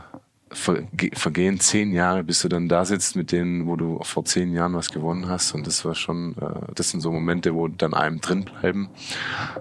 vergehen 0.52 1.60
zehn 1.60 1.92
Jahre, 1.92 2.24
bis 2.24 2.42
du 2.42 2.48
dann 2.48 2.68
da 2.68 2.84
sitzt 2.84 3.14
mit 3.14 3.30
denen, 3.30 3.68
wo 3.68 3.76
du 3.76 4.00
vor 4.02 4.24
zehn 4.24 4.52
Jahren 4.52 4.74
was 4.74 4.90
gewonnen 4.90 5.28
hast. 5.28 5.54
Und 5.54 5.64
das 5.66 5.84
war 5.84 5.94
schon, 5.94 6.34
äh, 6.40 6.72
das 6.74 6.90
sind 6.90 7.00
so 7.00 7.12
Momente, 7.12 7.54
wo 7.54 7.68
dann 7.68 7.94
einem 7.94 8.20
drin 8.20 8.44
bleiben. 8.44 8.88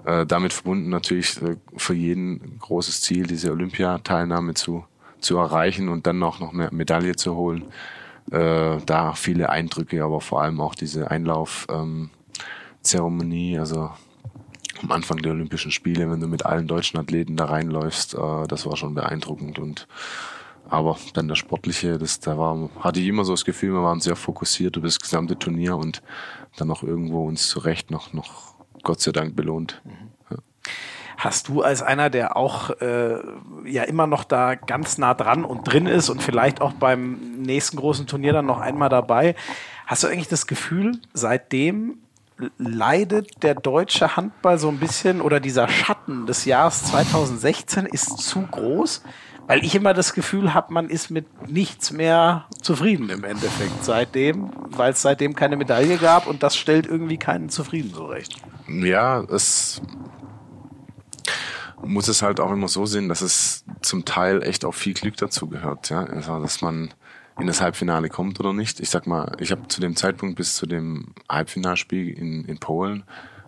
Äh, 0.06 0.26
damit 0.26 0.52
verbunden 0.52 0.90
natürlich 0.90 1.40
äh, 1.44 1.58
für 1.78 1.94
jeden 1.94 2.58
großes 2.60 3.02
Ziel, 3.02 3.28
diese 3.28 3.52
Olympiateilnahme 3.52 4.56
zu, 4.56 4.84
zu 5.20 5.38
erreichen 5.38 5.90
und 5.90 6.08
dann 6.08 6.24
auch 6.24 6.40
noch 6.40 6.54
eine 6.54 6.70
Medaille 6.72 7.16
zu 7.16 7.36
holen. 7.36 7.66
Da 8.32 9.14
viele 9.14 9.50
Eindrücke, 9.50 10.04
aber 10.04 10.22
vor 10.22 10.44
allem 10.44 10.62
auch 10.62 10.76
diese 10.76 11.10
Einlaufzeremonie, 11.10 13.54
ähm, 13.56 13.60
also 13.60 13.90
am 14.84 14.92
Anfang 14.92 15.18
der 15.18 15.32
Olympischen 15.32 15.72
Spiele, 15.72 16.12
wenn 16.12 16.20
du 16.20 16.28
mit 16.28 16.46
allen 16.46 16.68
deutschen 16.68 17.00
Athleten 17.00 17.38
da 17.38 17.46
reinläufst, 17.46 18.14
das 18.14 18.68
war 18.68 18.78
schon 18.78 18.94
beeindruckend 18.94 19.58
und 19.58 19.88
aber 20.70 20.98
dann 21.14 21.28
der 21.28 21.36
Sportliche, 21.36 21.98
das, 21.98 22.20
da 22.20 22.38
war, 22.38 22.70
hatte 22.80 23.00
ich 23.00 23.08
immer 23.08 23.26
so 23.26 23.34
das 23.34 23.46
Gefühl, 23.46 23.74
wir 23.74 23.84
waren 23.84 24.00
sehr 24.00 24.16
fokussiert 24.16 24.78
über 24.78 24.88
das 24.88 25.00
gesamte 25.00 25.38
Turnier 25.38 25.76
und 25.78 26.02
dann 26.58 26.70
auch 26.72 26.84
irgendwo 26.84 27.26
uns 27.26 27.50
zu 27.50 27.60
Recht 27.60 27.92
noch, 27.92 28.14
noch 28.14 28.56
Gott 28.84 29.02
sei 29.02 29.12
Dank 29.12 29.36
belohnt. 29.36 29.82
Ja. 30.30 30.38
Hast 31.18 31.50
du 31.50 31.62
als 31.62 31.82
einer, 31.82 32.10
der 32.10 32.38
auch 32.38 32.70
äh, 32.82 33.18
ja 33.66 33.84
immer 33.84 34.08
noch 34.08 34.24
da 34.24 34.56
ganz 34.56 34.98
nah 34.98 35.14
dran 35.14 35.44
und 35.44 35.64
drin 35.64 35.86
ist 35.86 36.10
und 36.10 36.24
vielleicht 36.24 36.62
auch 36.62 36.72
beim 36.74 37.42
nächsten 37.42 37.76
großen 37.76 38.08
Turnier 38.08 38.32
dann 38.32 38.46
noch 38.46 38.62
einmal 38.62 38.88
dabei, 38.88 39.36
hast 39.86 40.04
du 40.04 40.08
eigentlich 40.08 40.30
das 40.30 40.48
Gefühl, 40.48 40.94
seitdem 41.14 41.98
leidet 42.58 43.44
der 43.44 43.56
deutsche 43.56 44.16
Handball 44.16 44.58
so 44.58 44.70
ein 44.70 44.80
bisschen 44.80 45.20
oder 45.20 45.40
dieser 45.40 45.68
Schatten 45.68 46.26
des 46.26 46.46
Jahres 46.46 46.86
2016 46.86 47.86
ist 47.86 48.20
zu 48.20 48.42
groß? 48.44 49.04
Weil 49.50 49.66
ich 49.66 49.74
immer 49.74 49.96
das 49.96 50.14
Gefühl 50.14 50.54
habe, 50.54 50.72
man 50.72 50.92
ist 50.92 51.10
mit 51.10 51.50
nichts 51.50 51.90
mehr 51.90 52.46
zufrieden 52.62 53.10
im 53.10 53.24
Endeffekt 53.24 53.84
seitdem, 53.84 54.52
weil 54.70 54.92
es 54.92 55.02
seitdem 55.02 55.36
keine 55.36 55.58
Medaille 55.58 55.98
gab 55.98 56.28
und 56.28 56.44
das 56.44 56.56
stellt 56.56 56.86
irgendwie 56.86 57.18
keinen 57.18 57.50
zufrieden 57.50 57.92
so 57.92 58.06
recht. 58.06 58.36
Ja, 58.68 59.22
es 59.22 59.82
muss 61.84 62.08
es 62.10 62.22
halt 62.22 62.40
auch 62.40 62.52
immer 62.52 62.68
so 62.68 62.86
sehen, 62.86 63.10
dass 63.10 63.22
es 63.22 63.66
zum 63.82 64.06
Teil 64.06 64.44
echt 64.44 64.66
auch 64.66 64.76
viel 64.76 64.94
Glück 64.94 65.18
dazu 65.18 65.48
gehört, 65.48 65.90
ja, 65.90 66.04
also 66.04 66.40
dass 66.40 66.62
man 66.62 66.94
in 67.40 67.48
das 67.48 67.60
Halbfinale 67.60 68.10
kommt 68.10 68.40
oder 68.40 68.54
nicht. 68.54 68.80
Ich 68.80 68.92
sag 68.92 69.08
mal, 69.08 69.36
ich 69.40 69.50
habe 69.50 69.68
zu 69.68 69.82
dem 69.82 69.96
Zeitpunkt 69.96 70.36
bis 70.36 70.58
zu 70.58 70.68
dem 70.68 71.16
Halbfinalspiel 71.28 72.10
in, 72.10 72.46
in 72.46 72.60
Polen 72.60 73.04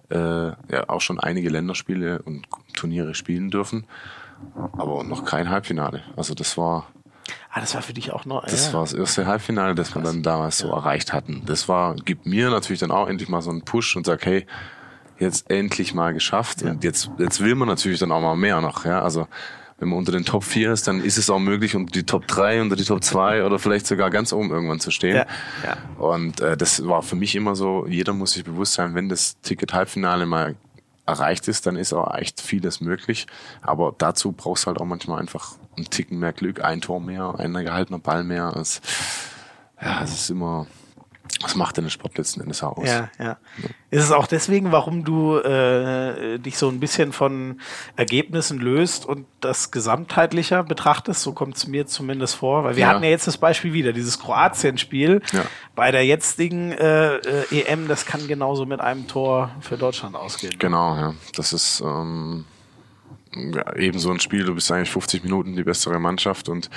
äh, 0.10 0.16
ja 0.16 0.88
auch 0.88 1.02
schon 1.02 1.20
einige 1.20 1.50
Länderspiele 1.50 2.24
und 2.24 2.48
Turniere 2.74 3.14
spielen 3.14 3.52
dürfen 3.52 3.86
aber 4.74 5.04
noch 5.04 5.26
kein 5.26 5.50
Halbfinale. 5.50 6.04
Also 6.16 6.34
das 6.34 6.58
war. 6.58 6.88
Ah, 7.52 7.60
das 7.60 7.76
war 7.76 7.82
für 7.82 7.94
dich 7.94 8.12
auch 8.12 8.26
noch. 8.26 8.44
Das 8.46 8.68
ja. 8.68 8.74
war 8.74 8.82
das 8.82 8.94
erste 8.94 9.26
Halbfinale, 9.26 9.76
das 9.76 9.94
wir 9.96 10.02
dann 10.02 10.24
damals 10.24 10.58
so 10.58 10.70
erreicht 10.70 11.14
hatten. 11.14 11.44
Das 11.46 11.68
war, 11.68 11.96
gibt 11.96 12.26
mir 12.26 12.50
natürlich 12.50 12.80
dann 12.80 12.92
auch 12.92 13.08
endlich 13.08 13.30
mal 13.30 13.42
so 13.42 13.50
einen 13.50 13.64
Push 13.64 13.96
und 13.96 14.06
sagt, 14.06 14.26
hey, 14.26 14.46
jetzt 15.20 15.50
endlich 15.52 15.94
mal 15.94 16.14
geschafft. 16.14 16.62
Ja. 16.62 16.72
Und 16.72 16.84
jetzt, 16.84 17.12
jetzt 17.18 17.42
will 17.42 17.56
man 17.56 17.68
natürlich 17.68 18.00
dann 18.00 18.12
auch 18.12 18.22
mal 18.22 18.36
mehr 18.36 18.60
noch, 18.62 18.86
ja. 18.86 19.02
Also, 19.02 19.28
wenn 19.80 19.90
man 19.90 19.98
unter 19.98 20.12
den 20.12 20.26
Top 20.26 20.44
4 20.44 20.74
ist, 20.74 20.88
dann 20.88 21.02
ist 21.02 21.18
es 21.18 21.30
auch 21.30 21.40
möglich, 21.40 21.76
unter 21.76 21.92
die 21.92 22.04
Top 22.04 22.28
3, 22.28 22.62
unter 22.62 22.76
die 22.76 22.84
Top 22.84 23.04
2 23.04 23.44
oder 23.46 23.58
vielleicht 23.58 23.88
sogar 23.88 24.12
ganz 24.12 24.32
oben 24.32 24.52
irgendwann 24.52 24.80
zu 24.80 24.92
stehen. 24.92 25.16
Ja. 25.16 25.26
Ja. 25.66 25.78
Und 25.98 26.40
äh, 26.40 26.56
das 26.56 26.86
war 26.86 27.02
für 27.02 27.16
mich 27.16 27.36
immer 27.36 27.56
so, 27.56 27.88
jeder 27.88 28.14
muss 28.14 28.34
sich 28.34 28.44
bewusst 28.44 28.74
sein, 28.74 28.94
wenn 28.94 29.10
das 29.10 29.40
Ticket 29.42 29.74
Halbfinale 29.74 30.26
mal 30.26 30.56
erreicht 31.06 31.48
ist, 31.48 31.66
dann 31.66 31.76
ist 31.76 31.94
auch 31.94 32.14
echt 32.16 32.42
vieles 32.42 32.82
möglich. 32.82 33.28
Aber 33.62 33.94
dazu 33.98 34.32
brauchst 34.32 34.64
du 34.64 34.68
halt 34.68 34.80
auch 34.80 34.86
manchmal 34.86 35.20
einfach 35.20 35.56
einen 35.76 35.90
Ticken 35.90 36.20
mehr 36.20 36.34
Glück, 36.34 36.64
ein 36.64 36.82
Tor 36.82 37.00
mehr, 37.00 37.36
ein 37.38 37.54
gehaltener 37.54 38.00
Ball 38.00 38.24
mehr. 38.24 38.54
Es, 38.56 38.82
ja, 39.82 40.04
es 40.04 40.14
ist 40.14 40.30
immer, 40.30 40.68
was 41.42 41.56
macht 41.56 41.78
denn 41.78 41.86
der 41.86 41.92
Sport 41.92 42.18
letzten 42.18 42.42
Endes 42.42 42.64
aus? 42.64 42.88
Ja, 42.88 43.10
ja, 43.18 43.26
ja. 43.26 43.38
Ist 43.90 44.04
es 44.04 44.12
auch 44.12 44.28
deswegen, 44.28 44.72
warum 44.72 45.04
du 45.04 45.38
äh, 45.38 46.40
dich 46.40 46.58
so 46.58 46.70
ein 46.70 46.80
bisschen 46.80 47.12
von 47.14 47.60
Ergebnissen 47.96 48.60
löst 48.60 49.06
und 49.06 49.26
das 49.40 49.72
gesamtheitlicher 49.72 50.64
betrachtest? 50.64 51.22
So 51.22 51.34
kommt 51.34 51.58
es 51.58 51.68
mir 51.68 51.88
zumindest 51.88 52.36
vor. 52.36 52.64
Weil 52.64 52.76
wir 52.76 52.82
ja. 52.82 52.90
hatten 52.90 53.04
ja 53.04 53.10
jetzt 53.10 53.28
das 53.28 53.38
Beispiel 53.38 53.74
wieder, 53.74 53.94
dieses 53.94 54.20
Kroatien-Spiel 54.20 55.22
ja. 55.32 55.46
bei 55.76 55.92
der 55.92 56.06
jetzigen 56.06 56.72
äh, 56.72 57.18
äh, 57.18 57.62
EM, 57.62 57.88
das 57.88 58.06
kann 58.06 58.28
genauso 58.28 58.66
mit 58.66 58.82
einem 58.82 59.08
Tor 59.08 59.52
für 59.62 59.78
Deutschland 59.78 60.16
ausgehen. 60.16 60.58
Genau, 60.60 60.96
ja. 60.96 61.14
Das 61.36 61.54
ist 61.54 61.82
ähm, 61.82 62.46
ja, 63.34 63.76
eben 63.76 64.00
so 64.00 64.12
ein 64.12 64.20
Spiel, 64.20 64.46
du 64.46 64.56
bist 64.56 64.72
eigentlich 64.72 64.92
50 64.92 65.24
Minuten 65.24 65.56
die 65.56 65.64
bessere 65.64 66.00
Mannschaft 66.00 66.50
und 66.50 66.68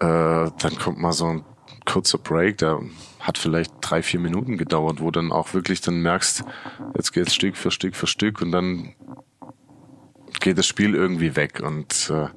äh, 0.00 0.06
dann 0.06 0.78
kommt 0.78 0.98
mal 0.98 1.12
so 1.12 1.26
ein 1.26 1.44
kurzer 1.88 2.18
Break, 2.18 2.58
der 2.58 2.80
hat 3.18 3.38
vielleicht 3.38 3.72
drei, 3.80 4.02
vier 4.02 4.20
Minuten 4.20 4.58
gedauert, 4.58 5.00
wo 5.00 5.10
dann 5.10 5.32
auch 5.32 5.54
wirklich 5.54 5.80
dann 5.80 6.02
merkst, 6.02 6.44
jetzt 6.94 7.12
geht's 7.12 7.34
Stück 7.34 7.56
für 7.56 7.70
Stück 7.70 7.96
für 7.96 8.06
Stück 8.06 8.42
und 8.42 8.52
dann 8.52 8.94
geht 10.40 10.58
das 10.58 10.66
Spiel 10.66 10.94
irgendwie 10.94 11.34
weg 11.34 11.60
und 11.64 12.10
äh, 12.10 12.28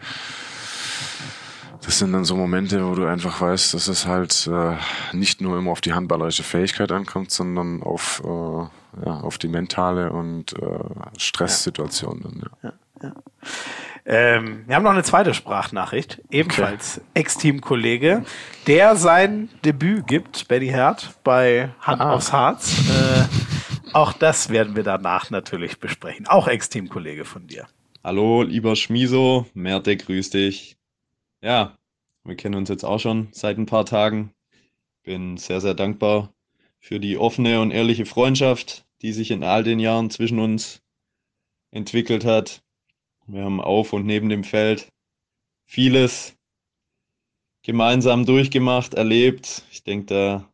das 1.83 1.99
sind 1.99 2.13
dann 2.13 2.25
so 2.25 2.35
Momente, 2.35 2.87
wo 2.87 2.95
du 2.95 3.05
einfach 3.05 3.41
weißt, 3.41 3.73
dass 3.73 3.87
es 3.87 4.05
halt 4.05 4.47
äh, 4.47 4.75
nicht 5.13 5.41
nur 5.41 5.57
immer 5.57 5.71
auf 5.71 5.81
die 5.81 5.93
handballerische 5.93 6.43
Fähigkeit 6.43 6.91
ankommt, 6.91 7.31
sondern 7.31 7.83
auf, 7.83 8.21
äh, 8.23 9.05
ja, 9.05 9.19
auf 9.21 9.37
die 9.37 9.47
mentale 9.47 10.11
und 10.11 10.53
äh, 10.53 10.79
Stresssituation. 11.17 12.43
Ja. 12.61 12.69
Ja, 12.69 12.73
ja. 13.03 13.13
Ähm, 14.05 14.63
wir 14.67 14.75
haben 14.75 14.83
noch 14.83 14.91
eine 14.91 15.03
zweite 15.03 15.33
Sprachnachricht, 15.33 16.21
ebenfalls 16.31 16.97
okay. 16.97 17.07
Ex-Team-Kollege, 17.13 18.25
der 18.67 18.95
sein 18.95 19.49
Debüt 19.63 20.07
gibt, 20.07 20.47
Benny 20.47 20.67
Herd, 20.67 21.13
bei 21.23 21.69
Hand 21.79 22.01
ah. 22.01 22.13
aufs 22.13 22.33
Harz. 22.33 22.89
Äh, 22.89 23.93
auch 23.93 24.13
das 24.13 24.49
werden 24.49 24.75
wir 24.75 24.83
danach 24.83 25.29
natürlich 25.29 25.79
besprechen. 25.79 26.27
Auch 26.27 26.47
Ex-Team-Kollege 26.47 27.25
von 27.25 27.47
dir. 27.47 27.67
Hallo, 28.03 28.41
lieber 28.41 28.75
Schmiso, 28.75 29.45
Merte, 29.53 29.95
grüß 29.95 30.31
dich. 30.31 30.77
Ja, 31.41 31.77
wir 32.23 32.35
kennen 32.35 32.55
uns 32.55 32.69
jetzt 32.69 32.83
auch 32.83 32.99
schon 32.99 33.29
seit 33.31 33.57
ein 33.57 33.67
paar 33.67 33.85
Tagen. 33.85 34.33
Bin 35.03 35.37
sehr, 35.37 35.61
sehr 35.61 35.73
dankbar 35.73 36.33
für 36.79 36.99
die 36.99 37.17
offene 37.17 37.61
und 37.61 37.71
ehrliche 37.71 38.05
Freundschaft, 38.05 38.85
die 39.01 39.13
sich 39.13 39.29
in 39.29 39.43
all 39.43 39.63
den 39.63 39.79
Jahren 39.79 40.09
zwischen 40.09 40.39
uns 40.39 40.81
entwickelt 41.69 42.25
hat. 42.25 42.63
Wir 43.31 43.45
haben 43.45 43.61
auf 43.61 43.93
und 43.93 44.05
neben 44.05 44.27
dem 44.27 44.43
Feld 44.43 44.91
vieles 45.65 46.35
gemeinsam 47.63 48.25
durchgemacht, 48.25 48.93
erlebt. 48.93 49.63
Ich 49.71 49.83
denke 49.85 50.05
da 50.07 50.53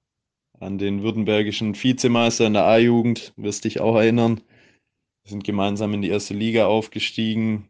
an 0.60 0.78
den 0.78 1.02
württembergischen 1.02 1.74
Vizemeister 1.74 2.46
in 2.46 2.54
der 2.54 2.66
A-Jugend, 2.66 3.34
wirst 3.36 3.64
dich 3.64 3.80
auch 3.80 3.96
erinnern. 3.96 4.42
Wir 5.24 5.32
sind 5.32 5.44
gemeinsam 5.44 5.96
in 5.96 6.04
die 6.04 6.10
erste 6.10 6.36
Liga 6.36 6.68
aufgestiegen, 6.68 7.68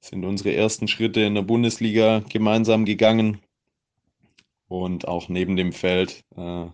sind 0.00 0.24
unsere 0.24 0.52
ersten 0.52 0.88
Schritte 0.88 1.20
in 1.20 1.36
der 1.36 1.42
Bundesliga 1.42 2.24
gemeinsam 2.28 2.84
gegangen 2.84 3.38
und 4.66 5.06
auch 5.06 5.28
neben 5.28 5.54
dem 5.54 5.72
Feld 5.72 6.24
äh, 6.34 6.66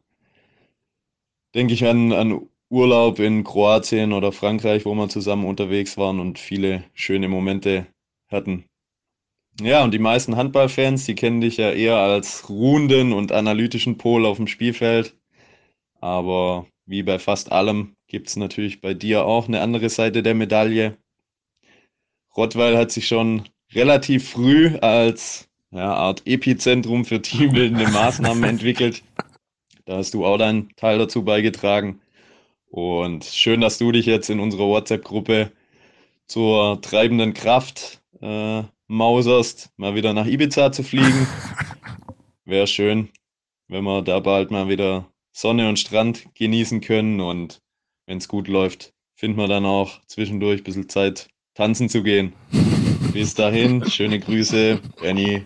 denke 1.55 1.75
ich 1.75 1.85
an, 1.85 2.13
an 2.13 2.49
Urlaub 2.70 3.19
in 3.19 3.45
Kroatien 3.45 4.12
oder 4.12 4.32
Frankreich, 4.32 4.85
wo 4.85 4.95
wir 4.95 5.09
zusammen 5.09 5.47
unterwegs 5.47 5.97
waren 5.97 6.20
und 6.20 6.39
viele 6.39 6.85
schöne 6.95 7.28
Momente 7.28 7.86
hatten. 8.28 8.65
Ja, 9.61 9.82
und 9.82 9.93
die 9.93 9.99
meisten 9.99 10.36
Handballfans, 10.36 11.07
die 11.07 11.15
kennen 11.15 11.40
dich 11.40 11.57
ja 11.57 11.73
eher 11.73 11.97
als 11.97 12.49
ruhenden 12.49 13.12
und 13.12 13.32
analytischen 13.32 13.99
Pol 13.99 14.24
auf 14.27 14.36
dem 14.36 14.47
Spielfeld. 14.47 15.16
Aber 16.01 16.66
wie 16.86 17.03
bei 17.03 17.19
fast 17.19 17.51
allem 17.51 17.97
gibt 18.07 18.28
es 18.28 18.36
natürlich 18.36 18.81
bei 18.81 18.95
dir 18.95 19.24
auch 19.24 19.49
eine 19.49 19.61
andere 19.61 19.89
Seite 19.89 20.23
der 20.23 20.35
Medaille. 20.35 20.97
Rottweil 22.36 22.77
hat 22.77 22.93
sich 22.93 23.09
schon 23.09 23.49
relativ 23.74 24.31
früh 24.31 24.77
als 24.77 25.49
ja, 25.70 25.93
Art 25.93 26.23
Epizentrum 26.24 27.05
für 27.05 27.20
teambildende 27.23 27.89
Maßnahmen 27.89 28.45
entwickelt. 28.45 29.03
Da 29.86 29.97
hast 29.97 30.15
du 30.15 30.24
auch 30.24 30.39
deinen 30.39 30.69
Teil 30.77 30.99
dazu 30.99 31.24
beigetragen. 31.24 32.01
Und 32.70 33.24
schön, 33.24 33.61
dass 33.61 33.78
du 33.78 33.93
dich 33.93 34.07
jetzt 34.07 34.28
in 34.31 34.40
unserer 34.40 34.66
WhatsApp-Gruppe 34.66 35.53
zur 36.27 36.81
treibenden 36.82 37.32
Kraft 37.32 38.03
äh, 38.20 38.62
mauserst, 38.86 39.70
mal 39.77 39.95
wieder 39.95 40.12
nach 40.12 40.27
Ibiza 40.27 40.73
zu 40.73 40.82
fliegen. 40.82 41.27
Wäre 42.45 42.66
schön, 42.66 43.11
wenn 43.69 43.85
wir 43.85 44.03
da 44.03 44.20
bald 44.20 44.51
mal 44.51 44.69
wieder 44.69 45.11
Sonne 45.32 45.69
und 45.69 45.78
Strand 45.78 46.27
genießen 46.35 46.81
können. 46.81 47.20
Und 47.20 47.61
wenn 48.07 48.19
es 48.19 48.28
gut 48.28 48.49
läuft, 48.49 48.93
finden 49.15 49.39
wir 49.39 49.49
dann 49.49 49.65
auch 49.66 50.01
zwischendurch 50.07 50.61
ein 50.61 50.65
bisschen 50.65 50.89
Zeit, 50.89 51.28
tanzen 51.55 51.89
zu 51.89 52.03
gehen. 52.03 52.32
Bis 53.12 53.35
dahin, 53.35 53.89
schöne 53.89 54.20
Grüße, 54.20 54.81
Benny. 55.01 55.45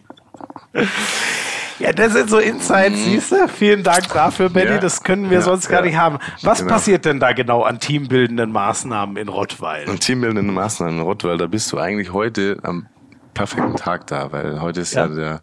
Ja, 1.83 1.93
das 1.93 2.13
sind 2.13 2.31
so 2.31 2.39
Insights, 2.39 2.97
mhm. 2.97 3.05
siehst 3.05 3.33
du? 3.33 3.49
Vielen 3.49 3.83
Dank 3.83 4.07
dafür, 4.13 4.49
Benny. 4.49 4.71
Ja, 4.71 4.79
das 4.79 5.03
können 5.03 5.31
wir 5.31 5.39
ja, 5.39 5.43
sonst 5.43 5.69
gar 5.69 5.81
ja. 5.81 5.87
nicht 5.87 5.97
haben. 5.99 6.19
Was 6.43 6.61
genau. 6.61 6.75
passiert 6.75 7.05
denn 7.05 7.19
da 7.19 7.33
genau 7.33 7.63
an 7.65 7.81
teambildenden 7.81 8.53
Maßnahmen 8.53 9.17
in 9.17 9.27
Rottweil? 9.27 9.91
An 9.91 9.99
teambildenden 9.99 10.55
Maßnahmen 10.55 10.99
in 10.99 11.03
Rottweil, 11.03 11.39
da 11.39 11.49
bist 11.49 11.73
du 11.73 11.79
eigentlich 11.79 12.13
heute 12.13 12.59
am 12.63 12.87
perfekten 13.35 13.75
Tag 13.75 14.07
da, 14.07 14.31
weil 14.31 14.61
heute 14.61 14.81
ist 14.81 14.95
ja, 14.95 15.09
der 15.09 15.43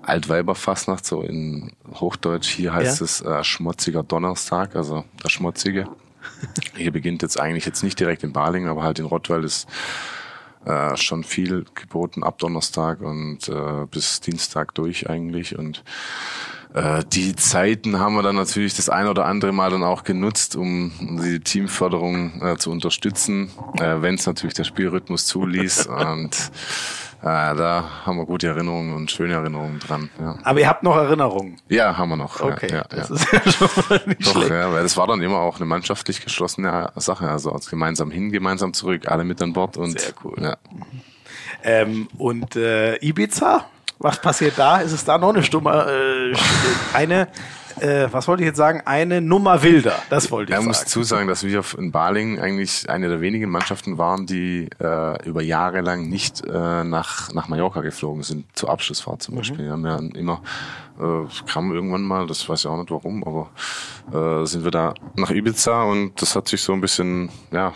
Altweiberfastnacht, 0.00 1.04
so 1.04 1.20
in 1.20 1.72
Hochdeutsch. 1.96 2.48
Hier 2.48 2.72
heißt 2.72 3.02
es 3.02 3.20
äh, 3.20 3.44
schmutziger 3.44 4.02
Donnerstag, 4.02 4.74
also 4.74 5.04
der 5.22 5.28
Schmutzige. 5.28 5.86
Hier 6.76 6.92
beginnt 6.92 7.20
jetzt 7.20 7.38
eigentlich 7.38 7.66
jetzt 7.66 7.82
nicht 7.82 8.00
direkt 8.00 8.24
in 8.24 8.32
Baling, 8.32 8.68
aber 8.68 8.84
halt 8.84 9.00
in 9.00 9.04
Rottweil 9.04 9.44
ist 9.44 9.68
äh, 10.68 10.96
schon 10.96 11.24
viel 11.24 11.64
geboten 11.74 12.22
ab 12.22 12.38
Donnerstag 12.38 13.00
und 13.00 13.48
äh, 13.48 13.86
bis 13.90 14.20
Dienstag 14.20 14.74
durch 14.74 15.08
eigentlich 15.08 15.58
und 15.58 15.82
äh, 16.74 17.02
die 17.12 17.34
Zeiten 17.34 17.98
haben 17.98 18.14
wir 18.14 18.22
dann 18.22 18.36
natürlich 18.36 18.74
das 18.74 18.90
ein 18.90 19.08
oder 19.08 19.24
andere 19.24 19.52
Mal 19.52 19.70
dann 19.70 19.82
auch 19.82 20.04
genutzt, 20.04 20.56
um 20.56 20.92
die 21.22 21.40
Teamförderung 21.40 22.42
äh, 22.42 22.56
zu 22.58 22.70
unterstützen, 22.70 23.50
äh, 23.80 24.02
wenn 24.02 24.16
es 24.16 24.26
natürlich 24.26 24.54
der 24.54 24.64
Spielrhythmus 24.64 25.26
zuließ. 25.26 25.86
und 25.86 26.50
äh, 27.20 27.24
da 27.24 27.84
haben 28.06 28.16
wir 28.16 28.26
gute 28.26 28.46
Erinnerungen 28.46 28.94
und 28.94 29.10
schöne 29.10 29.34
Erinnerungen 29.34 29.80
dran. 29.80 30.08
Ja. 30.20 30.36
Aber 30.44 30.60
ihr 30.60 30.68
habt 30.68 30.84
noch 30.84 30.96
Erinnerungen? 30.96 31.56
Ja, 31.68 31.96
haben 31.98 32.10
wir 32.10 32.16
noch. 32.16 32.40
Okay, 32.40 32.68
ja, 32.70 32.84
das 32.84 33.08
ja. 33.08 33.14
ist 33.16 33.32
ja 33.32 33.52
schon 33.52 33.68
mal 33.88 34.00
nicht 34.06 34.26
Doch, 34.26 34.32
schlecht. 34.32 34.50
Ja, 34.50 34.72
weil 34.72 34.84
das 34.84 34.96
war 34.96 35.08
dann 35.08 35.20
immer 35.20 35.38
auch 35.38 35.56
eine 35.56 35.66
mannschaftlich 35.66 36.22
geschlossene 36.22 36.92
Sache. 36.96 37.28
Also 37.28 37.58
gemeinsam 37.68 38.12
hin, 38.12 38.30
gemeinsam 38.30 38.72
zurück, 38.72 39.08
alle 39.08 39.24
mit 39.24 39.42
an 39.42 39.52
Bord. 39.52 39.76
Und, 39.76 39.98
Sehr 39.98 40.12
cool. 40.24 40.36
Ja. 40.40 40.56
Ähm, 41.64 42.08
und 42.18 42.54
äh, 42.54 42.96
Ibiza? 43.04 43.64
Was 43.98 44.20
passiert 44.20 44.54
da? 44.56 44.78
Ist 44.78 44.92
es 44.92 45.04
da 45.04 45.18
noch 45.18 45.30
eine 45.30 45.42
Stumme, 45.42 46.32
äh, 46.32 46.36
eine 46.96 47.26
äh, 47.80 48.12
was 48.12 48.28
wollte 48.28 48.42
ich 48.42 48.46
jetzt 48.46 48.56
sagen, 48.56 48.82
eine 48.84 49.20
Nummer 49.20 49.62
wilder. 49.62 49.94
Das 50.10 50.30
wollte 50.30 50.52
ich 50.52 50.56
sagen. 50.56 50.70
Ich 50.70 50.78
muss 50.78 50.84
zusagen, 50.86 51.28
dass 51.28 51.44
wir 51.44 51.62
in 51.76 51.92
Baling 51.92 52.38
eigentlich 52.38 52.88
eine 52.88 53.08
der 53.08 53.20
wenigen 53.20 53.50
Mannschaften 53.50 53.98
waren, 53.98 54.26
die 54.26 54.68
äh, 54.80 55.28
über 55.28 55.42
Jahre 55.42 55.80
lang 55.80 56.08
nicht 56.08 56.44
äh, 56.44 56.84
nach, 56.84 57.32
nach 57.32 57.48
Mallorca 57.48 57.80
geflogen 57.80 58.22
sind, 58.22 58.44
zur 58.56 58.70
Abschlussfahrt 58.70 59.22
zum 59.22 59.34
mhm. 59.34 59.38
Beispiel. 59.38 59.64
Wir 59.64 59.72
haben 59.72 59.86
ja 59.86 59.98
immer, 60.18 60.42
äh, 60.98 61.26
kam 61.50 61.72
irgendwann 61.72 62.02
mal, 62.02 62.26
das 62.26 62.48
weiß 62.48 62.60
ich 62.60 62.66
auch 62.66 62.78
nicht 62.78 62.90
warum, 62.90 63.24
aber 63.24 64.42
äh, 64.42 64.46
sind 64.46 64.64
wir 64.64 64.70
da 64.70 64.94
nach 65.16 65.30
Ibiza 65.30 65.84
und 65.84 66.20
das 66.20 66.36
hat 66.36 66.48
sich 66.48 66.62
so 66.62 66.72
ein 66.72 66.80
bisschen, 66.80 67.30
ja, 67.50 67.72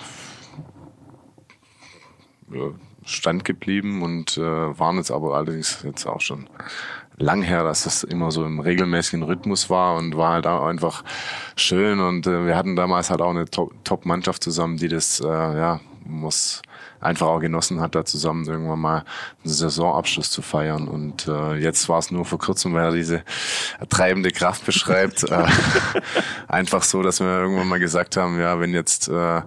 stand 3.04 3.44
geblieben 3.44 4.02
und 4.02 4.36
äh, 4.36 4.40
waren 4.78 4.96
jetzt 4.96 5.10
aber 5.10 5.34
allerdings 5.34 5.82
jetzt 5.82 6.06
auch 6.06 6.20
schon 6.20 6.48
lang 7.22 7.42
her, 7.42 7.62
dass 7.62 7.84
das 7.84 8.02
immer 8.02 8.30
so 8.30 8.44
im 8.44 8.60
regelmäßigen 8.60 9.22
Rhythmus 9.22 9.70
war 9.70 9.96
und 9.96 10.16
war 10.16 10.34
halt 10.34 10.46
auch 10.46 10.66
einfach 10.66 11.04
schön 11.56 12.00
und 12.00 12.26
äh, 12.26 12.46
wir 12.46 12.56
hatten 12.56 12.76
damals 12.76 13.10
halt 13.10 13.22
auch 13.22 13.30
eine 13.30 13.46
Top-Mannschaft 13.46 14.42
zusammen, 14.42 14.76
die 14.76 14.88
das, 14.88 15.20
äh, 15.20 15.26
ja, 15.26 15.80
muss 16.04 16.62
einfach 17.00 17.26
auch 17.26 17.40
genossen 17.40 17.80
hat, 17.80 17.94
da 17.94 18.04
zusammen 18.04 18.44
irgendwann 18.46 18.78
mal 18.78 19.04
einen 19.44 19.52
Saisonabschluss 19.52 20.30
zu 20.30 20.42
feiern. 20.42 20.88
Und 20.88 21.26
äh, 21.28 21.54
jetzt 21.54 21.88
war 21.88 21.98
es 21.98 22.10
nur 22.10 22.24
vor 22.24 22.38
kurzem, 22.38 22.74
weil 22.74 22.84
er 22.84 22.92
diese 22.92 23.22
treibende 23.88 24.30
Kraft 24.30 24.64
beschreibt, 24.64 25.24
äh, 25.30 25.46
einfach 26.48 26.82
so, 26.82 27.02
dass 27.02 27.20
wir 27.20 27.26
irgendwann 27.26 27.68
mal 27.68 27.80
gesagt 27.80 28.16
haben, 28.16 28.38
ja, 28.40 28.58
wenn 28.60 28.72
jetzt 28.72 29.08
äh, 29.08 29.42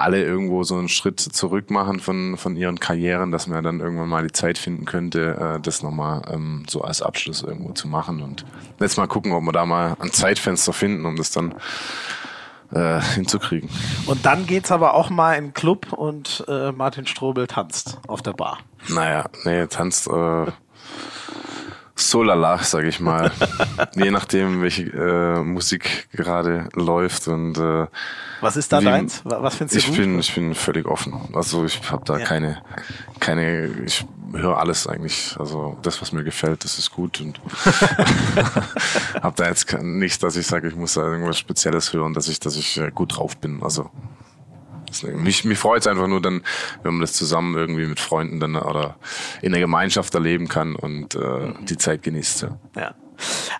alle 0.00 0.22
irgendwo 0.22 0.62
so 0.64 0.76
einen 0.76 0.88
Schritt 0.88 1.20
zurück 1.20 1.70
machen 1.70 2.00
von, 2.00 2.36
von 2.36 2.56
ihren 2.56 2.80
Karrieren, 2.80 3.30
dass 3.30 3.46
man 3.46 3.62
dann 3.62 3.80
irgendwann 3.80 4.08
mal 4.08 4.26
die 4.26 4.32
Zeit 4.32 4.58
finden 4.58 4.84
könnte, 4.84 5.56
äh, 5.56 5.60
das 5.60 5.82
nochmal 5.82 6.22
ähm, 6.30 6.64
so 6.68 6.82
als 6.82 7.02
Abschluss 7.02 7.42
irgendwo 7.42 7.72
zu 7.72 7.88
machen. 7.88 8.22
Und 8.22 8.44
jetzt 8.78 8.96
mal 8.96 9.06
gucken, 9.06 9.32
ob 9.32 9.42
wir 9.44 9.52
da 9.52 9.66
mal 9.66 9.96
ein 10.00 10.12
Zeitfenster 10.12 10.72
finden, 10.72 11.06
um 11.06 11.16
das 11.16 11.30
dann 11.30 11.54
äh, 12.72 13.00
hinzukriegen. 13.00 13.68
Und 14.06 14.24
dann 14.26 14.46
geht's 14.46 14.72
aber 14.72 14.94
auch 14.94 15.10
mal 15.10 15.34
in 15.34 15.46
den 15.46 15.54
Club 15.54 15.92
und 15.92 16.44
äh, 16.48 16.72
Martin 16.72 17.06
Strobel 17.06 17.46
tanzt 17.46 17.98
auf 18.06 18.22
der 18.22 18.32
Bar. 18.32 18.58
Naja, 18.88 19.26
nee, 19.44 19.66
tanzt 19.66 20.08
äh, 20.08 20.46
so 22.00 22.22
lala, 22.22 22.58
sag 22.58 22.84
ich 22.84 23.00
mal. 23.00 23.30
Je 23.94 24.10
nachdem, 24.10 24.62
welche 24.62 24.84
äh, 24.84 25.42
Musik 25.42 26.08
gerade 26.12 26.68
läuft 26.74 27.28
und 27.28 27.58
äh, 27.58 27.86
was 28.40 28.56
ist 28.56 28.72
da 28.72 28.80
wie, 28.80 28.84
deins? 28.86 29.22
Was 29.24 29.56
findest 29.56 29.74
du 29.74 29.78
ich 29.78 29.86
gut? 29.86 29.96
Bin, 29.96 30.18
ich 30.18 30.34
bin 30.34 30.54
völlig 30.54 30.86
offen. 30.86 31.14
Also 31.34 31.64
ich 31.64 31.90
habe 31.90 32.04
da 32.04 32.18
ja. 32.18 32.24
keine, 32.24 32.62
keine, 33.20 33.66
ich 33.84 34.04
höre 34.32 34.58
alles 34.58 34.86
eigentlich. 34.86 35.36
Also 35.38 35.76
das, 35.82 36.00
was 36.00 36.12
mir 36.12 36.24
gefällt, 36.24 36.64
das 36.64 36.78
ist 36.78 36.90
gut 36.90 37.20
und 37.20 37.40
habe 39.22 39.34
da 39.36 39.48
jetzt 39.48 39.72
nichts, 39.82 40.18
dass 40.18 40.36
ich 40.36 40.46
sage, 40.46 40.68
ich 40.68 40.76
muss 40.76 40.94
da 40.94 41.02
irgendwas 41.02 41.38
Spezielles 41.38 41.92
hören, 41.92 42.14
dass 42.14 42.28
ich, 42.28 42.40
dass 42.40 42.56
ich 42.56 42.78
äh, 42.78 42.90
gut 42.90 43.16
drauf 43.16 43.36
bin. 43.36 43.62
Also 43.62 43.90
mich, 45.14 45.44
mich 45.44 45.58
freut 45.58 45.80
es 45.80 45.86
einfach 45.86 46.06
nur 46.06 46.20
dann, 46.20 46.42
wenn 46.82 46.94
man 46.94 47.00
das 47.00 47.12
zusammen 47.12 47.56
irgendwie 47.56 47.86
mit 47.86 48.00
Freunden 48.00 48.40
dann 48.40 48.56
oder 48.56 48.96
in 49.42 49.52
der 49.52 49.60
Gemeinschaft 49.60 50.14
erleben 50.14 50.48
kann 50.48 50.76
und 50.76 51.14
äh, 51.14 51.52
die 51.62 51.76
Zeit 51.76 52.02
genießt. 52.02 52.42
Ja. 52.42 52.58
ja. 52.76 52.94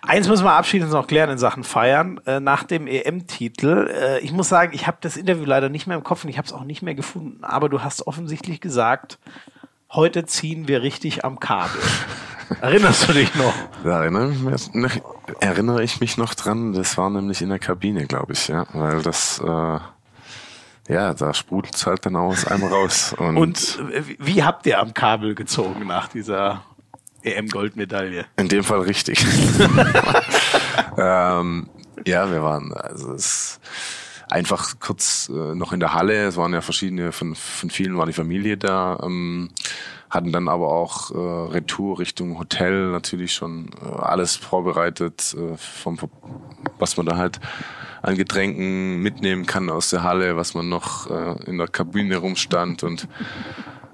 Eins 0.01 0.27
müssen 0.27 0.43
wir 0.43 0.53
abschließend 0.53 0.91
noch 0.91 1.07
klären 1.07 1.29
in 1.29 1.37
Sachen 1.37 1.63
Feiern. 1.63 2.19
Äh, 2.25 2.39
nach 2.39 2.63
dem 2.63 2.87
EM-Titel, 2.87 3.89
äh, 3.91 4.19
ich 4.19 4.31
muss 4.31 4.49
sagen, 4.49 4.71
ich 4.73 4.87
habe 4.87 4.97
das 5.01 5.17
Interview 5.17 5.45
leider 5.45 5.69
nicht 5.69 5.87
mehr 5.87 5.97
im 5.97 6.03
Kopf 6.03 6.23
und 6.23 6.29
ich 6.29 6.37
habe 6.37 6.47
es 6.47 6.53
auch 6.53 6.63
nicht 6.63 6.81
mehr 6.81 6.95
gefunden, 6.95 7.43
aber 7.43 7.69
du 7.69 7.81
hast 7.81 8.07
offensichtlich 8.07 8.61
gesagt, 8.61 9.19
heute 9.91 10.25
ziehen 10.25 10.67
wir 10.67 10.81
richtig 10.81 11.23
am 11.23 11.39
Kabel. 11.39 11.79
Erinnerst 12.61 13.07
du 13.07 13.13
dich 13.13 13.33
noch? 13.35 13.53
Da 13.83 14.01
erinnere, 14.01 14.33
erinnere 15.39 15.83
ich 15.83 16.01
mich 16.01 16.17
noch 16.17 16.33
dran. 16.33 16.73
Das 16.73 16.97
war 16.97 17.09
nämlich 17.09 17.41
in 17.41 17.47
der 17.47 17.59
Kabine, 17.59 18.07
glaube 18.07 18.33
ich, 18.33 18.49
ja, 18.49 18.65
weil 18.73 19.01
das 19.01 19.39
äh, 19.39 19.79
ja, 20.87 21.13
da 21.13 21.33
sprudelt 21.33 21.75
es 21.75 21.85
halt 21.85 22.05
dann 22.05 22.15
aus 22.15 22.45
einem 22.45 22.65
raus. 22.65 23.13
Und, 23.17 23.37
und 23.37 23.79
äh, 23.91 24.03
wie 24.19 24.43
habt 24.43 24.65
ihr 24.65 24.79
am 24.79 24.93
Kabel 24.93 25.35
gezogen 25.35 25.87
nach 25.87 26.07
dieser 26.07 26.63
EM-Goldmedaille? 27.23 28.25
In 28.37 28.49
dem 28.49 28.63
Fall 28.63 28.81
richtig. 28.81 29.23
ähm, 30.97 31.69
ja, 32.05 32.31
wir 32.31 32.43
waren, 32.43 32.73
also 32.73 33.13
es 33.13 33.59
einfach 34.29 34.79
kurz 34.79 35.29
äh, 35.29 35.55
noch 35.55 35.73
in 35.73 35.79
der 35.79 35.93
Halle. 35.93 36.27
Es 36.27 36.37
waren 36.37 36.53
ja 36.53 36.61
verschiedene, 36.61 37.11
von, 37.11 37.35
von 37.35 37.69
vielen 37.69 37.97
war 37.97 38.05
die 38.05 38.13
Familie 38.13 38.57
da. 38.57 38.99
Ähm, 39.03 39.49
hatten 40.11 40.33
dann 40.33 40.49
aber 40.49 40.67
auch 40.67 41.11
äh, 41.11 41.53
Retour 41.53 41.99
Richtung 41.99 42.37
Hotel 42.37 42.91
natürlich 42.91 43.33
schon 43.33 43.69
äh, 43.81 43.99
alles 43.99 44.35
vorbereitet, 44.35 45.35
äh, 45.37 45.55
vom, 45.57 45.97
was 46.77 46.97
man 46.97 47.05
da 47.05 47.15
halt 47.15 47.39
an 48.01 48.17
Getränken 48.17 49.01
mitnehmen 49.01 49.45
kann 49.45 49.69
aus 49.69 49.89
der 49.89 50.03
Halle, 50.03 50.35
was 50.35 50.53
man 50.53 50.67
noch 50.67 51.09
äh, 51.09 51.43
in 51.45 51.57
der 51.57 51.67
Kabine 51.67 52.17
rumstand 52.17 52.83
und 52.83 53.07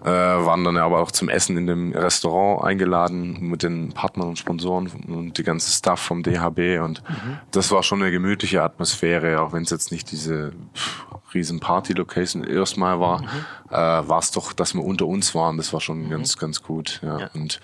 äh, 0.08 0.46
waren 0.46 0.64
dann 0.64 0.78
aber 0.78 1.00
auch 1.00 1.12
zum 1.12 1.28
Essen 1.28 1.58
in 1.58 1.68
dem 1.68 1.92
Restaurant 1.92 2.64
eingeladen 2.64 3.38
mit 3.42 3.64
den 3.64 3.92
Partnern 3.92 4.30
und 4.30 4.40
Sponsoren 4.40 4.90
und 5.08 5.38
die 5.38 5.44
ganze 5.44 5.70
Staff 5.70 6.00
vom 6.00 6.24
DHB 6.24 6.80
und 6.82 7.04
mhm. 7.10 7.40
das 7.52 7.72
war 7.72 7.84
schon 7.84 8.02
eine 8.02 8.12
gemütliche 8.12 8.64
Atmosphäre, 8.64 9.42
auch 9.42 9.52
wenn 9.52 9.64
es 9.64 9.70
jetzt 9.70 9.92
nicht 9.92 10.10
diese 10.12 10.54
pff, 10.74 11.06
riesen 11.34 11.60
Party-Location 11.60 12.46
erstmal 12.46 13.02
war, 13.02 13.22
mhm. 13.22 13.28
äh, 13.70 13.76
war 13.76 14.20
es 14.20 14.32
doch, 14.32 14.54
dass 14.54 14.74
wir 14.74 14.84
unter 14.84 15.08
uns 15.08 15.36
waren, 15.36 15.58
das 15.58 15.74
war 15.74 15.82
schon 15.82 16.06
mhm. 16.06 16.10
ganz, 16.10 16.38
ganz 16.38 16.64
gut. 16.64 17.02
Ja. 17.04 17.20
ja. 17.20 17.30
Und 17.34 17.60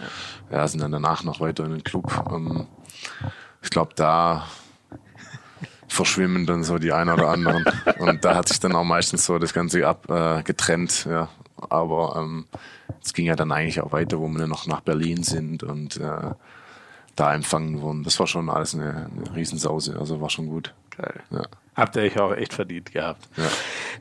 ja, 0.52 0.68
sind 0.68 0.82
dann 0.82 0.91
danach 0.91 1.24
noch 1.24 1.40
weiter 1.40 1.64
in 1.64 1.72
den 1.72 1.84
Club. 1.84 2.11
Ähm, 2.30 2.68
ich 3.61 3.70
glaube, 3.70 3.94
da 3.95 4.48
verschwimmen 5.88 6.45
dann 6.45 6.64
so 6.64 6.78
die 6.78 6.91
einen 6.91 7.11
oder 7.11 7.30
anderen. 7.30 7.64
Und 7.99 8.26
da 8.26 8.36
hat 8.36 8.49
sich 8.49 8.60
dann 8.60 8.76
auch 8.76 8.84
meistens 8.84 9.26
so 9.26 9.40
das 9.40 9.53
Ganze 9.53 9.88
ab 9.88 10.10
äh, 10.10 10.44
getrennt, 10.44 11.06
ja. 11.10 11.30
Aber 11.69 12.15
ähm, 12.18 12.45
es 13.03 13.14
ging 13.14 13.26
ja 13.26 13.35
dann 13.35 13.52
eigentlich 13.52 13.81
auch 13.81 13.91
weiter, 13.91 14.19
wo 14.19 14.27
wir 14.27 14.48
noch 14.48 14.68
nach 14.68 14.81
Berlin 14.81 15.23
sind 15.23 15.64
und 15.64 15.98
äh, 15.98 16.31
da 17.15 17.34
empfangen 17.34 17.81
wurden. 17.81 18.03
Das 18.03 18.19
war 18.19 18.27
schon 18.27 18.49
alles 18.49 18.73
eine, 18.73 19.10
eine 19.15 19.35
Riesensause, 19.35 19.98
also 19.99 20.22
war 20.22 20.30
schon 20.30 20.48
gut. 20.48 20.73
Geil. 20.98 21.22
Ja. 21.31 21.44
Habt 21.76 21.95
ihr 21.95 22.03
euch 22.03 22.19
auch 22.19 22.34
echt 22.34 22.53
verdient 22.53 22.91
gehabt. 22.91 23.27
Ja. 23.35 23.45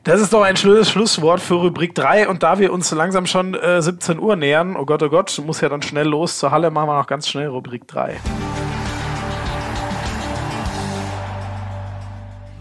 Das 0.03 0.21
ist 0.21 0.31
doch 0.31 0.43
ein 0.43 0.57
schönes 0.57 0.91
Schlusswort 0.91 1.39
für 1.39 1.55
Rubrik 1.55 1.95
3. 1.95 2.29
Und 2.29 2.43
da 2.43 2.59
wir 2.59 2.71
uns 2.71 2.91
langsam 2.91 3.25
schon 3.25 3.55
äh, 3.55 3.81
17 3.81 4.19
Uhr 4.19 4.35
nähern, 4.35 4.75
oh 4.75 4.85
Gott, 4.85 5.01
oh 5.01 5.09
Gott, 5.09 5.41
muss 5.43 5.61
ja 5.61 5.69
dann 5.69 5.81
schnell 5.81 6.07
los 6.07 6.37
zur 6.37 6.51
Halle, 6.51 6.69
machen 6.69 6.89
wir 6.89 6.97
noch 6.97 7.07
ganz 7.07 7.27
schnell 7.27 7.47
Rubrik 7.47 7.87
3. 7.87 8.19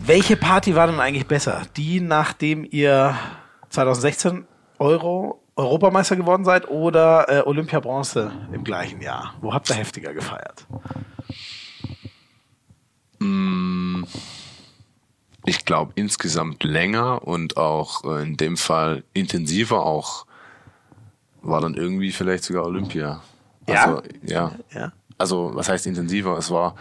Welche 0.05 0.37
Party 0.37 0.75
war 0.75 0.87
denn 0.87 0.99
eigentlich 0.99 1.27
besser? 1.27 1.63
Die, 1.77 2.01
nachdem 2.01 2.67
ihr 2.69 3.17
2016 3.69 4.47
Euro 4.83 5.41
Europameister 5.55 6.17
geworden 6.17 6.45
seid 6.45 6.69
oder 6.69 7.29
äh, 7.29 7.43
Olympia 7.47 7.79
Bronze 7.79 8.33
im 8.53 8.65
gleichen 8.65 9.01
Jahr? 9.01 9.35
Wo 9.41 9.55
habt 9.55 9.71
ihr 9.71 9.77
heftiger 9.77 10.13
gefeiert? 10.13 10.67
Mm, 13.21 14.03
ich 15.45 15.65
glaube 15.65 15.93
insgesamt 15.95 16.65
länger 16.65 17.23
und 17.27 17.59
auch 17.59 18.03
äh, 18.05 18.23
in 18.23 18.37
dem 18.37 18.57
Fall 18.57 19.05
intensiver 19.13 19.87
auch 19.87 20.27
war 21.43 21.61
dann 21.61 21.75
irgendwie 21.75 22.11
vielleicht 22.11 22.45
sogar 22.45 22.65
Olympia. 22.65 23.23
Ja. 23.69 23.85
Also, 23.85 24.03
ja. 24.25 24.53
ja. 24.73 24.93
Also 25.17 25.53
was 25.55 25.69
heißt 25.69 25.87
intensiver? 25.87 26.37
Es 26.39 26.51
war 26.51 26.75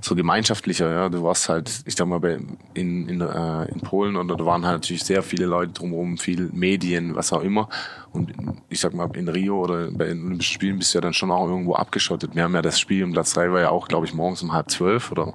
so 0.00 0.14
gemeinschaftlicher, 0.14 0.90
ja. 0.90 1.08
Du 1.08 1.22
warst 1.22 1.48
halt, 1.48 1.82
ich 1.84 1.94
sag 1.94 2.06
mal, 2.06 2.20
bei, 2.20 2.38
in, 2.74 3.08
in, 3.08 3.20
äh, 3.20 3.64
in 3.66 3.80
Polen 3.80 4.16
und 4.16 4.28
da 4.28 4.44
waren 4.44 4.64
halt 4.64 4.82
natürlich 4.82 5.04
sehr 5.04 5.22
viele 5.22 5.46
Leute 5.46 5.72
drumherum, 5.72 6.18
viel 6.18 6.50
Medien, 6.52 7.14
was 7.14 7.32
auch 7.32 7.42
immer. 7.42 7.68
Und 8.12 8.32
ich 8.68 8.80
sag 8.80 8.94
mal, 8.94 9.08
in 9.16 9.28
Rio 9.28 9.60
oder 9.60 9.90
bei 9.90 10.06
den 10.06 10.24
Olympischen 10.24 10.54
Spielen 10.54 10.78
bist 10.78 10.94
du 10.94 10.98
ja 10.98 11.02
dann 11.02 11.12
schon 11.12 11.30
auch 11.30 11.48
irgendwo 11.48 11.74
abgeschottet. 11.74 12.34
Wir 12.34 12.44
haben 12.44 12.54
ja 12.54 12.62
das 12.62 12.78
Spiel 12.78 13.02
im 13.02 13.12
Platz 13.12 13.34
3 13.34 13.52
war 13.52 13.60
ja 13.60 13.70
auch, 13.70 13.88
glaube 13.88 14.06
ich, 14.06 14.14
morgens 14.14 14.42
um 14.42 14.52
halb 14.52 14.70
zwölf 14.70 15.12
oder 15.12 15.34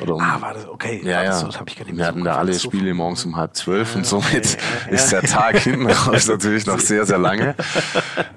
oder 0.00 0.14
um, 0.14 0.20
ah, 0.20 0.40
war 0.40 0.54
das 0.54 0.68
okay? 0.68 1.00
Ja, 1.02 1.24
ja. 1.24 1.32
So, 1.32 1.48
ich 1.48 1.54
gar 1.54 1.84
nicht 1.84 1.96
Wir 1.96 2.06
hatten 2.06 2.22
da 2.22 2.36
alle 2.36 2.54
Spiele 2.54 2.94
morgens 2.94 3.24
um 3.24 3.36
halb 3.36 3.56
zwölf 3.56 3.92
ja, 3.92 3.98
und 3.98 4.06
somit 4.06 4.26
okay, 4.28 4.56
ja, 4.86 4.92
ist 4.92 5.10
der 5.10 5.22
Tag 5.22 5.58
hinten 5.58 5.90
raus 5.90 6.28
natürlich 6.28 6.66
noch 6.66 6.78
sehr, 6.78 7.04
sehr 7.04 7.18
lange. 7.18 7.56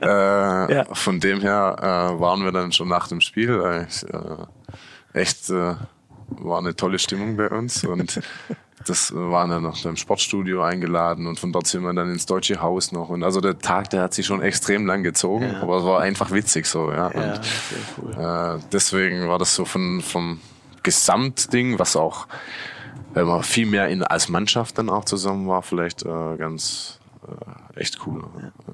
äh, 0.02 0.74
ja. 0.74 0.86
Von 0.94 1.20
dem 1.20 1.42
her 1.42 1.76
äh, 1.78 2.20
waren 2.20 2.44
wir 2.44 2.52
dann 2.52 2.72
schon 2.72 2.88
nach 2.88 3.08
dem 3.08 3.22
Spiel. 3.22 3.50
Äh, 3.52 3.86
echt 5.14 5.50
äh, 5.50 5.76
war 6.30 6.60
eine 6.60 6.76
tolle 6.76 7.00
Stimmung 7.00 7.38
bei 7.38 7.50
uns 7.50 7.84
und 7.84 8.22
das 8.88 9.14
waren 9.14 9.50
dann 9.50 9.64
noch 9.64 9.84
im 9.86 9.96
Sportstudio 9.96 10.64
eingeladen 10.64 11.28
und 11.28 11.40
von 11.40 11.52
dort 11.52 11.68
sind 11.68 11.84
wir 11.84 11.94
dann 11.94 12.12
ins 12.12 12.26
Deutsche 12.26 12.62
Haus 12.62 12.92
noch 12.92 13.10
und 13.10 13.24
also 13.24 13.42
der 13.42 13.60
Tag, 13.60 13.90
der 13.90 14.04
hat 14.04 14.14
sich 14.14 14.26
schon 14.26 14.42
extrem 14.42 14.86
lang 14.86 15.04
gezogen, 15.04 15.52
ja. 15.52 15.62
aber 15.62 15.78
es 15.78 15.84
war 15.84 16.02
einfach 16.02 16.32
witzig 16.32 16.66
so, 16.66 16.92
ja. 16.92 17.12
ja 17.12 17.34
und, 17.34 17.42
cool. 18.02 18.14
äh, 18.14 18.64
deswegen 18.72 19.28
war 19.28 19.40
das 19.40 19.56
so 19.56 19.66
von 19.66 20.02
vom 20.02 20.40
Gesamtding, 20.84 21.78
was 21.78 21.96
auch 21.96 22.28
wenn 23.14 23.28
man 23.28 23.44
viel 23.44 23.66
mehr 23.66 23.90
in, 23.90 24.04
als 24.04 24.30
Mannschaft 24.30 24.78
dann 24.78 24.90
auch 24.90 25.06
zusammen 25.06 25.48
war, 25.48 25.62
vielleicht 25.62 26.04
äh, 26.04 26.38
ganz 26.38 27.00
äh, 27.28 27.80
echt 27.80 28.00
cool. 28.06 28.24
Ja. 28.42 28.74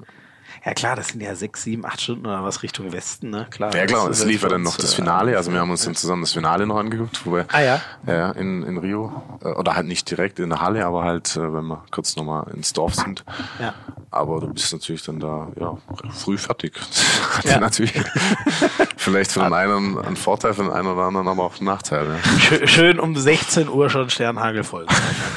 Ja 0.68 0.74
klar, 0.74 0.96
das 0.96 1.08
sind 1.08 1.22
ja 1.22 1.34
sechs, 1.34 1.62
sieben, 1.62 1.86
acht 1.86 1.98
Stunden 1.98 2.26
oder 2.26 2.44
was 2.44 2.62
Richtung 2.62 2.92
Westen, 2.92 3.30
ne? 3.30 3.46
Klar. 3.48 3.74
Ja 3.74 3.86
klar, 3.86 4.06
es 4.10 4.22
lief 4.26 4.42
ja 4.42 4.50
dann 4.50 4.60
noch 4.60 4.76
das 4.76 4.92
Finale. 4.92 5.34
Also 5.34 5.50
wir 5.50 5.60
haben 5.60 5.70
uns 5.70 5.84
dann 5.84 5.94
zusammen 5.94 6.20
das 6.20 6.34
Finale 6.34 6.66
noch 6.66 6.76
angeguckt, 6.76 7.24
wo 7.24 7.32
wir 7.32 7.46
ah, 7.50 7.60
ja? 7.62 7.80
Ja, 8.06 8.32
in, 8.32 8.64
in 8.64 8.76
Rio. 8.76 9.22
Äh, 9.42 9.48
oder 9.48 9.76
halt 9.76 9.86
nicht 9.86 10.10
direkt 10.10 10.38
in 10.40 10.50
der 10.50 10.60
Halle, 10.60 10.84
aber 10.84 11.04
halt, 11.04 11.34
äh, 11.36 11.54
wenn 11.54 11.64
wir 11.68 11.84
kurz 11.90 12.16
nochmal 12.16 12.48
ins 12.54 12.74
Dorf 12.74 12.96
sind. 12.96 13.24
Ja. 13.58 13.72
Aber 14.10 14.40
du 14.40 14.52
bist 14.52 14.70
natürlich 14.74 15.02
dann 15.02 15.20
da 15.20 15.48
ja, 15.58 15.78
früh 16.10 16.36
fertig. 16.36 16.78
ja. 17.44 17.60
natürlich 17.60 17.94
vielleicht 18.98 19.32
für 19.32 19.40
den 19.40 19.54
einen 19.54 19.98
ein 19.98 20.16
Vorteil, 20.16 20.52
den 20.52 20.70
einen 20.70 20.88
oder 20.88 21.04
anderen 21.04 21.28
aber 21.28 21.44
auch 21.44 21.58
ein 21.58 21.64
Nachteil. 21.64 22.08
Ja. 22.50 22.66
Schön 22.66 23.00
um 23.00 23.16
16 23.16 23.70
Uhr 23.70 23.88
schon 23.88 24.10
Sternhagel 24.10 24.64
voll. 24.64 24.84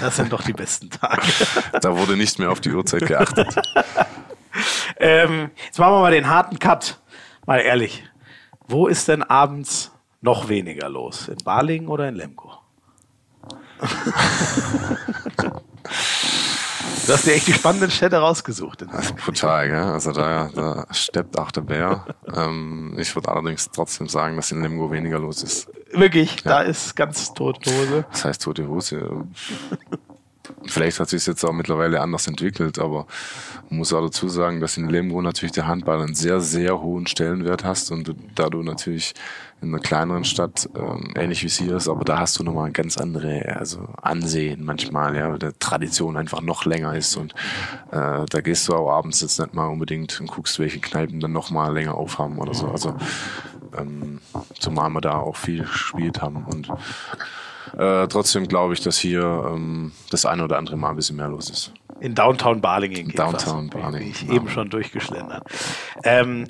Das 0.01 0.17
sind 0.17 0.33
doch 0.33 0.41
die 0.41 0.51
besten 0.51 0.89
Tage. 0.89 1.21
Da 1.81 1.97
wurde 1.97 2.17
nicht 2.17 2.37
mehr 2.37 2.51
auf 2.51 2.59
die 2.59 2.73
Uhrzeit 2.73 3.05
geachtet. 3.07 3.55
ähm, 5.01 5.51
jetzt 5.65 5.79
machen 5.79 5.93
wir 5.93 6.01
mal 6.01 6.11
den 6.11 6.29
harten 6.29 6.59
Cut. 6.59 6.99
Mal 7.45 7.59
ehrlich. 7.59 8.03
Wo 8.67 8.87
ist 8.87 9.07
denn 9.07 9.23
abends 9.23 9.91
noch 10.21 10.47
weniger 10.47 10.87
los? 10.89 11.27
In 11.27 11.37
Balingen 11.43 11.89
oder 11.89 12.07
in 12.07 12.15
Lemgo? 12.15 12.53
Du 17.07 17.13
hast 17.13 17.25
dir 17.25 17.33
echt 17.33 17.47
die 17.47 17.53
spannenden 17.53 17.89
Städte 17.89 18.17
rausgesucht. 18.17 18.83
Das 18.83 19.05
ist 19.05 19.15
brutal, 19.17 19.67
gell? 19.67 19.83
Also 19.83 20.11
da, 20.11 20.49
da 20.53 20.85
steppt 20.91 21.37
auch 21.37 21.51
der 21.51 21.61
Bär. 21.61 22.05
Ähm, 22.33 22.95
ich 22.97 23.13
würde 23.15 23.29
allerdings 23.29 23.69
trotzdem 23.71 24.07
sagen, 24.07 24.35
dass 24.35 24.51
in 24.51 24.61
Lemgo 24.61 24.91
weniger 24.91 25.19
los 25.19 25.41
ist. 25.41 25.69
Wirklich, 25.91 26.35
ja. 26.43 26.51
da 26.51 26.61
ist 26.61 26.95
ganz 26.95 27.33
tote 27.33 27.69
Hose. 27.69 28.05
Das 28.11 28.25
heißt 28.25 28.43
tote 28.43 28.67
Hose. 28.67 29.25
Vielleicht 30.67 30.99
hat 30.99 31.09
sich 31.09 31.25
jetzt 31.25 31.43
auch 31.43 31.53
mittlerweile 31.53 32.01
anders 32.01 32.27
entwickelt, 32.27 32.77
aber 32.77 33.07
man 33.69 33.79
muss 33.79 33.93
auch 33.93 34.01
dazu 34.01 34.29
sagen, 34.29 34.59
dass 34.59 34.77
in 34.77 34.89
Lemgo 34.89 35.21
natürlich 35.21 35.53
der 35.53 35.67
Handball 35.67 36.01
einen 36.01 36.15
sehr, 36.15 36.39
sehr 36.39 36.81
hohen 36.81 37.07
Stellenwert 37.07 37.63
hast 37.63 37.91
und 37.91 38.15
da 38.35 38.49
du 38.49 38.61
natürlich 38.61 39.13
in 39.61 39.69
einer 39.69 39.79
kleineren 39.79 40.23
Stadt, 40.23 40.69
ähm, 40.75 41.13
ähnlich 41.15 41.43
wie 41.43 41.47
es 41.47 41.57
hier 41.57 41.75
ist, 41.75 41.87
aber 41.87 42.03
da 42.03 42.19
hast 42.19 42.37
du 42.39 42.43
nochmal 42.43 42.71
ganz 42.71 42.97
andere 42.97 43.55
also 43.57 43.87
Ansehen 44.01 44.65
manchmal, 44.65 45.15
ja, 45.15 45.31
weil 45.31 45.39
der 45.39 45.57
Tradition 45.57 46.17
einfach 46.17 46.41
noch 46.41 46.65
länger 46.65 46.95
ist 46.95 47.15
und 47.15 47.33
äh, 47.91 48.25
da 48.29 48.41
gehst 48.41 48.67
du 48.67 48.73
auch 48.73 48.91
abends 48.91 49.21
jetzt 49.21 49.39
nicht 49.39 49.53
mal 49.53 49.67
unbedingt 49.67 50.19
und 50.19 50.27
guckst, 50.27 50.59
welche 50.59 50.79
Kneipen 50.79 51.19
dann 51.19 51.31
nochmal 51.31 51.73
länger 51.73 51.95
aufhaben 51.95 52.39
oder 52.39 52.53
so. 52.53 52.67
Also 52.67 52.95
ähm, 53.77 54.19
zumal 54.59 54.89
wir 54.89 55.01
da 55.01 55.17
auch 55.17 55.35
viel 55.35 55.61
gespielt 55.61 56.21
haben 56.21 56.45
und 56.45 56.69
äh, 57.77 58.07
trotzdem 58.07 58.47
glaube 58.47 58.73
ich, 58.73 58.81
dass 58.81 58.97
hier 58.97 59.21
ähm, 59.23 59.91
das 60.09 60.25
eine 60.25 60.43
oder 60.43 60.57
andere 60.57 60.77
Mal 60.77 60.91
ein 60.91 60.95
bisschen 60.95 61.15
mehr 61.15 61.29
los 61.29 61.49
ist. 61.49 61.73
In 61.99 62.15
Downtown 62.15 62.61
Balingen. 62.61 63.09
Downtown 63.09 63.69
Balingen. 63.69 64.09
Ich 64.09 64.21
genau. 64.21 64.33
eben 64.33 64.49
schon 64.49 64.69
durchgeschlendert. 64.69 65.43
Ähm, 66.03 66.47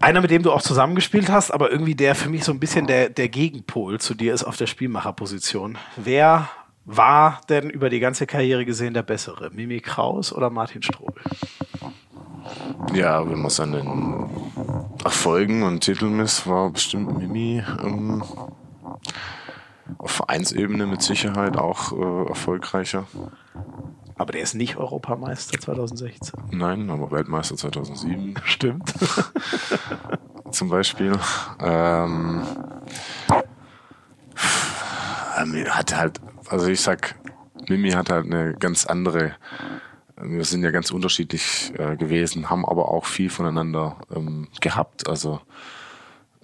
einer, 0.00 0.20
mit 0.20 0.30
dem 0.30 0.42
du 0.42 0.52
auch 0.52 0.62
zusammengespielt 0.62 1.30
hast, 1.30 1.50
aber 1.50 1.70
irgendwie 1.70 1.94
der 1.94 2.14
für 2.14 2.28
mich 2.28 2.44
so 2.44 2.52
ein 2.52 2.60
bisschen 2.60 2.86
der, 2.86 3.08
der 3.08 3.28
Gegenpol 3.28 4.00
zu 4.00 4.14
dir 4.14 4.34
ist 4.34 4.44
auf 4.44 4.56
der 4.56 4.66
Spielmacherposition. 4.66 5.78
Wer 5.96 6.48
war 6.84 7.40
denn 7.48 7.70
über 7.70 7.90
die 7.90 8.00
ganze 8.00 8.26
Karriere 8.26 8.64
gesehen 8.64 8.94
der 8.94 9.02
Bessere? 9.02 9.50
Mimi 9.50 9.80
Kraus 9.80 10.32
oder 10.32 10.50
Martin 10.50 10.82
Strobel? 10.82 11.22
Ja, 12.92 13.24
wenn 13.28 13.38
man 13.38 13.46
es 13.46 13.58
an 13.58 13.72
den 13.72 14.28
Erfolgen 15.02 15.62
und 15.62 15.80
Titeln 15.80 16.16
misst, 16.16 16.46
war 16.46 16.70
bestimmt 16.70 17.18
Mimi 17.18 17.62
ähm, 17.82 18.22
auf 19.98 20.10
Vereinsebene 20.10 20.86
mit 20.86 21.02
Sicherheit 21.02 21.56
auch 21.56 21.92
äh, 21.92 22.28
erfolgreicher. 22.28 23.06
Aber 24.16 24.32
der 24.32 24.42
ist 24.42 24.54
nicht 24.54 24.76
Europameister 24.76 25.58
2016. 25.58 26.40
Nein, 26.52 26.88
aber 26.90 27.10
Weltmeister 27.10 27.56
2007. 27.56 28.34
Stimmt. 28.44 28.94
Zum 30.50 30.68
Beispiel. 30.68 31.12
Ähm, 31.60 32.42
hat 35.68 35.96
halt, 35.96 36.20
also 36.48 36.68
ich 36.68 36.80
sag, 36.80 37.16
Mimi 37.68 37.90
hat 37.90 38.10
halt 38.10 38.26
eine 38.26 38.54
ganz 38.54 38.86
andere, 38.86 39.34
wir 40.20 40.44
sind 40.44 40.62
ja 40.62 40.70
ganz 40.70 40.90
unterschiedlich 40.90 41.72
äh, 41.76 41.96
gewesen, 41.96 42.50
haben 42.50 42.64
aber 42.64 42.88
auch 42.90 43.06
viel 43.06 43.30
voneinander 43.30 43.96
ähm, 44.14 44.48
gehabt. 44.60 45.08
Also 45.08 45.40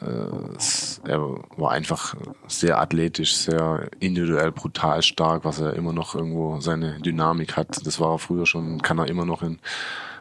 er 0.00 1.20
war 1.56 1.72
einfach 1.72 2.14
sehr 2.46 2.78
athletisch, 2.78 3.36
sehr 3.36 3.88
individuell, 3.98 4.50
brutal 4.50 5.02
stark, 5.02 5.44
was 5.44 5.60
er 5.60 5.74
immer 5.74 5.92
noch 5.92 6.14
irgendwo 6.14 6.60
seine 6.60 6.98
Dynamik 7.00 7.56
hat. 7.56 7.86
Das 7.86 8.00
war 8.00 8.12
er 8.12 8.18
früher 8.18 8.46
schon, 8.46 8.80
kann 8.80 8.98
er 8.98 9.08
immer 9.08 9.26
noch 9.26 9.42
in, 9.42 9.58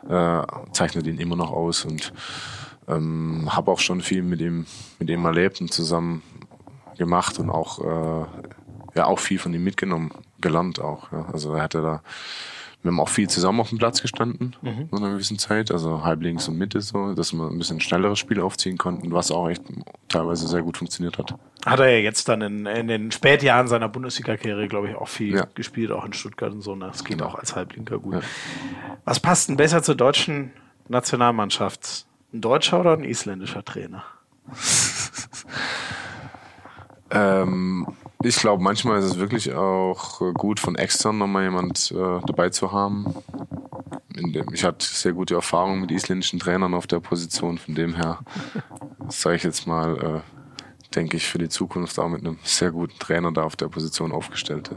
äh, 0.09 0.43
zeichnet 0.73 1.07
ihn 1.07 1.17
immer 1.17 1.35
noch 1.35 1.51
aus 1.51 1.85
und 1.85 2.11
ähm, 2.87 3.47
habe 3.49 3.71
auch 3.71 3.79
schon 3.79 4.01
viel 4.01 4.23
mit 4.23 4.41
ihm 4.41 4.65
mit 4.97 5.09
ihm 5.09 5.23
erlebt 5.25 5.61
und 5.61 5.71
zusammen 5.71 6.23
gemacht 6.97 7.39
und 7.39 7.49
auch 7.49 7.79
äh, 7.79 8.25
ja 8.95 9.05
auch 9.05 9.19
viel 9.19 9.39
von 9.39 9.53
ihm 9.53 9.63
mitgenommen, 9.63 10.11
gelernt 10.41 10.81
auch. 10.81 11.11
Ja. 11.11 11.25
Also 11.31 11.53
er 11.53 11.63
hatte 11.63 11.81
da 11.81 12.01
wir 12.81 12.91
haben 12.91 12.99
auch 12.99 13.09
viel 13.09 13.29
zusammen 13.29 13.59
auf 13.59 13.69
dem 13.69 13.77
Platz 13.77 14.01
gestanden 14.01 14.55
mhm. 14.61 14.87
in 14.91 14.97
einer 14.97 15.11
gewissen 15.11 15.37
Zeit, 15.37 15.69
also 15.69 16.03
halb 16.03 16.21
links 16.21 16.47
und 16.47 16.57
Mitte 16.57 16.79
so, 16.79 17.13
dass 17.13 17.33
wir 17.33 17.49
ein 17.49 17.57
bisschen 17.57 17.81
schnelleres 17.81 18.19
Spiel 18.19 18.39
aufziehen 18.39 18.77
konnten, 18.77 19.11
was 19.11 19.31
auch 19.31 19.49
echt 19.49 19.63
teilweise 20.07 20.47
sehr 20.47 20.61
gut 20.61 20.77
funktioniert 20.77 21.17
hat. 21.17 21.35
Hat 21.65 21.79
er 21.79 21.89
ja 21.89 21.97
jetzt 21.97 22.29
dann 22.29 22.41
in, 22.41 22.65
in 22.65 22.87
den 22.87 23.11
Spätjahren 23.11 23.67
seiner 23.67 23.89
Bundesliga-Karriere, 23.89 24.69
glaube 24.69 24.89
ich, 24.89 24.95
auch 24.95 25.09
viel 25.09 25.35
ja. 25.35 25.47
gespielt, 25.55 25.91
auch 25.91 26.05
in 26.05 26.13
Stuttgart 26.13 26.53
und 26.53 26.61
so. 26.61 26.73
Ne? 26.73 26.87
Das 26.87 27.03
geht 27.03 27.17
genau. 27.17 27.31
auch 27.31 27.35
als 27.35 27.53
Halblinker 27.53 27.99
gut. 27.99 28.13
Ja. 28.13 28.21
Was 29.03 29.19
passt 29.19 29.49
denn 29.49 29.57
besser 29.57 29.83
zur 29.83 29.95
deutschen 29.95 30.51
Nationalmannschaft? 30.87 32.05
Ein 32.31 32.41
deutscher 32.41 32.79
oder 32.79 32.93
ein 32.93 33.03
isländischer 33.03 33.65
Trainer? 33.65 34.05
ähm, 37.11 37.87
ich 38.23 38.35
glaube, 38.35 38.61
manchmal 38.61 38.99
ist 38.99 39.05
es 39.05 39.17
wirklich 39.17 39.53
auch 39.53 40.19
gut, 40.33 40.59
von 40.59 40.75
extern 40.75 41.17
nochmal 41.17 41.43
jemand 41.43 41.91
äh, 41.91 42.19
dabei 42.25 42.49
zu 42.49 42.71
haben. 42.71 43.15
Dem, 44.09 44.53
ich 44.53 44.65
hatte 44.65 44.85
sehr 44.85 45.13
gute 45.13 45.35
Erfahrungen 45.35 45.81
mit 45.81 45.91
isländischen 45.91 46.39
Trainern 46.39 46.73
auf 46.73 46.87
der 46.87 46.99
Position, 46.99 47.57
von 47.57 47.75
dem 47.75 47.95
her 47.95 48.19
sage 49.07 49.37
ich 49.37 49.43
jetzt 49.43 49.65
mal, 49.65 49.97
äh, 49.97 50.93
denke 50.95 51.17
ich 51.17 51.27
für 51.27 51.37
die 51.37 51.49
Zukunft 51.49 51.97
auch 51.99 52.09
mit 52.09 52.21
einem 52.21 52.39
sehr 52.43 52.71
guten 52.71 52.97
Trainer 52.99 53.31
da 53.31 53.43
auf 53.43 53.55
der 53.55 53.69
Position 53.69 54.11
aufgestellt. 54.11 54.71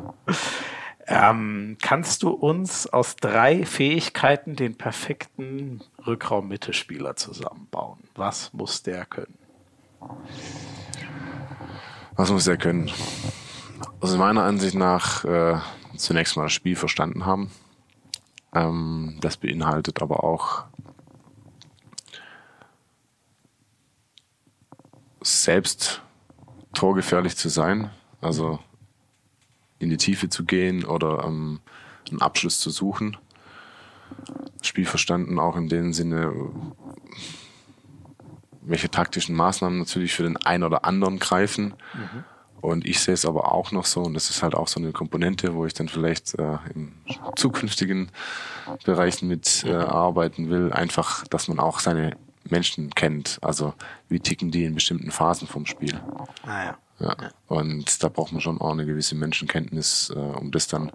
Ähm, 1.09 1.77
kannst 1.83 2.23
du 2.23 2.31
uns 2.31 2.87
aus 2.87 3.17
drei 3.17 3.65
Fähigkeiten 3.65 4.55
den 4.55 4.77
perfekten 4.77 5.81
Rückraum-Mittelspieler 6.07 7.17
zusammenbauen? 7.17 7.99
Was 8.15 8.53
muss 8.53 8.83
der 8.85 9.05
können? 9.07 9.35
Was 12.15 12.31
muss 12.31 12.47
er 12.47 12.57
können? 12.57 12.91
Also 14.01 14.19
meiner 14.19 14.45
Ansicht 14.45 14.75
nach 14.75 15.25
äh, 15.25 15.59
zunächst 15.97 16.37
mal 16.37 16.45
das 16.45 16.53
Spiel 16.53 16.77
verstanden 16.77 17.25
haben. 17.25 17.51
Ähm, 18.55 19.19
das 19.21 19.37
beinhaltet 19.37 20.03
aber 20.03 20.25
auch 20.25 20.65
selbst 25.23 26.03
torgefährlich 26.75 27.37
zu 27.37 27.49
sein, 27.49 27.91
also 28.21 28.59
in 29.79 29.91
die 29.91 29.97
Tiefe 29.97 30.29
zu 30.29 30.45
gehen 30.45 30.85
oder 30.85 31.25
ähm, 31.25 31.61
einen 32.11 32.21
Abschluss 32.21 32.61
zu 32.61 32.71
suchen. 32.71 33.17
Spiel 34.63 34.87
verstanden 34.87 35.39
auch 35.39 35.57
in 35.57 35.69
dem 35.69 35.93
Sinne, 35.93 36.33
welche 38.63 38.91
taktischen 38.91 39.35
Maßnahmen 39.35 39.79
natürlich 39.79 40.13
für 40.15 40.23
den 40.23 40.37
einen 40.37 40.65
oder 40.65 40.85
anderen 40.85 41.19
greifen. 41.19 41.75
Mhm. 41.95 42.25
Und 42.61 42.87
ich 42.87 43.01
sehe 43.01 43.15
es 43.15 43.27
aber 43.27 43.51
auch 43.51 43.73
noch 43.73 43.85
so, 43.85 44.03
und 44.03 44.15
das 44.15 44.31
ist 44.31 44.43
halt 44.45 44.55
auch 44.55 44.69
so 44.69 44.79
eine 44.79 44.93
Komponente, 44.93 45.55
wo 45.55 45.67
ich 45.67 45.75
dann 45.75 45.89
vielleicht 45.89 46.39
äh, 46.39 46.59
in 46.73 46.93
zukünftigen 47.35 48.11
Bereichen 48.85 49.27
mit 49.27 49.65
äh, 49.67 49.73
arbeiten 49.73 50.49
will, 50.49 50.73
einfach, 50.73 51.27
dass 51.27 51.49
man 51.49 51.59
auch 51.59 51.81
seine 51.81 52.17
Menschen 52.49 52.91
kennt. 52.91 53.39
Also 53.43 53.75
wie 54.09 54.21
ticken 54.21 54.53
die 54.53 54.65
in 54.65 54.75
bestimmten 54.75 55.11
Phasen 55.11 55.49
vom 55.49 55.67
Spiel. 55.67 56.01
Ah, 56.45 56.65
ja. 56.65 56.79
Ja. 57.01 57.17
Und 57.49 58.03
da 58.03 58.09
braucht 58.09 58.31
man 58.31 58.41
schon 58.41 58.61
auch 58.61 58.71
eine 58.71 58.87
gewisse 58.87 59.17
Menschenkenntnis, 59.17 60.13
äh, 60.15 60.19
um 60.19 60.53
das 60.53 60.69
dann 60.69 60.93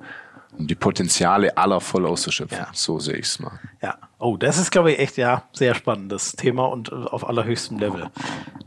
um 0.58 0.68
die 0.68 0.76
Potenziale 0.76 1.58
aller 1.58 1.82
voll 1.82 2.06
auszuschöpfen. 2.06 2.58
Ja. 2.58 2.68
So 2.74 3.00
sehe 3.00 3.16
ich 3.16 3.26
es 3.26 3.40
mal. 3.40 3.60
Ja. 3.82 3.98
Oh, 4.20 4.38
das 4.38 4.58
ist, 4.58 4.72
glaube 4.72 4.92
ich, 4.92 5.00
echt 5.00 5.18
ja 5.18 5.44
sehr 5.54 5.76
spannendes 5.76 6.34
Thema 6.34 6.66
und 6.66 6.92
äh, 6.92 6.96
auf 6.96 7.28
allerhöchstem 7.28 7.78
Level. 7.80 8.10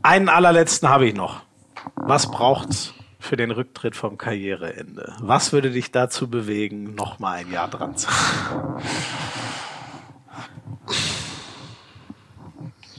Einen 0.01 0.29
allerletzten 0.29 0.89
habe 0.89 1.07
ich 1.07 1.13
noch. 1.13 1.41
Was 1.95 2.29
braucht's 2.29 2.93
für 3.19 3.37
den 3.37 3.51
Rücktritt 3.51 3.95
vom 3.95 4.17
Karriereende? 4.17 5.13
Was 5.19 5.51
würde 5.51 5.71
dich 5.71 5.91
dazu 5.91 6.29
bewegen, 6.29 6.95
noch 6.95 7.19
mal 7.19 7.33
ein 7.33 7.51
Jahr 7.51 7.67
dran 7.67 7.95
zu 7.95 8.07
sein? 8.09 8.83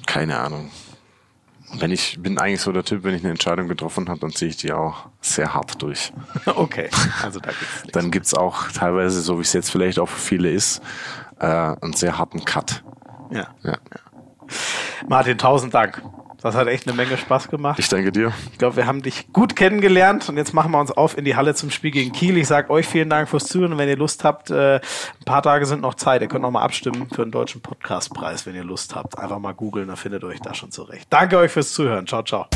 Keine 0.06 0.38
Ahnung 0.38 0.70
wenn 1.78 1.90
ich 1.90 2.18
bin 2.20 2.38
eigentlich 2.38 2.60
so 2.60 2.72
der 2.72 2.84
Typ, 2.84 3.04
wenn 3.04 3.14
ich 3.14 3.22
eine 3.22 3.30
Entscheidung 3.30 3.68
getroffen 3.68 4.08
habe, 4.08 4.20
dann 4.20 4.30
ziehe 4.30 4.50
ich 4.50 4.56
die 4.56 4.72
auch 4.72 5.08
sehr 5.20 5.54
hart 5.54 5.80
durch. 5.82 6.12
Okay, 6.46 6.90
also 7.22 7.40
da 7.40 7.50
gibt's. 7.50 7.92
Dann 7.92 8.10
gibt's 8.10 8.34
auch 8.34 8.70
teilweise, 8.72 9.20
so 9.20 9.38
wie 9.38 9.42
es 9.42 9.52
jetzt 9.52 9.70
vielleicht 9.70 9.98
auch 9.98 10.08
für 10.08 10.20
viele 10.20 10.50
ist, 10.50 10.82
äh, 11.40 11.46
einen 11.46 11.92
sehr 11.94 12.18
harten 12.18 12.44
Cut. 12.44 12.84
Ja. 13.30 13.48
ja. 13.62 13.78
Martin, 15.08 15.38
tausend 15.38 15.72
Dank. 15.72 16.02
Das 16.42 16.56
hat 16.56 16.66
echt 16.66 16.88
eine 16.88 16.96
Menge 16.96 17.16
Spaß 17.16 17.48
gemacht. 17.48 17.78
Ich 17.78 17.88
danke 17.88 18.10
dir. 18.10 18.32
Ich 18.50 18.58
glaube, 18.58 18.76
wir 18.76 18.86
haben 18.86 19.02
dich 19.02 19.32
gut 19.32 19.54
kennengelernt 19.54 20.28
und 20.28 20.36
jetzt 20.36 20.52
machen 20.52 20.72
wir 20.72 20.80
uns 20.80 20.90
auf 20.90 21.16
in 21.16 21.24
die 21.24 21.36
Halle 21.36 21.54
zum 21.54 21.70
Spiel 21.70 21.92
gegen 21.92 22.12
Kiel. 22.12 22.36
Ich 22.36 22.48
sage 22.48 22.70
euch 22.70 22.86
vielen 22.86 23.08
Dank 23.08 23.28
fürs 23.28 23.44
Zuhören 23.44 23.72
und 23.72 23.78
wenn 23.78 23.88
ihr 23.88 23.96
Lust 23.96 24.24
habt, 24.24 24.50
äh, 24.50 24.76
ein 24.76 25.24
paar 25.24 25.42
Tage 25.42 25.66
sind 25.66 25.82
noch 25.82 25.94
Zeit. 25.94 26.20
Ihr 26.20 26.28
könnt 26.28 26.42
noch 26.42 26.50
mal 26.50 26.62
abstimmen 26.62 27.08
für 27.14 27.22
einen 27.22 27.30
deutschen 27.30 27.60
Podcastpreis, 27.60 28.44
wenn 28.44 28.56
ihr 28.56 28.64
Lust 28.64 28.96
habt. 28.96 29.18
Einfach 29.18 29.38
mal 29.38 29.54
googeln, 29.54 29.86
dann 29.86 29.96
findet 29.96 30.24
ihr 30.24 30.28
euch 30.28 30.40
da 30.40 30.52
schon 30.52 30.72
zurecht. 30.72 31.06
Danke 31.10 31.38
euch 31.38 31.52
fürs 31.52 31.72
Zuhören. 31.72 32.06
Ciao, 32.08 32.22
ciao. 32.22 32.48